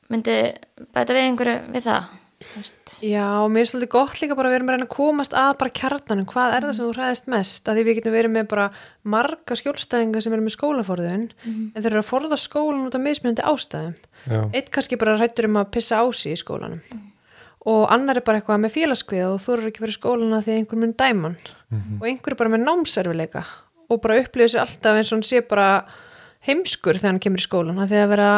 myndi 0.09 0.39
bæta 0.95 1.13
við 1.13 1.27
einhverju 1.27 1.59
við 1.73 1.83
það 1.85 2.03
þú 2.39 2.61
veist, 2.61 2.93
Já, 3.03 3.25
mér 3.51 3.61
er 3.65 3.69
svolítið 3.69 3.91
gott 3.91 4.21
líka 4.21 4.35
bara 4.37 4.47
að 4.47 4.53
við 4.53 4.59
erum 4.59 4.69
að 4.69 4.75
reyna 4.77 4.87
að 4.87 4.95
komast 4.95 5.33
að 5.35 5.49
bara 5.59 5.73
kjarnanum, 5.79 6.25
hvað 6.29 6.55
er 6.55 6.65
það 6.65 6.75
sem 6.77 6.85
þú 6.85 6.93
hræðist 6.95 7.27
mest? 7.33 7.67
Að 7.67 7.75
því 7.75 7.83
við 7.83 7.97
getum 7.99 8.15
verið 8.15 8.33
með 8.35 8.47
bara 8.53 8.67
marga 9.03 9.57
skjólstæðinga 9.59 10.23
sem 10.23 10.33
eru 10.33 10.45
með 10.45 10.55
skólaforðun 10.55 11.27
en 11.43 11.83
þeir 11.83 11.91
eru 11.91 11.99
að 11.99 12.07
forða 12.09 12.39
skólan 12.39 12.87
út 12.87 12.95
af 12.95 13.03
mismunandi 13.03 13.43
ástæðum. 13.43 13.95
Já, 14.25 14.39
eitt 14.55 14.71
kannski 14.71 14.99
bara 14.99 15.17
hrættur 15.19 15.49
um 15.49 15.59
að 15.59 15.71
pissa 15.75 15.99
á 15.99 16.03
sig 16.15 16.33
í 16.33 16.39
skólanum. 16.39 16.81
Og 17.69 17.85
annar 17.91 18.17
er 18.17 18.23
bara 18.25 18.39
eitthvað 18.39 18.63
með 18.63 18.75
félagskviða 18.77 19.33
og 19.33 19.41
þú 19.43 19.55
eru 19.57 19.67
ekki 19.67 19.83
verið 19.83 19.97
í 19.97 19.99
skólana 19.99 20.41
því 20.41 20.53
einhver 20.55 20.79
mun 20.79 20.95
dæman 20.95 21.35
og 21.99 22.05
einhver 22.07 22.33
er 22.33 22.39
bara 22.39 22.53
með 22.55 22.63
námserfileika 22.63 23.43
og 23.89 23.99
bara 24.01 24.19
upplifir 24.23 24.53
sér 24.53 24.63
alltaf 24.63 24.95
eins 24.95 25.11
og 25.11 25.17
hann 25.17 25.27
sé 25.27 25.41
bara 25.43 25.83
heimskur 26.47 26.95
þegar 26.95 27.11
hann 27.11 27.19
kemur 27.19 27.41
í 27.41 27.45
skólan 27.45 27.81
að 27.83 27.91
því 27.91 27.99
að 27.99 28.11
vera 28.13 28.29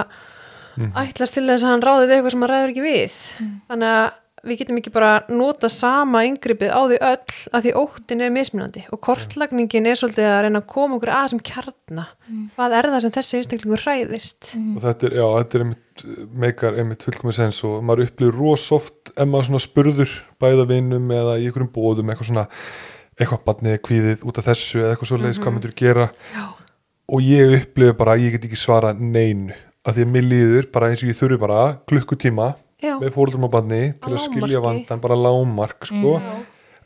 ætlast 0.79 1.37
til 1.37 1.45
þess 1.49 1.65
að 1.65 1.75
hann 1.75 1.85
ráði 1.85 2.07
við 2.07 2.17
eitthvað 2.17 2.35
sem 2.35 2.43
hann 2.45 2.53
ræður 2.53 2.73
ekki 2.73 2.87
við. 2.87 3.21
Þannig 3.71 3.95
að 3.99 4.09
við 4.41 4.57
getum 4.57 4.77
ekki 4.79 4.91
bara 4.93 5.09
nota 5.29 5.69
sama 5.69 6.23
yngripið 6.25 6.71
á 6.73 6.81
því 6.89 6.97
öll 7.05 7.35
að 7.53 7.65
því 7.65 7.73
óttin 7.77 8.23
er 8.25 8.31
mismunandi 8.33 8.81
og 8.89 9.01
kortlagningin 9.05 9.85
er 9.85 9.99
svolítið 9.99 10.29
að 10.31 10.39
reyna 10.47 10.61
að 10.63 10.69
koma 10.71 10.97
okkur 10.97 11.11
að 11.13 11.27
sem 11.33 11.41
kjarna. 11.45 12.05
Hvað 12.55 12.75
er 12.79 12.89
það 12.89 13.03
sem 13.03 13.13
þessi 13.17 13.37
einstaklingur 13.37 13.83
hræðist? 13.85 14.49
Og 14.57 14.81
þetta 14.87 15.07
er, 15.09 15.17
já, 15.19 15.25
þetta 15.37 15.59
er 15.59 15.65
einmitt 15.67 16.05
meikar 16.41 16.79
einmitt 16.81 17.05
fullkomið 17.05 17.37
sens 17.37 17.61
og 17.67 17.83
maður 17.85 18.07
upplýður 18.07 18.39
rosoft 18.41 19.11
ef 19.13 19.29
maður 19.29 19.51
svona 19.51 19.63
spurður 19.67 20.15
bæða 20.41 20.65
vinum 20.71 21.13
eða 21.13 21.37
í 21.37 21.45
einhverjum 21.45 21.73
bóðum 21.75 22.09
eitthvað 22.09 22.31
svona, 22.31 22.47
eitthvað 23.19 23.43
barnið 23.45 23.75
er 23.75 23.83
kvíðið 23.85 24.25
út 24.25 24.41
af 24.41 24.47
þessu 24.49 24.81
eða 24.81 24.95
eitthvað 24.95 25.11
svoleiðis, 25.11 25.41
hvað 25.43 25.55
myndur 25.57 25.75
gera? 25.77 26.07
Já. 26.33 26.45
og 27.11 27.27
ég 27.27 27.57
upplýður 27.59 27.99
bara 27.99 28.15
að 28.15 28.25
ég 28.25 28.37
get 28.37 28.47
ekki 28.49 28.57
svara 28.57 28.95
neinu, 28.97 29.53
af 29.81 29.95
því 29.95 30.05
að 30.05 30.11
mér 30.13 30.27
líður 30.29 30.67
bara 30.73 30.91
eins 30.91 31.01
og 31.01 31.09
ég 31.09 31.17
þurfi 31.17 31.39
bara 31.41 31.61
klukkutíma 31.89 32.51
Já. 32.81 32.95
með 33.01 33.13
fóruldrum 33.15 33.45
á 33.45 33.49
barni 33.53 33.81
til 33.97 34.13
Á 34.13 34.17
að 34.17 34.23
skilja 34.27 34.61
vandan, 34.63 35.01
bara 35.01 35.17
lámark 35.17 35.85
sko, 35.89 36.15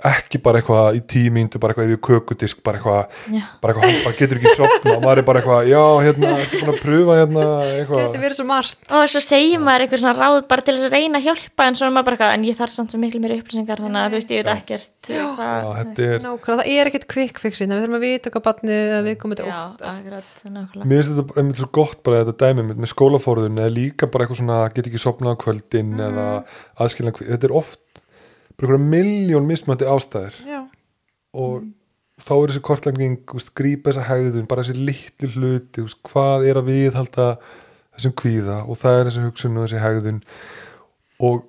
ekki 0.10 0.40
bara 0.46 0.60
eitthvað 0.62 0.98
í 0.98 1.02
tímyndu, 1.10 1.60
bara 1.62 1.74
eitthvað 1.74 1.90
yfir 1.92 2.02
kökudisk 2.06 2.62
bara 2.66 2.78
eitthvað, 2.80 3.04
Já. 3.34 3.44
bara 3.62 3.74
eitthvað 3.74 3.88
hann 3.90 4.04
bara 4.06 4.18
getur 4.20 4.38
ekki 4.40 4.54
sopna 4.60 4.90
og 4.96 5.02
maður 5.06 5.20
er 5.22 5.28
bara 5.30 5.40
eitthvað, 5.42 5.62
já, 5.72 5.84
hérna, 6.06 6.28
ekki 6.44 6.56
búin 6.62 6.74
að 6.74 6.82
pröfa 6.84 7.14
hérna, 7.22 7.44
eitthvað? 7.80 8.02
Þetta 8.04 8.24
verið 8.26 8.38
svo 8.40 8.48
margt. 8.50 8.80
Og 8.90 9.04
svo 9.14 9.22
segir 9.26 9.60
maður 9.64 9.82
eitthvað 9.86 10.02
svona 10.04 10.18
ráð 10.20 10.38
bara 10.52 10.62
til 10.66 10.76
þess 10.76 10.88
að 10.90 10.96
reyna 10.96 11.16
að 11.22 11.26
hjálpa 11.30 11.62
en 11.70 11.76
svo 11.80 11.86
er 11.86 11.94
maður 11.96 12.08
bara 12.10 12.16
eitthvað, 12.18 12.34
en 12.36 12.44
ég 12.50 12.56
þarf 12.60 12.74
samt 12.76 12.90
svo 12.94 13.00
miklu 13.02 13.20
meiri 13.24 13.40
upplýsingar 13.42 13.80
þannig 13.86 14.02
að 14.02 14.10
þú 14.10 14.18
veist, 14.20 14.32
ég 14.36 14.40
veit 14.42 14.52
ekkert 14.56 14.92
Já, 15.06 15.26
hvað, 15.36 15.62
þetta 15.80 16.02
er, 16.06 16.20
Nákvæmlega, 16.26 16.60
það 16.62 16.70
er 16.76 16.84
ekkert 16.92 17.08
quick 17.12 17.36
fixin 17.42 17.72
við 17.72 17.80
þurfum 17.86 17.98
að 18.00 18.06
vita 18.06 18.28
hvað 18.34 18.44
barnið 18.50 18.88
að 18.96 19.04
við 19.10 19.16
komum 19.22 19.36
já, 19.36 19.42
þetta 19.46 19.56
óttast 19.86 20.02
mér 20.86 21.02
finnst 21.02 21.18
þetta 27.26 27.85
bara 28.60 28.76
með, 28.76 28.76
með 28.76 28.76
eitthvað 28.76 28.78
er 28.80 28.86
miljón 28.94 29.50
mismöndi 29.50 29.90
ástæður. 29.90 30.38
Já, 30.46 30.62
og 31.36 31.66
þá 32.22 32.36
er 32.36 32.52
þessi 32.52 32.64
kortlægning 32.66 33.34
úst, 33.36 33.52
grípa 33.58 33.92
þessa 33.92 34.06
hegðun, 34.10 34.48
bara 34.50 34.64
þessi 34.64 34.86
litlu 34.88 35.32
hluti 35.34 35.84
úst, 35.84 36.00
hvað 36.08 36.48
er 36.50 36.62
að 36.62 36.70
viðhalda 36.72 37.28
þessum 37.96 38.16
kvíða 38.22 38.62
og 38.64 38.80
það 38.80 39.00
er 39.00 39.10
þessi 39.10 39.26
hugsun 39.26 39.60
og 39.60 39.68
þessi 39.68 39.84
hegðun. 39.84 40.22
Og, 41.26 41.44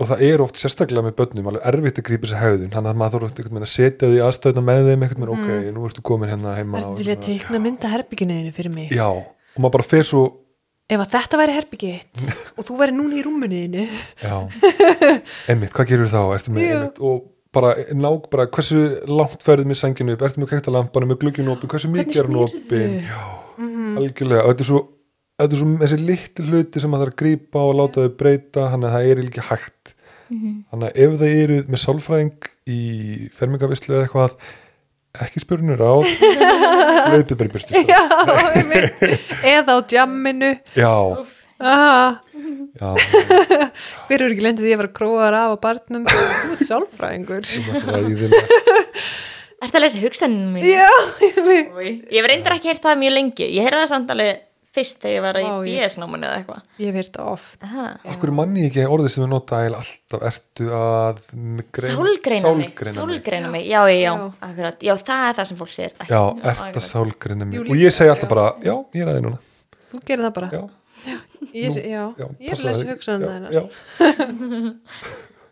og 0.00 0.08
það 0.10 0.24
er 0.28 0.44
oft 0.44 0.60
sérstaklega 0.60 1.06
með 1.06 1.16
börnum 1.20 1.50
alveg 1.52 1.68
erfitt 1.72 2.00
að 2.00 2.08
grípa 2.08 2.28
þessi 2.28 2.40
hegðun. 2.40 2.72
Þannig 2.72 2.92
að 2.92 3.02
maður 3.02 3.28
þarf 3.28 3.60
að 3.60 3.70
setja 3.72 4.10
því 4.12 4.22
aðstöðna 4.26 4.64
með 4.68 4.88
þeim 4.88 5.06
einhvern 5.06 5.28
veginn, 5.28 5.44
ok, 5.52 5.70
nú 5.76 5.86
ertu 5.88 6.06
komin 6.08 6.32
hérna 6.32 6.56
heima 6.56 6.80
Ertu 6.80 6.94
og 6.94 7.02
til 7.02 7.12
að 7.12 7.24
teikna 7.28 7.62
mynda 7.62 7.92
herbygginuðinu 7.92 8.56
fyrir 8.56 8.76
mig? 8.76 8.92
Já, 8.92 9.08
og 9.12 9.60
maður 9.60 9.76
bara 9.78 9.88
fer 9.92 10.08
svo 10.08 10.24
Ef 10.90 11.02
að 11.02 11.12
þetta 11.12 11.38
væri 11.40 11.54
herbyggiðitt 11.56 12.22
og 12.58 12.66
þú 12.68 12.78
væri 12.80 12.96
núna 12.96 13.18
í 13.18 13.22
rúmuniðinu 13.26 13.84
Já, 13.86 14.34
einmitt, 15.50 15.72
hvað 15.74 15.92
gerur 15.92 16.10
þá? 16.12 16.22
Ertu 16.36 16.54
með 16.54 16.66
Já. 16.66 16.72
einmitt 16.78 16.98
og 17.02 17.22
bara 17.52 17.74
nák, 17.92 18.26
bara 18.32 18.48
hversu 18.48 18.80
langt 19.10 19.44
ferðið 19.44 19.68
með 19.68 19.80
senginu 19.82 20.16
upp, 20.16 20.24
ertu 20.24 20.40
með 20.40 20.54
kækta 20.54 20.72
lampana 20.72 21.08
með 21.10 21.20
glugginu 21.22 21.52
opin, 21.52 21.70
hversu 21.72 21.90
mikið 21.92 22.22
er 22.22 22.28
hann 22.30 22.38
opin? 22.46 22.94
Já, 23.04 23.18
algjörlega, 24.00 24.44
og 24.46 24.54
þetta 24.54 24.64
er 24.64 24.70
svo, 24.70 24.80
þetta 25.42 25.56
er 25.58 25.60
svo 25.60 25.74
þessi 25.82 25.98
litlu 26.00 26.46
hluti 26.48 26.82
sem 26.82 26.92
maður 26.92 27.10
þarf 27.10 27.16
að 27.16 27.20
grípa 27.22 27.66
og 27.66 27.74
láta 27.76 28.06
þau 28.06 28.14
breyta, 28.22 28.64
þannig 28.72 28.88
að 28.88 28.96
það 28.96 29.10
er 29.10 29.22
ekki 29.26 29.46
hægt. 29.50 29.92
Þannig 30.32 30.86
að 30.88 31.00
ef 31.04 31.18
það 31.20 31.36
eru 31.42 31.58
með 31.68 31.82
sálfræðing 31.82 32.50
í 32.72 32.80
fermingavislu 33.36 33.92
eða 33.98 34.06
eitthvað, 34.06 34.36
ekki 35.20 35.42
spurnur 35.42 35.80
á, 35.84 35.92
hlaupið 37.12 37.36
bara 37.36 37.48
í 37.48 37.52
byrstu. 37.52 37.70
sko. 37.76 39.12
Eða 39.44 39.76
á 39.76 39.78
djamminu 39.92 40.50
Já, 40.78 40.92
Aha, 41.62 42.06
já, 42.80 42.88
Hver 44.08 44.16
eru 44.24 44.32
ekki 44.32 44.42
lendið 44.46 44.64
því 44.66 44.72
að 44.74 44.80
vera 44.82 44.92
króðar 44.96 45.36
af 45.38 45.52
á 45.54 45.56
barnum? 45.62 46.06
Þú 46.08 46.54
ert 46.56 46.64
sálfræðingur. 46.66 47.44
Það 47.84 48.08
er. 48.10 48.32
Ertu 49.62 49.78
að 49.78 49.84
lesa 49.84 50.00
hugsaninu 50.02 50.48
mín? 50.56 50.64
Já, 50.66 50.88
ég 51.22 51.36
veit 51.44 52.08
Ég 52.10 52.16
hef 52.18 52.26
reyndar 52.32 52.56
ekki 52.56 52.72
heyrt 52.72 52.82
það 52.82 52.98
mjög 53.04 53.14
lengi. 53.14 53.46
Ég 53.54 53.62
heyrði 53.68 53.84
það 53.84 53.92
samt 53.92 54.10
alveg 54.16 54.40
fyrst 54.72 55.02
þegar 55.02 55.12
ég 55.16 55.22
var 55.26 55.36
í 55.36 55.42
Vá, 55.44 55.52
ég- 55.68 55.76
BS-námanu 55.82 56.24
eða 56.28 56.36
eitthvað. 56.40 56.60
Ég 56.80 56.86
hef 56.88 56.96
heyrt 57.00 57.12
það 57.18 57.26
oft 57.32 57.60
hverju 58.22 58.34
manni 58.38 58.60
ekki 58.70 58.82
orðið 58.88 59.10
sem 59.12 59.20
við 59.24 59.30
nota 59.34 59.54
alltaf? 59.68 60.20
Ertu 60.30 60.64
að 60.72 61.16
grein- 61.76 61.92
Sálgreina 61.92 62.52
mig, 62.56 62.72
sálgreina 62.72 62.88
mig. 62.88 62.96
sálgreina 62.96 63.48
mig, 63.52 63.62
já, 63.68 63.80
já, 63.84 63.92
já, 64.00 64.12
Já. 64.16 64.24
akkurat, 64.48 64.76
já, 64.88 64.94
það 64.96 65.28
er 65.28 65.34
það 65.40 65.46
sem 65.52 65.58
fólk 65.60 65.72
segir 65.76 65.92
Já, 66.08 66.22
ert 66.32 66.56
akkurat. 66.56 66.76
að 66.76 66.88
sálgreina 66.88 67.44
mig. 67.46 67.60
Og 67.60 67.76
ég 67.76 67.92
segi 67.92 68.08
alltaf 68.14 68.28
bara, 68.32 68.46
já, 68.64 68.74
ég 68.94 69.00
er 69.02 69.06
aðeins 69.12 69.26
núna. 69.28 69.38
Þú 69.92 69.96
gerir 70.08 70.24
það 70.24 70.32
bara. 70.40 70.48
Já, 70.52 70.62
Ég, 71.52 71.68
nú, 71.68 71.74
já, 71.82 72.14
já, 72.16 72.26
ég 72.40 72.50
er 72.52 72.56
hugsanum 72.94 73.22
Já, 73.26 73.28
það. 73.28 73.52
já. 73.52 73.62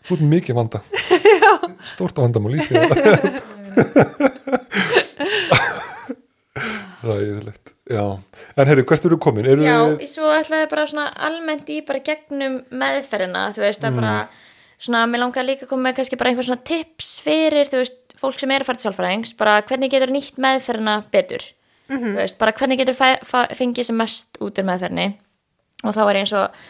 Þú 0.07 0.13
ert 0.17 0.25
mikið 0.31 0.55
vanda. 0.55 0.79
Stórt 1.93 2.15
vandamál 2.23 2.55
í 2.55 2.57
sig 2.63 2.79
Það 7.01 7.23
yfirleitt 7.25 7.73
Já, 7.91 8.03
en 8.61 8.69
herru, 8.69 8.85
hvert 8.87 9.07
eru 9.09 9.19
komin? 9.23 9.49
Eru 9.49 9.65
Já, 9.65 9.77
við, 9.97 10.07
svo 10.13 10.31
ætlaði 10.35 10.69
bara 10.71 10.87
svona 10.87 11.07
almennt 11.29 11.71
í 11.73 11.81
bara 11.87 12.03
gegnum 12.07 12.61
meðferðina, 12.71 13.47
þú 13.57 13.65
veist, 13.65 13.87
að 13.87 13.97
bara 13.99 14.13
svona, 14.81 15.07
mér 15.11 15.25
langar 15.25 15.47
líka 15.49 15.67
að 15.67 15.73
koma 15.73 15.89
með 15.89 15.97
kannski 16.01 16.19
bara 16.21 16.33
einhver 16.33 16.47
svona 16.47 16.67
tips 16.71 17.15
fyrir, 17.25 17.71
þú 17.73 17.81
veist, 17.83 17.99
fólk 18.21 18.39
sem 18.43 18.53
er 18.53 18.63
að 18.63 18.69
fara 18.69 18.81
til 18.81 18.87
sálfræðings, 18.89 19.33
bara 19.41 19.57
hvernig 19.67 19.95
getur 19.95 20.13
nýtt 20.15 20.39
meðferðina 20.45 20.99
betur, 21.15 21.47
þú 21.89 22.13
veist, 22.21 22.39
bara 22.43 22.55
hvernig 22.61 22.83
getur 22.83 23.01
fengið 23.59 23.89
sem 23.89 23.99
mest 23.99 24.39
út 24.45 24.61
úr 24.61 24.69
meðferðinni? 24.69 25.09
Og 25.81 25.97
þá 25.97 26.03
er 26.05 26.21
eins 26.21 26.35
og 26.37 26.61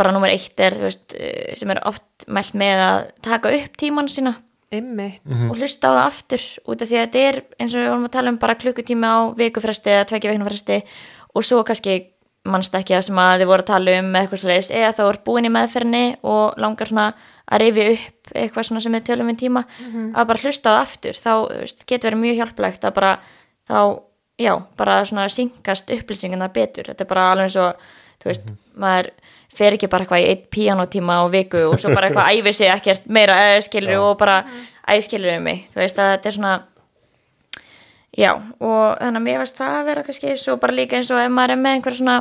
bara 0.00 0.14
nummer 0.16 0.32
eitt 0.32 0.58
er, 0.64 0.74
þú 0.74 0.88
veist, 0.88 1.14
eh, 1.20 1.52
sem 1.60 1.70
er 1.70 1.82
oft 1.86 2.26
mælt 2.26 2.56
með 2.58 2.82
að 2.88 2.98
taka 3.28 3.52
upp 3.60 3.76
tíman 3.78 4.08
sína 4.10 4.34
Einmitt. 4.74 5.20
Og 5.50 5.58
hlusta 5.58 5.90
á 5.90 5.92
það 5.94 6.06
aftur 6.06 6.48
út 6.66 6.82
af 6.82 6.88
því 6.90 6.96
að 6.98 7.04
þetta 7.04 7.22
er 7.28 7.38
eins 7.58 7.74
og 7.74 7.80
við 7.80 7.90
vorum 7.92 8.08
að 8.08 8.16
tala 8.16 8.32
um 8.34 8.40
bara 8.42 8.58
klukkutíma 8.60 9.12
á 9.14 9.20
vikufresti 9.38 9.94
eða 9.94 10.08
tvekja 10.10 10.32
veikna 10.32 10.48
fresti 10.50 10.80
og 11.34 11.46
svo 11.46 11.62
kannski 11.66 11.94
mannst 12.44 12.74
ekki 12.76 12.92
það 12.92 13.04
sem 13.06 13.18
að 13.22 13.38
þið 13.40 13.48
voru 13.48 13.64
að 13.64 13.70
tala 13.70 13.92
um 14.02 14.16
eitthvað 14.18 14.40
slegist 14.42 14.72
eða 14.76 14.90
þá 14.98 15.04
er 15.06 15.18
búin 15.24 15.48
í 15.48 15.52
meðferðinni 15.54 16.02
og 16.28 16.58
langar 16.60 16.90
svona 16.90 17.06
að 17.44 17.62
rifi 17.62 17.86
upp 17.94 18.34
eitthvað 18.34 18.66
svona 18.68 18.82
sem 18.84 18.92
við 18.96 19.06
tölum 19.08 19.30
við 19.32 19.38
tíma. 19.44 19.62
Að 20.14 20.26
bara 20.28 20.42
hlusta 20.44 20.68
á 20.68 20.72
það 20.74 20.82
aftur 20.82 21.20
þá 21.24 21.32
getur 21.88 22.10
verið 22.10 22.20
mjög 22.20 22.36
hjálplegt 22.40 22.84
að 22.84 22.94
bara 22.98 23.12
þá, 23.68 23.80
já, 24.40 24.52
bara 24.76 25.04
svona 25.04 25.28
syngast 25.32 25.90
upplýsingina 25.96 26.48
betur. 26.52 26.90
Þetta 26.92 27.04
er 27.04 27.08
bara 27.08 27.30
alveg 27.32 27.48
eins 27.48 27.56
og, 27.56 27.80
þú 28.20 28.30
veist 28.30 28.52
maður 28.76 29.10
fer 29.54 29.76
ekki 29.76 29.88
bara 29.92 30.04
eitthvað 30.06 30.24
í 30.24 30.28
einn 30.32 30.44
píanotíma 30.56 31.18
á 31.20 31.24
viku 31.32 31.64
og 31.70 31.78
svo 31.80 31.94
bara 31.94 32.08
eitthvað 32.10 32.30
æfir 32.38 32.56
sig 32.60 32.70
ekkert 32.74 33.06
meira 33.08 33.36
eða 33.50 33.64
skilur 33.68 34.00
og 34.10 34.16
bara 34.20 34.40
æskilur 34.94 35.36
um 35.38 35.44
mig, 35.48 35.66
þú 35.74 35.80
veist 35.84 35.98
að 36.02 36.10
þetta 36.16 36.30
er 36.32 36.36
svona 36.38 36.54
já, 38.14 38.30
og 38.62 38.98
þannig 39.00 39.20
að 39.20 39.26
mér 39.26 39.40
varst 39.42 39.58
það 39.58 39.78
að 39.80 39.88
vera 39.90 40.04
kannski 40.06 40.34
svo 40.40 40.56
bara 40.62 40.76
líka 40.76 40.98
eins 41.00 41.10
og 41.14 41.22
ef 41.22 41.32
maður 41.34 41.56
er 41.56 41.62
með 41.64 41.78
einhver 41.78 41.96
svona 41.98 42.18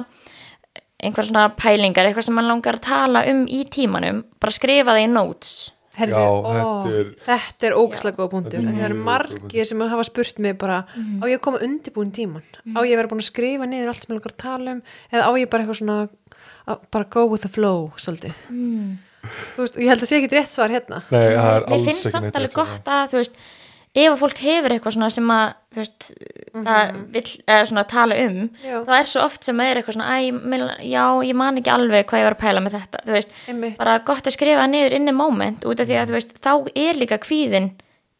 einhver 1.03 1.27
svona 1.27 1.49
pælingar, 1.59 2.07
eitthvað 2.07 2.29
sem 2.29 2.35
maður 2.37 2.51
langar 2.53 2.77
að 2.79 2.85
tala 2.87 3.23
um 3.33 3.41
í 3.51 3.63
tímanum, 3.67 4.21
bara 4.39 4.53
skrifa 4.55 4.93
það 4.93 5.01
í 5.03 5.07
notes. 5.11 5.49
Herðu, 5.93 6.15
Já, 6.15 6.25
ó, 6.25 6.53
þetta 6.55 6.93
er- 6.99 7.09
þetta 7.27 7.67
er 7.67 7.73
ógæslega 7.77 8.17
góð 8.17 8.29
punktur. 8.31 8.63
Er 8.63 8.71
það 8.79 8.85
eru 8.87 8.95
margir 9.05 9.67
sem 9.69 9.83
hafa 9.91 10.05
spurt 10.07 10.39
mig 10.41 10.55
bara 10.57 10.79
á 10.89 11.23
ég 11.29 11.35
að 11.37 11.41
koma 11.45 11.59
undirbúin 11.61 12.09
tíman 12.15 12.41
á 12.73 12.79
ég 12.81 12.95
að 12.95 13.01
vera 13.03 13.11
búin 13.11 13.21
að 13.21 13.27
skrifa 13.29 13.67
niður 13.69 13.91
allt 13.91 14.01
sem 14.07 14.15
ég 14.15 14.17
langar 14.17 14.33
að 14.33 14.41
tala 14.41 14.71
um? 14.71 14.81
Eða 15.11 15.27
á 15.27 15.31
ég 15.37 15.49
bara 15.51 15.63
eitthvað 15.67 15.79
svona 15.83 15.97
bara 16.65 17.07
go 17.09 17.25
with 17.31 17.43
the 17.45 17.51
flow 17.51 17.89
svolítið. 17.99 18.37
Þú 18.53 19.63
veist, 19.63 19.75
og 19.77 19.83
ég 19.83 19.91
held 19.93 20.03
að 20.03 20.09
sé 20.09 20.17
ekki 20.19 20.31
rétt 20.35 20.51
svar 20.51 20.71
hérna. 20.73 21.01
Nei, 21.13 21.27
það 21.35 21.51
er 21.57 21.67
alls 21.71 21.85
finnst 21.87 22.07
ekki 22.07 22.11
samt 22.17 22.39
alveg 22.39 22.55
gott 22.57 22.89
að, 22.91 23.05
þú 23.13 23.19
veist, 23.21 23.37
ef 23.93 24.09
að 24.09 24.17
fólk 24.23 24.39
hefur 24.43 24.73
eitthvað 24.75 24.95
svona 24.97 25.09
sem 25.13 25.29
að, 25.31 25.53
þú 25.75 25.79
veist, 25.83 26.07
það 26.65 26.95
vill, 27.13 27.23
eða 27.53 27.67
svona 27.69 27.83
tala 27.93 28.17
um, 28.25 28.39
Já. 28.65 28.75
þá 28.89 28.91
er 28.97 29.07
svo 29.13 29.23
oft 29.23 29.47
sem 29.47 29.61
að 29.63 29.69
er 29.71 29.79
eitthvað 29.79 29.97
svona, 29.99 30.17
æ, 30.17 30.31
mér- 30.51 30.81
já, 30.89 31.03
ég 31.29 31.37
man 31.39 31.61
ekki 31.61 31.71
alveg 31.75 32.07
hvað 32.09 32.23
ég 32.23 32.27
var 32.27 32.35
að 32.35 32.41
pæla 32.43 32.63
með 32.65 32.75
þetta, 32.79 33.03
þú 33.07 33.15
veist, 33.19 33.35
Einmitt. 33.53 33.77
bara 33.79 33.95
gott 34.09 34.27
að 34.27 34.35
skrifa 34.35 34.65
niður 34.73 34.97
in 34.97 35.05
the 35.07 35.15
moment, 35.15 35.63
út 35.69 35.79
af 35.79 35.87
því 35.87 35.99
að, 36.01 36.09
þú 36.11 36.17
veist, 36.17 36.35
þá 36.43 36.51
er 36.83 36.99
líka 36.99 37.21
kvíðin 37.23 37.69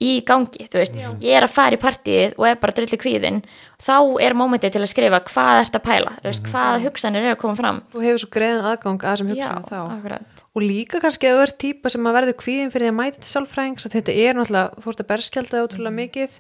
í 0.02 0.22
gangi, 0.26 0.66
þú 0.72 0.80
veist, 0.82 0.96
ég 1.22 1.38
er 1.38 1.46
að 1.46 1.54
fara 1.54 1.78
í 1.78 1.80
partíið 1.80 2.34
og 2.38 2.48
er 2.50 2.56
bara 2.60 2.74
drulli 2.76 2.98
kvíðin, 3.00 3.42
þá 3.84 3.96
er 4.26 4.34
momentið 4.36 4.74
til 4.74 4.82
að 4.82 4.90
skrifa 4.92 5.20
hvað 5.30 5.60
ert 5.62 5.78
að 5.78 5.84
pæla, 5.86 6.14
þú 6.22 6.28
veist, 6.32 6.48
hvaða 6.50 6.82
hugsanir 6.84 7.24
eru 7.24 7.36
að 7.36 7.42
koma 7.44 7.56
fram. 7.56 7.82
þú 7.94 8.04
hefur 8.04 8.24
svo 8.24 8.30
greiðan 8.34 8.68
aðgang 8.74 9.00
að 9.04 9.14
þessum 9.14 9.32
Já, 9.34 9.36
hugsunum 9.36 9.68
þá. 9.70 9.80
akkurat. 9.98 10.44
og 10.54 10.62
líka 10.62 11.00
kannski 11.04 11.28
að 11.30 11.38
þú 11.38 11.44
ert 11.48 11.58
típa 11.64 11.90
sem 11.94 12.08
að 12.10 12.14
verður 12.20 12.40
kvíðin 12.44 12.72
fyrir 12.74 12.88
því 12.88 12.94
að 12.94 13.00
mæta 13.00 13.22
til 13.24 13.32
sálfræðings 13.34 13.88
þetta 13.94 14.12
er 14.14 14.34
náttúrulega, 14.38 14.82
þú 14.84 14.90
ert 14.94 15.04
að 15.04 15.10
berskjálta 15.14 15.64
ótrúlega 15.64 15.98
mikið 16.02 16.40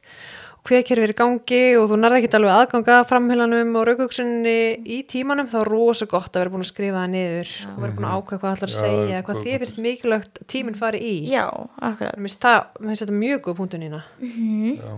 og 0.64 0.69
hveðkerfi 0.72 1.03
er 1.03 1.11
í 1.11 1.15
gangi 1.19 1.61
og 1.76 1.90
þú 1.91 1.95
nærði 1.99 2.19
ekki 2.22 2.38
alveg 2.38 2.53
aðganga 2.56 2.98
framheilanum 3.10 3.73
og 3.76 3.88
raukugsunni 3.90 4.53
í 4.95 5.02
tímanum 5.11 5.49
þá 5.52 5.57
er 5.60 5.72
rosa 5.73 6.07
gott 6.07 6.31
að 6.31 6.45
vera 6.45 6.53
búin 6.53 6.64
að 6.64 6.69
skrifa 6.69 7.02
það 7.02 7.10
niður 7.18 7.52
og 7.68 7.81
vera 7.84 7.95
búin 7.98 8.07
að 8.07 8.15
ákveða 8.15 8.40
hvað 8.44 8.56
ætlar 8.56 8.72
að 8.72 8.77
Já, 8.77 8.84
segja 8.85 9.23
hvað 9.27 9.41
þið 9.44 9.57
finnst 9.64 9.81
mikilvægt 9.84 10.40
tíminn 10.53 10.80
fari 10.80 11.02
í. 11.03 11.15
Já, 11.27 11.44
akkurat. 11.84 12.15
mér 12.15 12.30
finnst 12.30 12.48
það, 12.48 12.61
þetta 12.94 13.18
mjög 13.18 13.44
góð 13.49 13.57
punktu 13.60 13.81
nýna 13.81 14.03
Já. 14.23 14.94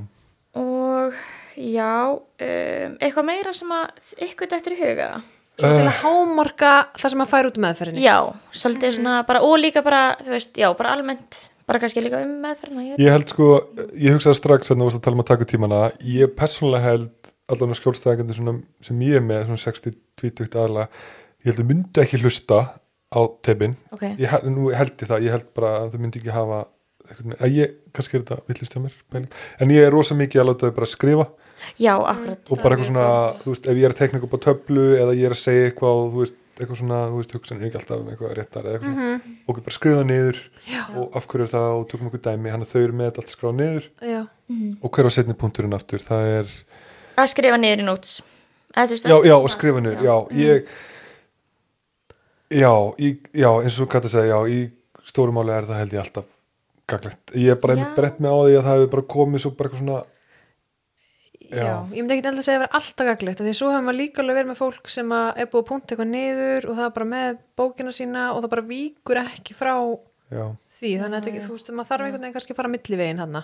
Og 0.56 1.18
já, 1.60 1.96
um, 2.14 2.94
eitthvað 3.02 3.26
meira 3.28 3.56
sem 3.58 3.74
að 3.76 4.14
ykkur 4.30 4.54
dættur 4.54 4.78
í 4.78 4.84
huga? 4.86 5.10
til 5.56 5.72
að 5.72 6.02
hámarka 6.02 6.72
það 7.00 7.12
sem 7.14 7.22
að 7.24 7.30
færa 7.32 7.50
út 7.50 7.58
úr 7.58 7.64
meðferðinni. 7.64 8.02
Já, 8.04 8.18
svolítið 8.52 8.98
svona 8.98 9.14
bara, 9.28 9.42
og 9.46 9.56
líka 9.62 9.84
bara, 9.86 10.02
þú 10.20 10.34
veist, 10.34 10.58
já, 10.60 10.68
bara 10.76 10.96
almennt, 10.98 11.38
bara 11.70 11.82
kannski 11.84 12.04
líka 12.04 12.22
um 12.24 12.34
meðferðina. 12.44 12.86
Ég, 12.92 13.04
Ég 13.06 13.16
held 13.16 13.32
sko, 13.32 13.50
ég 13.98 14.16
hugsaði 14.18 14.40
strax 14.40 14.72
að 14.72 14.80
þú 14.80 14.90
varst 14.90 15.00
að 15.00 15.06
tala 15.08 15.18
um 15.18 15.24
að 15.26 15.30
taka 15.32 15.50
tímana, 15.50 15.82
ég 16.06 16.34
persónulega 16.38 16.92
held 16.92 17.32
allan 17.52 17.76
að 17.76 17.80
skjólstæðagandi 17.82 18.38
sem 18.86 19.04
ég 19.06 19.20
er 19.20 19.26
með 19.26 19.46
svona 19.50 19.64
60-20 19.66 20.60
aðla 20.64 20.88
ég 21.46 21.52
held 21.52 21.62
að 21.62 21.70
myndi 21.70 22.02
ekki 22.02 22.22
hlusta 22.24 22.62
á 23.14 23.22
tepin, 23.46 23.76
ok, 23.94 24.06
ég 24.18 24.32
held, 24.32 24.48
nú 24.50 24.72
held 24.74 24.96
ég 24.98 25.12
það 25.12 25.28
ég 25.28 25.36
held 25.36 25.52
bara 25.58 25.74
að 25.84 25.92
þau 25.94 26.00
myndi 26.02 26.22
ekki 26.22 26.34
hafa 26.34 26.64
að 27.06 27.54
ég, 27.54 27.76
kannski 27.94 28.18
er 28.18 28.24
þetta 28.24 28.38
villist 28.50 28.74
hjá 28.74 28.82
mér 28.82 29.28
en 29.62 29.74
ég 29.76 29.86
er 29.86 29.94
rosa 29.94 30.18
mikið 30.18 30.42
að 30.42 30.50
láta 30.50 30.70
þau 30.70 30.78
bara 30.80 30.90
skrifa. 30.90 31.28
Já, 31.80 31.94
akkurat. 31.96 32.42
og 32.50 32.60
bara 32.64 32.76
eitthvað 32.76 32.90
svona, 32.90 33.10
þú 33.44 33.54
veist, 33.54 33.70
ef 33.70 33.78
ég 33.78 33.86
er 33.86 33.94
að 33.94 34.00
tekna 34.02 34.20
eitthvað 34.20 34.42
á 34.42 34.46
töflu 34.46 34.88
eða 34.98 35.14
ég 35.16 35.30
er 35.30 35.36
að 35.36 35.42
segja 35.42 35.70
eitthvað 35.70 36.02
og 36.02 36.10
þú 36.12 36.24
veist, 36.24 36.40
eitthvað 36.56 36.80
svona, 36.82 37.00
þú 37.12 37.20
veist, 37.20 37.36
hugsan 37.36 37.60
er 37.60 37.68
ekki 37.70 37.80
alltaf 37.82 38.02
um 38.02 38.12
eitthvað 38.12 38.34
réttar 38.40 38.68
eða 38.70 38.78
eitthvað 38.78 38.96
svona, 38.96 39.34
og 39.46 39.60
bara 39.66 39.76
skrifa 39.76 40.00
það 40.00 40.10
niður 40.12 40.40
og 41.02 41.18
af 41.20 41.28
hverju 41.32 41.46
er 41.48 41.52
það 41.56 41.68
og 41.76 41.86
tökum 41.92 42.10
eitthvað 42.10 42.26
dæmi. 42.30 42.54
Hann 42.54 42.66
að 42.66 42.72
þau 42.72 42.82
eru 42.82 42.96
með 43.00 43.10
þetta 43.10 43.24
allt 43.24 43.36
skráð 43.36 43.58
niður. 43.60 43.90
Já, 44.14 44.22
og 44.82 44.96
hver 44.96 45.10
var 45.10 45.16
setni 45.16 45.38
punkturinn 45.42 45.78
aftur, 45.78 46.06
það 46.06 46.32
er 46.40 46.56
Að 47.16 47.32
skrifa 47.32 47.60
niður 47.60 47.84
í 47.84 47.88
notes. 47.88 48.16
Eða, 48.76 48.86
þú 48.86 48.96
veist, 48.98 49.10
já, 49.12 49.18
já, 49.30 49.36
og 49.36 49.52
skrifa 49.54 49.84
niður, 49.84 50.02
já, 50.04 50.16
ég 50.42 50.72
já, 52.56 52.72
í, 53.00 53.12
já, 53.32 53.52
eins 53.62 53.80
og 53.80 53.92
það 53.92 54.10
segja, 54.12 54.36
já, 54.36 54.40
í 54.52 55.06
stórumáli 55.06 55.54
er 55.56 55.68
það 55.70 55.82
held 55.84 55.96
ég 55.96 56.04
alltaf 56.04 56.32
gaglegt, 56.90 57.34
ég 57.34 57.54
er 57.54 57.62
bara 57.62 57.76
Já. 57.76 57.80
einmitt 57.82 57.98
brett 57.98 58.20
með 58.22 58.36
á 58.36 58.40
því 58.46 58.58
að 58.58 58.68
það 58.68 58.78
hefur 58.78 58.92
bara 58.94 59.08
komið 59.16 59.44
svo 59.44 59.52
bara 59.58 59.70
eitthvað 59.70 59.84
svona 59.84 60.02
já. 61.50 61.62
Já. 61.62 61.74
ég 61.92 62.02
myndi 62.02 62.16
ekki 62.16 62.30
að 62.30 62.40
segja 62.40 62.42
að 62.42 62.48
það 62.48 62.64
vera 62.64 62.80
alltaf 62.80 63.10
gaglegt 63.10 63.42
því 63.42 63.52
að 63.52 63.60
svo 63.60 63.72
hefur 63.74 63.86
maður 63.88 64.00
líka 64.00 64.24
alveg 64.24 64.40
verið 64.40 64.52
með 64.52 64.62
fólk 64.62 64.92
sem 64.96 65.16
að 65.16 65.28
er 65.42 65.50
búið 65.52 65.64
að 65.64 65.70
punta 65.72 65.94
eitthvað 65.94 66.12
niður 66.12 66.68
og 66.70 66.80
það 66.80 66.88
er 66.88 66.96
bara 66.98 67.10
með 67.12 67.40
bókina 67.62 67.96
sína 67.96 68.26
og 68.34 68.42
það 68.44 68.54
bara 68.56 68.66
víkur 68.70 69.22
ekki 69.26 69.58
frá 69.58 69.76
já, 69.76 70.46
því 70.80 70.92
þannig 71.02 71.20
að 71.20 71.30
þetta, 71.30 71.46
þú 71.46 71.58
veist, 71.58 71.72
maður 71.76 71.92
þarf 71.92 72.08
einhvern 72.08 72.26
veginn 72.26 72.38
kannski 72.38 72.56
að 72.56 72.62
fara 72.62 72.74
millivegin 72.76 73.24
hann 73.24 73.40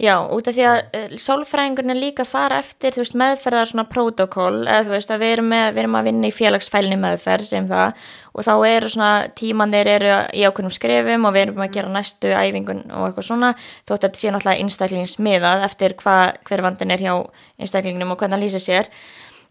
Já, 0.00 0.14
út 0.32 0.46
af 0.48 0.54
því 0.56 0.62
að 0.64 0.78
uh, 0.96 1.10
sálfræðingurinn 1.20 1.92
er 1.92 1.98
líka 2.00 2.24
fara 2.24 2.62
eftir, 2.62 2.94
veist, 2.96 3.16
meðferðar 3.18 3.68
svona 3.68 3.84
prótokoll, 3.90 4.62
eða 4.64 4.86
þú 4.86 4.94
veist 4.94 5.12
að 5.12 5.20
við 5.20 5.32
erum, 5.34 5.50
með, 5.52 5.66
við 5.68 5.82
erum 5.82 5.98
að 5.98 6.08
vinna 6.08 6.30
í 6.30 6.32
félagsfælni 6.32 6.98
meðferð 7.02 7.48
sem 7.50 7.68
það 7.68 8.00
og 8.32 8.46
þá 8.46 8.52
eru 8.70 8.90
svona 8.94 9.10
tímanir 9.36 9.90
eru 9.92 10.14
í 10.32 10.46
ákveðnum 10.48 10.72
skrefum 10.72 11.28
og 11.28 11.36
við 11.36 11.44
erum 11.44 11.60
að 11.66 11.74
gera 11.76 11.92
næstu 11.92 12.32
æfingun 12.32 12.82
og 12.88 13.10
eitthvað 13.10 13.28
svona 13.28 13.52
þótt 13.60 13.98
að 13.98 14.06
þetta 14.06 14.22
sé 14.22 14.32
náttúrulega 14.32 14.64
einstaklingsmiðað 14.64 15.66
eftir 15.68 15.96
hva, 16.00 16.16
hver 16.48 16.64
vandin 16.64 16.96
er 16.96 17.04
hjá 17.04 17.12
einstaklingnum 17.60 18.14
og 18.14 18.22
hvernig 18.22 18.38
hann 18.38 18.46
lýsir 18.46 18.64
sér. 18.64 18.88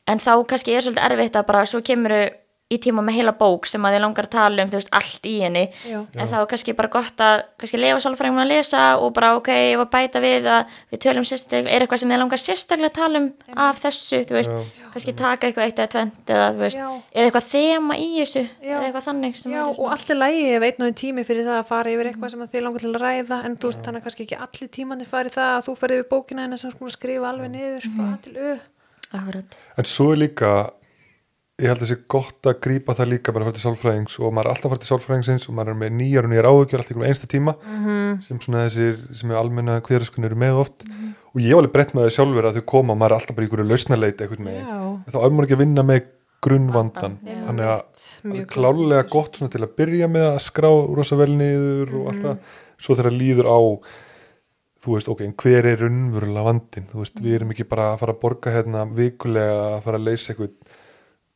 En 0.10 0.18
þá 0.18 0.34
kannski 0.50 0.74
er 0.74 0.82
svolítið 0.82 1.06
erfitt 1.06 1.38
að 1.38 1.50
bara 1.52 1.68
svo 1.70 1.84
kemur 1.86 2.18
í 2.72 2.80
tíma 2.82 3.04
með 3.06 3.18
heila 3.20 3.34
bók 3.38 3.68
sem 3.70 3.84
að 3.86 3.96
þið 3.98 4.04
langar 4.06 4.28
að 4.28 4.34
tala 4.36 4.66
um 4.66 4.72
þú 4.72 4.80
veist, 4.80 4.92
allt 4.96 5.28
í 5.30 5.34
henni 5.44 5.64
Já. 5.84 6.00
en 6.16 6.30
þá 6.32 6.36
er 6.40 6.50
kannski 6.54 6.76
bara 6.78 6.92
gott 6.94 7.24
að 7.24 7.44
kannski 7.62 7.82
lefa 7.82 8.04
sálfræðingum 8.06 8.44
að 8.46 8.52
lesa 8.54 8.84
og 9.02 9.14
bara 9.18 9.34
ok, 9.40 9.50
ef 9.74 9.84
að 9.84 9.90
bæta 9.96 10.22
við 10.24 10.50
að 10.52 10.78
við 10.94 11.04
tölum 11.06 11.28
sérstaklega, 11.28 11.74
er 11.76 11.86
eitthvað 11.86 12.04
sem 12.04 12.14
þið 12.14 12.22
langar 12.24 12.44
sérstaklega 12.46 12.92
að 12.92 12.98
tala 13.00 13.22
um 13.22 13.30
af 13.68 13.82
þessu, 13.84 14.22
þú 14.30 14.38
veist 14.40 14.56
Já. 14.56 14.88
kannski 14.96 15.16
taka 15.22 15.50
eitthvað 15.50 15.68
eitt 15.68 15.82
eða 15.82 15.94
tvent 15.96 16.34
eða 16.36 16.50
þú 16.56 16.64
veist, 16.66 16.82
Já. 16.82 16.90
eða 17.12 17.30
eitthvað 17.30 17.50
þema 17.52 18.00
í 18.00 18.10
þessu 18.18 18.44
Já. 18.48 18.74
eða 18.76 18.84
eitthvað 18.88 19.08
þannig 19.10 19.40
sem 19.42 19.56
Já, 19.56 19.64
og 19.72 19.86
allt 19.92 20.12
er 20.16 20.22
lægi 20.22 20.44
einn 20.56 20.82
og 20.82 20.88
einn 20.88 21.00
tími 21.02 21.26
fyrir 21.28 21.48
það 21.48 21.60
að 21.62 21.72
fara 21.72 21.96
yfir 21.96 22.12
eitthvað 22.12 22.34
sem 22.36 22.44
að 22.46 22.52
þið 22.56 22.66
langar 22.68 22.86
til 22.86 22.92
að 22.92 23.02
ræða 23.06 23.40
en 23.48 23.58
þú 23.58 23.72
veist 23.72 23.86
þannig 23.88 24.06
kannski 24.08 24.28
ekki 24.28 24.42
allir 24.48 24.72
tímanir 24.76 25.12
fari 25.12 25.34
það 25.34 25.56
að 25.58 25.66
þú 25.68 25.76
ferði 25.80 26.02
yfir 26.02 26.12
bókina 26.12 26.46
en 26.46 26.56
þess 26.56 26.70
að 26.72 26.94
skrifa 26.96 27.32
alveg 27.32 27.52
niður 27.56 27.88
frá 27.88 28.06
A 28.12 28.18
til 28.26 28.36
Ö 28.38 28.54
Akkurat. 29.12 29.58
En 29.76 29.88
svo 29.88 30.14
er 30.14 30.22
líka 30.22 30.52
ég 31.62 31.72
held 31.72 31.84
að 31.86 31.90
sé 31.92 31.98
gott 32.10 32.48
að 32.50 32.60
grípa 32.64 32.96
það 32.98 33.12
líka 33.12 33.34
bara 33.34 33.46
að 33.46 33.50
fara 33.50 33.58
til 33.58 33.64
sálfræðings 33.66 34.18
og 34.20 34.34
maður 34.34 34.48
er 34.48 34.54
alltaf 34.54 34.68
að 34.68 34.74
fara 34.74 34.82
til 34.84 34.90
sálfræðingsins 34.92 35.48
og 35.48 35.58
maður 35.58 35.74
er 35.74 35.80
með 35.82 35.92
nýjar 36.00 36.28
og 36.28 36.32
nýjar 36.32 36.48
áhugjur 36.50 36.82
alltaf 36.82 36.96
einhverjum 36.96 37.10
einsta 37.12 37.30
tíma 37.32 37.54
sem 38.26 38.40
svona 38.42 38.64
þessir 38.66 38.98
sem 39.20 39.34
er 39.34 39.40
almenna 39.42 39.78
kviðraskunni 39.86 40.30
eru 40.30 40.40
með 40.42 40.62
oft. 40.64 40.86
Og 41.32 41.44
ég 41.44 41.56
var 41.56 41.64
alveg 41.64 41.76
brett 41.76 41.94
með 41.96 42.08
það 42.08 42.16
sjálfur 42.18 42.50
að 42.50 42.58
þau 42.60 42.66
koma 42.74 42.98
maður 42.98 43.14
er 43.14 43.18
alltaf 43.20 43.38
bara 43.38 43.46
í 43.46 43.50
einhverju 43.50 43.70
lausnarleiti 43.70 44.26
eitthvað 44.26 44.46
með 44.48 44.62
þá 45.12 45.20
er 45.22 45.32
maður 45.32 45.48
ekki 45.48 45.58
að 45.58 45.64
vinna 45.64 45.88
með 45.88 46.02
grunnvandan 46.42 47.18
þannig 47.22 47.68
að 47.70 47.82
það 48.02 48.38
er 48.42 48.48
klálega 48.50 49.10
gott 49.12 49.38
til 49.38 49.62
að 49.62 49.76
byrja 49.78 50.10
með 50.10 50.28
að 50.32 50.40
skrá 50.48 50.72
rosa 50.98 51.20
vel 51.20 51.32
niður 51.36 51.94
og 52.00 52.08
allt 52.12 52.26
það. 52.26 52.56
Svo 52.82 52.98
þegar 52.98 53.14
líður 53.14 53.52
á 53.54 53.60
þú 54.82 54.96
veist, 54.96 55.10
ok, 55.14 55.20
en 55.28 55.36
hver 55.38 55.68
er 55.70 55.84
unnvörulega 55.86 56.46
vandin 56.48 56.88
þú 56.90 57.04
veist, 57.04 57.20
við 57.22 57.36
erum 57.38 57.52
ekki 57.54 57.68
bara 57.70 57.92
að 57.92 58.00
fara 58.02 58.16
að 58.16 58.22
borga 58.24 58.54
hérna 58.56 58.86
vikulega 58.98 59.60
að 59.76 59.84
fara 59.86 60.00
að 60.00 60.08
leysa 60.08 60.32
eitthvað 60.34 60.80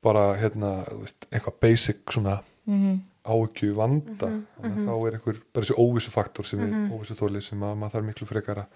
bara 0.06 0.30
hérna, 0.40 0.72
þú 0.88 1.02
veist, 1.02 1.28
eitthvað 1.32 1.60
basic 1.66 2.16
svona 2.16 2.40
Mm 2.66 3.04
áhyggju 3.26 3.72
vanda 3.76 4.30
þannig 4.60 4.76
að 4.76 4.84
þá 4.86 4.94
er 4.96 5.18
einhver, 5.18 5.40
bara 5.54 5.66
þessi 5.66 5.78
óvissu 5.82 6.14
faktor 6.14 6.48
sem 6.48 6.62
við, 6.62 6.76
óvissu 6.94 7.18
þóli 7.18 7.42
sem 7.44 7.64
að 7.66 7.80
maður 7.82 7.96
þarf 7.96 8.08
miklu 8.10 8.28
frekar 8.30 8.62
að 8.64 8.76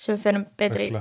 sem 0.00 0.14
við 0.16 0.22
fyrir 0.22 0.46
betri 0.60 0.88
í 0.88 0.94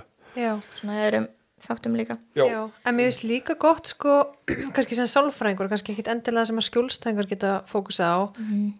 svona 0.79 0.97
öðrum 1.05 1.29
þáttum 1.63 1.93
líka. 1.95 2.17
Já. 2.35 2.43
Já. 2.43 2.61
en 2.83 2.97
mér 2.97 3.07
finnst 3.07 3.23
líka 3.23 3.55
gott 3.55 3.87
sko, 3.93 4.17
kannski 4.75 4.97
sem 4.97 5.07
sálfræðingur 5.07 5.69
kannski 5.71 5.93
ekkit 5.93 6.09
endilega 6.11 6.49
sem 6.49 6.59
að 6.59 6.67
skjólstæðingur 6.67 7.29
geta 7.31 7.53
fókusa 7.69 8.09
á. 8.11 8.19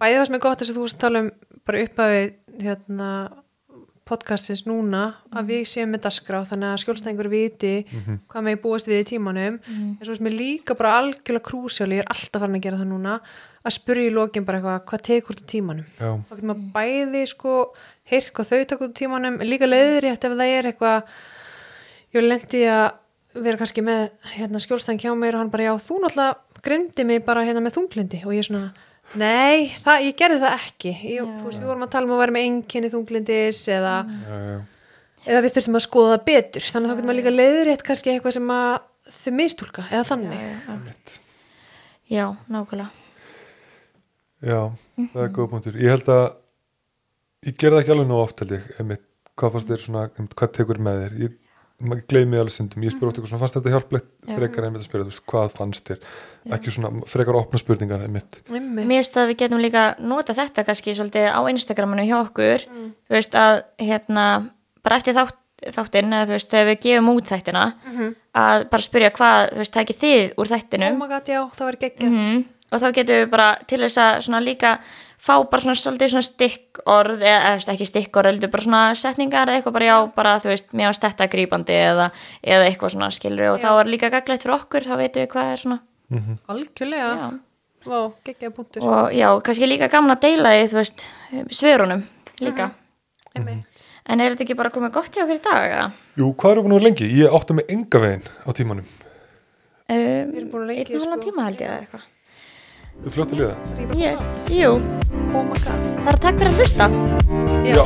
Bæði 0.02 0.18
það 0.18 0.28
sem 0.28 0.38
er 0.38 0.44
gott 0.44 0.60
þess 0.60 0.74
að 0.74 0.82
þú 0.82 0.88
tala 1.06 1.24
um 1.24 1.30
bara 1.64 1.86
upp 1.86 2.02
að 2.04 2.12
við 2.18 2.66
hérna, 2.66 3.10
podcastins 4.06 4.66
núna 4.68 5.16
að 5.32 5.48
við 5.54 5.64
séum 5.72 5.94
með 5.94 6.02
dasgrá 6.06 6.42
þannig 6.50 6.70
að 6.74 6.82
skjólstæðingur 6.84 7.30
viti 7.32 7.74
hvað 8.28 8.44
með 8.50 8.62
búast 8.64 8.88
við 8.88 9.00
í 9.02 9.08
tímanum. 9.14 9.60
En 9.68 10.00
svo 10.04 10.12
veist 10.12 10.24
mér 10.26 10.36
líka 10.38 10.76
bara 10.76 10.98
algjörlega 11.00 11.48
krúsjáli 11.48 11.96
ég 12.00 12.04
er 12.04 12.12
alltaf 12.12 12.42
farin 12.44 12.56
að 12.60 12.66
gera 12.68 12.78
það 12.82 12.92
núna 12.92 13.20
að 13.64 13.76
spyrja 13.78 14.10
í 14.10 14.14
lokin 14.14 14.44
bara 14.46 14.58
eitthvað, 14.60 14.82
hvað 14.90 15.04
tekur 15.08 15.36
þú 15.40 15.46
tímanum? 15.48 15.86
Þá 16.28 16.34
getur 16.36 16.50
maður 16.50 16.66
bæði 16.76 17.22
sko 17.32 17.54
heyrt 18.12 18.34
hvað 18.36 18.50
þau 18.50 18.60
út 18.64 18.76
úr 18.82 18.94
tímanum 19.00 19.40
líka 19.48 19.70
leiðrétt 19.70 20.28
ef 20.28 20.36
það 20.36 20.52
er 20.58 20.68
eitthvað 20.74 21.14
ég 22.14 22.28
lendi 22.28 22.64
að 22.68 22.90
vera 23.34 23.58
kannski 23.58 23.82
með 23.82 24.10
hérna, 24.36 24.60
skjólstæðin 24.62 25.00
hjá 25.02 25.14
mér 25.18 25.38
og 25.38 25.42
hann 25.46 25.54
bara 25.54 25.70
já 25.72 25.74
þú 25.82 26.02
náttúrulega 26.04 26.62
greindi 26.64 27.06
mig 27.08 27.24
bara 27.26 27.46
hérna 27.48 27.64
með 27.64 27.80
þunglindi 27.80 28.20
og 28.28 28.36
ég 28.36 28.44
er 28.44 28.50
svona 28.50 28.74
Nei, 29.20 29.68
það, 29.84 30.06
ég 30.08 30.16
gerði 30.18 30.40
það 30.42 30.56
ekki 30.58 30.92
ég, 30.94 31.20
Já. 31.20 31.26
Þú 31.38 31.46
veist, 31.50 31.60
við 31.62 31.70
vorum 31.70 31.86
að 31.86 31.92
tala 31.94 32.08
um 32.10 32.14
að 32.16 32.22
vera 32.24 32.34
með 32.34 32.46
einkenni 32.48 32.90
þunglindis 32.94 33.60
eða, 33.76 33.92
Já, 34.10 34.38
já. 34.50 34.56
eða 35.30 35.44
við 35.46 35.54
þurftum 35.58 35.78
að 35.80 35.84
skoða 35.86 36.16
það 36.16 36.24
betur 36.30 36.66
þannig 36.74 36.88
að 36.88 36.94
þá 36.94 36.98
getur 36.98 37.10
maður 37.10 37.20
líka 37.20 37.34
leiðrétt 37.38 37.86
kannski 37.90 38.14
eitthvað 38.16 38.36
sem 38.40 38.54
að 38.56 38.74
þau 39.20 39.34
mistúlka, 39.38 39.86
eða 39.92 40.08
þannig 40.10 40.44
Einmitt. 40.74 41.14
já, 42.10 42.26
nákvæmlega 42.50 42.90
Já, 44.44 44.60
það 45.14 45.22
er 45.24 45.30
góð 45.38 45.46
punktur. 45.54 45.76
Ég 45.80 45.94
held 45.94 46.10
að 46.12 46.24
ég 47.48 47.56
gerði 47.62 47.78
það 47.78 47.82
ekki 47.86 47.94
alveg 47.94 48.10
nú 48.10 48.18
oft 48.20 48.42
held 48.44 48.50
ég, 48.58 48.66
einmitt, 48.82 49.06
hvað 49.40 49.54
fannst 49.54 49.70
þér 49.72 49.84
svona, 49.86 50.02
hvað 50.34 50.52
tekur 50.58 50.82
með 50.84 50.98
þér? 51.04 51.14
Ég, 51.22 51.38
maður 51.84 52.06
gleymi 52.12 52.40
alveg 52.40 52.54
stundum, 52.54 52.84
ég 52.86 52.94
spyr 52.94 53.10
oft 53.10 53.18
eitthvað 53.18 53.32
svona, 53.32 53.42
fannst 53.42 53.58
þetta 53.58 53.74
hjálplegt? 53.74 54.10
Já. 54.24 54.36
frekar 54.38 54.68
einmitt 54.68 54.84
að 54.84 54.88
spyrja, 54.88 55.06
þú 55.06 55.12
veist, 55.12 55.24
hvað 55.32 55.56
fannst 55.58 55.90
þér? 55.90 56.02
Ekki 56.58 56.74
svona, 56.76 56.92
frekar 57.10 57.40
opna 57.40 57.62
spurningar 57.62 58.06
einmitt. 58.06 58.40
Einmitt. 58.48 58.88
Mér 58.88 59.02
finnst 59.02 59.20
að 59.20 59.32
við 59.32 59.40
getum 59.44 59.64
líka 59.64 59.86
nota 60.00 60.36
þetta 60.38 60.66
kannski 60.70 60.96
svolítið 60.98 61.30
á 61.34 61.42
Instagraminu 61.52 62.08
hjá 62.08 62.18
okkur. 62.22 62.68
Þú 63.10 63.18
veist 63.18 63.38
að 63.40 63.64
hérna 63.84 64.28
bara 64.86 65.00
eftir 65.02 65.18
þátt, 65.18 65.40
þáttinn 65.74 66.16
eða 66.16 66.30
þú 66.30 66.38
veist 66.38 66.56
þegar 66.56 66.70
við 66.72 66.82
gefum 66.88 67.14
út 67.14 67.30
þættina 67.32 67.68
að 68.34 68.66
bara 68.72 68.88
spyrja 68.88 69.14
hvað, 69.16 69.54
þú 69.54 69.64
veist, 69.64 69.78
tækið 69.78 70.02
þið 70.04 70.24
úr 70.34 70.44
Oh 70.44 70.52
þættinum 70.54 71.00
my 71.00 71.08
god, 71.12 71.30
já, 71.32 71.42
það 71.56 71.70
var 71.70 71.82
geggjað. 71.84 72.12
Mm 72.12 72.44
og 72.74 72.82
þá 72.82 72.90
getum 72.98 73.20
við 73.22 73.32
bara 73.34 73.50
til 73.70 73.82
þess 73.84 74.02
að 74.02 74.16
svona 74.28 74.42
líka 74.44 74.78
fá 75.24 75.38
bara 75.48 75.64
svona 75.64 75.80
svolítið 75.80 76.12
svona 76.12 76.28
stikkorð 76.28 77.24
eða, 77.24 77.54
ekki 77.74 77.88
stikkorð, 77.88 78.30
heldur 78.34 78.52
bara 78.52 78.66
svona 78.66 78.82
setningar 79.00 79.48
eða 79.48 79.62
eitthvað 79.62 79.78
bara 79.78 79.88
já, 79.88 79.96
bara 80.18 80.36
þú 80.44 80.52
veist, 80.52 80.70
mér 80.76 80.90
varst 80.92 81.06
þetta 81.06 81.30
grípandi 81.32 81.78
eða, 81.80 82.10
eða 82.44 82.68
eitthvað 82.68 82.96
svona 82.98 83.10
skilur 83.16 83.54
og 83.54 83.62
þá 83.64 83.70
er 83.72 83.92
líka 83.94 84.12
gaglegt 84.14 84.44
fyrir 84.44 84.58
okkur, 84.58 84.88
þá 84.90 84.96
veitum 85.00 85.24
við 85.24 85.32
hvað 85.34 85.52
er 85.54 85.64
svona 85.64 85.80
Algjörlega, 86.52 87.10
já. 87.18 87.28
Vá, 87.88 88.00
geggjað 88.28 88.56
punktur 88.58 88.88
og 88.88 89.16
já, 89.16 89.28
kannski 89.48 89.70
líka 89.70 89.90
gaman 89.92 90.16
að 90.18 90.26
deila 90.28 90.54
því, 90.58 90.68
þú 90.74 90.80
veist, 90.82 91.06
svörunum 91.56 92.04
líka 92.44 92.70
Einmitt. 93.34 93.84
en 94.04 94.24
er 94.24 94.36
þetta 94.36 94.46
ekki 94.46 94.60
bara 94.60 94.72
komið 94.76 94.96
gott 95.00 95.16
hjá 95.16 95.24
okkur 95.24 95.40
í 95.40 95.44
dag 95.48 95.70
eða? 95.72 95.88
Jú, 96.20 96.34
hvað 96.36 96.56
eru 96.58 96.66
búin 96.66 96.76
að 96.76 96.82
vera 96.82 96.90
lengi? 96.90 97.12
Ég 97.24 97.38
átti 97.40 97.58
með 97.58 97.76
enga 97.76 98.04
veginn 98.04 98.28
á 98.28 98.50
tímanum. 98.60 98.90
Um, 99.92 100.36
erum 100.36 100.52
búin 100.52 100.68
að 100.68 100.76
lengi, 100.76 102.13
Þú 103.02 103.08
fljótt 103.16 103.32
að 103.34 103.40
liða. 103.42 103.56
yes, 103.98 104.24
jú, 104.54 104.72
Oh 105.34 105.44
my 105.44 105.58
god. 105.64 105.80
Það 106.04 106.12
er 106.14 106.18
takk 106.26 106.36
fyrir 106.40 106.52
að 106.52 106.58
hlusta. 106.62 106.86
Já. 107.64 107.84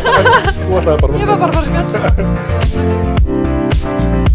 Þú 0.64 0.72
ætlaði 0.78 0.98
bara 1.02 1.10
að 1.10 1.18
Ég 1.18 1.26
var 1.30 1.38
bara 1.42 1.50
að 1.50 1.54
fara 1.58 1.64
að 1.64 1.68
skalla 1.70 1.98